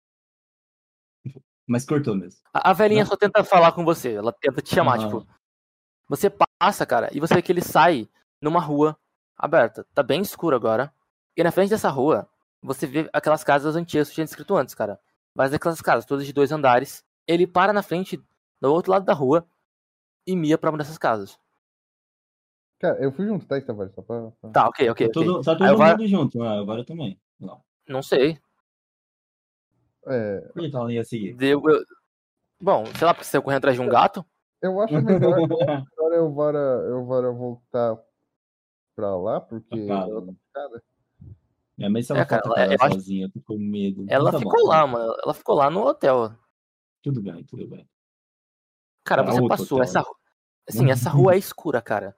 Mas 1.69 1.85
cortou 1.85 2.17
mesmo. 2.17 2.41
A, 2.53 2.71
a 2.71 2.73
velhinha 2.73 3.03
Não. 3.05 3.11
só 3.11 3.17
tenta 3.17 3.45
falar 3.45 3.73
com 3.73 3.85
você. 3.85 4.15
Ela 4.15 4.33
tenta 4.33 4.61
te 4.61 4.75
chamar, 4.75 4.97
Ah. 5.01 5.05
tipo. 5.05 5.27
Você 6.09 6.31
passa, 6.61 6.85
cara, 6.87 7.09
e 7.13 7.21
você 7.21 7.35
vê 7.35 7.43
que 7.43 7.51
ele 7.53 7.63
sai 7.63 8.09
numa 8.41 8.61
rua 8.61 8.97
aberta. 9.37 9.87
Tá 9.95 10.03
bem 10.03 10.21
escuro 10.21 10.55
agora. 10.55 10.93
E 11.37 11.43
na 11.43 11.51
frente 11.51 11.71
dessa 11.71 11.89
rua, 11.89 12.29
você 12.63 12.87
vê 12.87 13.09
aquelas 13.13 13.43
casas 13.43 13.75
antigas 13.77 14.09
que 14.09 14.13
eu 14.13 14.15
tinha 14.17 14.25
descrito 14.25 14.55
antes, 14.57 14.75
cara. 14.75 15.01
Mas 15.35 15.53
aquelas 15.53 15.81
casas, 15.81 16.05
todas 16.05 16.27
de 16.27 16.33
dois 16.33 16.53
andares. 16.53 17.05
Ele 17.27 17.47
para 17.47 17.73
na 17.73 17.83
frente, 17.83 18.23
do 18.61 18.73
outro 18.73 18.93
lado 18.93 19.05
da 19.05 19.13
rua, 19.15 19.47
e 20.27 20.37
mia 20.37 20.57
pra 20.59 20.71
uma 20.71 20.79
dessas 20.79 20.99
casas. 20.99 21.39
Cara, 22.79 22.99
eu 23.03 23.11
fui 23.13 23.27
junto, 23.27 23.47
tá, 23.47 23.61
Tavares? 23.61 23.95
Só 23.95 24.03
pra. 24.03 24.31
pra- 24.41 24.51
Tá, 24.51 24.69
ok, 24.69 24.91
ok. 24.91 25.07
Tá 25.07 25.13
todo, 25.13 25.43
tá 25.43 25.57
todo 25.57 25.67
eu 25.67 25.79
mundo 25.79 26.07
junto, 26.07 26.43
ah, 26.43 26.59
agora 26.61 26.85
também. 26.85 27.19
Não. 27.41 27.63
Não 27.89 28.03
sei. 28.03 28.39
É, 30.07 30.41
Por 30.53 30.69
que 30.71 30.77
ela 30.77 30.93
ia 30.93 31.03
seguir? 31.05 31.33
Deu, 31.35 31.63
eu- 31.67 31.85
Bom, 32.61 32.85
sei 32.97 33.07
lá, 33.07 33.15
porque 33.15 33.25
você 33.27 33.41
correndo 33.41 33.59
atrás 33.59 33.77
de 33.77 33.83
um 33.83 33.89
gato. 33.89 34.25
eu 34.63 34.81
acho 34.81 34.95
melhor, 35.03 35.37
melhor 36.15 36.27
eu 36.29 36.33
vara, 36.33 36.59
eu 36.59 37.05
vara 37.05 37.31
voltar 37.33 37.99
pra 38.95 39.17
lá, 39.17 39.41
porque. 39.41 39.87
Tá, 39.87 39.95
ela 39.95 40.27
tá 40.27 40.33
picada. 40.33 40.83
É, 41.79 41.89
mas 41.89 42.07
se 42.07 42.13
É, 42.13 42.17
ela 42.17 42.25
cara, 42.27 42.43
for 42.45 42.59
ela- 42.59 42.73
eu 42.73 42.79
acho- 42.81 42.95
sozinha, 42.95 43.27
eu 43.27 43.31
tô 43.31 43.41
com 43.43 43.59
medo. 43.59 44.05
Ela 44.09 44.31
tá 44.31 44.39
ficou 44.39 44.63
bom, 44.63 44.69
lá, 44.69 44.81
tá. 44.81 44.87
mano. 44.87 45.15
Ela 45.25 45.35
ficou 45.35 45.55
lá 45.57 45.71
no 45.71 45.85
hotel. 45.87 46.33
Tudo 47.03 47.21
bem, 47.21 47.45
tudo 47.45 47.67
bem. 47.67 47.89
Cara, 49.05 49.23
Ah, 49.23 49.27
você 49.27 49.47
passou 49.49 49.79
hotel, 49.79 49.83
essa 49.83 49.99
né? 50.01 50.05
ru- 50.07 50.17
Assim, 50.67 50.91
essa 50.91 51.11
rua 51.11 51.35
é 51.35 51.39
escura, 51.39 51.83
cara. 51.83 52.17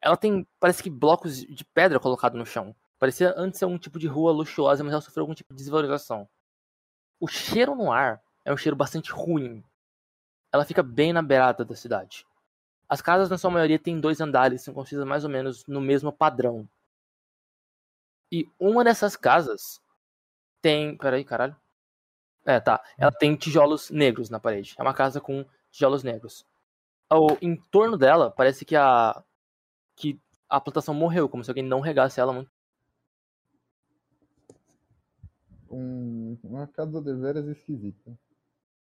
Ela 0.00 0.16
tem, 0.16 0.46
parece 0.60 0.80
que 0.82 0.88
blocos 0.90 1.38
de 1.44 1.64
pedra 1.64 1.98
colocados 1.98 2.38
no 2.38 2.46
chão. 2.46 2.74
Parecia 3.00 3.34
antes 3.36 3.58
ser 3.58 3.64
um 3.66 3.78
tipo 3.78 3.98
de 3.98 4.06
rua 4.06 4.30
luxuosa, 4.32 4.84
mas 4.84 4.92
ela 4.92 5.00
sofreu 5.02 5.22
algum 5.22 5.34
tipo 5.34 5.52
de 5.52 5.58
desvalorização. 5.58 6.28
O 7.18 7.26
cheiro 7.26 7.74
no 7.74 7.90
ar 7.90 8.22
é 8.44 8.52
um 8.52 8.56
cheiro 8.56 8.76
bastante 8.76 9.10
ruim. 9.10 9.64
Ela 10.52 10.64
fica 10.64 10.82
bem 10.84 11.12
na 11.12 11.20
beirada 11.22 11.64
da 11.64 11.74
cidade. 11.74 12.24
As 12.92 13.00
casas, 13.00 13.30
na 13.30 13.38
sua 13.38 13.50
maioria, 13.50 13.78
têm 13.78 13.98
dois 13.98 14.20
andares, 14.20 14.60
são 14.60 14.74
construídas 14.74 15.08
mais 15.08 15.24
ou 15.24 15.30
menos 15.30 15.64
no 15.66 15.80
mesmo 15.80 16.12
padrão. 16.12 16.68
E 18.30 18.46
uma 18.60 18.84
dessas 18.84 19.16
casas 19.16 19.80
tem. 20.60 20.94
Peraí, 20.98 21.24
caralho. 21.24 21.56
É, 22.44 22.60
tá. 22.60 22.84
Ela 22.98 23.10
tem 23.10 23.34
tijolos 23.34 23.88
negros 23.88 24.28
na 24.28 24.38
parede. 24.38 24.74
É 24.76 24.82
uma 24.82 24.92
casa 24.92 25.22
com 25.22 25.42
tijolos 25.70 26.02
negros. 26.02 26.44
Ao 27.08 27.38
em 27.40 27.56
torno 27.56 27.96
dela, 27.96 28.30
parece 28.30 28.62
que 28.62 28.76
a 28.76 29.24
que 29.96 30.20
a 30.46 30.60
plantação 30.60 30.92
morreu, 30.92 31.30
como 31.30 31.42
se 31.42 31.50
alguém 31.50 31.64
não 31.64 31.80
regasse 31.80 32.20
ela 32.20 32.34
muito. 32.34 32.50
Um, 35.70 36.36
uma 36.44 36.66
casa 36.66 37.00
de 37.00 37.14
veras 37.14 37.46
esquisita. 37.46 38.12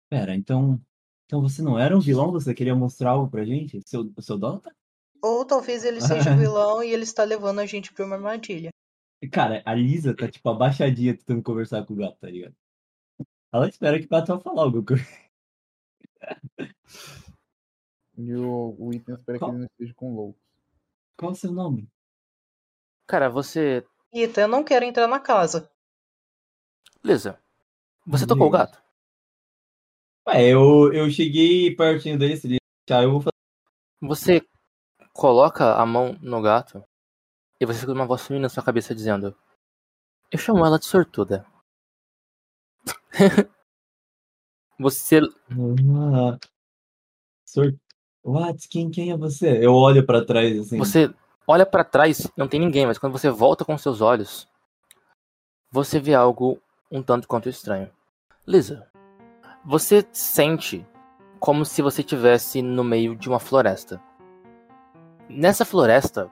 Pera, 0.07 0.35
então. 0.35 0.79
Então 1.27 1.41
você 1.41 1.61
não 1.61 1.77
era 1.77 1.95
um 1.95 1.99
vilão? 1.99 2.31
Você 2.31 2.53
queria 2.53 2.73
mostrar 2.73 3.11
algo 3.11 3.29
pra 3.29 3.43
gente? 3.43 3.81
Seu, 3.85 4.09
o 4.15 4.21
seu 4.21 4.37
dono 4.37 4.61
tá. 4.61 4.71
Ou 5.21 5.43
talvez 5.45 5.83
ele 5.83 5.99
seja 5.99 6.33
o 6.33 6.37
vilão 6.39 6.81
e 6.81 6.91
ele 6.91 7.03
está 7.03 7.25
levando 7.25 7.59
a 7.59 7.65
gente 7.65 7.93
pra 7.93 8.05
uma 8.05 8.15
armadilha. 8.15 8.69
Cara, 9.31 9.61
a 9.65 9.73
Lisa 9.73 10.15
tá 10.15 10.29
tipo 10.29 10.47
abaixadinha 10.49 11.17
tentando 11.17 11.43
conversar 11.43 11.85
com 11.85 11.93
o 11.93 11.97
gato, 11.97 12.17
tá 12.17 12.29
ligado? 12.29 12.55
Ela 13.51 13.67
espera 13.67 13.99
que 13.99 14.05
o 14.05 14.09
gato 14.09 14.27
vá 14.27 14.39
falar 14.39 14.63
alguma 14.63 14.85
coisa. 14.85 15.03
E 18.17 18.33
o, 18.33 18.75
o 18.79 18.93
item 18.93 19.15
espera 19.15 19.37
que 19.37 19.43
Qual? 19.43 19.51
ele 19.51 19.59
não 19.59 19.65
esteja 19.65 19.93
com 19.95 20.15
loucos. 20.15 20.41
Qual 21.17 21.31
é 21.31 21.33
o 21.33 21.35
seu 21.35 21.51
nome? 21.51 21.89
Cara, 23.05 23.29
você. 23.29 23.85
Ita, 24.13 24.41
eu 24.41 24.47
não 24.47 24.63
quero 24.63 24.85
entrar 24.85 25.07
na 25.07 25.19
casa. 25.19 25.69
Beleza. 27.03 27.39
Você 28.05 28.25
Meu 28.25 28.29
tocou 28.29 28.47
o 28.47 28.51
gato? 28.51 28.81
Ué, 30.27 30.49
eu, 30.49 30.91
eu 30.91 31.09
cheguei 31.09 31.73
pertinho 31.73 32.19
dele, 32.19 32.35
se 32.35 32.47
ele 32.47 32.57
deixar, 32.85 33.03
eu 33.03 33.11
vou 33.11 33.21
fazer. 33.21 33.31
Você 34.01 34.45
coloca 35.13 35.75
a 35.75 35.85
mão 35.85 36.17
no 36.21 36.41
gato 36.41 36.83
e 37.61 37.65
você 37.65 37.79
escuta 37.79 37.93
uma 37.93 38.05
voz 38.05 38.21
feminina 38.21 38.45
na 38.45 38.49
sua 38.49 38.61
cabeça 38.61 38.93
dizendo: 38.93 39.33
Eu 40.29 40.37
chamo 40.37 40.65
ela 40.65 40.77
de 40.77 40.85
sortuda. 40.85 41.45
você. 44.77 45.21
Ah, 45.21 46.37
sor... 47.45 47.73
What? 48.21 48.67
Quem, 48.67 48.91
quem 48.91 49.11
é 49.11 49.17
você? 49.17 49.65
Eu 49.65 49.73
olho 49.73 50.05
pra 50.05 50.25
trás 50.25 50.59
assim. 50.59 50.77
Você 50.77 51.09
olha 51.47 51.65
pra 51.65 51.85
trás, 51.85 52.29
não 52.35 52.49
tem 52.49 52.59
ninguém, 52.59 52.85
mas 52.85 52.97
quando 52.97 53.13
você 53.13 53.29
volta 53.29 53.63
com 53.63 53.77
seus 53.77 54.01
olhos, 54.01 54.45
você 55.71 56.01
vê 56.01 56.13
algo 56.13 56.61
um 56.91 57.01
tanto 57.01 57.29
quanto 57.29 57.47
estranho. 57.47 57.89
Lisa, 58.45 58.91
você 59.67 60.07
sente 60.13 60.87
como 61.41 61.65
se 61.65 61.81
você 61.81 61.99
estivesse 61.99 62.61
no 62.61 62.85
meio 62.85 63.17
de 63.17 63.27
uma 63.27 63.37
floresta. 63.37 64.01
Nessa 65.27 65.65
floresta 65.65 66.31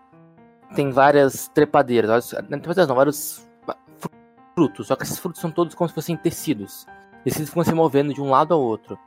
tem 0.73 0.89
várias 0.89 1.49
trepadeiras, 1.49 2.29
trepadeiras 2.29 2.87
não, 2.87 2.95
vários 2.95 3.45
frutos, 4.55 4.87
só 4.87 4.95
que 4.95 5.03
esses 5.03 5.19
frutos 5.19 5.41
são 5.41 5.51
todos 5.51 5.75
como 5.75 5.89
se 5.89 5.93
fossem 5.93 6.15
tecidos. 6.15 6.87
Esses 7.25 7.49
ficam 7.49 7.65
se 7.65 7.73
movendo 7.73 8.13
de 8.13 8.21
um 8.21 8.29
lado 8.29 8.53
ao 8.53 8.61
outro. 8.61 8.97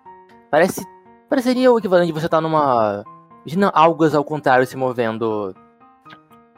Parece 0.50 0.86
pareceria 1.26 1.72
o 1.72 1.78
equivalente 1.78 2.12
de 2.12 2.20
você 2.20 2.26
estar 2.26 2.42
numa 2.42 3.02
Imagina 3.46 3.70
algas 3.74 4.14
ao 4.14 4.24
contrário 4.24 4.66
se 4.66 4.76
movendo. 4.76 5.54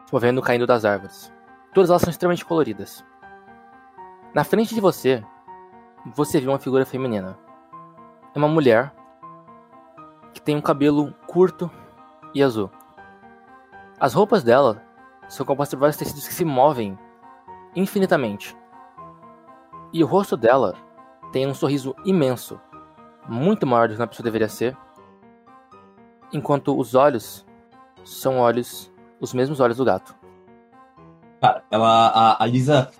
Se 0.06 0.12
movendo 0.12 0.42
caindo 0.42 0.66
das 0.66 0.84
árvores. 0.84 1.32
Todas 1.72 1.88
elas 1.88 2.02
são 2.02 2.10
extremamente 2.10 2.44
coloridas. 2.44 3.04
Na 4.34 4.42
frente 4.42 4.74
de 4.74 4.80
você, 4.80 5.22
você 6.16 6.40
vê 6.40 6.48
uma 6.48 6.58
figura 6.58 6.84
feminina. 6.84 7.38
É 8.34 8.38
uma 8.38 8.48
mulher 8.48 8.92
que 10.32 10.40
tem 10.40 10.56
um 10.56 10.60
cabelo 10.60 11.12
curto 11.26 11.70
e 12.34 12.42
azul. 12.42 12.70
As 13.98 14.14
roupas 14.14 14.42
dela 14.42 14.82
são 15.28 15.44
compostas 15.44 15.74
por 15.74 15.80
vários 15.80 15.96
tecidos 15.96 16.26
que 16.26 16.34
se 16.34 16.44
movem 16.44 16.98
infinitamente. 17.74 18.56
E 19.92 20.02
o 20.02 20.06
rosto 20.06 20.36
dela 20.36 20.74
tem 21.32 21.46
um 21.46 21.54
sorriso 21.54 21.94
imenso, 22.04 22.60
muito 23.28 23.66
maior 23.66 23.88
do 23.88 23.94
que 23.94 24.00
uma 24.00 24.06
pessoa 24.06 24.24
deveria 24.24 24.48
ser 24.48 24.76
enquanto 26.32 26.78
os 26.78 26.94
olhos 26.94 27.46
são 28.04 28.38
olhos, 28.38 28.90
os 29.20 29.34
mesmos 29.34 29.60
olhos 29.60 29.76
do 29.76 29.84
gato. 29.84 30.14
Cara, 31.40 31.64
ela, 31.70 32.08
a, 32.08 32.42
a 32.42 32.46
Lisa 32.46 32.90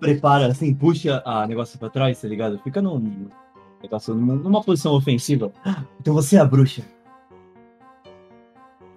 prepara, 0.00 0.46
assim, 0.46 0.74
puxa 0.74 1.22
a 1.24 1.46
negócio 1.46 1.78
pra 1.78 1.90
trás, 1.90 2.20
tá 2.20 2.28
ligado? 2.28 2.58
Fica 2.60 2.80
num 3.78 3.82
negócio, 3.82 4.14
numa, 4.14 4.34
numa 4.34 4.62
posição 4.62 4.92
ofensiva. 4.92 5.52
Ah, 5.64 5.82
Então 6.00 6.14
você 6.14 6.36
é 6.36 6.40
a 6.40 6.44
bruxa. 6.44 6.82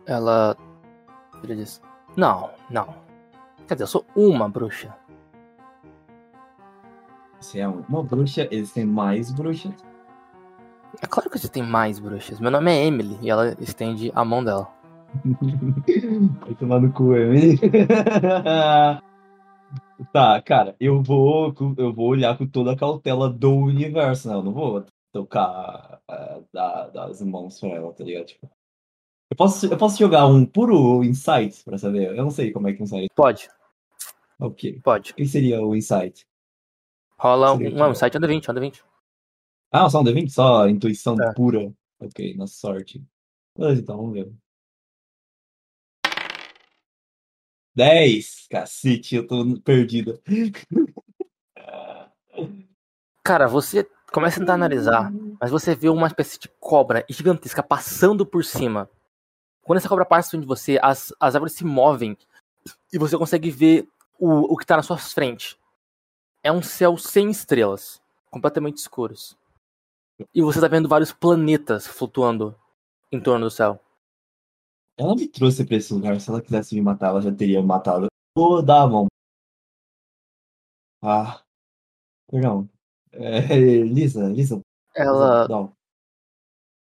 Ela. 0.05 0.57
Ele 1.43 1.55
diz: 1.55 1.81
Não, 2.17 2.49
não. 2.69 2.87
Quer 3.67 3.75
dizer, 3.75 3.83
eu 3.83 3.87
sou 3.87 4.05
uma 4.15 4.49
bruxa. 4.49 4.93
Você 7.39 7.59
é 7.59 7.67
uma 7.67 8.03
bruxa, 8.03 8.47
existem 8.51 8.85
mais 8.85 9.31
bruxas. 9.31 9.73
É 11.01 11.07
claro 11.07 11.29
que 11.29 11.37
existem 11.37 11.63
mais 11.63 11.97
bruxas. 11.99 12.39
Meu 12.39 12.51
nome 12.51 12.71
é 12.71 12.85
Emily 12.85 13.17
e 13.21 13.29
ela 13.29 13.55
estende 13.59 14.11
a 14.13 14.25
mão 14.25 14.43
dela. 14.43 14.67
Vai 16.41 16.53
tomar 16.55 16.79
no 16.79 16.91
cu, 16.91 17.15
Emily. 17.15 17.59
tá, 20.05 20.41
cara, 20.41 20.75
eu 20.79 21.01
vou, 21.01 21.53
eu 21.77 21.93
vou 21.93 22.07
olhar 22.07 22.37
com 22.37 22.47
toda 22.47 22.71
a 22.73 22.77
cautela 22.77 23.29
do 23.29 23.51
universo, 23.53 24.27
né? 24.29 24.35
Eu 24.35 24.43
não 24.43 24.53
vou 24.53 24.85
tocar, 25.11 26.01
eh, 26.09 26.43
dar, 26.53 26.87
dar 26.89 27.05
as 27.09 27.21
mãos 27.21 27.59
pra 27.59 27.69
ela, 27.69 27.93
tá 27.93 28.03
ligado? 28.03 28.25
Tipo, 28.25 28.49
eu 29.29 29.37
posso, 29.37 29.65
eu 29.67 29.77
posso 29.77 29.97
jogar 29.97 30.25
um 30.27 30.45
puro 30.45 31.03
insight 31.03 31.63
pra 31.63 31.77
saber? 31.77 32.09
Eu 32.15 32.23
não 32.23 32.31
sei 32.31 32.51
como 32.51 32.67
é 32.67 32.73
que 32.73 32.81
é 32.81 32.83
insight. 32.83 33.07
Pode, 33.15 33.49
Ok. 34.39 34.79
pode. 34.83 35.11
O 35.11 35.15
que 35.15 35.25
seria 35.25 35.61
o 35.61 35.75
insight? 35.75 36.25
Rola 37.17 37.53
um, 37.53 37.57
Seria 37.57 37.83
um, 37.83 37.87
um 37.87 37.91
que- 37.91 37.97
site 37.97 38.17
under 38.17 38.29
20, 38.29 38.49
under 38.49 38.61
20. 38.61 38.83
Ah, 39.71 39.89
só 39.89 40.01
um 40.01 40.03
D20? 40.03 40.29
Só 40.29 40.67
intuição 40.67 41.15
É. 41.21 41.33
pura. 41.33 41.71
Ok, 42.01 42.35
na 42.35 42.47
sorte. 42.47 43.01
Beleza, 43.57 43.81
então, 43.81 43.95
vamos 43.97 44.13
ver. 44.13 44.31
10! 47.75 48.47
Cacete, 48.49 49.15
eu 49.15 49.27
tô 49.27 49.59
perdida. 49.61 50.19
Cara, 53.23 53.47
você 53.47 53.87
começa 54.11 54.37
a 54.37 54.39
tentar 54.39 54.55
analisar, 54.55 55.11
mas 55.39 55.51
você 55.51 55.73
vê 55.73 55.89
uma 55.89 56.07
espécie 56.07 56.39
de 56.39 56.49
cobra 56.59 57.05
gigantesca 57.09 57.63
passando 57.63 58.25
por 58.25 58.43
cima. 58.43 58.89
Quando 59.61 59.77
essa 59.77 59.87
cobra 59.89 60.05
passa 60.05 60.37
de 60.37 60.45
você, 60.45 60.79
as, 60.81 61.13
as 61.19 61.35
árvores 61.35 61.53
se 61.53 61.63
movem 61.63 62.17
e 62.91 62.97
você 62.97 63.17
consegue 63.17 63.49
ver 63.49 63.87
o, 64.19 64.53
o 64.53 64.57
que 64.57 64.65
tá 64.65 64.75
na 64.75 64.83
sua 64.83 64.97
frente. 64.97 65.57
É 66.43 66.51
um 66.51 66.61
céu 66.61 66.97
sem 66.97 67.29
estrelas, 67.29 68.01
completamente 68.29 68.77
escuros. 68.77 69.37
E 70.33 70.41
você 70.41 70.59
tá 70.59 70.67
vendo 70.67 70.89
vários 70.89 71.11
planetas 71.11 71.87
flutuando 71.87 72.55
em 73.11 73.19
torno 73.19 73.45
do 73.45 73.51
céu. 73.51 73.79
Ela 74.97 75.15
me 75.15 75.27
trouxe 75.27 75.65
pra 75.65 75.77
esse 75.77 75.93
lugar. 75.93 76.19
Se 76.19 76.29
ela 76.29 76.41
quisesse 76.41 76.75
me 76.75 76.81
matar, 76.81 77.09
ela 77.09 77.21
já 77.21 77.33
teria 77.33 77.61
matado. 77.61 78.07
Vou 78.35 78.63
dar 78.63 78.83
a 78.83 78.87
mão. 78.87 79.07
Ah. 81.01 81.43
Perdão. 82.29 82.69
É, 83.11 83.39
Lisa, 83.83 84.27
Lisa. 84.29 84.61
Ela. 84.95 85.47
Não. 85.47 85.75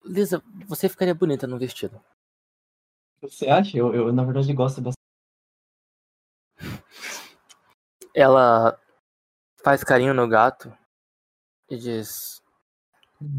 Lisa, 0.03 0.43
você 0.67 0.87
ficaria 0.89 1.15
bonita 1.15 1.47
no 1.47 1.57
vestido. 1.57 2.01
Você 3.21 3.47
acha? 3.47 3.77
Eu, 3.77 3.93
eu, 3.93 4.13
na 4.13 4.23
verdade, 4.23 4.53
gosto 4.53 4.81
bastante. 4.81 4.99
Ela 8.15 8.79
faz 9.63 9.83
carinho 9.83 10.13
no 10.13 10.27
gato 10.27 10.75
e 11.69 11.77
diz: 11.77 12.41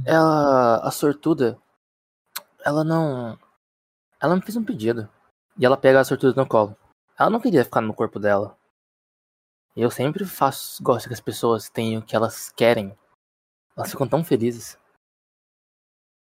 Ela, 0.04 0.86
a 0.86 0.90
sortuda, 0.90 1.58
ela 2.64 2.84
não. 2.84 3.38
Ela 4.20 4.36
me 4.36 4.42
fez 4.42 4.56
um 4.56 4.64
pedido. 4.64 5.08
E 5.58 5.64
ela 5.64 5.76
pega 5.76 6.00
a 6.00 6.04
sortuda 6.04 6.40
no 6.40 6.48
colo. 6.48 6.76
Ela 7.18 7.30
não 7.30 7.40
queria 7.40 7.64
ficar 7.64 7.80
no 7.80 7.94
corpo 7.94 8.18
dela. 8.18 8.56
E 9.76 9.80
eu 9.80 9.90
sempre 9.90 10.24
faço, 10.24 10.82
gosto 10.82 11.08
que 11.08 11.14
as 11.14 11.20
pessoas 11.20 11.68
tenham 11.68 12.00
o 12.00 12.04
que 12.04 12.16
elas 12.16 12.50
querem. 12.50 12.96
Elas 13.76 13.90
ficam 13.90 14.08
tão 14.08 14.24
felizes. 14.24 14.78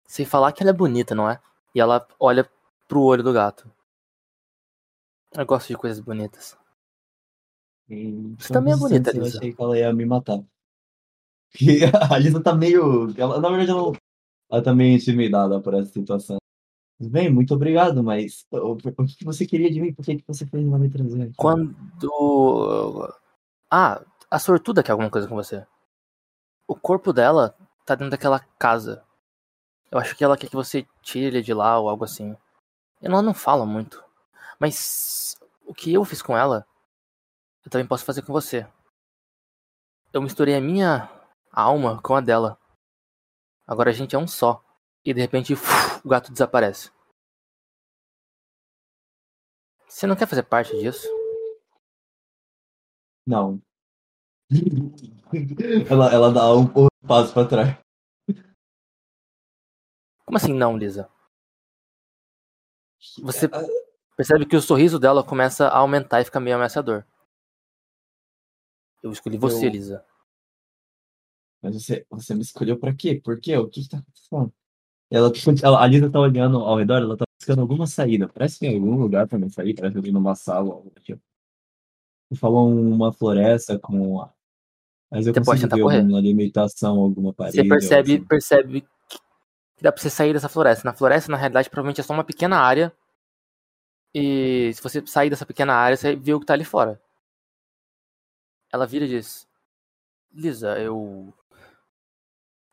Sem 0.06 0.26
falar 0.26 0.52
que 0.52 0.62
ela 0.62 0.70
é 0.70 0.74
bonita, 0.74 1.16
não 1.16 1.30
é? 1.30 1.40
E 1.74 1.80
ela 1.80 2.08
olha 2.20 2.50
pro 2.88 3.02
olho 3.02 3.24
do 3.24 3.34
gato. 3.34 3.70
Eu 5.34 5.46
gosto 5.46 5.68
de 5.68 5.78
coisas 5.78 6.00
bonitas. 6.00 6.58
Você 8.38 8.52
também 8.54 8.74
é 8.74 8.78
bonita, 8.78 9.12
Eu 9.12 9.24
Lisa. 9.24 9.38
achei 9.38 9.54
que 9.54 9.62
ela 9.62 9.78
ia 9.78 9.94
me 9.94 10.06
matar. 10.06 10.44
Porque 11.52 11.80
a 12.12 12.18
Lisa 12.18 12.42
tá 12.42 12.54
meio. 12.54 13.14
Ela, 13.18 13.40
na 13.40 13.50
verdade, 13.50 13.72
ela, 13.72 13.92
ela 14.52 14.64
tá 14.64 14.74
meio 14.74 14.96
intimidada 14.96 15.60
por 15.62 15.74
essa 15.74 15.92
situação. 15.92 16.38
Bem, 17.00 17.32
muito 17.32 17.54
obrigado, 17.54 18.04
mas 18.04 18.48
o, 18.52 18.76
que 18.76 19.24
você 19.24 19.46
queria 19.46 19.72
de 19.72 19.80
mim? 19.80 19.94
Por 19.94 20.04
que 20.04 20.16
que 20.16 20.28
você 20.28 20.48
fez 20.48 20.66
não 20.66 20.80
me 20.80 20.90
trazer? 20.90 21.32
Quando. 21.38 23.14
Ah, 23.70 24.04
a 24.32 24.40
sortuda 24.40 24.82
quer 24.82 24.94
alguma 24.94 25.10
coisa 25.10 25.28
com 25.28 25.36
você. 25.36 25.66
O 26.68 26.76
corpo 26.76 27.14
dela 27.14 27.56
tá 27.86 27.94
dentro 27.94 28.10
daquela 28.10 28.40
casa. 28.58 29.04
Eu 29.92 30.00
acho 30.00 30.16
que 30.16 30.24
ela 30.24 30.36
quer 30.36 30.50
que 30.50 30.56
você 30.56 30.88
tire 31.02 31.28
ele 31.28 31.42
de 31.42 31.54
lá 31.54 31.80
ou 31.80 31.88
algo 31.88 32.04
assim. 32.04 32.36
Ela 33.02 33.22
não 33.22 33.34
fala 33.34 33.66
muito. 33.66 34.04
Mas 34.60 35.38
o 35.66 35.74
que 35.74 35.94
eu 35.94 36.04
fiz 36.04 36.22
com 36.22 36.36
ela, 36.36 36.66
eu 37.64 37.70
também 37.70 37.88
posso 37.88 38.04
fazer 38.04 38.24
com 38.24 38.34
você. 38.34 38.68
Eu 40.12 40.22
misturei 40.22 40.56
a 40.56 40.62
minha. 40.62 41.10
alma 41.52 42.02
com 42.02 42.16
a 42.16 42.22
dela. 42.22 42.58
Agora 43.68 43.92
a 43.92 43.94
gente 43.94 44.16
é 44.16 44.20
um 44.20 44.28
só. 44.28 44.64
E 45.08 45.14
de 45.14 45.22
repente 45.22 45.54
o 45.54 46.10
gato 46.10 46.34
desaparece. 46.34 46.92
Você 49.88 50.06
não 50.06 50.18
quer 50.18 50.28
fazer 50.28 50.44
parte 50.44 50.78
disso? 50.78 51.08
Não. 53.26 53.62
ela, 55.90 56.14
ela 56.14 56.34
dá 56.34 56.54
um, 56.54 56.64
um 56.64 57.08
passo 57.08 57.34
pra 57.34 57.48
trás. 57.48 57.78
Como 60.26 60.36
assim 60.36 60.54
não, 60.54 60.78
Lisa? 60.78 61.10
Você 63.24 63.48
percebe 64.18 64.46
que 64.46 64.58
o 64.58 64.62
sorriso 64.62 65.00
dela 65.00 65.26
começa 65.26 65.70
a 65.70 65.78
aumentar 65.78 66.20
e 66.20 66.26
fica 66.26 66.42
meio 66.42 66.58
ameaçador. 66.58 67.06
Eu 69.02 69.14
escolhi 69.14 69.38
você, 69.38 69.68
Eu- 69.68 69.72
Lisa. 69.72 70.06
Mas 71.62 71.76
você, 71.82 72.06
você 72.10 72.36
me 72.36 72.42
escolheu 72.42 72.78
pra 72.78 72.94
quê? 72.94 73.22
Por 73.24 73.40
quê? 73.40 73.56
O 73.56 73.70
que 73.70 73.84
que 73.84 73.90
tá 73.90 74.00
acontecendo? 74.00 74.54
Ela, 75.10 75.32
ela, 75.64 75.84
a 75.84 75.88
Lisa 75.88 76.10
tá 76.10 76.20
olhando 76.20 76.58
ao 76.58 76.78
redor, 76.78 77.02
ela 77.02 77.16
tá 77.16 77.26
buscando 77.40 77.62
alguma 77.62 77.88
saída. 77.88 78.28
Parece 78.28 78.60
que 78.60 78.68
em 78.68 78.76
algum 78.76 78.98
lugar 78.98 79.28
pra 79.28 79.40
mim 79.40 79.50
sair, 79.50 79.74
parece 79.74 79.94
que 79.94 80.00
eu 80.00 80.04
tô 80.04 80.12
numa 80.12 80.36
sala. 80.36 80.82
do 80.82 81.02
tipo. 81.02 81.22
Uma 82.42 83.14
floresta 83.14 83.80
com. 83.80 84.28
Mas 85.10 85.26
eu 85.26 85.34
Você 85.34 85.42
pode 85.42 85.62
tentar 85.62 85.78
ver 85.78 85.84
correr. 85.84 86.00
alguma 86.00 86.20
limitação, 86.20 86.98
alguma 86.98 87.34
parede. 87.34 87.58
Você 87.58 87.64
percebe, 87.64 88.16
assim. 88.16 88.24
percebe 88.26 88.82
que 89.78 89.84
dá 89.84 89.92
pra 89.92 90.02
você 90.02 90.10
sair 90.10 90.34
dessa 90.34 90.50
floresta. 90.50 90.84
Na 90.84 90.94
floresta, 90.94 91.32
na 91.32 91.38
realidade, 91.38 91.70
provavelmente 91.70 92.02
é 92.02 92.04
só 92.04 92.14
uma 92.14 92.26
pequena 92.26 92.58
área. 92.58 92.92
E 94.14 94.72
se 94.74 94.82
você 94.82 95.06
sair 95.06 95.30
dessa 95.30 95.46
pequena 95.46 95.74
área, 95.74 95.96
você 95.96 96.16
vê 96.16 96.34
o 96.34 96.40
que 96.40 96.46
tá 96.46 96.54
ali 96.54 96.66
fora. 96.66 97.02
Ela 98.74 98.86
vira 98.86 99.06
e 99.06 99.10
diz: 99.10 99.48
Lisa, 100.34 100.78
eu. 100.78 101.34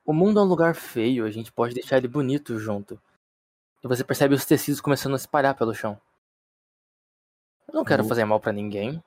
O 0.05 0.12
mundo 0.12 0.39
é 0.39 0.43
um 0.43 0.47
lugar 0.47 0.74
feio, 0.74 1.24
a 1.24 1.31
gente 1.31 1.51
pode 1.52 1.74
deixar 1.74 1.97
ele 1.97 2.09
bonito 2.09 2.59
junto. 2.59 3.01
E 3.82 3.89
você 3.89 4.05
percebe 4.05 4.35
os 4.35 4.44
tecidos 4.44 4.81
começando 4.81 5.14
a 5.14 5.18
se 5.18 5.22
espalhar 5.24 5.55
pelo 5.56 5.74
chão. 5.74 6.01
Eu 7.68 7.74
não 7.74 7.85
quero 7.85 8.02
Eu- 8.02 8.09
fazer 8.09 8.24
mal 8.24 8.39
pra 8.40 8.52
ninguém. 8.52 9.02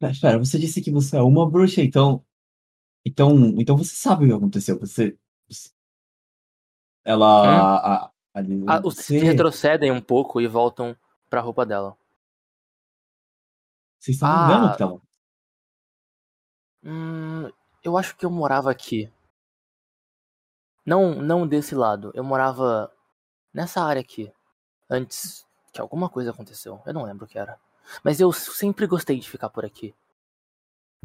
Mas, 0.00 0.12
Espera, 0.16 0.38
você 0.38 0.58
disse 0.58 0.82
que 0.82 0.90
você 0.90 1.16
é 1.16 1.22
uma 1.22 1.48
bruxa, 1.48 1.80
então. 1.80 2.24
Então, 3.04 3.30
então 3.58 3.76
você 3.76 3.94
sabe 3.94 4.24
o 4.24 4.28
que 4.28 4.34
aconteceu. 4.34 4.78
Você. 4.78 5.16
Ela. 7.04 8.06
A, 8.06 8.12
a 8.34 8.40
Lisa, 8.40 8.64
Ah, 8.68 8.80
os 8.84 8.94
você, 8.96 9.18
retrocedem 9.18 9.90
um 9.92 10.00
pouco 10.00 10.40
e 10.40 10.46
voltam 10.48 10.96
pra 11.30 11.40
roupa 11.40 11.64
dela. 11.66 11.96
vocês 14.00 14.16
estão 14.16 14.28
Ah. 14.28 14.48
vendo 14.48 14.66
o 14.66 14.72
que 14.72 14.78
tava. 14.78 15.02
Hum, 16.84 17.48
eu 17.82 17.96
acho 17.96 18.16
que 18.16 18.24
eu 18.24 18.30
morava 18.30 18.70
aqui. 18.70 19.10
Não, 20.84 21.14
não 21.14 21.46
desse 21.46 21.74
lado. 21.74 22.10
Eu 22.14 22.24
morava 22.24 22.92
nessa 23.52 23.82
área 23.82 24.00
aqui. 24.00 24.32
Antes 24.90 25.46
que 25.72 25.80
alguma 25.80 26.08
coisa 26.08 26.30
aconteceu. 26.30 26.80
Eu 26.84 26.92
não 26.92 27.04
lembro 27.04 27.24
o 27.24 27.28
que 27.28 27.38
era. 27.38 27.58
Mas 28.04 28.20
eu 28.20 28.32
sempre 28.32 28.86
gostei 28.86 29.18
de 29.18 29.28
ficar 29.28 29.48
por 29.48 29.64
aqui. 29.64 29.94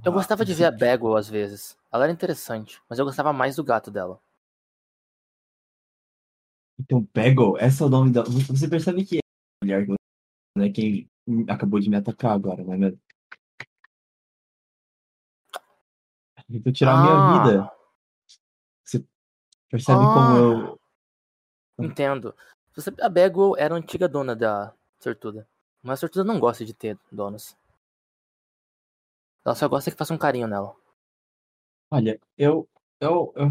Eu 0.04 0.12
Ah, 0.12 0.16
gostava 0.16 0.46
de 0.46 0.54
ver 0.54 0.66
a 0.66 0.72
Bagwell 0.72 1.16
às 1.18 1.28
vezes. 1.28 1.78
Ela 1.92 2.04
era 2.06 2.14
interessante, 2.14 2.82
mas 2.90 3.00
eu 3.00 3.06
gostava 3.06 3.34
mais 3.34 3.56
do 3.56 3.64
gato 3.64 3.90
dela. 3.90 4.20
Então, 6.80 7.04
Peggle, 7.06 7.56
essa 7.60 7.84
é 7.84 7.88
o 7.88 7.90
nome 7.90 8.12
da. 8.12 8.24
Você 8.24 8.68
percebe 8.70 9.04
que 9.04 9.18
é 9.18 9.20
a 9.20 9.66
mulher 9.66 9.88
né, 10.58 10.70
quem 10.70 11.10
acabou 11.50 11.80
de 11.80 11.90
me 11.90 11.98
atacar 11.98 12.32
agora, 12.32 12.64
não 12.64 12.74
Tentou 16.50 16.72
tirar 16.72 16.94
a 16.94 17.02
minha 17.02 17.14
Ah, 17.14 17.44
vida. 17.44 17.72
Você 18.84 19.06
percebe 19.70 20.00
como 20.00 20.38
eu. 20.38 20.80
Entendo. 21.80 22.34
Você, 22.74 22.92
a 23.02 23.10
Bagwell 23.10 23.56
era 23.58 23.76
a 23.76 23.78
antiga 23.78 24.08
dona 24.08 24.36
da 24.36 24.74
Sortuda. 25.00 25.48
Mas 25.84 25.94
a 25.94 26.02
Sortuda 26.02 26.24
não 26.24 26.40
gosta 26.40 26.64
de 26.64 26.74
ter 26.74 26.98
donos. 27.12 27.56
Ela 29.46 29.56
só 29.56 29.68
gosta 29.68 29.92
que 29.92 29.98
faça 29.98 30.14
um 30.14 30.18
carinho 30.18 30.48
nela. 30.48 30.76
Olha, 31.92 32.20
eu. 32.38 32.68
Eu, 33.00 33.34
eu. 33.36 33.50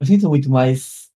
Eu 0.00 0.06
sinto 0.06 0.28
muito, 0.28 0.50
mas. 0.50 1.12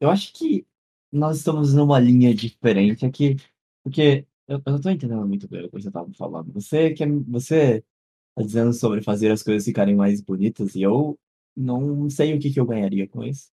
Eu 0.00 0.10
acho 0.10 0.32
que 0.32 0.66
nós 1.10 1.38
estamos 1.38 1.74
numa 1.74 1.98
linha 1.98 2.34
diferente 2.34 3.04
aqui. 3.04 3.36
Porque 3.82 4.26
eu, 4.46 4.62
eu 4.64 4.72
não 4.72 4.80
tô 4.80 4.90
entendendo 4.90 5.26
muito 5.26 5.48
bem 5.48 5.64
o 5.64 5.70
que 5.70 5.80
você 5.80 5.90
tava 5.90 6.12
falando. 6.12 6.52
Você 6.52 6.92
quer. 6.92 7.08
Você 7.28 7.84
tá 8.38 8.46
dizendo 8.46 8.72
sobre 8.72 9.02
fazer 9.02 9.30
as 9.30 9.42
coisas 9.42 9.64
ficarem 9.64 9.94
mais 9.96 10.20
bonitas 10.20 10.74
e 10.74 10.82
eu 10.82 11.18
não 11.56 12.08
sei 12.08 12.34
o 12.34 12.40
que, 12.40 12.52
que 12.52 12.60
eu 12.60 12.66
ganharia 12.66 13.08
com 13.08 13.24
isso. 13.24 13.50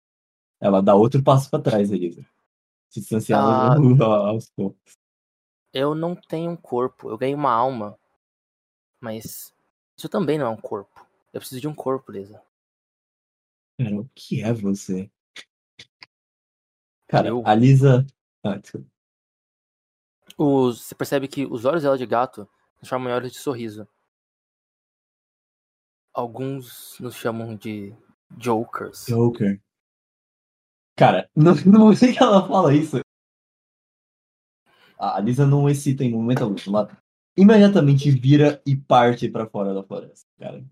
Ela 0.61 0.81
dá 0.81 0.95
outro 0.95 1.23
passo 1.23 1.51
pra 1.51 1.61
trás, 1.61 1.91
Elisa. 1.91 2.25
Se 2.91 3.01
distanciando 3.01 4.03
Ah. 4.05 4.29
aos 4.29 4.51
poucos. 4.51 4.93
Eu 5.73 5.95
não 5.95 6.15
tenho 6.17 6.51
um 6.51 6.57
corpo, 6.57 7.11
eu 7.11 7.19
ganhei 7.19 7.35
uma 7.35 7.53
alma. 7.53 7.99
Mas 9.01 9.55
isso 9.97 10.09
também 10.09 10.39
não 10.39 10.47
é 10.47 10.51
um 10.51 10.57
corpo. 10.61 11.07
Eu 11.33 11.41
preciso 11.41 11.61
de 11.61 11.69
um 11.69 11.75
corpo, 11.75 12.11
Lisa. 12.11 12.43
Cara, 13.79 13.95
o 14.01 14.09
que 14.15 14.43
é 14.43 14.53
você? 14.53 15.11
Cara, 17.07 17.29
Eu? 17.29 17.43
a 17.47 17.55
Lisa. 17.55 18.07
Ah, 18.43 18.57
desculpa. 18.57 18.87
Os, 20.37 20.83
você 20.83 20.95
percebe 20.95 21.29
que 21.29 21.47
os 21.47 21.65
olhos 21.65 21.83
dela 21.83 21.99
de 21.99 22.07
gato 22.07 22.49
transformam 22.77 23.11
em 23.11 23.15
olhos 23.15 23.33
de 23.33 23.39
sorriso. 23.39 23.87
Alguns 26.19 26.99
nos 26.99 27.15
chamam 27.15 27.55
de 27.55 27.95
Jokers. 28.37 29.07
Joker. 29.07 29.63
Cara, 30.97 31.31
no, 31.33 31.55
no 31.55 31.79
momento 31.79 32.01
que 32.01 32.21
ela 32.21 32.45
fala 32.45 32.75
isso, 32.75 32.99
a 34.99 35.21
Lisa 35.21 35.47
não 35.47 35.71
excita 35.71 36.03
em 36.03 36.11
momento 36.11 36.43
algum. 36.43 36.57
Ela 36.67 36.99
imediatamente 37.37 38.11
vira 38.11 38.61
e 38.67 38.75
parte 38.75 39.29
pra 39.29 39.47
fora 39.47 39.73
da 39.73 39.85
floresta, 39.85 40.27
cara. 40.41 40.67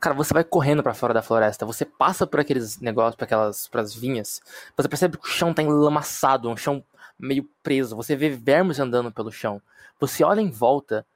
Cara, 0.00 0.14
você 0.14 0.32
vai 0.32 0.42
correndo 0.42 0.82
pra 0.82 0.94
fora 0.94 1.12
da 1.12 1.20
floresta, 1.20 1.66
você 1.66 1.84
passa 1.84 2.26
por 2.26 2.40
aqueles 2.40 2.80
negócios, 2.80 3.14
por 3.14 3.24
aquelas 3.24 3.68
pras 3.68 3.94
vinhas, 3.94 4.40
você 4.74 4.88
percebe 4.88 5.18
que 5.18 5.28
o 5.28 5.30
chão 5.30 5.52
tá 5.52 5.62
enlamaçado, 5.62 6.48
um 6.48 6.56
chão 6.56 6.82
meio 7.18 7.46
preso, 7.62 7.94
você 7.94 8.16
vê 8.16 8.30
vermes 8.30 8.78
andando 8.78 9.12
pelo 9.12 9.30
chão. 9.30 9.60
Você 10.00 10.24
olha 10.24 10.40
em 10.40 10.50
volta 10.50 11.06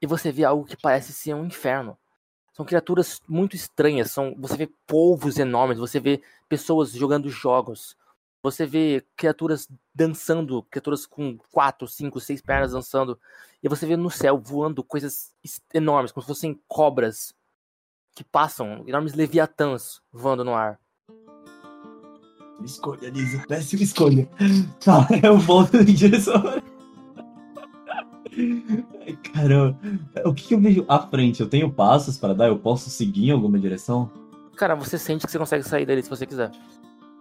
e 0.00 0.06
você 0.06 0.32
vê 0.32 0.44
algo 0.44 0.64
que 0.64 0.78
parece 0.78 1.12
ser 1.12 1.34
um 1.34 1.44
inferno. 1.44 1.98
São 2.52 2.66
criaturas 2.66 3.20
muito 3.26 3.56
estranhas, 3.56 4.10
são, 4.10 4.34
você 4.38 4.56
vê 4.56 4.68
polvos 4.86 5.38
enormes, 5.38 5.78
você 5.78 5.98
vê 5.98 6.20
pessoas 6.48 6.92
jogando 6.92 7.30
jogos. 7.30 7.96
Você 8.42 8.66
vê 8.66 9.04
criaturas 9.16 9.68
dançando, 9.94 10.62
criaturas 10.64 11.06
com 11.06 11.38
quatro, 11.50 11.86
cinco, 11.88 12.20
seis 12.20 12.42
pernas 12.42 12.72
dançando. 12.72 13.18
E 13.62 13.68
você 13.68 13.86
vê 13.86 13.96
no 13.96 14.10
céu 14.10 14.36
voando 14.38 14.82
coisas 14.82 15.32
es- 15.42 15.62
enormes, 15.72 16.12
como 16.12 16.22
se 16.22 16.28
fossem 16.28 16.60
cobras 16.68 17.32
que 18.14 18.24
passam, 18.24 18.84
enormes 18.86 19.14
leviatãs 19.14 20.02
voando 20.12 20.44
no 20.44 20.54
ar. 20.54 20.78
Escolha, 22.62 23.08
Lisa, 23.08 23.42
péssima 23.48 23.82
escolha. 23.82 24.28
Tá, 24.84 25.06
eu 25.22 25.38
volto 25.38 25.76
em 25.76 25.84
direção. 25.84 26.42
Caramba. 29.32 29.78
O 30.24 30.32
que, 30.32 30.48
que 30.48 30.54
eu 30.54 30.60
vejo 30.60 30.84
à 30.88 30.98
frente? 30.98 31.40
Eu 31.40 31.48
tenho 31.48 31.70
passos 31.70 32.16
para 32.18 32.34
dar? 32.34 32.48
Eu 32.48 32.58
posso 32.58 32.90
seguir 32.90 33.28
em 33.28 33.32
alguma 33.32 33.58
direção? 33.58 34.10
Cara, 34.56 34.74
você 34.74 34.98
sente 34.98 35.26
que 35.26 35.32
você 35.32 35.38
consegue 35.38 35.64
sair 35.64 35.86
dali 35.86 36.02
se 36.02 36.10
você 36.10 36.26
quiser. 36.26 36.50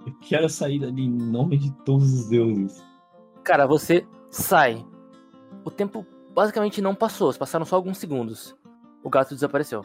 Eu 0.05 0.13
quero 0.21 0.49
sair 0.49 0.79
dali 0.79 1.03
em 1.03 1.09
nome 1.09 1.57
de 1.57 1.71
todos 1.85 2.11
os 2.13 2.29
deuses. 2.29 2.83
Cara, 3.43 3.65
você 3.65 4.05
sai. 4.29 4.85
O 5.63 5.71
tempo 5.71 6.05
basicamente 6.33 6.81
não 6.81 6.95
passou, 6.95 7.33
passaram 7.33 7.65
só 7.65 7.75
alguns 7.75 7.97
segundos. 7.97 8.55
O 9.03 9.09
gato 9.09 9.33
desapareceu. 9.33 9.83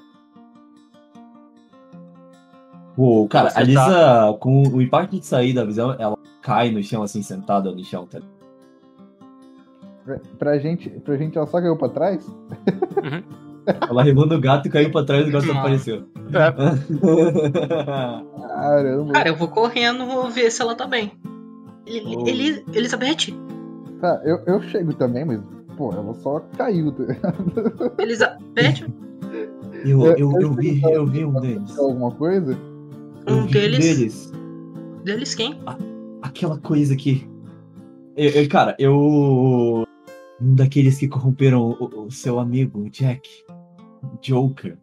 Uou, 2.96 3.28
cara, 3.28 3.50
Você 3.50 3.58
a 3.58 3.62
Lisa, 3.62 4.36
com 4.40 4.62
o 4.68 4.80
impacto 4.80 5.18
de 5.18 5.26
sair 5.26 5.52
da 5.52 5.64
visão, 5.64 5.94
ela 5.98 6.16
cai 6.40 6.70
no 6.70 6.82
chão, 6.82 7.02
assim, 7.02 7.22
sentada 7.22 7.70
no 7.70 7.84
chão, 7.84 8.06
tá? 8.06 8.20
Pra, 10.06 10.20
pra 10.38 10.58
gente, 10.58 10.88
pra 10.88 11.16
gente, 11.16 11.36
ela 11.36 11.46
só 11.48 11.60
caiu 11.60 11.76
pra 11.76 11.88
trás? 11.88 12.24
Ela 13.90 14.04
remando 14.04 14.36
o 14.36 14.40
gato 14.40 14.68
e 14.68 14.70
caiu 14.70 14.92
pra 14.92 15.02
trás 15.04 15.26
e 15.26 15.30
o 15.30 15.32
gato 15.32 15.46
Nossa. 15.46 15.58
apareceu. 15.58 16.04
Caramba. 18.48 19.12
Cara, 19.12 19.28
eu 19.28 19.36
vou 19.36 19.48
correndo, 19.48 20.06
vou 20.06 20.30
ver 20.30 20.50
se 20.52 20.62
ela 20.62 20.74
tá 20.76 20.86
bem. 20.86 21.12
Eli- 21.86 22.16
Oh. 22.16 22.26
Eli- 22.26 22.64
Elizabeth? 22.72 23.34
Tá, 24.00 24.20
eu, 24.24 24.38
eu 24.46 24.60
chego 24.62 24.92
também, 24.94 25.24
mas, 25.24 25.40
pô, 25.76 25.92
ela 25.92 26.14
só 26.14 26.40
caiu. 26.56 26.94
Elizabeth? 27.98 28.86
eu, 29.84 30.06
É, 30.06 30.14
eu, 30.20 30.32
eu, 30.40 30.52
vi, 30.52 30.80
eu 30.82 31.06
vi 31.06 31.24
um 31.24 31.40
deles. 31.40 31.76
Alguma 31.78 32.10
coisa? 32.12 32.56
Eu 33.26 33.34
Um 33.34 33.40
um 33.42 33.46
deles? 33.46 33.78
deles. 33.84 34.32
Deles 35.04 35.34
quem? 35.34 35.58
Aquela 36.22 36.58
coisa 36.58 36.94
que. 36.96 37.28
Eu- 38.16 38.30
eu- 38.30 38.48
cara, 38.48 38.74
eu. 38.78 39.85
Um 40.40 40.54
daqueles 40.54 40.98
que 40.98 41.08
corromperam 41.08 41.62
o, 41.62 42.06
o 42.06 42.10
seu 42.10 42.38
amigo, 42.38 42.88
Jack. 42.90 43.28
Joker. 44.20 44.78